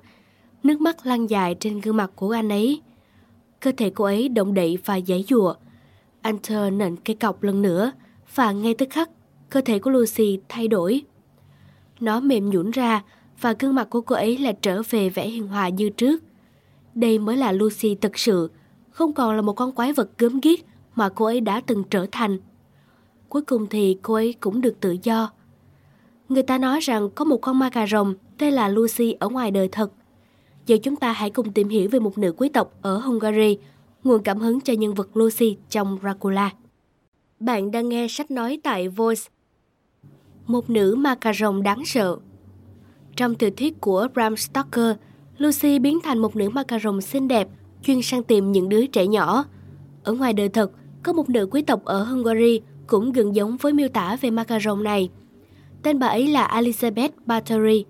Nước 0.62 0.80
mắt 0.80 1.06
lan 1.06 1.26
dài 1.26 1.56
trên 1.60 1.80
gương 1.80 1.96
mặt 1.96 2.10
của 2.16 2.30
anh 2.30 2.48
ấy. 2.48 2.82
Cơ 3.60 3.72
thể 3.76 3.90
cô 3.90 4.04
ấy 4.04 4.28
động 4.28 4.54
đậy 4.54 4.78
và 4.84 5.00
giãy 5.00 5.24
giụa. 5.28 5.54
Anh 6.20 6.38
thơ 6.42 6.70
nện 6.70 6.96
cây 6.96 7.16
cọc 7.16 7.42
lần 7.42 7.62
nữa 7.62 7.92
và 8.34 8.52
ngay 8.52 8.74
tức 8.74 8.88
khắc, 8.90 9.10
cơ 9.50 9.60
thể 9.60 9.78
của 9.78 9.90
Lucy 9.90 10.38
thay 10.48 10.68
đổi. 10.68 11.02
Nó 12.00 12.20
mềm 12.20 12.50
nhũn 12.50 12.70
ra 12.70 13.02
và 13.40 13.54
gương 13.58 13.74
mặt 13.74 13.90
của 13.90 14.00
cô 14.00 14.14
ấy 14.16 14.38
lại 14.38 14.56
trở 14.62 14.82
về 14.90 15.08
vẻ 15.08 15.28
hiền 15.28 15.46
hòa 15.46 15.68
như 15.68 15.90
trước. 15.90 16.22
Đây 16.94 17.18
mới 17.18 17.36
là 17.36 17.52
Lucy 17.52 17.94
thực 17.94 18.18
sự, 18.18 18.50
không 18.90 19.12
còn 19.12 19.36
là 19.36 19.42
một 19.42 19.52
con 19.52 19.72
quái 19.72 19.92
vật 19.92 20.10
gớm 20.18 20.40
ghiếc 20.40 20.60
mà 20.94 21.08
cô 21.08 21.24
ấy 21.24 21.40
đã 21.40 21.60
từng 21.66 21.84
trở 21.90 22.06
thành. 22.12 22.38
Cuối 23.34 23.42
cùng 23.42 23.66
thì 23.66 23.96
cô 24.02 24.14
ấy 24.14 24.34
cũng 24.40 24.60
được 24.60 24.80
tự 24.80 24.96
do. 25.02 25.30
Người 26.28 26.42
ta 26.42 26.58
nói 26.58 26.80
rằng 26.80 27.10
có 27.14 27.24
một 27.24 27.36
con 27.36 27.58
ma 27.58 27.70
cà 27.70 27.86
rồng 27.86 28.14
tên 28.38 28.54
là 28.54 28.68
Lucy 28.68 29.12
ở 29.12 29.28
ngoài 29.28 29.50
đời 29.50 29.68
thật. 29.68 29.92
Giờ 30.66 30.76
chúng 30.82 30.96
ta 30.96 31.12
hãy 31.12 31.30
cùng 31.30 31.52
tìm 31.52 31.68
hiểu 31.68 31.88
về 31.90 31.98
một 31.98 32.18
nữ 32.18 32.34
quý 32.36 32.48
tộc 32.48 32.72
ở 32.82 32.98
Hungary, 32.98 33.58
nguồn 34.04 34.22
cảm 34.22 34.38
hứng 34.38 34.60
cho 34.60 34.72
nhân 34.72 34.94
vật 34.94 35.16
Lucy 35.16 35.56
trong 35.70 35.98
Dracula. 36.02 36.50
Bạn 37.40 37.70
đang 37.70 37.88
nghe 37.88 38.06
sách 38.08 38.30
nói 38.30 38.60
tại 38.62 38.88
Voice. 38.88 39.22
Một 40.46 40.70
nữ 40.70 40.94
ma 40.94 41.14
cà 41.14 41.32
rồng 41.32 41.62
đáng 41.62 41.84
sợ. 41.84 42.16
Trong 43.16 43.34
tiểu 43.34 43.50
thuyết 43.56 43.80
của 43.80 44.08
Bram 44.14 44.36
Stoker, 44.36 44.96
Lucy 45.38 45.78
biến 45.78 45.98
thành 46.02 46.18
một 46.18 46.36
nữ 46.36 46.48
ma 46.48 46.62
cà 46.62 46.78
rồng 46.78 47.00
xinh 47.00 47.28
đẹp, 47.28 47.48
chuyên 47.82 48.02
săn 48.02 48.22
tìm 48.22 48.52
những 48.52 48.68
đứa 48.68 48.86
trẻ 48.86 49.06
nhỏ. 49.06 49.44
Ở 50.04 50.12
ngoài 50.12 50.32
đời 50.32 50.48
thật, 50.48 50.70
có 51.02 51.12
một 51.12 51.28
nữ 51.28 51.48
quý 51.50 51.62
tộc 51.62 51.84
ở 51.84 52.04
Hungary 52.04 52.60
cũng 52.86 53.12
gần 53.12 53.34
giống 53.34 53.56
với 53.56 53.72
miêu 53.72 53.88
tả 53.88 54.16
về 54.20 54.30
macaron 54.30 54.84
này. 54.84 55.10
Tên 55.82 55.98
bà 55.98 56.06
ấy 56.06 56.26
là 56.26 56.48
Elizabeth 56.48 57.10
Battery. 57.26 57.84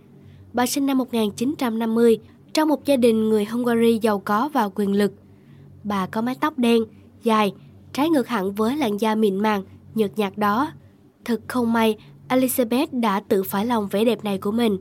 Bà 0.52 0.66
sinh 0.66 0.86
năm 0.86 0.98
1950 0.98 2.18
trong 2.52 2.68
một 2.68 2.84
gia 2.84 2.96
đình 2.96 3.28
người 3.28 3.44
Hungary 3.44 3.98
giàu 4.02 4.18
có 4.18 4.48
và 4.52 4.68
quyền 4.74 4.92
lực. 4.92 5.12
Bà 5.84 6.06
có 6.06 6.22
mái 6.22 6.34
tóc 6.40 6.58
đen, 6.58 6.84
dài, 7.22 7.52
trái 7.92 8.10
ngược 8.10 8.28
hẳn 8.28 8.52
với 8.52 8.76
làn 8.76 9.00
da 9.00 9.14
mịn 9.14 9.36
màng, 9.36 9.62
nhợt 9.94 10.18
nhạt 10.18 10.38
đó. 10.38 10.70
Thật 11.24 11.40
không 11.48 11.72
may, 11.72 11.96
Elizabeth 12.28 12.86
đã 12.92 13.20
tự 13.20 13.42
phải 13.42 13.66
lòng 13.66 13.88
vẻ 13.90 14.04
đẹp 14.04 14.24
này 14.24 14.38
của 14.38 14.50
mình. 14.52 14.78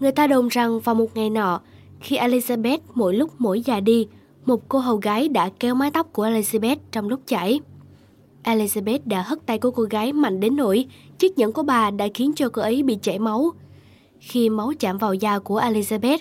Người 0.00 0.12
ta 0.12 0.26
đồn 0.26 0.48
rằng 0.48 0.80
vào 0.80 0.94
một 0.94 1.06
ngày 1.14 1.30
nọ, 1.30 1.60
khi 2.00 2.16
Elizabeth 2.16 2.78
mỗi 2.94 3.14
lúc 3.14 3.30
mỗi 3.38 3.60
già 3.60 3.80
đi, 3.80 4.06
một 4.46 4.68
cô 4.68 4.78
hầu 4.78 4.96
gái 4.96 5.28
đã 5.28 5.50
kéo 5.60 5.74
mái 5.74 5.90
tóc 5.90 6.12
của 6.12 6.26
Elizabeth 6.26 6.76
trong 6.92 7.08
lúc 7.08 7.20
chảy. 7.26 7.60
Elizabeth 8.44 8.98
đã 9.04 9.22
hất 9.22 9.46
tay 9.46 9.58
của 9.58 9.70
cô 9.70 9.82
gái 9.82 10.12
mạnh 10.12 10.40
đến 10.40 10.56
nỗi 10.56 10.86
chiếc 11.18 11.38
nhẫn 11.38 11.52
của 11.52 11.62
bà 11.62 11.90
đã 11.90 12.08
khiến 12.14 12.32
cho 12.36 12.48
cô 12.48 12.62
ấy 12.62 12.82
bị 12.82 12.98
chảy 13.02 13.18
máu. 13.18 13.50
Khi 14.20 14.50
máu 14.50 14.72
chạm 14.80 14.98
vào 14.98 15.14
da 15.14 15.38
của 15.38 15.60
Elizabeth, 15.60 16.18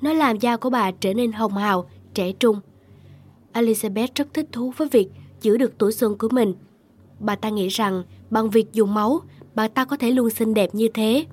nó 0.00 0.12
làm 0.12 0.38
da 0.38 0.56
của 0.56 0.70
bà 0.70 0.90
trở 0.90 1.14
nên 1.14 1.32
hồng 1.32 1.54
hào, 1.54 1.88
trẻ 2.14 2.32
trung. 2.32 2.60
Elizabeth 3.52 4.08
rất 4.14 4.34
thích 4.34 4.46
thú 4.52 4.72
với 4.76 4.88
việc 4.88 5.08
giữ 5.40 5.56
được 5.56 5.78
tuổi 5.78 5.92
xuân 5.92 6.18
của 6.18 6.28
mình. 6.28 6.54
Bà 7.20 7.36
ta 7.36 7.48
nghĩ 7.48 7.68
rằng 7.68 8.02
bằng 8.30 8.50
việc 8.50 8.72
dùng 8.72 8.94
máu, 8.94 9.20
bà 9.54 9.68
ta 9.68 9.84
có 9.84 9.96
thể 9.96 10.10
luôn 10.10 10.30
xinh 10.30 10.54
đẹp 10.54 10.74
như 10.74 10.88
thế. 10.94 11.26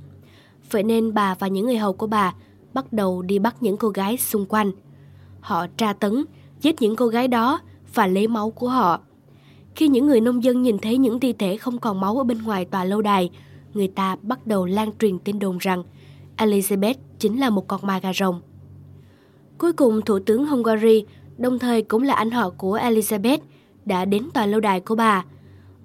Vậy 0.71 0.83
nên 0.83 1.13
bà 1.13 1.35
và 1.35 1.47
những 1.47 1.65
người 1.65 1.77
hầu 1.77 1.93
của 1.93 2.07
bà 2.07 2.33
bắt 2.73 2.93
đầu 2.93 3.21
đi 3.21 3.39
bắt 3.39 3.55
những 3.59 3.77
cô 3.77 3.89
gái 3.89 4.17
xung 4.17 4.45
quanh. 4.45 4.71
Họ 5.41 5.67
tra 5.77 5.93
tấn, 5.93 6.25
giết 6.61 6.81
những 6.81 6.95
cô 6.95 7.07
gái 7.07 7.27
đó 7.27 7.59
và 7.93 8.07
lấy 8.07 8.27
máu 8.27 8.51
của 8.51 8.69
họ. 8.69 9.01
Khi 9.76 9.88
những 9.88 10.05
người 10.05 10.22
nông 10.22 10.43
dân 10.43 10.61
nhìn 10.61 10.78
thấy 10.78 10.97
những 10.97 11.19
thi 11.19 11.34
thể 11.34 11.57
không 11.57 11.78
còn 11.80 12.01
máu 12.01 12.17
ở 12.17 12.24
bên 12.24 12.43
ngoài 12.43 12.65
tòa 12.65 12.84
lâu 12.84 13.01
đài, 13.01 13.30
người 13.74 13.88
ta 13.88 14.15
bắt 14.22 14.47
đầu 14.47 14.65
lan 14.65 14.89
truyền 14.99 15.19
tin 15.19 15.39
đồn 15.39 15.57
rằng 15.57 15.84
Elizabeth 16.38 16.95
chính 17.19 17.39
là 17.39 17.49
một 17.49 17.67
con 17.67 17.80
ma 17.84 17.99
gà 17.99 18.13
rồng. 18.13 18.41
Cuối 19.57 19.74
cùng, 19.74 20.01
Thủ 20.01 20.19
tướng 20.19 20.45
Hungary, 20.45 21.05
đồng 21.38 21.59
thời 21.59 21.82
cũng 21.82 22.03
là 22.03 22.13
anh 22.13 22.32
họ 22.32 22.49
của 22.49 22.78
Elizabeth, 22.78 23.38
đã 23.86 24.05
đến 24.05 24.24
tòa 24.34 24.45
lâu 24.45 24.59
đài 24.59 24.80
của 24.80 24.95
bà. 24.95 25.26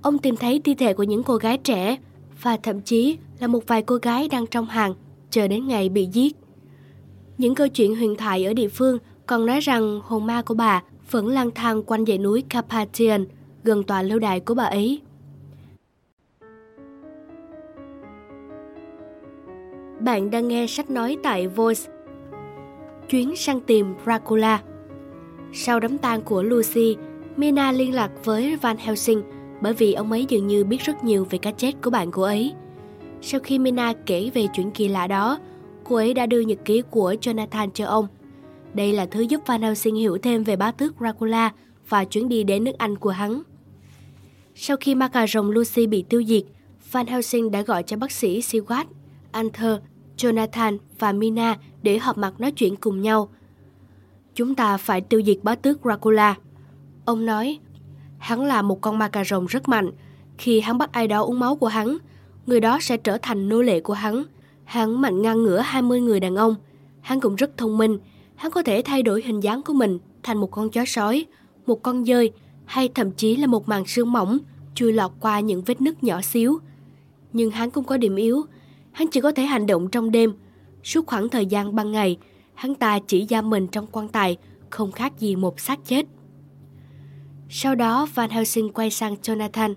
Ông 0.02 0.18
tìm 0.18 0.36
thấy 0.36 0.60
thi 0.64 0.74
thể 0.74 0.92
của 0.92 1.02
những 1.02 1.22
cô 1.22 1.36
gái 1.36 1.58
trẻ 1.58 1.96
và 2.42 2.56
thậm 2.56 2.80
chí 2.80 3.16
là 3.38 3.46
một 3.46 3.66
vài 3.66 3.82
cô 3.82 3.96
gái 3.96 4.28
đang 4.28 4.46
trong 4.46 4.66
hàng, 4.66 4.94
chờ 5.30 5.48
đến 5.48 5.66
ngày 5.66 5.88
bị 5.88 6.06
giết. 6.12 6.36
Những 7.38 7.54
câu 7.54 7.68
chuyện 7.68 7.96
huyền 7.96 8.16
thoại 8.16 8.44
ở 8.44 8.54
địa 8.54 8.68
phương 8.68 8.98
còn 9.26 9.46
nói 9.46 9.60
rằng 9.60 10.00
hồn 10.04 10.26
ma 10.26 10.42
của 10.42 10.54
bà 10.54 10.82
vẫn 11.10 11.28
lang 11.28 11.50
thang 11.54 11.82
quanh 11.82 12.04
dãy 12.06 12.18
núi 12.18 12.44
Carpathian, 12.48 13.26
gần 13.66 13.82
tòa 13.82 14.02
lâu 14.02 14.18
đài 14.18 14.40
của 14.40 14.54
bà 14.54 14.64
ấy. 14.64 15.00
Bạn 20.00 20.30
đang 20.30 20.48
nghe 20.48 20.66
sách 20.66 20.90
nói 20.90 21.16
tại 21.22 21.48
Voice. 21.48 21.82
Chuyến 23.08 23.36
săn 23.36 23.60
tìm 23.60 23.94
Dracula 24.04 24.62
Sau 25.52 25.80
đám 25.80 25.98
tang 25.98 26.22
của 26.22 26.42
Lucy, 26.42 26.96
Mina 27.36 27.72
liên 27.72 27.94
lạc 27.94 28.10
với 28.24 28.56
Van 28.56 28.76
Helsing 28.76 29.22
bởi 29.60 29.72
vì 29.72 29.92
ông 29.92 30.12
ấy 30.12 30.26
dường 30.28 30.46
như 30.46 30.64
biết 30.64 30.80
rất 30.80 31.04
nhiều 31.04 31.26
về 31.30 31.38
cái 31.38 31.52
chết 31.52 31.72
của 31.82 31.90
bạn 31.90 32.10
cô 32.10 32.22
ấy. 32.22 32.54
Sau 33.22 33.40
khi 33.40 33.58
Mina 33.58 33.92
kể 34.06 34.30
về 34.34 34.46
chuyện 34.54 34.70
kỳ 34.70 34.88
lạ 34.88 35.06
đó, 35.06 35.38
cô 35.84 35.96
ấy 35.96 36.14
đã 36.14 36.26
đưa 36.26 36.40
nhật 36.40 36.58
ký 36.64 36.82
của 36.90 37.14
Jonathan 37.20 37.70
cho 37.74 37.86
ông. 37.86 38.06
Đây 38.74 38.92
là 38.92 39.06
thứ 39.06 39.20
giúp 39.20 39.40
Van 39.46 39.62
Helsing 39.62 39.94
hiểu 39.94 40.18
thêm 40.18 40.44
về 40.44 40.56
bá 40.56 40.72
tước 40.72 40.94
Dracula 40.98 41.52
và 41.88 42.04
chuyến 42.04 42.28
đi 42.28 42.44
đến 42.44 42.64
nước 42.64 42.78
Anh 42.78 42.96
của 42.96 43.10
hắn. 43.10 43.42
Sau 44.58 44.76
khi 44.76 44.94
ma 44.94 45.08
cà 45.08 45.26
rồng 45.26 45.50
Lucy 45.50 45.86
bị 45.86 46.04
tiêu 46.08 46.22
diệt, 46.24 46.42
Van 46.92 47.06
Helsing 47.06 47.50
đã 47.50 47.62
gọi 47.62 47.82
cho 47.82 47.96
bác 47.96 48.12
sĩ 48.12 48.40
Seward, 48.40 48.84
Arthur, 49.32 49.78
Jonathan 50.16 50.78
và 50.98 51.12
Mina 51.12 51.58
để 51.82 51.98
họp 51.98 52.18
mặt 52.18 52.40
nói 52.40 52.50
chuyện 52.52 52.76
cùng 52.76 53.02
nhau. 53.02 53.28
Chúng 54.34 54.54
ta 54.54 54.76
phải 54.76 55.00
tiêu 55.00 55.22
diệt 55.26 55.36
bá 55.42 55.54
tước 55.54 55.78
Dracula. 55.84 56.34
Ông 57.04 57.26
nói, 57.26 57.58
Hắn 58.18 58.44
là 58.44 58.62
một 58.62 58.80
con 58.80 58.98
ma 58.98 59.08
cà 59.08 59.24
rồng 59.24 59.46
rất 59.46 59.68
mạnh. 59.68 59.90
Khi 60.38 60.60
hắn 60.60 60.78
bắt 60.78 60.92
ai 60.92 61.08
đó 61.08 61.22
uống 61.22 61.40
máu 61.40 61.56
của 61.56 61.66
hắn, 61.66 61.98
người 62.46 62.60
đó 62.60 62.78
sẽ 62.80 62.96
trở 62.96 63.18
thành 63.22 63.48
nô 63.48 63.62
lệ 63.62 63.80
của 63.80 63.94
hắn. 63.94 64.24
Hắn 64.64 65.00
mạnh 65.00 65.22
ngang 65.22 65.42
ngửa 65.42 65.58
20 65.58 66.00
người 66.00 66.20
đàn 66.20 66.36
ông. 66.36 66.54
Hắn 67.00 67.20
cũng 67.20 67.36
rất 67.36 67.56
thông 67.56 67.78
minh. 67.78 67.98
Hắn 68.34 68.52
có 68.52 68.62
thể 68.62 68.82
thay 68.84 69.02
đổi 69.02 69.22
hình 69.22 69.40
dáng 69.40 69.62
của 69.62 69.72
mình 69.72 69.98
thành 70.22 70.38
một 70.38 70.50
con 70.50 70.70
chó 70.70 70.84
sói, 70.84 71.26
một 71.66 71.82
con 71.82 72.04
dơi 72.04 72.32
hay 72.66 72.88
thậm 72.94 73.10
chí 73.10 73.36
là 73.36 73.46
một 73.46 73.68
màn 73.68 73.86
sương 73.86 74.12
mỏng 74.12 74.38
chui 74.74 74.92
lọt 74.92 75.12
qua 75.20 75.40
những 75.40 75.62
vết 75.62 75.80
nứt 75.80 76.04
nhỏ 76.04 76.22
xíu. 76.22 76.58
Nhưng 77.32 77.50
hắn 77.50 77.70
cũng 77.70 77.84
có 77.84 77.96
điểm 77.96 78.16
yếu. 78.16 78.42
Hắn 78.92 79.08
chỉ 79.08 79.20
có 79.20 79.32
thể 79.32 79.42
hành 79.42 79.66
động 79.66 79.88
trong 79.90 80.10
đêm. 80.10 80.32
Suốt 80.84 81.06
khoảng 81.06 81.28
thời 81.28 81.46
gian 81.46 81.74
ban 81.74 81.92
ngày, 81.92 82.16
hắn 82.54 82.74
ta 82.74 82.98
chỉ 82.98 83.26
giam 83.30 83.50
mình 83.50 83.66
trong 83.66 83.86
quan 83.92 84.08
tài, 84.08 84.36
không 84.70 84.92
khác 84.92 85.12
gì 85.18 85.36
một 85.36 85.60
xác 85.60 85.78
chết. 85.84 86.06
Sau 87.48 87.74
đó 87.74 88.06
Van 88.14 88.30
Helsing 88.30 88.72
quay 88.72 88.90
sang 88.90 89.14
Jonathan. 89.22 89.74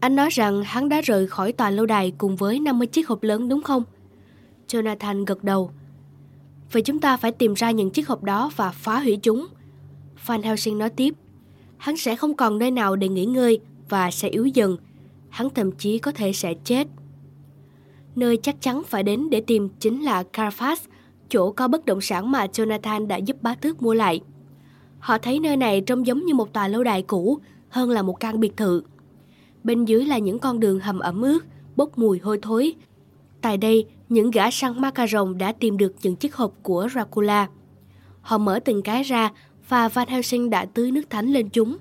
Anh 0.00 0.16
nói 0.16 0.28
rằng 0.30 0.62
hắn 0.64 0.88
đã 0.88 1.00
rời 1.00 1.26
khỏi 1.26 1.52
tòa 1.52 1.70
lâu 1.70 1.86
đài 1.86 2.12
cùng 2.18 2.36
với 2.36 2.60
50 2.60 2.86
chiếc 2.86 3.08
hộp 3.08 3.22
lớn 3.22 3.48
đúng 3.48 3.62
không? 3.62 3.82
Jonathan 4.68 5.24
gật 5.24 5.44
đầu. 5.44 5.70
Vậy 6.72 6.82
chúng 6.82 7.00
ta 7.00 7.16
phải 7.16 7.32
tìm 7.32 7.54
ra 7.54 7.70
những 7.70 7.90
chiếc 7.90 8.08
hộp 8.08 8.22
đó 8.22 8.50
và 8.56 8.70
phá 8.70 9.00
hủy 9.00 9.16
chúng. 9.22 9.46
Van 10.26 10.42
Helsing 10.42 10.78
nói 10.78 10.90
tiếp. 10.90 11.14
Hắn 11.84 11.96
sẽ 11.96 12.16
không 12.16 12.34
còn 12.34 12.58
nơi 12.58 12.70
nào 12.70 12.96
để 12.96 13.08
nghỉ 13.08 13.24
ngơi 13.24 13.60
và 13.88 14.10
sẽ 14.10 14.28
yếu 14.28 14.46
dần. 14.46 14.76
Hắn 15.28 15.50
thậm 15.50 15.72
chí 15.72 15.98
có 15.98 16.12
thể 16.12 16.32
sẽ 16.32 16.54
chết. 16.64 16.88
Nơi 18.16 18.36
chắc 18.36 18.60
chắn 18.60 18.82
phải 18.86 19.02
đến 19.02 19.30
để 19.30 19.40
tìm 19.40 19.68
chính 19.80 20.02
là 20.02 20.24
Carfax, 20.32 20.76
chỗ 21.28 21.52
có 21.52 21.68
bất 21.68 21.86
động 21.86 22.00
sản 22.00 22.30
mà 22.30 22.46
Jonathan 22.46 23.06
đã 23.06 23.16
giúp 23.16 23.42
bá 23.42 23.54
tước 23.54 23.82
mua 23.82 23.94
lại. 23.94 24.20
Họ 24.98 25.18
thấy 25.18 25.40
nơi 25.40 25.56
này 25.56 25.80
trông 25.80 26.06
giống 26.06 26.26
như 26.26 26.34
một 26.34 26.52
tòa 26.52 26.68
lâu 26.68 26.84
đài 26.84 27.02
cũ 27.02 27.38
hơn 27.68 27.90
là 27.90 28.02
một 28.02 28.20
căn 28.20 28.40
biệt 28.40 28.56
thự. 28.56 28.82
Bên 29.64 29.84
dưới 29.84 30.04
là 30.04 30.18
những 30.18 30.38
con 30.38 30.60
đường 30.60 30.80
hầm 30.80 30.98
ẩm 30.98 31.22
ướt, 31.22 31.44
bốc 31.76 31.98
mùi 31.98 32.18
hôi 32.18 32.38
thối. 32.42 32.74
Tại 33.40 33.56
đây, 33.56 33.86
những 34.08 34.30
gã 34.30 34.50
săn 34.50 34.80
ma 34.80 34.90
cà 34.90 35.06
rồng 35.06 35.38
đã 35.38 35.52
tìm 35.52 35.76
được 35.76 35.94
những 36.02 36.16
chiếc 36.16 36.34
hộp 36.34 36.52
của 36.62 36.88
Dracula. 36.92 37.48
Họ 38.20 38.38
mở 38.38 38.60
từng 38.64 38.82
cái 38.82 39.02
ra 39.02 39.30
và 39.68 39.88
Van 39.88 40.08
Helsing 40.08 40.50
đã 40.50 40.64
tưới 40.64 40.90
nước 40.90 41.10
thánh 41.10 41.26
lên 41.26 41.48
chúng. 41.48 41.76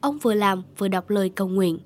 Ông 0.00 0.18
vừa 0.18 0.34
làm 0.34 0.62
vừa 0.78 0.88
đọc 0.88 1.10
lời 1.10 1.28
cầu 1.28 1.48
nguyện. 1.48 1.78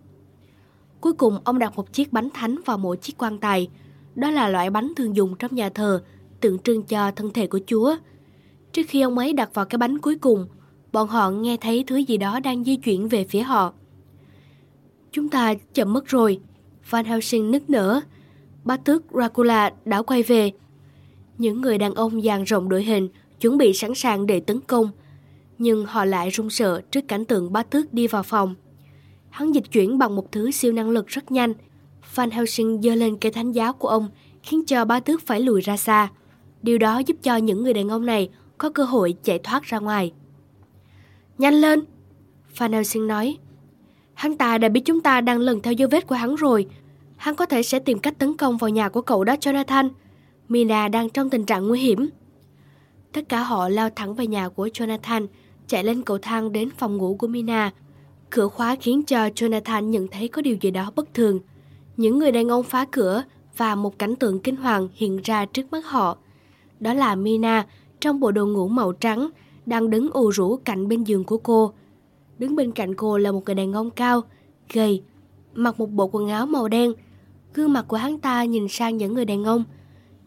Cuối 1.01 1.13
cùng 1.13 1.39
ông 1.45 1.59
đặt 1.59 1.77
một 1.77 1.93
chiếc 1.93 2.13
bánh 2.13 2.29
thánh 2.35 2.57
vào 2.65 2.79
mỗi 2.79 2.97
chiếc 2.97 3.19
quan 3.19 3.39
tài. 3.39 3.69
Đó 4.15 4.31
là 4.31 4.49
loại 4.49 4.71
bánh 4.71 4.93
thường 4.97 5.17
dùng 5.17 5.35
trong 5.39 5.55
nhà 5.55 5.69
thờ, 5.69 6.03
tượng 6.41 6.59
trưng 6.59 6.83
cho 6.83 7.11
thân 7.11 7.31
thể 7.31 7.47
của 7.47 7.61
Chúa. 7.67 7.97
Trước 8.73 8.83
khi 8.89 9.01
ông 9.01 9.19
ấy 9.19 9.33
đặt 9.33 9.55
vào 9.55 9.65
cái 9.65 9.79
bánh 9.79 9.99
cuối 9.99 10.17
cùng, 10.17 10.47
bọn 10.93 11.09
họ 11.09 11.31
nghe 11.31 11.57
thấy 11.57 11.85
thứ 11.87 11.97
gì 11.97 12.17
đó 12.17 12.41
đang 12.41 12.65
di 12.65 12.77
chuyển 12.77 13.09
về 13.09 13.25
phía 13.25 13.43
họ. 13.43 13.73
Chúng 15.13 15.29
ta 15.29 15.55
chậm 15.75 15.93
mất 15.93 16.07
rồi. 16.07 16.41
Van 16.91 17.05
Helsing 17.05 17.51
nức 17.51 17.71
nở. 17.71 18.01
Bá 18.65 18.77
tước 18.77 19.03
Dracula 19.13 19.73
đã 19.85 20.03
quay 20.03 20.23
về. 20.23 20.53
Những 21.39 21.61
người 21.61 21.79
đàn 21.79 21.95
ông 21.95 22.23
dàn 22.23 22.45
rộng 22.45 22.69
đội 22.69 22.85
hình, 22.85 23.09
chuẩn 23.41 23.59
bị 23.59 23.73
sẵn 23.73 23.95
sàng 23.95 24.27
để 24.27 24.41
tấn 24.41 24.61
công. 24.61 24.91
Nhưng 25.63 25.87
họ 25.87 26.05
lại 26.05 26.31
run 26.31 26.51
sợ 26.51 26.81
trước 26.91 27.09
cảnh 27.09 27.25
tượng 27.25 27.53
bá 27.53 27.63
tước 27.63 27.95
đi 27.95 28.07
vào 28.07 28.23
phòng. 28.23 28.55
Hắn 29.31 29.53
dịch 29.53 29.65
chuyển 29.73 29.99
bằng 29.99 30.17
một 30.17 30.33
thứ 30.33 30.51
siêu 30.51 30.73
năng 30.73 30.91
lực 30.91 31.07
rất 31.07 31.33
nhanh. 31.33 31.53
Van 32.15 32.31
Helsing 32.31 32.83
dơ 32.83 32.95
lên 32.95 33.17
cây 33.17 33.33
thánh 33.33 33.53
giáo 33.53 33.73
của 33.73 33.89
ông, 33.89 34.09
khiến 34.43 34.65
cho 34.67 34.85
bá 34.85 35.01
tước 35.01 35.27
phải 35.27 35.41
lùi 35.41 35.61
ra 35.61 35.77
xa. 35.77 36.09
Điều 36.63 36.79
đó 36.79 36.99
giúp 36.99 37.17
cho 37.23 37.37
những 37.37 37.63
người 37.63 37.73
đàn 37.73 37.89
ông 37.89 38.07
này 38.07 38.29
có 38.59 38.71
cơ 38.71 38.85
hội 38.85 39.15
chạy 39.23 39.39
thoát 39.39 39.63
ra 39.63 39.79
ngoài. 39.79 40.13
Nhanh 41.39 41.55
lên! 41.55 41.81
Van 42.57 42.73
Helsing 42.73 43.07
nói. 43.07 43.37
Hắn 44.15 44.37
ta 44.37 44.59
đã 44.59 44.69
biết 44.69 44.83
chúng 44.85 45.01
ta 45.01 45.21
đang 45.21 45.39
lần 45.39 45.61
theo 45.61 45.73
dấu 45.73 45.89
vết 45.93 46.07
của 46.07 46.15
hắn 46.15 46.35
rồi. 46.35 46.67
Hắn 47.17 47.35
có 47.35 47.47
thể 47.47 47.63
sẽ 47.63 47.79
tìm 47.79 47.99
cách 47.99 48.19
tấn 48.19 48.37
công 48.37 48.57
vào 48.57 48.71
nhà 48.71 48.89
của 48.89 49.03
cậu 49.03 49.25
đó 49.25 49.35
Jonathan. 49.41 49.91
Mina 50.49 50.89
đang 50.89 51.11
trong 51.11 51.31
tình 51.31 51.45
trạng 51.45 51.69
nguy 51.69 51.81
hiểm. 51.81 52.09
Tất 53.13 53.29
cả 53.29 53.43
họ 53.43 53.69
lao 53.69 53.91
thẳng 53.91 54.15
về 54.15 54.27
nhà 54.27 54.49
của 54.49 54.67
Jonathan, 54.67 55.27
chạy 55.71 55.85
lên 55.85 56.03
cầu 56.03 56.19
thang 56.19 56.53
đến 56.53 56.71
phòng 56.71 56.97
ngủ 56.97 57.15
của 57.15 57.27
Mina. 57.27 57.71
Cửa 58.31 58.49
khóa 58.49 58.77
khiến 58.81 59.03
cho 59.03 59.29
Jonathan 59.29 59.81
nhận 59.81 60.09
thấy 60.09 60.29
có 60.29 60.43
điều 60.43 60.57
gì 60.61 60.71
đó 60.71 60.93
bất 60.97 61.15
thường. 61.15 61.41
Những 61.97 62.19
người 62.19 62.33
đàn 62.33 62.49
ông 62.49 62.63
phá 62.63 62.85
cửa 62.91 63.23
và 63.57 63.75
một 63.75 63.99
cảnh 63.99 64.17
tượng 64.17 64.41
kinh 64.41 64.57
hoàng 64.57 64.89
hiện 64.93 65.21
ra 65.25 65.45
trước 65.45 65.73
mắt 65.73 65.87
họ. 65.87 66.19
Đó 66.81 66.95
là 66.95 67.15
Mina 67.15 67.67
trong 68.01 68.21
bộ 68.21 68.31
đồ 68.31 68.47
ngủ 68.47 68.69
màu 68.69 68.93
trắng, 68.93 69.31
đang 69.67 69.91
đứng 69.91 70.11
ù 70.11 70.31
rũ 70.31 70.57
cạnh 70.65 70.89
bên 70.89 71.05
giường 71.05 71.25
của 71.25 71.39
cô. 71.39 71.73
Đứng 72.39 72.57
bên 72.57 72.73
cạnh 72.73 72.95
cô 72.95 73.19
là 73.19 73.33
một 73.33 73.43
người 73.47 73.55
đàn 73.55 73.73
ông 73.73 73.91
cao, 73.91 74.21
gầy, 74.73 75.03
mặc 75.55 75.81
một 75.81 75.91
bộ 75.91 76.09
quần 76.13 76.29
áo 76.29 76.47
màu 76.47 76.69
đen. 76.69 76.93
Gương 77.55 77.73
mặt 77.73 77.85
của 77.89 77.97
hắn 77.97 78.19
ta 78.19 78.45
nhìn 78.45 78.69
sang 78.69 78.97
những 78.97 79.15
người 79.15 79.25
đàn 79.25 79.45
ông. 79.45 79.65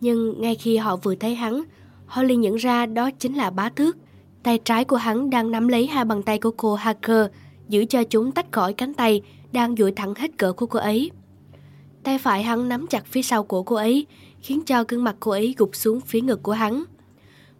Nhưng 0.01 0.41
ngay 0.41 0.55
khi 0.55 0.77
họ 0.77 0.95
vừa 0.95 1.15
thấy 1.15 1.35
hắn, 1.35 1.63
họ 2.05 2.23
liền 2.23 2.41
nhận 2.41 2.55
ra 2.55 2.85
đó 2.85 3.11
chính 3.11 3.33
là 3.33 3.49
bá 3.49 3.69
tước. 3.69 3.97
Tay 4.43 4.57
trái 4.57 4.85
của 4.85 4.95
hắn 4.95 5.29
đang 5.29 5.51
nắm 5.51 5.67
lấy 5.67 5.87
hai 5.87 6.05
bàn 6.05 6.23
tay 6.23 6.39
của 6.39 6.51
cô 6.51 6.75
Hacker, 6.75 7.25
giữ 7.69 7.85
cho 7.85 8.03
chúng 8.03 8.31
tách 8.31 8.51
khỏi 8.51 8.73
cánh 8.73 8.93
tay 8.93 9.21
đang 9.51 9.75
duỗi 9.75 9.91
thẳng 9.91 10.13
hết 10.15 10.37
cỡ 10.37 10.53
của 10.53 10.65
cô 10.65 10.79
ấy. 10.79 11.11
Tay 12.03 12.17
phải 12.17 12.43
hắn 12.43 12.69
nắm 12.69 12.87
chặt 12.87 13.05
phía 13.05 13.21
sau 13.21 13.43
của 13.43 13.63
cô 13.63 13.75
ấy, 13.75 14.05
khiến 14.41 14.61
cho 14.65 14.83
gương 14.87 15.03
mặt 15.03 15.15
cô 15.19 15.31
ấy 15.31 15.55
gục 15.57 15.75
xuống 15.75 15.99
phía 16.01 16.21
ngực 16.21 16.43
của 16.43 16.51
hắn. 16.51 16.83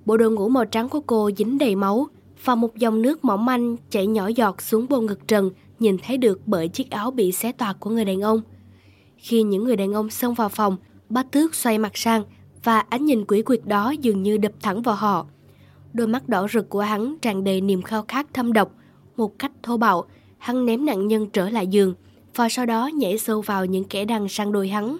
Bộ 0.06 0.18
đồ 0.18 0.30
ngủ 0.30 0.50
màu 0.50 0.66
trắng 0.66 0.90
của 0.90 1.00
cô 1.00 1.30
dính 1.38 1.58
đầy 1.58 1.76
máu 1.76 2.08
và 2.44 2.56
một 2.56 2.76
dòng 2.76 3.02
nước 3.02 3.26
mỏng 3.26 3.46
manh 3.46 3.78
chảy 3.90 4.08
nhỏ 4.08 4.28
giọt 4.28 4.62
xuống 4.62 4.86
bồn 4.90 5.06
ngực 5.06 5.28
trần 5.28 5.52
nhìn 5.80 5.98
thấy 6.04 6.18
được 6.18 6.42
bởi 6.46 6.68
chiếc 6.68 6.92
áo 6.92 7.12
bị 7.12 7.32
xé 7.32 7.52
toạc 7.52 7.80
của 7.80 7.90
người 7.90 8.06
đàn 8.06 8.22
ông. 8.22 8.42
Khi 9.18 9.44
những 9.44 9.64
người 9.64 9.76
đàn 9.76 9.94
ông 9.94 10.10
xông 10.10 10.34
vào 10.34 10.50
phòng, 10.50 10.78
bá 11.10 11.24
tước 11.24 11.56
xoay 11.56 11.78
mặt 11.78 11.98
sang 11.98 12.24
và 12.64 12.80
ánh 12.80 13.06
nhìn 13.06 13.26
quỷ 13.26 13.42
quyệt 13.42 13.60
đó 13.66 13.92
dường 14.02 14.24
như 14.24 14.38
đập 14.38 14.52
thẳng 14.62 14.82
vào 14.82 14.96
họ. 14.96 15.26
Đôi 15.94 16.08
mắt 16.08 16.30
đỏ 16.30 16.48
rực 16.48 16.70
của 16.70 16.82
hắn 16.82 17.16
tràn 17.22 17.44
đầy 17.44 17.62
niềm 17.62 17.82
khao 17.82 18.06
khát 18.08 18.34
thâm 18.34 18.54
độc. 18.54 18.72
Một 19.18 19.40
cách 19.40 19.52
thô 19.64 19.78
bạo, 19.78 20.06
hắn 20.38 20.66
ném 20.66 20.86
nạn 20.86 21.08
nhân 21.08 21.30
trở 21.30 21.50
lại 21.50 21.68
giường 21.68 21.94
và 22.36 22.50
sau 22.50 22.66
đó 22.66 22.88
nhảy 22.88 23.18
sâu 23.18 23.42
vào 23.42 23.66
những 23.66 23.84
kẻ 23.84 24.06
đang 24.06 24.30
săn 24.30 24.52
đuôi 24.52 24.70
hắn. 24.70 24.98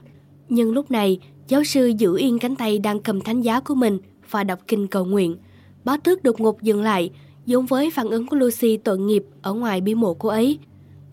Nhưng 0.50 0.72
lúc 0.72 0.92
này, 0.92 1.20
giáo 1.48 1.64
sư 1.64 1.92
giữ 1.98 2.18
yên 2.18 2.40
cánh 2.40 2.56
tay 2.56 2.80
đang 2.80 3.00
cầm 3.00 3.22
thánh 3.22 3.42
giá 3.42 3.60
của 3.60 3.76
mình 3.76 4.00
và 4.30 4.44
đọc 4.44 4.60
kinh 4.68 4.88
cầu 4.88 5.06
nguyện. 5.06 5.38
Bá 5.84 5.98
tước 5.98 6.24
đột 6.24 6.42
ngột 6.42 6.62
dừng 6.62 6.84
lại, 6.84 7.12
giống 7.46 7.66
với 7.66 7.92
phản 7.92 8.10
ứng 8.10 8.28
của 8.28 8.36
Lucy 8.36 8.78
tội 8.78 9.00
nghiệp 9.00 9.24
ở 9.42 9.54
ngoài 9.54 9.82
bí 9.82 9.96
mộ 9.96 10.14
cô 10.14 10.30
ấy. 10.30 10.60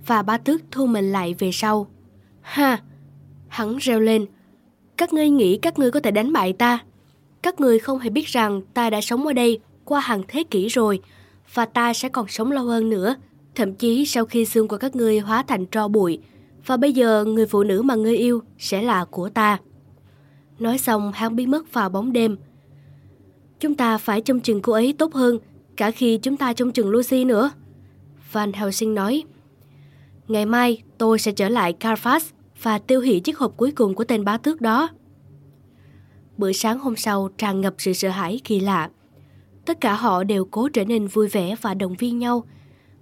Và 0.06 0.22
bá 0.22 0.38
tước 0.38 0.60
thu 0.70 0.86
mình 0.86 1.12
lại 1.12 1.34
về 1.38 1.50
sau. 1.52 1.86
Ha! 2.40 2.82
Hắn 3.48 3.76
reo 3.76 4.00
lên. 4.00 4.26
Các 4.96 5.12
ngươi 5.12 5.30
nghĩ 5.30 5.58
các 5.58 5.78
ngươi 5.78 5.90
có 5.90 6.00
thể 6.00 6.10
đánh 6.10 6.32
bại 6.32 6.52
ta. 6.52 6.78
Các 7.42 7.60
ngươi 7.60 7.78
không 7.78 7.98
hề 7.98 8.10
biết 8.10 8.26
rằng 8.26 8.62
ta 8.74 8.90
đã 8.90 9.00
sống 9.00 9.26
ở 9.26 9.32
đây 9.32 9.60
qua 9.84 10.00
hàng 10.00 10.22
thế 10.28 10.44
kỷ 10.44 10.68
rồi, 10.68 11.00
và 11.54 11.64
ta 11.64 11.92
sẽ 11.92 12.08
còn 12.08 12.28
sống 12.28 12.52
lâu 12.52 12.64
hơn 12.64 12.90
nữa. 12.90 13.14
Thậm 13.54 13.74
chí 13.74 14.06
sau 14.06 14.24
khi 14.24 14.44
xương 14.44 14.68
của 14.68 14.76
các 14.76 14.96
ngươi 14.96 15.18
hóa 15.18 15.42
thành 15.42 15.66
tro 15.66 15.88
bụi, 15.88 16.18
và 16.66 16.76
bây 16.76 16.92
giờ 16.92 17.24
người 17.24 17.46
phụ 17.46 17.62
nữ 17.62 17.82
mà 17.82 17.94
ngươi 17.94 18.16
yêu 18.16 18.42
sẽ 18.58 18.82
là 18.82 19.04
của 19.04 19.28
ta. 19.28 19.58
Nói 20.58 20.78
xong, 20.78 21.12
hắn 21.14 21.36
biến 21.36 21.50
mất 21.50 21.72
vào 21.72 21.88
bóng 21.88 22.12
đêm. 22.12 22.36
Chúng 23.60 23.74
ta 23.74 23.98
phải 23.98 24.20
trông 24.20 24.40
chừng 24.40 24.62
cô 24.62 24.72
ấy 24.72 24.92
tốt 24.98 25.14
hơn, 25.14 25.38
cả 25.76 25.90
khi 25.90 26.18
chúng 26.18 26.36
ta 26.36 26.52
trông 26.52 26.72
chừng 26.72 26.90
Lucy 26.90 27.24
nữa. 27.24 27.50
Van 28.32 28.52
Helsing 28.52 28.94
nói. 28.94 29.24
Ngày 30.28 30.46
mai, 30.46 30.82
tôi 30.98 31.18
sẽ 31.18 31.32
trở 31.32 31.48
lại 31.48 31.74
Carfax 31.80 32.20
và 32.62 32.78
tiêu 32.78 33.00
hủy 33.00 33.20
chiếc 33.20 33.38
hộp 33.38 33.56
cuối 33.56 33.72
cùng 33.72 33.94
của 33.94 34.04
tên 34.04 34.24
bá 34.24 34.36
tước 34.36 34.60
đó. 34.60 34.88
Bữa 36.36 36.52
sáng 36.52 36.78
hôm 36.78 36.96
sau 36.96 37.28
tràn 37.38 37.60
ngập 37.60 37.74
sự 37.78 37.92
sợ 37.92 38.08
hãi 38.08 38.40
kỳ 38.44 38.60
lạ. 38.60 38.90
Tất 39.70 39.80
cả 39.80 39.94
họ 39.94 40.24
đều 40.24 40.44
cố 40.44 40.68
trở 40.68 40.84
nên 40.84 41.06
vui 41.06 41.28
vẻ 41.28 41.54
và 41.60 41.74
động 41.74 41.94
viên 41.94 42.18
nhau. 42.18 42.44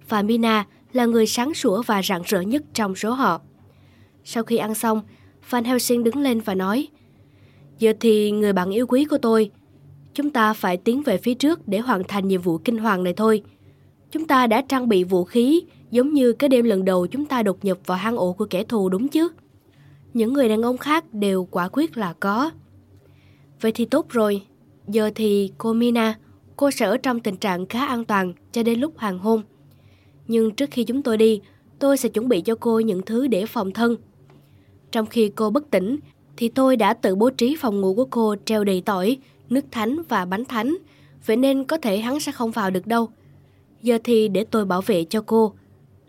Và 0.09 0.21
Mina 0.21 0.65
là 0.93 1.05
người 1.05 1.25
sáng 1.25 1.53
sủa 1.53 1.81
và 1.81 2.01
rạng 2.01 2.21
rỡ 2.25 2.41
nhất 2.41 2.63
trong 2.73 2.95
số 2.95 3.11
họ. 3.11 3.41
Sau 4.23 4.43
khi 4.43 4.57
ăn 4.57 4.75
xong, 4.75 5.01
Van 5.49 5.63
Helsing 5.63 6.03
đứng 6.03 6.17
lên 6.17 6.39
và 6.39 6.55
nói 6.55 6.87
Giờ 7.79 7.93
thì 7.99 8.31
người 8.31 8.53
bạn 8.53 8.69
yêu 8.69 8.87
quý 8.87 9.05
của 9.05 9.17
tôi 9.17 9.51
Chúng 10.13 10.29
ta 10.29 10.53
phải 10.53 10.77
tiến 10.77 11.03
về 11.03 11.17
phía 11.17 11.33
trước 11.33 11.67
để 11.67 11.79
hoàn 11.79 12.03
thành 12.03 12.27
nhiệm 12.27 12.41
vụ 12.41 12.57
kinh 12.57 12.77
hoàng 12.77 13.03
này 13.03 13.13
thôi. 13.13 13.43
Chúng 14.11 14.27
ta 14.27 14.47
đã 14.47 14.61
trang 14.61 14.89
bị 14.89 15.03
vũ 15.03 15.23
khí 15.23 15.63
giống 15.91 16.13
như 16.13 16.33
cái 16.33 16.49
đêm 16.49 16.65
lần 16.65 16.85
đầu 16.85 17.07
chúng 17.07 17.25
ta 17.25 17.43
đột 17.43 17.65
nhập 17.65 17.77
vào 17.85 17.97
hang 17.97 18.17
ổ 18.17 18.33
của 18.33 18.45
kẻ 18.49 18.63
thù 18.63 18.89
đúng 18.89 19.07
chứ? 19.07 19.29
Những 20.13 20.33
người 20.33 20.49
đàn 20.49 20.61
ông 20.61 20.77
khác 20.77 21.13
đều 21.13 21.47
quả 21.51 21.69
quyết 21.71 21.97
là 21.97 22.13
có. 22.19 22.51
Vậy 23.61 23.71
thì 23.71 23.85
tốt 23.85 24.09
rồi. 24.09 24.41
Giờ 24.87 25.11
thì 25.15 25.51
cô 25.57 25.73
Mina, 25.73 26.15
cô 26.59 26.71
sẽ 26.71 26.85
ở 26.85 26.97
trong 26.97 27.19
tình 27.19 27.37
trạng 27.37 27.65
khá 27.65 27.85
an 27.85 28.05
toàn 28.05 28.33
cho 28.51 28.63
đến 28.63 28.79
lúc 28.79 28.93
hoàng 28.97 29.19
hôn. 29.19 29.41
Nhưng 30.27 30.51
trước 30.51 30.71
khi 30.71 30.83
chúng 30.83 31.01
tôi 31.01 31.17
đi, 31.17 31.41
tôi 31.79 31.97
sẽ 31.97 32.09
chuẩn 32.09 32.29
bị 32.29 32.41
cho 32.41 32.55
cô 32.55 32.79
những 32.79 33.01
thứ 33.01 33.27
để 33.27 33.45
phòng 33.45 33.71
thân. 33.71 33.95
Trong 34.91 35.05
khi 35.05 35.31
cô 35.35 35.49
bất 35.49 35.71
tỉnh, 35.71 35.99
thì 36.37 36.49
tôi 36.49 36.75
đã 36.75 36.93
tự 36.93 37.15
bố 37.15 37.29
trí 37.29 37.55
phòng 37.59 37.81
ngủ 37.81 37.93
của 37.93 38.05
cô 38.05 38.35
treo 38.45 38.63
đầy 38.63 38.81
tỏi, 38.81 39.17
nước 39.49 39.65
thánh 39.71 40.01
và 40.09 40.25
bánh 40.25 40.45
thánh, 40.45 40.75
vậy 41.25 41.37
nên 41.37 41.63
có 41.63 41.77
thể 41.77 41.99
hắn 41.99 42.19
sẽ 42.19 42.31
không 42.31 42.51
vào 42.51 42.71
được 42.71 42.87
đâu. 42.87 43.09
Giờ 43.81 43.97
thì 44.03 44.27
để 44.27 44.43
tôi 44.43 44.65
bảo 44.65 44.81
vệ 44.81 45.03
cho 45.03 45.23
cô. 45.25 45.53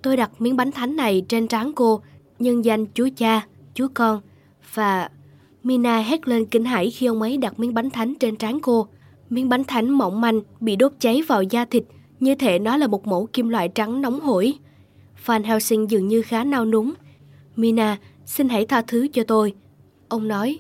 Tôi 0.03 0.17
đặt 0.17 0.31
miếng 0.39 0.57
bánh 0.57 0.73
thánh 0.73 0.97
này 0.97 1.23
trên 1.29 1.49
trán 1.49 1.73
cô, 1.73 2.03
nhân 2.39 2.65
danh 2.65 2.87
Chúa 2.95 3.09
Cha, 3.17 3.47
Chúa 3.75 3.89
Con. 3.95 4.21
Và 4.75 5.11
Mina 5.63 5.99
hét 5.99 6.29
lên 6.29 6.47
kinh 6.47 6.65
hãi 6.65 6.91
khi 6.91 7.07
ông 7.07 7.23
ấy 7.23 7.37
đặt 7.37 7.59
miếng 7.59 7.75
bánh 7.75 7.91
thánh 7.91 8.15
trên 8.15 8.37
trán 8.37 8.61
cô. 8.61 8.89
Miếng 9.31 9.49
bánh 9.49 9.65
thánh 9.65 9.91
mỏng 9.91 10.21
manh 10.21 10.41
bị 10.61 10.77
đốt 10.77 10.93
cháy 10.99 11.23
vào 11.29 11.43
da 11.43 11.65
thịt, 11.65 11.85
như 12.21 12.35
thể 12.35 12.59
nó 12.59 12.77
là 12.77 12.87
một 12.87 13.07
mẫu 13.07 13.29
kim 13.33 13.49
loại 13.49 13.69
trắng 13.69 14.01
nóng 14.01 14.21
hổi. 14.21 14.55
Van 15.25 15.43
Helsing 15.43 15.91
dường 15.91 16.09
như 16.09 16.23
khá 16.23 16.45
nao 16.45 16.67
núng. 16.67 16.93
Mina, 17.57 17.99
xin 18.27 18.49
hãy 18.49 18.67
tha 18.67 18.83
thứ 18.83 19.09
cho 19.13 19.25
tôi. 19.25 19.55
Ông 20.09 20.29
nói. 20.29 20.59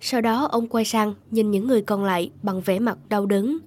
Sau 0.00 0.20
đó 0.20 0.48
ông 0.50 0.68
quay 0.68 0.84
sang 0.84 1.14
nhìn 1.30 1.50
những 1.50 1.66
người 1.66 1.82
còn 1.82 2.04
lại 2.04 2.30
bằng 2.42 2.60
vẻ 2.60 2.78
mặt 2.78 2.98
đau 3.08 3.26
đớn. 3.26 3.58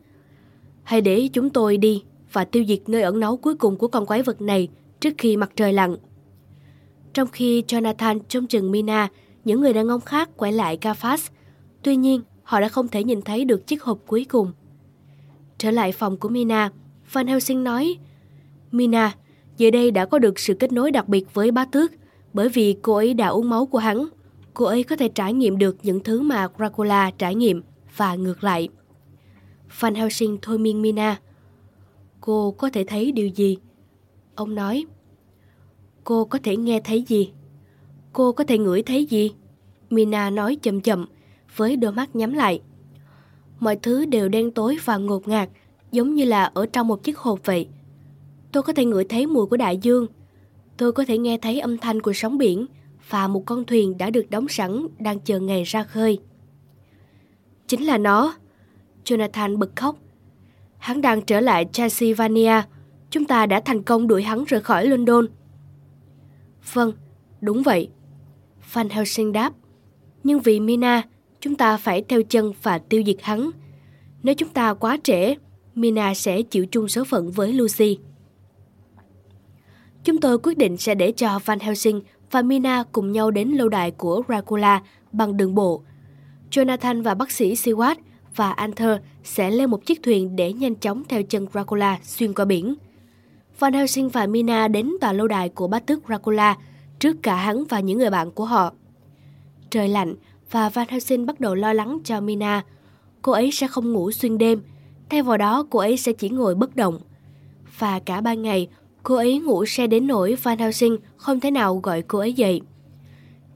Hãy 0.83 1.01
để 1.01 1.29
chúng 1.33 1.49
tôi 1.49 1.77
đi 1.77 2.03
và 2.31 2.45
tiêu 2.45 2.63
diệt 2.67 2.79
nơi 2.87 3.01
ẩn 3.01 3.19
náu 3.19 3.37
cuối 3.37 3.55
cùng 3.55 3.75
của 3.75 3.87
con 3.87 4.05
quái 4.05 4.21
vật 4.23 4.41
này 4.41 4.67
trước 4.99 5.13
khi 5.17 5.37
mặt 5.37 5.51
trời 5.55 5.73
lặn. 5.73 5.97
Trong 7.13 7.27
khi 7.27 7.61
Jonathan 7.61 8.19
trông 8.27 8.47
chừng 8.47 8.71
Mina, 8.71 9.07
những 9.45 9.61
người 9.61 9.73
đàn 9.73 9.87
ông 9.87 10.01
khác 10.01 10.29
quay 10.37 10.51
lại 10.51 10.77
Cafas. 10.81 11.29
Tuy 11.83 11.95
nhiên, 11.95 12.21
họ 12.47 12.59
đã 12.59 12.69
không 12.69 12.87
thể 12.87 13.03
nhìn 13.03 13.21
thấy 13.21 13.45
được 13.45 13.67
chiếc 13.67 13.83
hộp 13.83 13.99
cuối 14.07 14.25
cùng. 14.29 14.51
Trở 15.57 15.71
lại 15.71 15.91
phòng 15.91 16.17
của 16.17 16.29
Mina, 16.29 16.71
Van 17.11 17.27
Helsing 17.27 17.63
nói, 17.63 17.97
Mina, 18.71 19.15
giờ 19.57 19.71
đây 19.71 19.91
đã 19.91 20.05
có 20.05 20.19
được 20.19 20.39
sự 20.39 20.53
kết 20.53 20.71
nối 20.71 20.91
đặc 20.91 21.07
biệt 21.07 21.33
với 21.33 21.51
bá 21.51 21.65
tước, 21.65 21.91
bởi 22.33 22.49
vì 22.49 22.77
cô 22.81 22.95
ấy 22.95 23.13
đã 23.13 23.27
uống 23.27 23.49
máu 23.49 23.65
của 23.65 23.77
hắn. 23.77 24.07
Cô 24.53 24.65
ấy 24.65 24.83
có 24.83 24.95
thể 24.95 25.09
trải 25.09 25.33
nghiệm 25.33 25.57
được 25.57 25.77
những 25.83 26.03
thứ 26.03 26.21
mà 26.21 26.47
Dracula 26.57 27.11
trải 27.17 27.35
nghiệm 27.35 27.63
và 27.95 28.15
ngược 28.15 28.43
lại. 28.43 28.69
Van 29.79 29.95
Helsing 29.95 30.37
thôi 30.41 30.57
miên 30.57 30.81
Mina. 30.81 31.19
Cô 32.21 32.51
có 32.51 32.69
thể 32.69 32.83
thấy 32.83 33.11
điều 33.11 33.27
gì? 33.27 33.57
Ông 34.35 34.55
nói. 34.55 34.85
Cô 36.03 36.25
có 36.25 36.39
thể 36.43 36.57
nghe 36.57 36.79
thấy 36.79 37.01
gì? 37.07 37.31
Cô 38.13 38.31
có 38.31 38.43
thể 38.43 38.57
ngửi 38.57 38.81
thấy 38.81 39.05
gì? 39.05 39.31
Mina 39.89 40.29
nói 40.29 40.57
chậm 40.61 40.81
chậm, 40.81 41.05
với 41.57 41.75
đôi 41.75 41.91
mắt 41.91 42.15
nhắm 42.15 42.33
lại. 42.33 42.61
Mọi 43.59 43.75
thứ 43.75 44.05
đều 44.05 44.29
đen 44.29 44.51
tối 44.51 44.77
và 44.85 44.97
ngột 44.97 45.27
ngạt, 45.27 45.49
giống 45.91 46.15
như 46.15 46.25
là 46.25 46.43
ở 46.43 46.65
trong 46.65 46.87
một 46.87 47.03
chiếc 47.03 47.17
hộp 47.17 47.39
vậy. 47.45 47.67
Tôi 48.51 48.63
có 48.63 48.73
thể 48.73 48.85
ngửi 48.85 49.03
thấy 49.03 49.27
mùi 49.27 49.45
của 49.45 49.57
đại 49.57 49.77
dương. 49.77 50.07
Tôi 50.77 50.91
có 50.91 51.05
thể 51.05 51.17
nghe 51.17 51.37
thấy 51.37 51.59
âm 51.59 51.77
thanh 51.77 52.01
của 52.01 52.13
sóng 52.13 52.37
biển 52.37 52.65
và 53.09 53.27
một 53.27 53.43
con 53.45 53.65
thuyền 53.65 53.97
đã 53.97 54.09
được 54.09 54.29
đóng 54.29 54.47
sẵn 54.47 54.87
đang 54.99 55.19
chờ 55.19 55.39
ngày 55.39 55.63
ra 55.63 55.83
khơi. 55.83 56.19
Chính 57.67 57.83
là 57.83 57.97
nó. 57.97 58.35
Jonathan 59.05 59.57
bật 59.57 59.75
khóc. 59.75 59.97
Hắn 60.77 61.01
đang 61.01 61.21
trở 61.21 61.39
lại 61.39 61.65
Transylvania. 61.71 62.61
Chúng 63.09 63.25
ta 63.25 63.45
đã 63.45 63.59
thành 63.59 63.83
công 63.83 64.07
đuổi 64.07 64.23
hắn 64.23 64.43
rời 64.43 64.61
khỏi 64.61 64.87
London. 64.87 65.25
Vâng, 66.73 66.91
đúng 67.41 67.63
vậy. 67.63 67.89
Van 68.73 68.89
Helsing 68.89 69.31
đáp. 69.31 69.53
Nhưng 70.23 70.39
vì 70.39 70.59
Mina, 70.59 71.01
chúng 71.47 71.55
ta 71.55 71.77
phải 71.77 72.01
theo 72.01 72.21
chân 72.23 72.51
và 72.63 72.77
tiêu 72.77 73.03
diệt 73.05 73.15
hắn. 73.21 73.49
Nếu 74.23 74.35
chúng 74.35 74.49
ta 74.49 74.73
quá 74.73 74.97
trễ, 75.03 75.35
Mina 75.75 76.13
sẽ 76.13 76.41
chịu 76.41 76.65
chung 76.65 76.87
số 76.87 77.03
phận 77.03 77.31
với 77.31 77.53
Lucy. 77.53 77.97
Chúng 80.03 80.17
tôi 80.17 80.37
quyết 80.39 80.57
định 80.57 80.77
sẽ 80.77 80.95
để 80.95 81.11
cho 81.11 81.39
Van 81.45 81.59
Helsing 81.59 82.01
và 82.31 82.41
Mina 82.41 82.83
cùng 82.91 83.11
nhau 83.11 83.31
đến 83.31 83.49
lâu 83.49 83.69
đài 83.69 83.91
của 83.91 84.21
Dracula 84.27 84.81
bằng 85.11 85.37
đường 85.37 85.55
bộ. 85.55 85.81
Jonathan 86.51 87.03
và 87.03 87.13
bác 87.13 87.31
sĩ 87.31 87.53
Seward 87.53 87.95
và 88.35 88.51
Arthur 88.51 88.97
sẽ 89.23 89.51
lên 89.51 89.69
một 89.69 89.85
chiếc 89.85 90.03
thuyền 90.03 90.35
để 90.35 90.53
nhanh 90.53 90.75
chóng 90.75 91.03
theo 91.09 91.23
chân 91.23 91.47
Dracula 91.51 91.99
xuyên 92.03 92.33
qua 92.33 92.45
biển. 92.45 92.75
Van 93.59 93.73
Helsing 93.73 94.09
và 94.09 94.27
Mina 94.27 94.67
đến 94.67 94.91
tòa 95.01 95.13
lâu 95.13 95.27
đài 95.27 95.49
của 95.49 95.67
bá 95.67 95.79
tước 95.79 95.99
Dracula 96.07 96.57
trước 96.99 97.17
cả 97.23 97.35
hắn 97.35 97.63
và 97.69 97.79
những 97.79 97.97
người 97.97 98.09
bạn 98.09 98.31
của 98.31 98.45
họ. 98.45 98.73
Trời 99.69 99.87
lạnh 99.89 100.15
và 100.51 100.69
Van 100.69 100.87
Helsing 100.89 101.25
bắt 101.25 101.39
đầu 101.39 101.55
lo 101.55 101.73
lắng 101.73 101.99
cho 102.03 102.21
Mina. 102.21 102.65
Cô 103.21 103.31
ấy 103.31 103.51
sẽ 103.51 103.67
không 103.67 103.93
ngủ 103.93 104.11
xuyên 104.11 104.37
đêm, 104.37 104.61
thay 105.09 105.21
vào 105.21 105.37
đó 105.37 105.65
cô 105.69 105.79
ấy 105.79 105.97
sẽ 105.97 106.13
chỉ 106.13 106.29
ngồi 106.29 106.55
bất 106.55 106.75
động. 106.75 106.99
Và 107.79 107.99
cả 107.99 108.21
ba 108.21 108.33
ngày, 108.33 108.67
cô 109.03 109.15
ấy 109.15 109.39
ngủ 109.39 109.65
say 109.65 109.87
đến 109.87 110.07
nỗi 110.07 110.35
Van 110.35 110.57
Helsing 110.57 110.97
không 111.17 111.39
thể 111.39 111.51
nào 111.51 111.75
gọi 111.83 112.01
cô 112.01 112.19
ấy 112.19 112.33
dậy. 112.33 112.61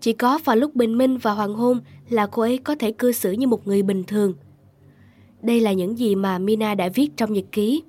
Chỉ 0.01 0.13
có 0.13 0.39
vào 0.45 0.55
lúc 0.55 0.75
bình 0.75 0.97
minh 0.97 1.17
và 1.17 1.31
hoàng 1.31 1.53
hôn 1.53 1.79
là 2.09 2.27
cô 2.27 2.41
ấy 2.41 2.57
có 2.57 2.75
thể 2.75 2.91
cư 2.91 3.11
xử 3.11 3.31
như 3.31 3.47
một 3.47 3.67
người 3.67 3.83
bình 3.83 4.03
thường. 4.03 4.33
Đây 5.41 5.59
là 5.59 5.73
những 5.73 5.97
gì 5.97 6.15
mà 6.15 6.37
Mina 6.37 6.75
đã 6.75 6.89
viết 6.89 7.17
trong 7.17 7.33
nhật 7.33 7.45
ký. 7.51 7.83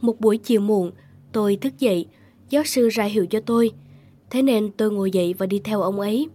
Một 0.00 0.20
buổi 0.20 0.38
chiều 0.38 0.60
muộn, 0.60 0.90
tôi 1.32 1.56
thức 1.56 1.78
dậy, 1.78 2.06
giáo 2.50 2.64
sư 2.64 2.88
ra 2.88 3.04
hiệu 3.04 3.26
cho 3.26 3.40
tôi. 3.40 3.72
Thế 4.30 4.42
nên 4.42 4.70
tôi 4.76 4.90
ngồi 4.90 5.10
dậy 5.10 5.34
và 5.38 5.46
đi 5.46 5.60
theo 5.64 5.82
ông 5.82 6.00
ấy. 6.00 6.28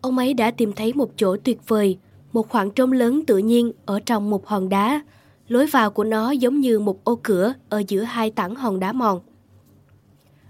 Ông 0.00 0.18
ấy 0.18 0.34
đã 0.34 0.50
tìm 0.50 0.72
thấy 0.72 0.92
một 0.92 1.10
chỗ 1.16 1.36
tuyệt 1.36 1.68
vời, 1.68 1.98
một 2.32 2.48
khoảng 2.48 2.70
trống 2.70 2.92
lớn 2.92 3.26
tự 3.26 3.38
nhiên 3.38 3.72
ở 3.86 4.00
trong 4.00 4.30
một 4.30 4.46
hòn 4.46 4.68
đá. 4.68 5.04
Lối 5.48 5.66
vào 5.66 5.90
của 5.90 6.04
nó 6.04 6.30
giống 6.30 6.60
như 6.60 6.78
một 6.78 7.04
ô 7.04 7.18
cửa 7.22 7.54
ở 7.68 7.82
giữa 7.88 8.02
hai 8.02 8.30
tảng 8.30 8.54
hòn 8.54 8.80
đá 8.80 8.92
mòn. 8.92 9.20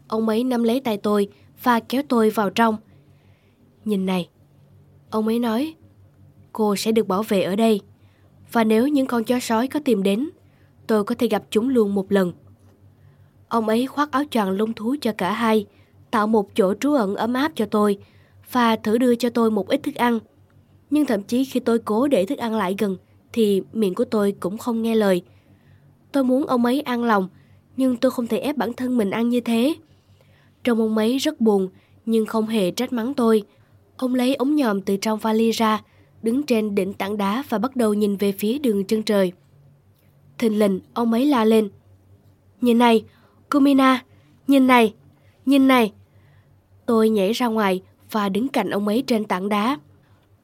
Ông 0.08 0.28
ấy 0.28 0.44
nắm 0.44 0.62
lấy 0.62 0.80
tay 0.80 0.96
tôi 0.96 1.28
và 1.62 1.80
kéo 1.80 2.02
tôi 2.08 2.30
vào 2.30 2.50
trong. 2.50 2.76
Nhìn 3.84 4.06
này, 4.06 4.28
ông 5.10 5.26
ấy 5.26 5.38
nói, 5.38 5.74
cô 6.52 6.76
sẽ 6.76 6.92
được 6.92 7.08
bảo 7.08 7.22
vệ 7.22 7.42
ở 7.42 7.56
đây. 7.56 7.80
Và 8.52 8.64
nếu 8.64 8.88
những 8.88 9.06
con 9.06 9.24
chó 9.24 9.40
sói 9.40 9.68
có 9.68 9.80
tìm 9.84 10.02
đến, 10.02 10.30
tôi 10.86 11.04
có 11.04 11.14
thể 11.18 11.28
gặp 11.28 11.44
chúng 11.50 11.68
luôn 11.68 11.94
một 11.94 12.12
lần. 12.12 12.32
Ông 13.48 13.68
ấy 13.68 13.86
khoác 13.86 14.10
áo 14.10 14.22
choàng 14.30 14.50
lông 14.50 14.72
thú 14.72 14.96
cho 15.00 15.12
cả 15.18 15.32
hai, 15.32 15.66
tạo 16.10 16.26
một 16.26 16.54
chỗ 16.54 16.74
trú 16.74 16.92
ẩn 16.92 17.14
ấm 17.14 17.34
áp 17.34 17.52
cho 17.54 17.66
tôi 17.66 17.98
và 18.52 18.76
thử 18.76 18.98
đưa 18.98 19.14
cho 19.14 19.30
tôi 19.30 19.50
một 19.50 19.68
ít 19.68 19.82
thức 19.82 19.94
ăn. 19.94 20.18
Nhưng 20.90 21.06
thậm 21.06 21.22
chí 21.22 21.44
khi 21.44 21.60
tôi 21.60 21.78
cố 21.78 22.08
để 22.08 22.26
thức 22.26 22.38
ăn 22.38 22.54
lại 22.54 22.74
gần 22.78 22.96
thì 23.32 23.62
miệng 23.72 23.94
của 23.94 24.04
tôi 24.04 24.32
cũng 24.40 24.58
không 24.58 24.82
nghe 24.82 24.94
lời. 24.94 25.22
Tôi 26.12 26.24
muốn 26.24 26.46
ông 26.46 26.64
ấy 26.64 26.80
ăn 26.80 27.04
lòng, 27.04 27.28
nhưng 27.76 27.96
tôi 27.96 28.10
không 28.10 28.26
thể 28.26 28.38
ép 28.38 28.56
bản 28.56 28.72
thân 28.72 28.96
mình 28.96 29.10
ăn 29.10 29.28
như 29.28 29.40
thế. 29.40 29.74
Trông 30.64 30.80
ông 30.80 30.98
ấy 30.98 31.18
rất 31.18 31.40
buồn, 31.40 31.68
nhưng 32.06 32.26
không 32.26 32.46
hề 32.46 32.70
trách 32.70 32.92
mắng 32.92 33.14
tôi. 33.14 33.42
Ông 33.96 34.14
lấy 34.14 34.34
ống 34.34 34.56
nhòm 34.56 34.80
từ 34.80 34.96
trong 34.96 35.18
vali 35.18 35.50
ra, 35.50 35.82
đứng 36.22 36.42
trên 36.42 36.74
đỉnh 36.74 36.92
tảng 36.92 37.16
đá 37.16 37.44
và 37.48 37.58
bắt 37.58 37.76
đầu 37.76 37.94
nhìn 37.94 38.16
về 38.16 38.32
phía 38.32 38.58
đường 38.58 38.84
chân 38.84 39.02
trời. 39.02 39.32
Thình 40.38 40.58
lình, 40.58 40.80
ông 40.94 41.12
ấy 41.12 41.26
la 41.26 41.44
lên. 41.44 41.68
Nhìn 42.60 42.78
này, 42.78 43.04
Kumina, 43.50 44.04
nhìn 44.46 44.66
này, 44.66 44.94
nhìn 45.46 45.68
này. 45.68 45.92
Tôi 46.86 47.08
nhảy 47.08 47.32
ra 47.32 47.46
ngoài 47.46 47.82
và 48.10 48.28
đứng 48.28 48.48
cạnh 48.48 48.70
ông 48.70 48.88
ấy 48.88 49.04
trên 49.06 49.24
tảng 49.24 49.48
đá. 49.48 49.78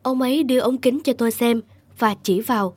Ông 0.02 0.22
ấy 0.22 0.43
đưa 0.43 0.59
ống 0.59 0.78
kính 0.78 1.01
cho 1.05 1.12
tôi 1.12 1.30
xem 1.30 1.60
và 1.98 2.14
chỉ 2.22 2.40
vào. 2.40 2.76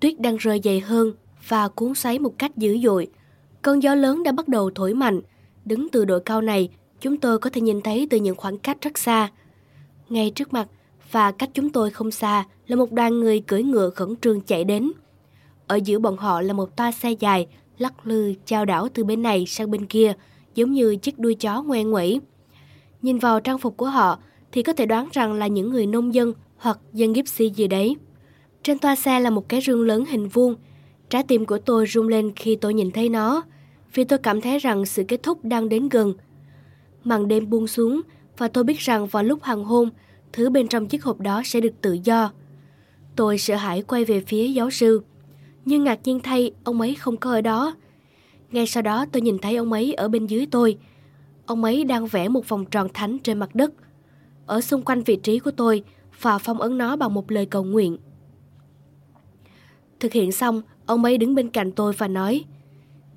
Tuyết 0.00 0.20
đang 0.20 0.36
rơi 0.36 0.60
dày 0.64 0.80
hơn 0.80 1.12
và 1.48 1.68
cuốn 1.68 1.94
xoáy 1.94 2.18
một 2.18 2.38
cách 2.38 2.56
dữ 2.56 2.78
dội. 2.78 3.08
Cơn 3.62 3.82
gió 3.82 3.94
lớn 3.94 4.22
đã 4.22 4.32
bắt 4.32 4.48
đầu 4.48 4.70
thổi 4.74 4.94
mạnh. 4.94 5.20
Đứng 5.64 5.88
từ 5.88 6.04
độ 6.04 6.18
cao 6.18 6.40
này, 6.40 6.68
chúng 7.00 7.16
tôi 7.16 7.38
có 7.38 7.50
thể 7.50 7.60
nhìn 7.60 7.80
thấy 7.80 8.06
từ 8.10 8.16
những 8.18 8.36
khoảng 8.36 8.58
cách 8.58 8.80
rất 8.80 8.98
xa. 8.98 9.30
Ngay 10.08 10.30
trước 10.30 10.52
mặt 10.52 10.68
và 11.10 11.32
cách 11.32 11.50
chúng 11.54 11.70
tôi 11.70 11.90
không 11.90 12.10
xa 12.10 12.44
là 12.66 12.76
một 12.76 12.92
đoàn 12.92 13.20
người 13.20 13.40
cưỡi 13.40 13.62
ngựa 13.62 13.90
khẩn 13.90 14.16
trương 14.16 14.40
chạy 14.40 14.64
đến. 14.64 14.92
Ở 15.66 15.76
giữa 15.76 15.98
bọn 15.98 16.16
họ 16.16 16.40
là 16.40 16.52
một 16.52 16.76
toa 16.76 16.92
xe 16.92 17.12
dài, 17.12 17.46
lắc 17.78 18.06
lư, 18.06 18.34
trao 18.46 18.64
đảo 18.64 18.88
từ 18.94 19.04
bên 19.04 19.22
này 19.22 19.46
sang 19.46 19.70
bên 19.70 19.86
kia, 19.86 20.12
giống 20.54 20.72
như 20.72 20.96
chiếc 20.96 21.18
đuôi 21.18 21.34
chó 21.34 21.62
ngoe 21.62 21.84
nguẩy. 21.84 22.20
Nhìn 23.02 23.18
vào 23.18 23.40
trang 23.40 23.58
phục 23.58 23.76
của 23.76 23.86
họ 23.86 24.18
thì 24.52 24.62
có 24.62 24.72
thể 24.72 24.86
đoán 24.86 25.08
rằng 25.12 25.32
là 25.32 25.46
những 25.46 25.70
người 25.70 25.86
nông 25.86 26.14
dân 26.14 26.32
hoặc 26.56 26.78
dân 26.92 27.12
Gypsy 27.12 27.50
gì 27.50 27.66
đấy. 27.68 27.96
Trên 28.62 28.78
toa 28.78 28.96
xe 28.96 29.20
là 29.20 29.30
một 29.30 29.48
cái 29.48 29.60
rương 29.60 29.86
lớn 29.86 30.04
hình 30.08 30.28
vuông. 30.28 30.54
Trái 31.10 31.22
tim 31.22 31.44
của 31.44 31.58
tôi 31.58 31.86
rung 31.86 32.08
lên 32.08 32.32
khi 32.36 32.56
tôi 32.56 32.74
nhìn 32.74 32.90
thấy 32.90 33.08
nó, 33.08 33.42
vì 33.94 34.04
tôi 34.04 34.18
cảm 34.18 34.40
thấy 34.40 34.58
rằng 34.58 34.86
sự 34.86 35.04
kết 35.08 35.22
thúc 35.22 35.44
đang 35.44 35.68
đến 35.68 35.88
gần. 35.88 36.14
Màn 37.04 37.28
đêm 37.28 37.50
buông 37.50 37.66
xuống 37.66 38.00
và 38.38 38.48
tôi 38.48 38.64
biết 38.64 38.78
rằng 38.78 39.06
vào 39.06 39.22
lúc 39.22 39.42
hoàng 39.42 39.64
hôn, 39.64 39.90
thứ 40.32 40.50
bên 40.50 40.68
trong 40.68 40.88
chiếc 40.88 41.04
hộp 41.04 41.20
đó 41.20 41.42
sẽ 41.44 41.60
được 41.60 41.72
tự 41.80 41.98
do. 42.04 42.32
Tôi 43.16 43.38
sợ 43.38 43.56
hãi 43.56 43.82
quay 43.82 44.04
về 44.04 44.20
phía 44.20 44.48
giáo 44.48 44.70
sư. 44.70 45.02
Nhưng 45.64 45.84
ngạc 45.84 46.00
nhiên 46.04 46.20
thay, 46.20 46.50
ông 46.64 46.80
ấy 46.80 46.94
không 46.94 47.16
có 47.16 47.30
ở 47.30 47.40
đó. 47.40 47.76
Ngay 48.52 48.66
sau 48.66 48.82
đó 48.82 49.06
tôi 49.12 49.22
nhìn 49.22 49.38
thấy 49.38 49.56
ông 49.56 49.72
ấy 49.72 49.94
ở 49.94 50.08
bên 50.08 50.26
dưới 50.26 50.46
tôi. 50.50 50.78
Ông 51.46 51.64
ấy 51.64 51.84
đang 51.84 52.06
vẽ 52.06 52.28
một 52.28 52.48
vòng 52.48 52.64
tròn 52.64 52.88
thánh 52.94 53.18
trên 53.18 53.38
mặt 53.38 53.54
đất. 53.54 53.72
Ở 54.46 54.60
xung 54.60 54.82
quanh 54.82 55.02
vị 55.02 55.16
trí 55.16 55.38
của 55.38 55.50
tôi 55.50 55.84
và 56.20 56.38
phong 56.38 56.60
ấn 56.60 56.78
nó 56.78 56.96
bằng 56.96 57.14
một 57.14 57.30
lời 57.32 57.46
cầu 57.46 57.64
nguyện. 57.64 57.98
Thực 60.00 60.12
hiện 60.12 60.32
xong, 60.32 60.62
ông 60.86 61.04
ấy 61.04 61.18
đứng 61.18 61.34
bên 61.34 61.50
cạnh 61.50 61.72
tôi 61.72 61.92
và 61.92 62.08
nói 62.08 62.44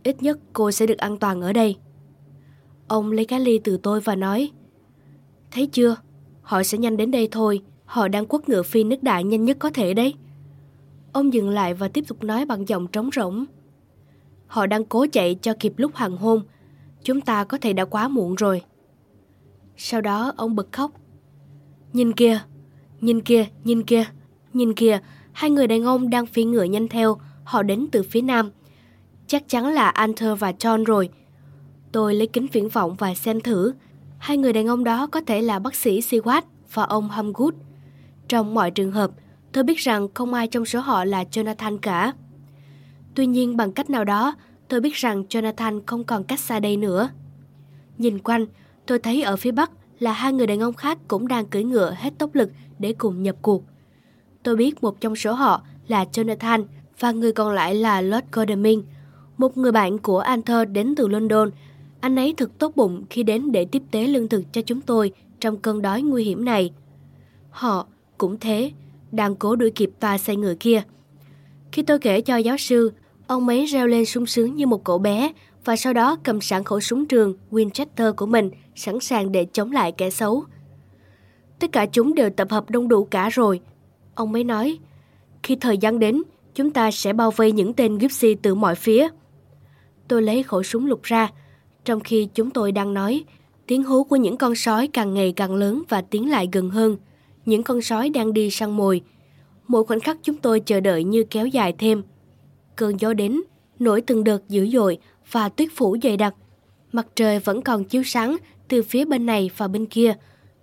Ít 0.04 0.24
nhất 0.24 0.40
cô 0.54 0.72
sẽ 0.72 0.86
được 0.86 0.98
an 0.98 1.18
toàn 1.18 1.42
ở 1.42 1.54
đây. 1.54 1.78
Ông 2.88 3.12
lấy 3.12 3.26
cái 3.26 3.40
ly 3.40 3.60
từ 3.64 3.78
tôi 3.78 4.02
và 4.02 4.16
nói 4.16 4.52
Thấy 5.52 5.68
chưa? 5.68 5.96
Họ 6.42 6.64
sẽ 6.64 6.78
nhanh 6.78 6.98
đến 6.98 7.12
đây 7.12 7.28
thôi. 7.32 7.62
Họ 7.86 8.08
đang 8.08 8.26
quất 8.26 8.50
ngựa 8.50 8.64
phi 8.64 8.84
nước 8.84 9.04
đại 9.04 9.24
nhanh 9.24 9.46
nhất 9.46 9.58
có 9.60 9.70
thể 9.70 9.94
đấy. 9.94 10.14
Ông 11.14 11.34
dừng 11.34 11.50
lại 11.50 11.74
và 11.74 11.88
tiếp 11.88 12.04
tục 12.08 12.24
nói 12.24 12.46
bằng 12.46 12.68
giọng 12.68 12.88
trống 12.88 13.10
rỗng. 13.16 13.46
Họ 14.48 14.66
đang 14.66 14.86
cố 14.86 15.06
chạy 15.12 15.36
cho 15.42 15.54
kịp 15.60 15.74
lúc 15.78 15.92
hoàng 15.96 16.18
hôn. 16.18 16.42
Chúng 17.04 17.22
ta 17.22 17.44
có 17.44 17.58
thể 17.58 17.74
đã 17.74 17.86
quá 17.86 18.08
muộn 18.08 18.36
rồi. 18.36 18.62
Sau 19.78 20.02
đó 20.02 20.34
ông 20.38 20.56
bật 20.56 20.72
khóc. 20.72 20.92
Nhìn 21.94 22.12
kìa, 22.12 22.40
nhìn 23.02 23.22
kìa, 23.22 23.46
nhìn 23.64 23.84
kìa, 23.84 24.06
nhìn 24.54 24.74
kìa, 24.74 25.00
hai 25.32 25.50
người 25.50 25.68
đàn 25.68 25.84
ông 25.84 26.10
đang 26.10 26.26
phi 26.26 26.44
ngựa 26.44 26.64
nhanh 26.64 26.88
theo, 26.88 27.18
họ 27.44 27.64
đến 27.64 27.88
từ 27.92 28.04
phía 28.04 28.22
nam. 28.22 28.52
Chắc 29.28 29.48
chắn 29.48 29.68
là 29.68 29.90
Anter 29.90 30.40
và 30.40 30.52
John 30.52 30.84
rồi. 30.84 31.10
Tôi 31.92 32.16
lấy 32.16 32.28
kính 32.28 32.48
viễn 32.52 32.70
vọng 32.70 32.96
và 32.96 33.16
xem 33.16 33.42
thử. 33.42 33.74
Hai 34.18 34.38
người 34.38 34.54
đàn 34.54 34.68
ông 34.68 34.84
đó 34.84 35.08
có 35.08 35.22
thể 35.22 35.42
là 35.42 35.60
bác 35.60 35.76
sĩ 35.76 36.00
Seward 36.00 36.42
và 36.74 36.84
ông 36.84 37.10
Humgood. 37.10 37.54
Trong 38.28 38.54
mọi 38.54 38.72
trường 38.72 38.92
hợp, 38.92 39.12
tôi 39.52 39.64
biết 39.64 39.78
rằng 39.78 40.08
không 40.14 40.34
ai 40.34 40.48
trong 40.48 40.66
số 40.66 40.80
họ 40.80 41.06
là 41.06 41.24
Jonathan 41.24 41.78
cả. 41.78 42.14
Tuy 43.16 43.26
nhiên 43.26 43.58
bằng 43.58 43.72
cách 43.72 43.90
nào 43.90 44.04
đó, 44.04 44.36
tôi 44.70 44.82
biết 44.82 44.94
rằng 44.94 45.24
Jonathan 45.30 45.82
không 45.86 46.04
còn 46.04 46.24
cách 46.24 46.40
xa 46.40 46.60
đây 46.60 46.78
nữa. 46.78 47.10
Nhìn 47.98 48.20
quanh, 48.20 48.46
tôi 48.86 49.00
thấy 49.00 49.22
ở 49.22 49.36
phía 49.36 49.52
bắc 49.52 49.72
là 50.00 50.12
hai 50.12 50.34
người 50.34 50.48
đàn 50.48 50.60
ông 50.60 50.74
khác 50.74 50.98
cũng 51.08 51.28
đang 51.28 51.46
cưỡi 51.46 51.64
ngựa 51.64 51.96
hết 51.98 52.14
tốc 52.18 52.36
lực 52.36 52.52
để 52.80 52.94
cùng 52.94 53.24
nhập 53.24 53.36
cuộc. 53.41 53.64
Tôi 54.44 54.56
biết 54.56 54.84
một 54.84 55.02
trong 55.02 55.16
số 55.16 55.34
họ 55.34 55.62
là 55.88 56.06
Jonathan 56.12 56.66
và 57.00 57.12
người 57.12 57.32
còn 57.32 57.54
lại 57.54 57.76
là 57.76 58.02
Lord 58.02 58.26
Godalming, 58.32 58.84
một 59.38 59.58
người 59.58 59.72
bạn 59.72 59.98
của 59.98 60.20
Arthur 60.20 60.70
đến 60.72 60.96
từ 60.96 61.08
London. 61.08 61.50
Anh 62.00 62.16
ấy 62.16 62.34
thật 62.38 62.52
tốt 62.60 62.76
bụng 62.76 63.04
khi 63.10 63.24
đến 63.24 63.52
để 63.52 63.66
tiếp 63.66 63.84
tế 63.91 64.08
lương 64.08 64.28
thực 64.28 64.54
cho 64.54 64.62
chúng 64.62 64.82
tôi 64.82 65.12
trong 65.40 65.58
cơn 65.58 65.82
đói 65.82 66.02
nguy 66.02 66.24
hiểm 66.24 66.46
này. 66.46 66.72
Họ 67.50 67.88
cũng 68.18 68.40
thế, 68.40 68.72
đang 69.12 69.36
cố 69.36 69.56
đuổi 69.56 69.72
kịp 69.72 69.91
toa 70.00 70.18
xe 70.18 70.36
ngựa 70.36 70.56
kia. 70.60 70.82
Khi 71.72 71.82
tôi 71.82 72.00
kể 72.00 72.22
cho 72.22 72.38
giáo 72.38 72.58
sư, 72.58 72.91
ông 73.30 73.48
ấy 73.48 73.66
reo 73.66 73.88
lên 73.88 74.06
sung 74.06 74.26
sướng 74.26 74.56
như 74.56 74.68
một 74.68 74.84
cậu 74.84 74.98
bé 74.98 75.32
và 75.66 75.76
sau 75.76 75.94
đó 75.94 76.18
cầm 76.24 76.42
sẵn 76.42 76.64
khẩu 76.64 76.80
súng 76.80 77.06
trường 77.06 77.34
Winchester 77.52 78.14
của 78.14 78.26
mình 78.26 78.52
sẵn 78.76 79.00
sàng 79.00 79.32
để 79.32 79.46
chống 79.54 79.72
lại 79.72 79.92
kẻ 79.92 80.10
xấu. 80.10 80.44
Tất 81.60 81.72
cả 81.72 81.86
chúng 81.86 82.16
đều 82.16 82.30
tập 82.30 82.48
hợp 82.52 82.70
đông 82.70 82.88
đủ 82.88 83.06
cả 83.06 83.30
rồi. 83.30 83.60
Ông 84.16 84.34
ấy 84.34 84.44
nói, 84.44 84.78
khi 85.44 85.56
thời 85.56 85.78
gian 85.78 86.00
đến, 86.00 86.24
chúng 86.56 86.72
ta 86.72 86.92
sẽ 86.92 87.14
bao 87.14 87.32
vây 87.32 87.52
những 87.52 87.74
tên 87.74 87.98
Gypsy 87.98 88.36
từ 88.36 88.56
mọi 88.56 88.76
phía. 88.76 89.08
Tôi 90.08 90.22
lấy 90.22 90.44
khẩu 90.44 90.64
súng 90.64 90.86
lục 90.86 91.04
ra. 91.04 91.30
Trong 91.86 92.00
khi 92.00 92.28
chúng 92.34 92.50
tôi 92.50 92.72
đang 92.72 92.94
nói, 92.94 93.24
tiếng 93.68 93.84
hú 93.84 94.04
của 94.04 94.16
những 94.16 94.38
con 94.38 94.56
sói 94.56 94.88
càng 94.88 95.14
ngày 95.14 95.34
càng 95.36 95.56
lớn 95.56 95.84
và 95.90 96.02
tiến 96.02 96.30
lại 96.30 96.50
gần 96.52 96.70
hơn. 96.70 96.98
Những 97.46 97.64
con 97.64 97.82
sói 97.82 98.10
đang 98.10 98.34
đi 98.34 98.50
săn 98.50 98.72
mồi. 98.72 99.02
Mỗi 99.68 99.84
khoảnh 99.84 100.00
khắc 100.00 100.18
chúng 100.24 100.38
tôi 100.38 100.60
chờ 100.60 100.80
đợi 100.80 101.04
như 101.04 101.24
kéo 101.24 101.48
dài 101.48 101.74
thêm. 101.78 102.04
Cơn 102.80 103.00
gió 103.00 103.14
đến, 103.14 103.42
nổi 103.80 104.02
từng 104.02 104.24
đợt 104.24 104.50
dữ 104.50 104.70
dội 104.70 104.98
và 105.32 105.50
tuyết 105.50 105.70
phủ 105.76 105.98
dày 106.04 106.18
đặc. 106.18 106.36
Mặt 106.92 107.08
trời 107.16 107.40
vẫn 107.40 107.62
còn 107.62 107.84
chiếu 107.84 108.04
sáng 108.04 108.38
từ 108.68 108.84
phía 108.84 109.06
bên 109.06 109.26
này 109.26 109.50
và 109.58 109.68
bên 109.68 109.86
kia. 109.86 110.14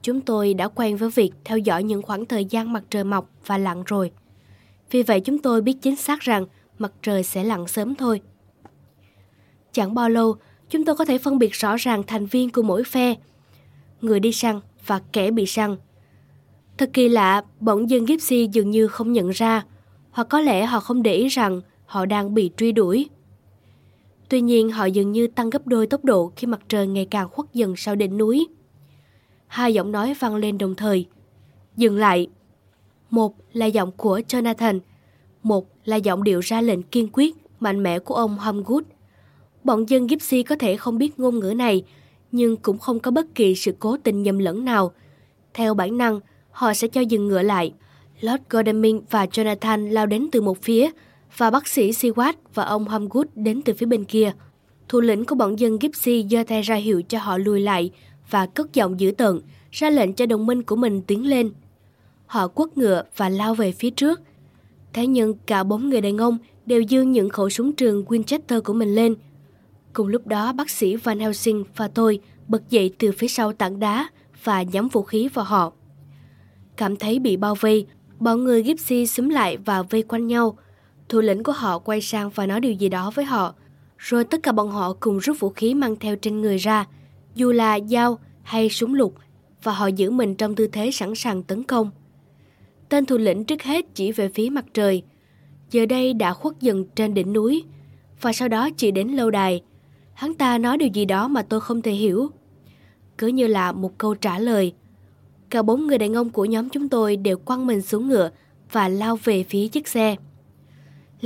Chúng 0.02 0.20
tôi 0.20 0.54
đã 0.54 0.68
quen 0.68 0.96
với 0.96 1.10
việc 1.10 1.30
theo 1.44 1.58
dõi 1.58 1.82
những 1.82 2.02
khoảng 2.02 2.26
thời 2.26 2.44
gian 2.44 2.72
mặt 2.72 2.84
trời 2.90 3.04
mọc 3.04 3.30
và 3.46 3.58
lặn 3.58 3.82
rồi. 3.86 4.10
Vì 4.90 5.02
vậy 5.02 5.20
chúng 5.20 5.38
tôi 5.38 5.60
biết 5.60 5.76
chính 5.82 5.96
xác 5.96 6.20
rằng 6.20 6.46
mặt 6.78 6.92
trời 7.02 7.22
sẽ 7.22 7.44
lặn 7.44 7.66
sớm 7.66 7.94
thôi. 7.94 8.20
Chẳng 9.72 9.94
bao 9.94 10.08
lâu, 10.08 10.36
chúng 10.70 10.84
tôi 10.84 10.96
có 10.96 11.04
thể 11.04 11.18
phân 11.18 11.38
biệt 11.38 11.52
rõ 11.52 11.76
ràng 11.76 12.02
thành 12.06 12.26
viên 12.26 12.50
của 12.50 12.62
mỗi 12.62 12.84
phe. 12.84 13.14
Người 14.00 14.20
đi 14.20 14.32
săn 14.32 14.60
và 14.86 15.00
kẻ 15.12 15.30
bị 15.30 15.46
săn. 15.46 15.76
Thật 16.78 16.90
kỳ 16.92 17.08
lạ, 17.08 17.42
bỗng 17.60 17.90
dân 17.90 18.04
Gypsy 18.04 18.48
dường 18.52 18.70
như 18.70 18.86
không 18.86 19.12
nhận 19.12 19.30
ra, 19.30 19.64
hoặc 20.10 20.28
có 20.30 20.40
lẽ 20.40 20.66
họ 20.66 20.80
không 20.80 21.02
để 21.02 21.14
ý 21.14 21.28
rằng 21.28 21.60
họ 21.86 22.06
đang 22.06 22.34
bị 22.34 22.50
truy 22.56 22.72
đuổi. 22.72 23.08
Tuy 24.28 24.40
nhiên 24.40 24.70
họ 24.70 24.84
dường 24.84 25.12
như 25.12 25.26
tăng 25.26 25.50
gấp 25.50 25.66
đôi 25.66 25.86
tốc 25.86 26.04
độ 26.04 26.32
khi 26.36 26.46
mặt 26.46 26.60
trời 26.68 26.86
ngày 26.86 27.06
càng 27.10 27.28
khuất 27.28 27.52
dần 27.52 27.76
sau 27.76 27.94
đỉnh 27.94 28.18
núi. 28.18 28.46
Hai 29.46 29.74
giọng 29.74 29.92
nói 29.92 30.14
vang 30.14 30.36
lên 30.36 30.58
đồng 30.58 30.74
thời. 30.74 31.06
Dừng 31.76 31.96
lại. 31.96 32.26
Một 33.10 33.34
là 33.52 33.66
giọng 33.66 33.92
của 33.92 34.20
Jonathan, 34.28 34.80
một 35.42 35.66
là 35.84 35.96
giọng 35.96 36.24
điệu 36.24 36.40
ra 36.40 36.60
lệnh 36.60 36.82
kiên 36.82 37.08
quyết, 37.12 37.36
mạnh 37.60 37.82
mẽ 37.82 37.98
của 37.98 38.14
ông 38.14 38.38
Homgood. 38.38 38.82
Bọn 39.64 39.88
dân 39.88 40.06
Gypsy 40.06 40.42
có 40.42 40.56
thể 40.56 40.76
không 40.76 40.98
biết 40.98 41.18
ngôn 41.18 41.38
ngữ 41.38 41.54
này, 41.56 41.82
nhưng 42.32 42.56
cũng 42.56 42.78
không 42.78 43.00
có 43.00 43.10
bất 43.10 43.34
kỳ 43.34 43.54
sự 43.54 43.74
cố 43.78 43.96
tình 43.96 44.22
nhầm 44.22 44.38
lẫn 44.38 44.64
nào. 44.64 44.92
Theo 45.54 45.74
bản 45.74 45.98
năng, 45.98 46.20
họ 46.50 46.74
sẽ 46.74 46.88
cho 46.88 47.00
dừng 47.00 47.28
ngựa 47.28 47.42
lại. 47.42 47.74
Lord 48.20 48.42
Godalming 48.50 49.02
và 49.10 49.26
Jonathan 49.26 49.92
lao 49.92 50.06
đến 50.06 50.28
từ 50.32 50.40
một 50.40 50.62
phía, 50.62 50.90
và 51.36 51.50
bác 51.50 51.68
sĩ 51.68 51.90
Siwat 51.90 52.32
và 52.54 52.64
ông 52.64 52.88
Hamgood 52.88 53.26
đến 53.34 53.62
từ 53.62 53.74
phía 53.74 53.86
bên 53.86 54.04
kia. 54.04 54.32
Thủ 54.88 55.00
lĩnh 55.00 55.24
của 55.24 55.34
bọn 55.34 55.58
dân 55.58 55.78
Gypsy 55.78 56.26
giơ 56.30 56.44
tay 56.46 56.62
ra 56.62 56.74
hiệu 56.74 57.02
cho 57.08 57.18
họ 57.18 57.38
lùi 57.38 57.60
lại 57.60 57.90
và 58.30 58.46
cất 58.46 58.72
giọng 58.72 59.00
dữ 59.00 59.10
tợn, 59.10 59.40
ra 59.70 59.90
lệnh 59.90 60.12
cho 60.12 60.26
đồng 60.26 60.46
minh 60.46 60.62
của 60.62 60.76
mình 60.76 61.02
tiến 61.02 61.26
lên. 61.26 61.50
Họ 62.26 62.48
quất 62.48 62.78
ngựa 62.78 63.02
và 63.16 63.28
lao 63.28 63.54
về 63.54 63.72
phía 63.72 63.90
trước. 63.90 64.20
Thế 64.92 65.06
nhưng 65.06 65.34
cả 65.46 65.64
bốn 65.64 65.88
người 65.88 66.00
đàn 66.00 66.18
ông 66.18 66.38
đều 66.66 66.80
dương 66.80 67.12
những 67.12 67.28
khẩu 67.28 67.50
súng 67.50 67.72
trường 67.72 68.04
Winchester 68.04 68.60
của 68.60 68.72
mình 68.72 68.94
lên. 68.94 69.14
Cùng 69.92 70.08
lúc 70.08 70.26
đó 70.26 70.52
bác 70.52 70.70
sĩ 70.70 70.96
Van 70.96 71.20
Helsing 71.20 71.64
và 71.76 71.88
tôi 71.88 72.20
bật 72.48 72.70
dậy 72.70 72.94
từ 72.98 73.12
phía 73.12 73.28
sau 73.28 73.52
tảng 73.52 73.80
đá 73.80 74.08
và 74.44 74.62
nhắm 74.62 74.88
vũ 74.88 75.02
khí 75.02 75.28
vào 75.28 75.44
họ. 75.44 75.72
Cảm 76.76 76.96
thấy 76.96 77.18
bị 77.18 77.36
bao 77.36 77.54
vây, 77.54 77.86
bọn 78.20 78.44
người 78.44 78.62
Gypsy 78.62 79.06
xúm 79.06 79.28
lại 79.28 79.56
và 79.56 79.82
vây 79.82 80.02
quanh 80.02 80.26
nhau, 80.26 80.58
Thủ 81.08 81.20
lĩnh 81.20 81.42
của 81.42 81.52
họ 81.52 81.78
quay 81.78 82.00
sang 82.00 82.30
và 82.30 82.46
nói 82.46 82.60
điều 82.60 82.72
gì 82.72 82.88
đó 82.88 83.10
với 83.14 83.24
họ. 83.24 83.54
Rồi 83.98 84.24
tất 84.24 84.42
cả 84.42 84.52
bọn 84.52 84.70
họ 84.70 84.96
cùng 85.00 85.18
rút 85.18 85.40
vũ 85.40 85.48
khí 85.48 85.74
mang 85.74 85.96
theo 85.96 86.16
trên 86.16 86.40
người 86.40 86.56
ra, 86.56 86.84
dù 87.34 87.52
là 87.52 87.78
dao 87.80 88.18
hay 88.42 88.68
súng 88.68 88.94
lục, 88.94 89.14
và 89.62 89.72
họ 89.72 89.86
giữ 89.86 90.10
mình 90.10 90.34
trong 90.34 90.54
tư 90.54 90.66
thế 90.66 90.90
sẵn 90.90 91.14
sàng 91.14 91.42
tấn 91.42 91.62
công. 91.62 91.90
Tên 92.88 93.06
thủ 93.06 93.18
lĩnh 93.18 93.44
trước 93.44 93.62
hết 93.62 93.94
chỉ 93.94 94.12
về 94.12 94.28
phía 94.34 94.50
mặt 94.50 94.64
trời. 94.74 95.02
Giờ 95.70 95.86
đây 95.86 96.14
đã 96.14 96.32
khuất 96.32 96.60
dần 96.60 96.84
trên 96.94 97.14
đỉnh 97.14 97.32
núi, 97.32 97.64
và 98.20 98.32
sau 98.32 98.48
đó 98.48 98.68
chỉ 98.76 98.90
đến 98.90 99.08
lâu 99.08 99.30
đài. 99.30 99.62
Hắn 100.14 100.34
ta 100.34 100.58
nói 100.58 100.78
điều 100.78 100.88
gì 100.88 101.04
đó 101.04 101.28
mà 101.28 101.42
tôi 101.42 101.60
không 101.60 101.82
thể 101.82 101.92
hiểu. 101.92 102.30
Cứ 103.18 103.26
như 103.26 103.46
là 103.46 103.72
một 103.72 103.98
câu 103.98 104.14
trả 104.14 104.38
lời. 104.38 104.72
Cả 105.50 105.62
bốn 105.62 105.86
người 105.86 105.98
đàn 105.98 106.14
ông 106.14 106.30
của 106.30 106.44
nhóm 106.44 106.68
chúng 106.68 106.88
tôi 106.88 107.16
đều 107.16 107.38
quăng 107.38 107.66
mình 107.66 107.82
xuống 107.82 108.08
ngựa 108.08 108.30
và 108.72 108.88
lao 108.88 109.16
về 109.24 109.42
phía 109.42 109.68
chiếc 109.68 109.88
xe. 109.88 110.16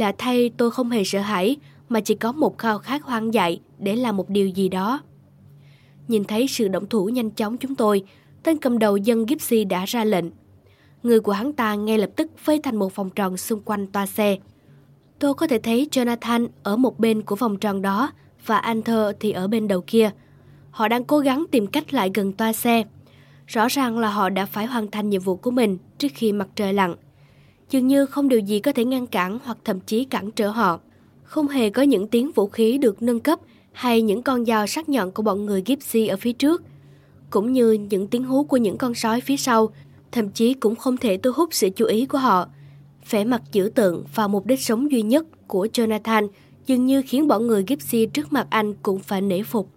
Lạ 0.01 0.13
thay 0.19 0.51
tôi 0.57 0.71
không 0.71 0.91
hề 0.91 1.05
sợ 1.05 1.21
hãi 1.21 1.57
mà 1.89 2.01
chỉ 2.01 2.15
có 2.15 2.33
một 2.33 2.59
khao 2.59 2.79
khát 2.79 3.03
hoang 3.03 3.35
dại 3.35 3.61
để 3.79 3.97
làm 3.97 4.17
một 4.17 4.31
điều 4.31 4.49
gì 4.49 4.69
đó. 4.69 5.01
Nhìn 6.09 6.25
thấy 6.25 6.49
sự 6.49 6.69
động 6.69 6.89
thủ 6.89 7.07
nhanh 7.07 7.31
chóng 7.31 7.57
chúng 7.57 7.75
tôi, 7.75 8.03
tên 8.43 8.59
cầm 8.59 8.79
đầu 8.79 8.97
dân 8.97 9.27
Gypsy 9.27 9.65
đã 9.65 9.85
ra 9.85 10.05
lệnh. 10.05 10.25
Người 11.03 11.21
của 11.21 11.33
hắn 11.33 11.53
ta 11.53 11.75
ngay 11.75 11.99
lập 11.99 12.11
tức 12.17 12.31
vây 12.45 12.61
thành 12.63 12.77
một 12.77 12.95
vòng 12.95 13.11
tròn 13.11 13.37
xung 13.37 13.61
quanh 13.65 13.87
toa 13.87 14.07
xe. 14.07 14.37
Tôi 15.19 15.35
có 15.35 15.47
thể 15.47 15.59
thấy 15.59 15.89
Jonathan 15.91 16.49
ở 16.63 16.77
một 16.77 16.99
bên 16.99 17.23
của 17.23 17.37
vòng 17.37 17.57
tròn 17.57 17.83
đó 17.83 18.13
và 18.47 18.59
Arthur 18.59 19.17
thì 19.21 19.33
ở 19.33 19.49
bên 19.49 19.69
đầu 19.69 19.85
kia. 19.87 20.11
Họ 20.71 20.89
đang 20.89 21.05
cố 21.05 21.19
gắng 21.19 21.45
tìm 21.51 21.67
cách 21.67 21.95
lại 21.95 22.11
gần 22.15 22.33
toa 22.33 22.53
xe. 22.53 22.85
Rõ 23.47 23.69
ràng 23.69 23.99
là 23.99 24.11
họ 24.11 24.29
đã 24.29 24.47
phải 24.47 24.67
hoàn 24.67 24.91
thành 24.91 25.11
nhiệm 25.11 25.23
vụ 25.23 25.37
của 25.37 25.51
mình 25.51 25.79
trước 25.99 26.09
khi 26.15 26.33
mặt 26.33 26.49
trời 26.55 26.73
lặn 26.73 26.95
dường 27.71 27.87
như 27.87 28.07
không 28.07 28.29
điều 28.29 28.41
gì 28.41 28.61
có 28.61 28.73
thể 28.73 28.85
ngăn 28.85 29.07
cản 29.07 29.39
hoặc 29.45 29.59
thậm 29.65 29.81
chí 29.81 30.05
cản 30.05 30.31
trở 30.31 30.49
họ. 30.49 30.81
Không 31.23 31.49
hề 31.49 31.71
có 31.71 31.83
những 31.83 32.09
tiếng 32.09 32.33
vũ 32.33 32.49
khí 32.49 32.79
được 32.79 33.03
nâng 33.03 33.21
cấp 33.21 33.39
hay 33.73 34.03
những 34.03 34.23
con 34.23 34.45
dao 34.45 34.67
sắc 34.67 34.89
nhọn 34.89 35.13
của 35.13 35.23
bọn 35.23 35.47
người 35.47 35.63
Gypsy 35.67 36.07
ở 36.07 36.17
phía 36.17 36.33
trước, 36.33 36.63
cũng 37.31 37.53
như 37.53 37.73
những 37.73 38.07
tiếng 38.07 38.25
hú 38.25 38.45
của 38.45 38.57
những 38.57 38.79
con 38.79 38.95
sói 38.95 39.21
phía 39.21 39.37
sau, 39.37 39.71
thậm 40.13 40.31
chí 40.31 40.55
cũng 40.55 40.77
không 40.77 40.97
thể 40.97 41.17
thu 41.17 41.31
hút 41.35 41.49
sự 41.53 41.69
chú 41.77 41.87
ý 41.87 42.07
của 42.07 42.19
họ. 42.19 42.49
Vẻ 43.11 43.25
mặt 43.25 43.43
dữ 43.53 43.71
tợn 43.75 43.95
và 44.15 44.29
mục 44.29 44.47
đích 44.47 44.61
sống 44.61 44.91
duy 44.91 45.03
nhất 45.03 45.27
của 45.47 45.69
Jonathan 45.73 46.29
dường 46.67 46.87
như 46.87 47.03
khiến 47.07 47.29
bọn 47.29 47.47
người 47.47 47.65
Gypsy 47.67 48.07
trước 48.07 48.33
mặt 48.33 48.47
anh 48.51 48.75
cũng 48.75 48.99
phải 48.99 49.21
nể 49.21 49.43
phục. 49.43 49.69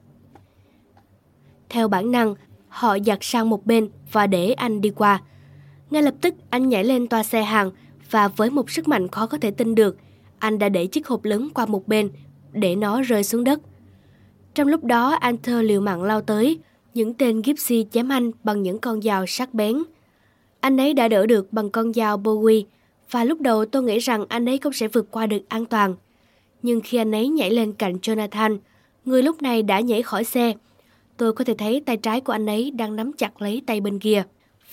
Theo 1.70 1.88
bản 1.88 2.12
năng, 2.12 2.36
họ 2.68 2.98
giặt 3.06 3.20
sang 3.22 3.50
một 3.50 3.66
bên 3.66 3.90
và 4.12 4.28
để 4.28 4.52
anh 4.52 4.82
đi 4.82 4.90
qua. 4.90 5.22
Ngay 5.90 6.04
lập 6.04 6.16
tức 6.22 6.36
anh 6.50 6.70
nhảy 6.70 6.84
lên 6.84 7.08
toa 7.08 7.24
xe 7.24 7.44
hàng 7.44 7.72
và 8.14 8.28
với 8.28 8.50
một 8.50 8.72
sức 8.72 8.88
mạnh 8.88 9.08
khó 9.08 9.26
có 9.26 9.38
thể 9.38 9.52
tin 9.52 9.76
được, 9.76 9.98
anh 10.40 10.60
đã 10.60 10.70
để 10.70 10.88
chiếc 10.88 11.08
hộp 11.08 11.26
lớn 11.26 11.50
qua 11.54 11.66
một 11.66 11.88
bên 11.88 12.10
để 12.52 12.76
nó 12.76 13.02
rơi 13.02 13.24
xuống 13.24 13.44
đất. 13.44 13.60
Trong 14.56 14.68
lúc 14.68 14.84
đó, 14.84 15.10
Arthur 15.10 15.64
liều 15.64 15.82
mạng 15.82 16.04
lao 16.04 16.22
tới, 16.22 16.60
những 16.94 17.14
tên 17.14 17.42
Gypsy 17.42 17.86
chém 17.92 18.10
anh 18.10 18.32
bằng 18.44 18.64
những 18.64 18.80
con 18.80 19.02
dao 19.02 19.26
sắc 19.28 19.54
bén. 19.54 19.84
Anh 20.60 20.78
ấy 20.78 20.94
đã 20.94 21.08
đỡ 21.08 21.26
được 21.26 21.54
bằng 21.54 21.70
con 21.70 21.94
dao 21.94 22.18
Bowie, 22.18 22.64
và 23.12 23.24
lúc 23.24 23.42
đầu 23.42 23.66
tôi 23.66 23.84
nghĩ 23.84 24.00
rằng 24.00 24.26
anh 24.30 24.50
ấy 24.50 24.58
cũng 24.58 24.74
sẽ 24.74 24.88
vượt 24.88 25.12
qua 25.12 25.26
được 25.26 25.50
an 25.50 25.66
toàn. 25.66 25.96
Nhưng 26.62 26.82
khi 26.82 26.98
anh 26.98 27.16
ấy 27.16 27.28
nhảy 27.28 27.52
lên 27.52 27.74
cạnh 27.74 27.96
Jonathan, 27.96 28.58
người 29.06 29.24
lúc 29.24 29.42
này 29.42 29.64
đã 29.64 29.80
nhảy 29.80 30.02
khỏi 30.02 30.24
xe, 30.24 30.54
tôi 31.18 31.34
có 31.34 31.44
thể 31.44 31.54
thấy 31.58 31.80
tay 31.86 31.98
trái 31.98 32.22
của 32.22 32.34
anh 32.34 32.46
ấy 32.46 32.72
đang 32.72 32.96
nắm 32.96 33.14
chặt 33.14 33.42
lấy 33.42 33.62
tay 33.66 33.82
bên 33.82 34.00
kia, 34.00 34.24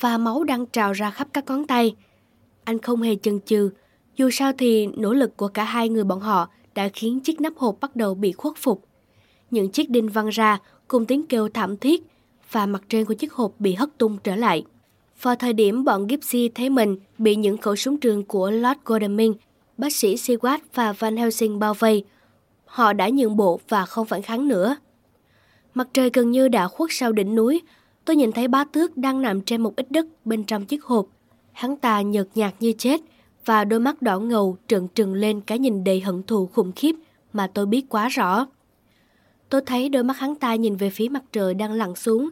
và 0.00 0.18
máu 0.18 0.44
đang 0.44 0.66
trào 0.66 0.92
ra 0.92 1.10
khắp 1.10 1.28
các 1.32 1.44
ngón 1.46 1.66
tay. 1.66 1.94
Anh 2.70 2.78
không 2.78 3.02
hề 3.02 3.16
chần 3.22 3.40
chừ, 3.40 3.70
dù 4.16 4.30
sao 4.30 4.52
thì 4.58 4.86
nỗ 4.86 5.12
lực 5.12 5.36
của 5.36 5.48
cả 5.48 5.64
hai 5.64 5.88
người 5.88 6.04
bọn 6.04 6.20
họ 6.20 6.48
đã 6.74 6.88
khiến 6.88 7.20
chiếc 7.20 7.40
nắp 7.40 7.56
hộp 7.56 7.76
bắt 7.80 7.96
đầu 7.96 8.14
bị 8.14 8.32
khuất 8.32 8.56
phục. 8.56 8.84
những 9.50 9.68
chiếc 9.68 9.90
đinh 9.90 10.08
văng 10.08 10.28
ra 10.28 10.58
cùng 10.88 11.06
tiếng 11.06 11.26
kêu 11.26 11.48
thảm 11.48 11.76
thiết 11.76 12.02
và 12.50 12.66
mặt 12.66 12.82
trên 12.88 13.04
của 13.04 13.14
chiếc 13.14 13.32
hộp 13.32 13.52
bị 13.58 13.74
hất 13.74 13.98
tung 13.98 14.18
trở 14.24 14.36
lại. 14.36 14.64
Vào 15.22 15.34
thời 15.34 15.52
điểm 15.52 15.84
bọn 15.84 16.06
Gypsy 16.06 16.48
thấy 16.48 16.70
mình 16.70 16.96
bị 17.18 17.36
những 17.36 17.58
khẩu 17.58 17.76
súng 17.76 17.96
trường 17.96 18.24
của 18.24 18.50
Lord 18.50 18.80
Godalming, 18.84 19.34
bác 19.78 19.92
sĩ 19.92 20.14
Seward 20.14 20.58
và 20.74 20.92
Van 20.92 21.16
Helsing 21.16 21.58
bao 21.58 21.74
vây, 21.74 22.04
họ 22.64 22.92
đã 22.92 23.08
nhượng 23.08 23.36
bộ 23.36 23.60
và 23.68 23.86
không 23.86 24.06
phản 24.06 24.22
kháng 24.22 24.48
nữa. 24.48 24.76
Mặt 25.74 25.88
trời 25.92 26.10
gần 26.12 26.30
như 26.30 26.48
đã 26.48 26.68
khuất 26.68 26.90
sau 26.92 27.12
đỉnh 27.12 27.34
núi, 27.34 27.62
tôi 28.04 28.16
nhìn 28.16 28.32
thấy 28.32 28.48
bá 28.48 28.64
tước 28.64 28.96
đang 28.96 29.22
nằm 29.22 29.40
trên 29.40 29.62
một 29.62 29.76
ít 29.76 29.90
đất 29.90 30.06
bên 30.24 30.44
trong 30.44 30.66
chiếc 30.66 30.84
hộp. 30.84 31.06
Hắn 31.52 31.76
ta 31.76 32.00
nhợt 32.00 32.28
nhạt 32.34 32.54
như 32.60 32.72
chết 32.78 33.00
và 33.44 33.64
đôi 33.64 33.80
mắt 33.80 34.02
đỏ 34.02 34.18
ngầu 34.18 34.56
trợn 34.68 34.88
trừng 34.88 35.14
lên 35.14 35.40
cái 35.40 35.58
nhìn 35.58 35.84
đầy 35.84 36.00
hận 36.00 36.22
thù 36.22 36.46
khủng 36.46 36.72
khiếp 36.72 36.96
mà 37.32 37.46
tôi 37.54 37.66
biết 37.66 37.88
quá 37.88 38.08
rõ. 38.08 38.46
Tôi 39.48 39.60
thấy 39.66 39.88
đôi 39.88 40.04
mắt 40.04 40.18
hắn 40.18 40.34
ta 40.34 40.54
nhìn 40.54 40.76
về 40.76 40.90
phía 40.90 41.08
mặt 41.08 41.22
trời 41.32 41.54
đang 41.54 41.72
lặn 41.72 41.94
xuống 41.94 42.28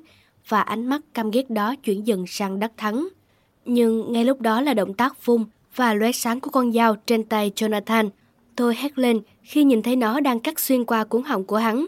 và 0.49 0.61
ánh 0.61 0.87
mắt 0.87 1.01
căm 1.15 1.31
ghét 1.31 1.51
đó 1.51 1.75
chuyển 1.77 2.07
dần 2.07 2.25
sang 2.27 2.59
đắc 2.59 2.73
thắng. 2.77 3.09
Nhưng 3.65 4.13
ngay 4.13 4.25
lúc 4.25 4.41
đó 4.41 4.61
là 4.61 4.75
động 4.75 4.95
tác 4.95 5.27
vung 5.27 5.45
và 5.77 5.95
lóe 5.95 6.13
sáng 6.13 6.41
của 6.41 6.51
con 6.51 6.73
dao 6.73 6.97
trên 7.07 7.25
tay 7.25 7.53
Jonathan. 7.57 8.09
Tôi 8.57 8.75
hét 8.77 8.99
lên 8.99 9.21
khi 9.43 9.65
nhìn 9.65 9.83
thấy 9.83 9.97
nó 9.97 10.21
đang 10.21 10.41
cắt 10.41 10.59
xuyên 10.59 10.85
qua 10.85 11.05
cuốn 11.05 11.23
họng 11.23 11.45
của 11.45 11.57
hắn. 11.57 11.87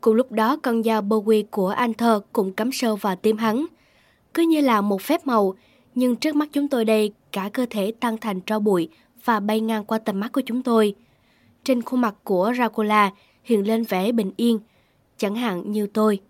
Cùng 0.00 0.14
lúc 0.14 0.32
đó 0.32 0.56
con 0.56 0.82
dao 0.82 1.02
Bowie 1.02 1.44
của 1.50 1.68
Arthur 1.68 2.22
cũng 2.32 2.52
cắm 2.52 2.72
sâu 2.72 2.96
vào 2.96 3.16
tim 3.16 3.36
hắn. 3.36 3.66
Cứ 4.34 4.42
như 4.42 4.60
là 4.60 4.80
một 4.80 5.02
phép 5.02 5.26
màu, 5.26 5.54
nhưng 5.98 6.16
trước 6.16 6.36
mắt 6.36 6.48
chúng 6.52 6.68
tôi 6.68 6.84
đây 6.84 7.12
cả 7.32 7.50
cơ 7.52 7.66
thể 7.70 7.92
tan 8.00 8.16
thành 8.18 8.40
tro 8.40 8.58
bụi 8.58 8.88
và 9.24 9.40
bay 9.40 9.60
ngang 9.60 9.84
qua 9.84 9.98
tầm 9.98 10.20
mắt 10.20 10.32
của 10.32 10.40
chúng 10.40 10.62
tôi. 10.62 10.94
Trên 11.64 11.82
khuôn 11.82 12.00
mặt 12.00 12.14
của 12.24 12.52
Dracula 12.56 13.10
hiện 13.44 13.66
lên 13.66 13.84
vẻ 13.84 14.12
bình 14.12 14.32
yên, 14.36 14.58
chẳng 15.16 15.34
hạn 15.34 15.72
như 15.72 15.86
tôi. 15.86 16.20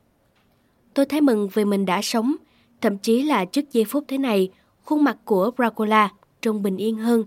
Tôi 0.95 1.07
thấy 1.07 1.21
mừng 1.21 1.49
vì 1.49 1.65
mình 1.65 1.87
đã 1.87 2.03
sống, 2.03 2.37
thậm 2.81 2.99
chí 2.99 3.23
là 3.23 3.45
trước 3.45 3.73
giây 3.73 3.85
phút 3.85 4.05
thế 4.09 4.19
này, 4.19 4.51
khuôn 4.85 5.05
mặt 5.05 5.17
của 5.25 5.51
Dracula 5.59 6.13
trông 6.41 6.63
bình 6.63 6.77
yên 6.77 6.97
hơn, 6.97 7.25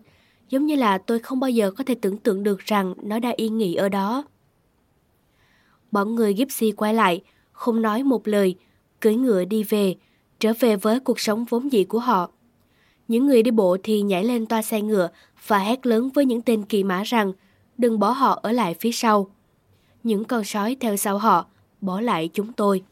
giống 0.50 0.66
như 0.66 0.76
là 0.76 0.98
tôi 0.98 1.20
không 1.20 1.40
bao 1.40 1.50
giờ 1.50 1.72
có 1.72 1.84
thể 1.84 1.96
tưởng 1.96 2.18
tượng 2.18 2.44
được 2.44 2.60
rằng 2.60 2.94
nó 3.04 3.20
đã 3.20 3.34
yên 3.36 3.58
nghỉ 3.58 3.76
ở 3.76 3.90
đó. 3.90 4.24
Bọn 5.92 6.16
người 6.16 6.34
Gypsy 6.34 6.72
quay 6.72 6.94
lại, 6.94 7.22
không 7.52 7.82
nói 7.82 8.04
một 8.04 8.28
lời, 8.28 8.56
cưỡi 9.00 9.16
ngựa 9.16 9.46
đi 9.46 9.64
về, 9.64 9.96
trở 10.42 10.54
về 10.60 10.76
với 10.76 11.00
cuộc 11.00 11.20
sống 11.20 11.46
vốn 11.46 11.72
dĩ 11.72 11.84
của 11.84 12.00
họ. 12.00 12.30
Những 13.08 13.26
người 13.26 13.44
đi 13.44 13.52
bộ 13.52 13.78
thì 13.84 14.02
nhảy 14.02 14.24
lên 14.24 14.46
toa 14.46 14.62
xe 14.62 14.82
ngựa 14.82 15.10
và 15.48 15.60
hét 15.60 15.86
lớn 15.86 16.10
với 16.10 16.26
những 16.26 16.42
tên 16.42 16.64
kỳ 16.64 16.84
mã 16.84 17.04
rằng 17.04 17.34
đừng 17.78 18.00
bỏ 18.00 18.10
họ 18.10 18.40
ở 18.42 18.52
lại 18.52 18.76
phía 18.80 18.92
sau. 18.92 19.32
Những 20.04 20.24
con 20.24 20.44
sói 20.44 20.78
theo 20.80 20.98
sau 20.98 21.18
họ, 21.18 21.46
bỏ 21.82 22.02
lại 22.02 22.30
chúng 22.34 22.54
tôi. 22.54 22.84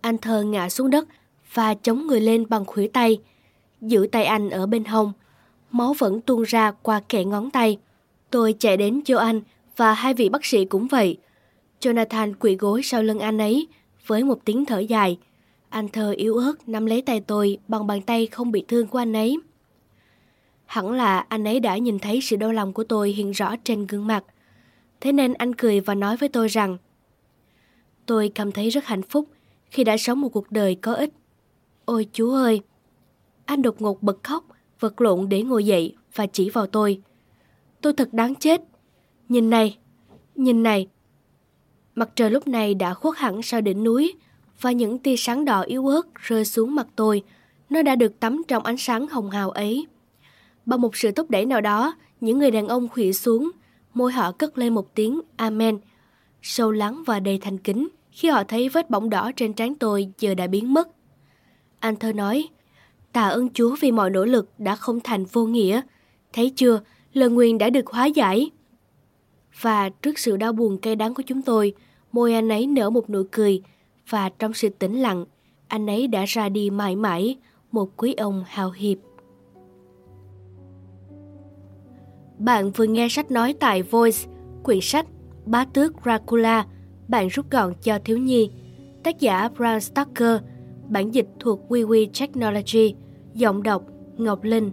Anh 0.00 0.18
thơ 0.18 0.42
ngã 0.42 0.68
xuống 0.68 0.90
đất 0.90 1.08
và 1.54 1.74
chống 1.74 2.06
người 2.06 2.20
lên 2.20 2.44
bằng 2.48 2.64
khuỷu 2.64 2.88
tay, 2.92 3.18
giữ 3.80 4.08
tay 4.12 4.24
anh 4.24 4.50
ở 4.50 4.66
bên 4.66 4.84
hông. 4.84 5.12
Máu 5.70 5.94
vẫn 5.98 6.20
tuôn 6.20 6.42
ra 6.42 6.72
qua 6.82 7.00
kẽ 7.08 7.24
ngón 7.24 7.50
tay. 7.50 7.78
Tôi 8.30 8.54
chạy 8.58 8.76
đến 8.76 9.00
cho 9.04 9.18
anh 9.18 9.40
và 9.76 9.92
hai 9.92 10.14
vị 10.14 10.28
bác 10.28 10.44
sĩ 10.44 10.64
cũng 10.64 10.88
vậy. 10.88 11.18
Jonathan 11.80 12.34
quỳ 12.40 12.56
gối 12.56 12.82
sau 12.82 13.02
lưng 13.02 13.18
anh 13.18 13.38
ấy 13.38 13.68
với 14.06 14.24
một 14.24 14.38
tiếng 14.44 14.64
thở 14.64 14.78
dài. 14.78 15.18
Anh 15.68 15.88
thơ 15.88 16.14
yếu 16.16 16.36
ớt 16.36 16.68
nắm 16.68 16.86
lấy 16.86 17.02
tay 17.02 17.20
tôi 17.20 17.58
bằng 17.68 17.86
bàn 17.86 18.02
tay 18.02 18.26
không 18.26 18.52
bị 18.52 18.64
thương 18.68 18.86
của 18.86 18.98
anh 18.98 19.12
ấy. 19.12 19.38
Hẳn 20.66 20.92
là 20.92 21.18
anh 21.18 21.44
ấy 21.44 21.60
đã 21.60 21.78
nhìn 21.78 21.98
thấy 21.98 22.20
sự 22.20 22.36
đau 22.36 22.52
lòng 22.52 22.72
của 22.72 22.84
tôi 22.84 23.10
hiện 23.10 23.30
rõ 23.30 23.56
trên 23.64 23.86
gương 23.86 24.06
mặt. 24.06 24.24
Thế 25.00 25.12
nên 25.12 25.32
anh 25.32 25.54
cười 25.54 25.80
và 25.80 25.94
nói 25.94 26.16
với 26.16 26.28
tôi 26.28 26.48
rằng 26.48 26.78
Tôi 28.06 28.32
cảm 28.34 28.52
thấy 28.52 28.70
rất 28.70 28.84
hạnh 28.84 29.02
phúc 29.02 29.28
khi 29.70 29.84
đã 29.84 29.96
sống 29.96 30.20
một 30.20 30.28
cuộc 30.28 30.50
đời 30.50 30.74
có 30.74 30.92
ích. 30.92 31.10
Ôi 31.84 32.06
chú 32.12 32.30
ơi! 32.32 32.60
Anh 33.44 33.62
đột 33.62 33.82
ngột 33.82 34.02
bật 34.02 34.22
khóc, 34.22 34.44
vật 34.80 35.00
lộn 35.00 35.28
để 35.28 35.42
ngồi 35.42 35.64
dậy 35.64 35.94
và 36.14 36.26
chỉ 36.26 36.50
vào 36.50 36.66
tôi. 36.66 37.02
Tôi 37.80 37.92
thật 37.92 38.08
đáng 38.12 38.34
chết. 38.34 38.62
Nhìn 39.28 39.50
này, 39.50 39.78
nhìn 40.34 40.62
này. 40.62 40.88
Mặt 41.94 42.10
trời 42.14 42.30
lúc 42.30 42.48
này 42.48 42.74
đã 42.74 42.94
khuất 42.94 43.18
hẳn 43.18 43.42
sau 43.42 43.60
đỉnh 43.60 43.84
núi 43.84 44.14
và 44.60 44.72
những 44.72 44.98
tia 44.98 45.16
sáng 45.16 45.44
đỏ 45.44 45.60
yếu 45.60 45.86
ớt 45.86 46.14
rơi 46.14 46.44
xuống 46.44 46.74
mặt 46.74 46.86
tôi. 46.96 47.22
Nó 47.70 47.82
đã 47.82 47.96
được 47.96 48.20
tắm 48.20 48.42
trong 48.48 48.64
ánh 48.64 48.76
sáng 48.76 49.08
hồng 49.08 49.30
hào 49.30 49.50
ấy. 49.50 49.86
Bằng 50.66 50.80
một 50.80 50.96
sự 50.96 51.10
thúc 51.12 51.30
đẩy 51.30 51.46
nào 51.46 51.60
đó, 51.60 51.94
những 52.20 52.38
người 52.38 52.50
đàn 52.50 52.68
ông 52.68 52.88
khủy 52.88 53.12
xuống, 53.12 53.50
môi 53.94 54.12
họ 54.12 54.32
cất 54.32 54.58
lên 54.58 54.74
một 54.74 54.94
tiếng 54.94 55.20
Amen, 55.36 55.78
sâu 56.42 56.70
lắng 56.70 57.02
và 57.06 57.20
đầy 57.20 57.38
thành 57.38 57.58
kính 57.58 57.88
khi 58.10 58.28
họ 58.28 58.44
thấy 58.44 58.68
vết 58.68 58.90
bỏng 58.90 59.10
đỏ 59.10 59.30
trên 59.36 59.52
trán 59.52 59.74
tôi 59.74 60.08
giờ 60.18 60.34
đã 60.34 60.46
biến 60.46 60.74
mất. 60.74 60.88
Anh 61.80 61.96
thơ 61.96 62.12
nói, 62.12 62.48
tạ 63.12 63.28
ơn 63.28 63.48
Chúa 63.54 63.76
vì 63.80 63.92
mọi 63.92 64.10
nỗ 64.10 64.24
lực 64.24 64.50
đã 64.58 64.76
không 64.76 65.00
thành 65.00 65.24
vô 65.24 65.46
nghĩa. 65.46 65.80
Thấy 66.32 66.52
chưa, 66.56 66.80
lời 67.12 67.30
nguyền 67.30 67.58
đã 67.58 67.70
được 67.70 67.86
hóa 67.86 68.06
giải. 68.06 68.50
Và 69.60 69.88
trước 69.88 70.18
sự 70.18 70.36
đau 70.36 70.52
buồn 70.52 70.78
cay 70.78 70.96
đắng 70.96 71.14
của 71.14 71.22
chúng 71.22 71.42
tôi, 71.42 71.72
môi 72.12 72.34
anh 72.34 72.48
ấy 72.48 72.66
nở 72.66 72.90
một 72.90 73.10
nụ 73.10 73.22
cười, 73.30 73.62
và 74.08 74.30
trong 74.38 74.54
sự 74.54 74.68
tĩnh 74.68 75.00
lặng, 75.00 75.24
anh 75.68 75.86
ấy 75.86 76.06
đã 76.06 76.24
ra 76.24 76.48
đi 76.48 76.70
mãi 76.70 76.96
mãi, 76.96 77.36
một 77.72 77.96
quý 77.96 78.14
ông 78.14 78.44
hào 78.46 78.70
hiệp. 78.70 78.98
Bạn 82.38 82.70
vừa 82.70 82.84
nghe 82.84 83.08
sách 83.08 83.30
nói 83.30 83.54
tại 83.60 83.82
Voice, 83.82 84.28
quyển 84.62 84.78
sách 84.82 85.06
Bá 85.46 85.64
tước 85.64 85.92
Dracula, 86.02 86.66
bạn 87.08 87.28
rút 87.28 87.50
gọn 87.50 87.74
cho 87.82 87.98
thiếu 88.04 88.18
nhi, 88.18 88.50
tác 89.04 89.20
giả 89.20 89.48
Bram 89.56 89.80
Stoker, 89.80 90.40
bản 90.88 91.14
dịch 91.14 91.26
thuộc 91.40 91.60
WeWe 91.68 92.06
Technology, 92.20 92.94
giọng 93.34 93.62
đọc 93.62 93.82
Ngọc 94.16 94.42
Linh. 94.42 94.72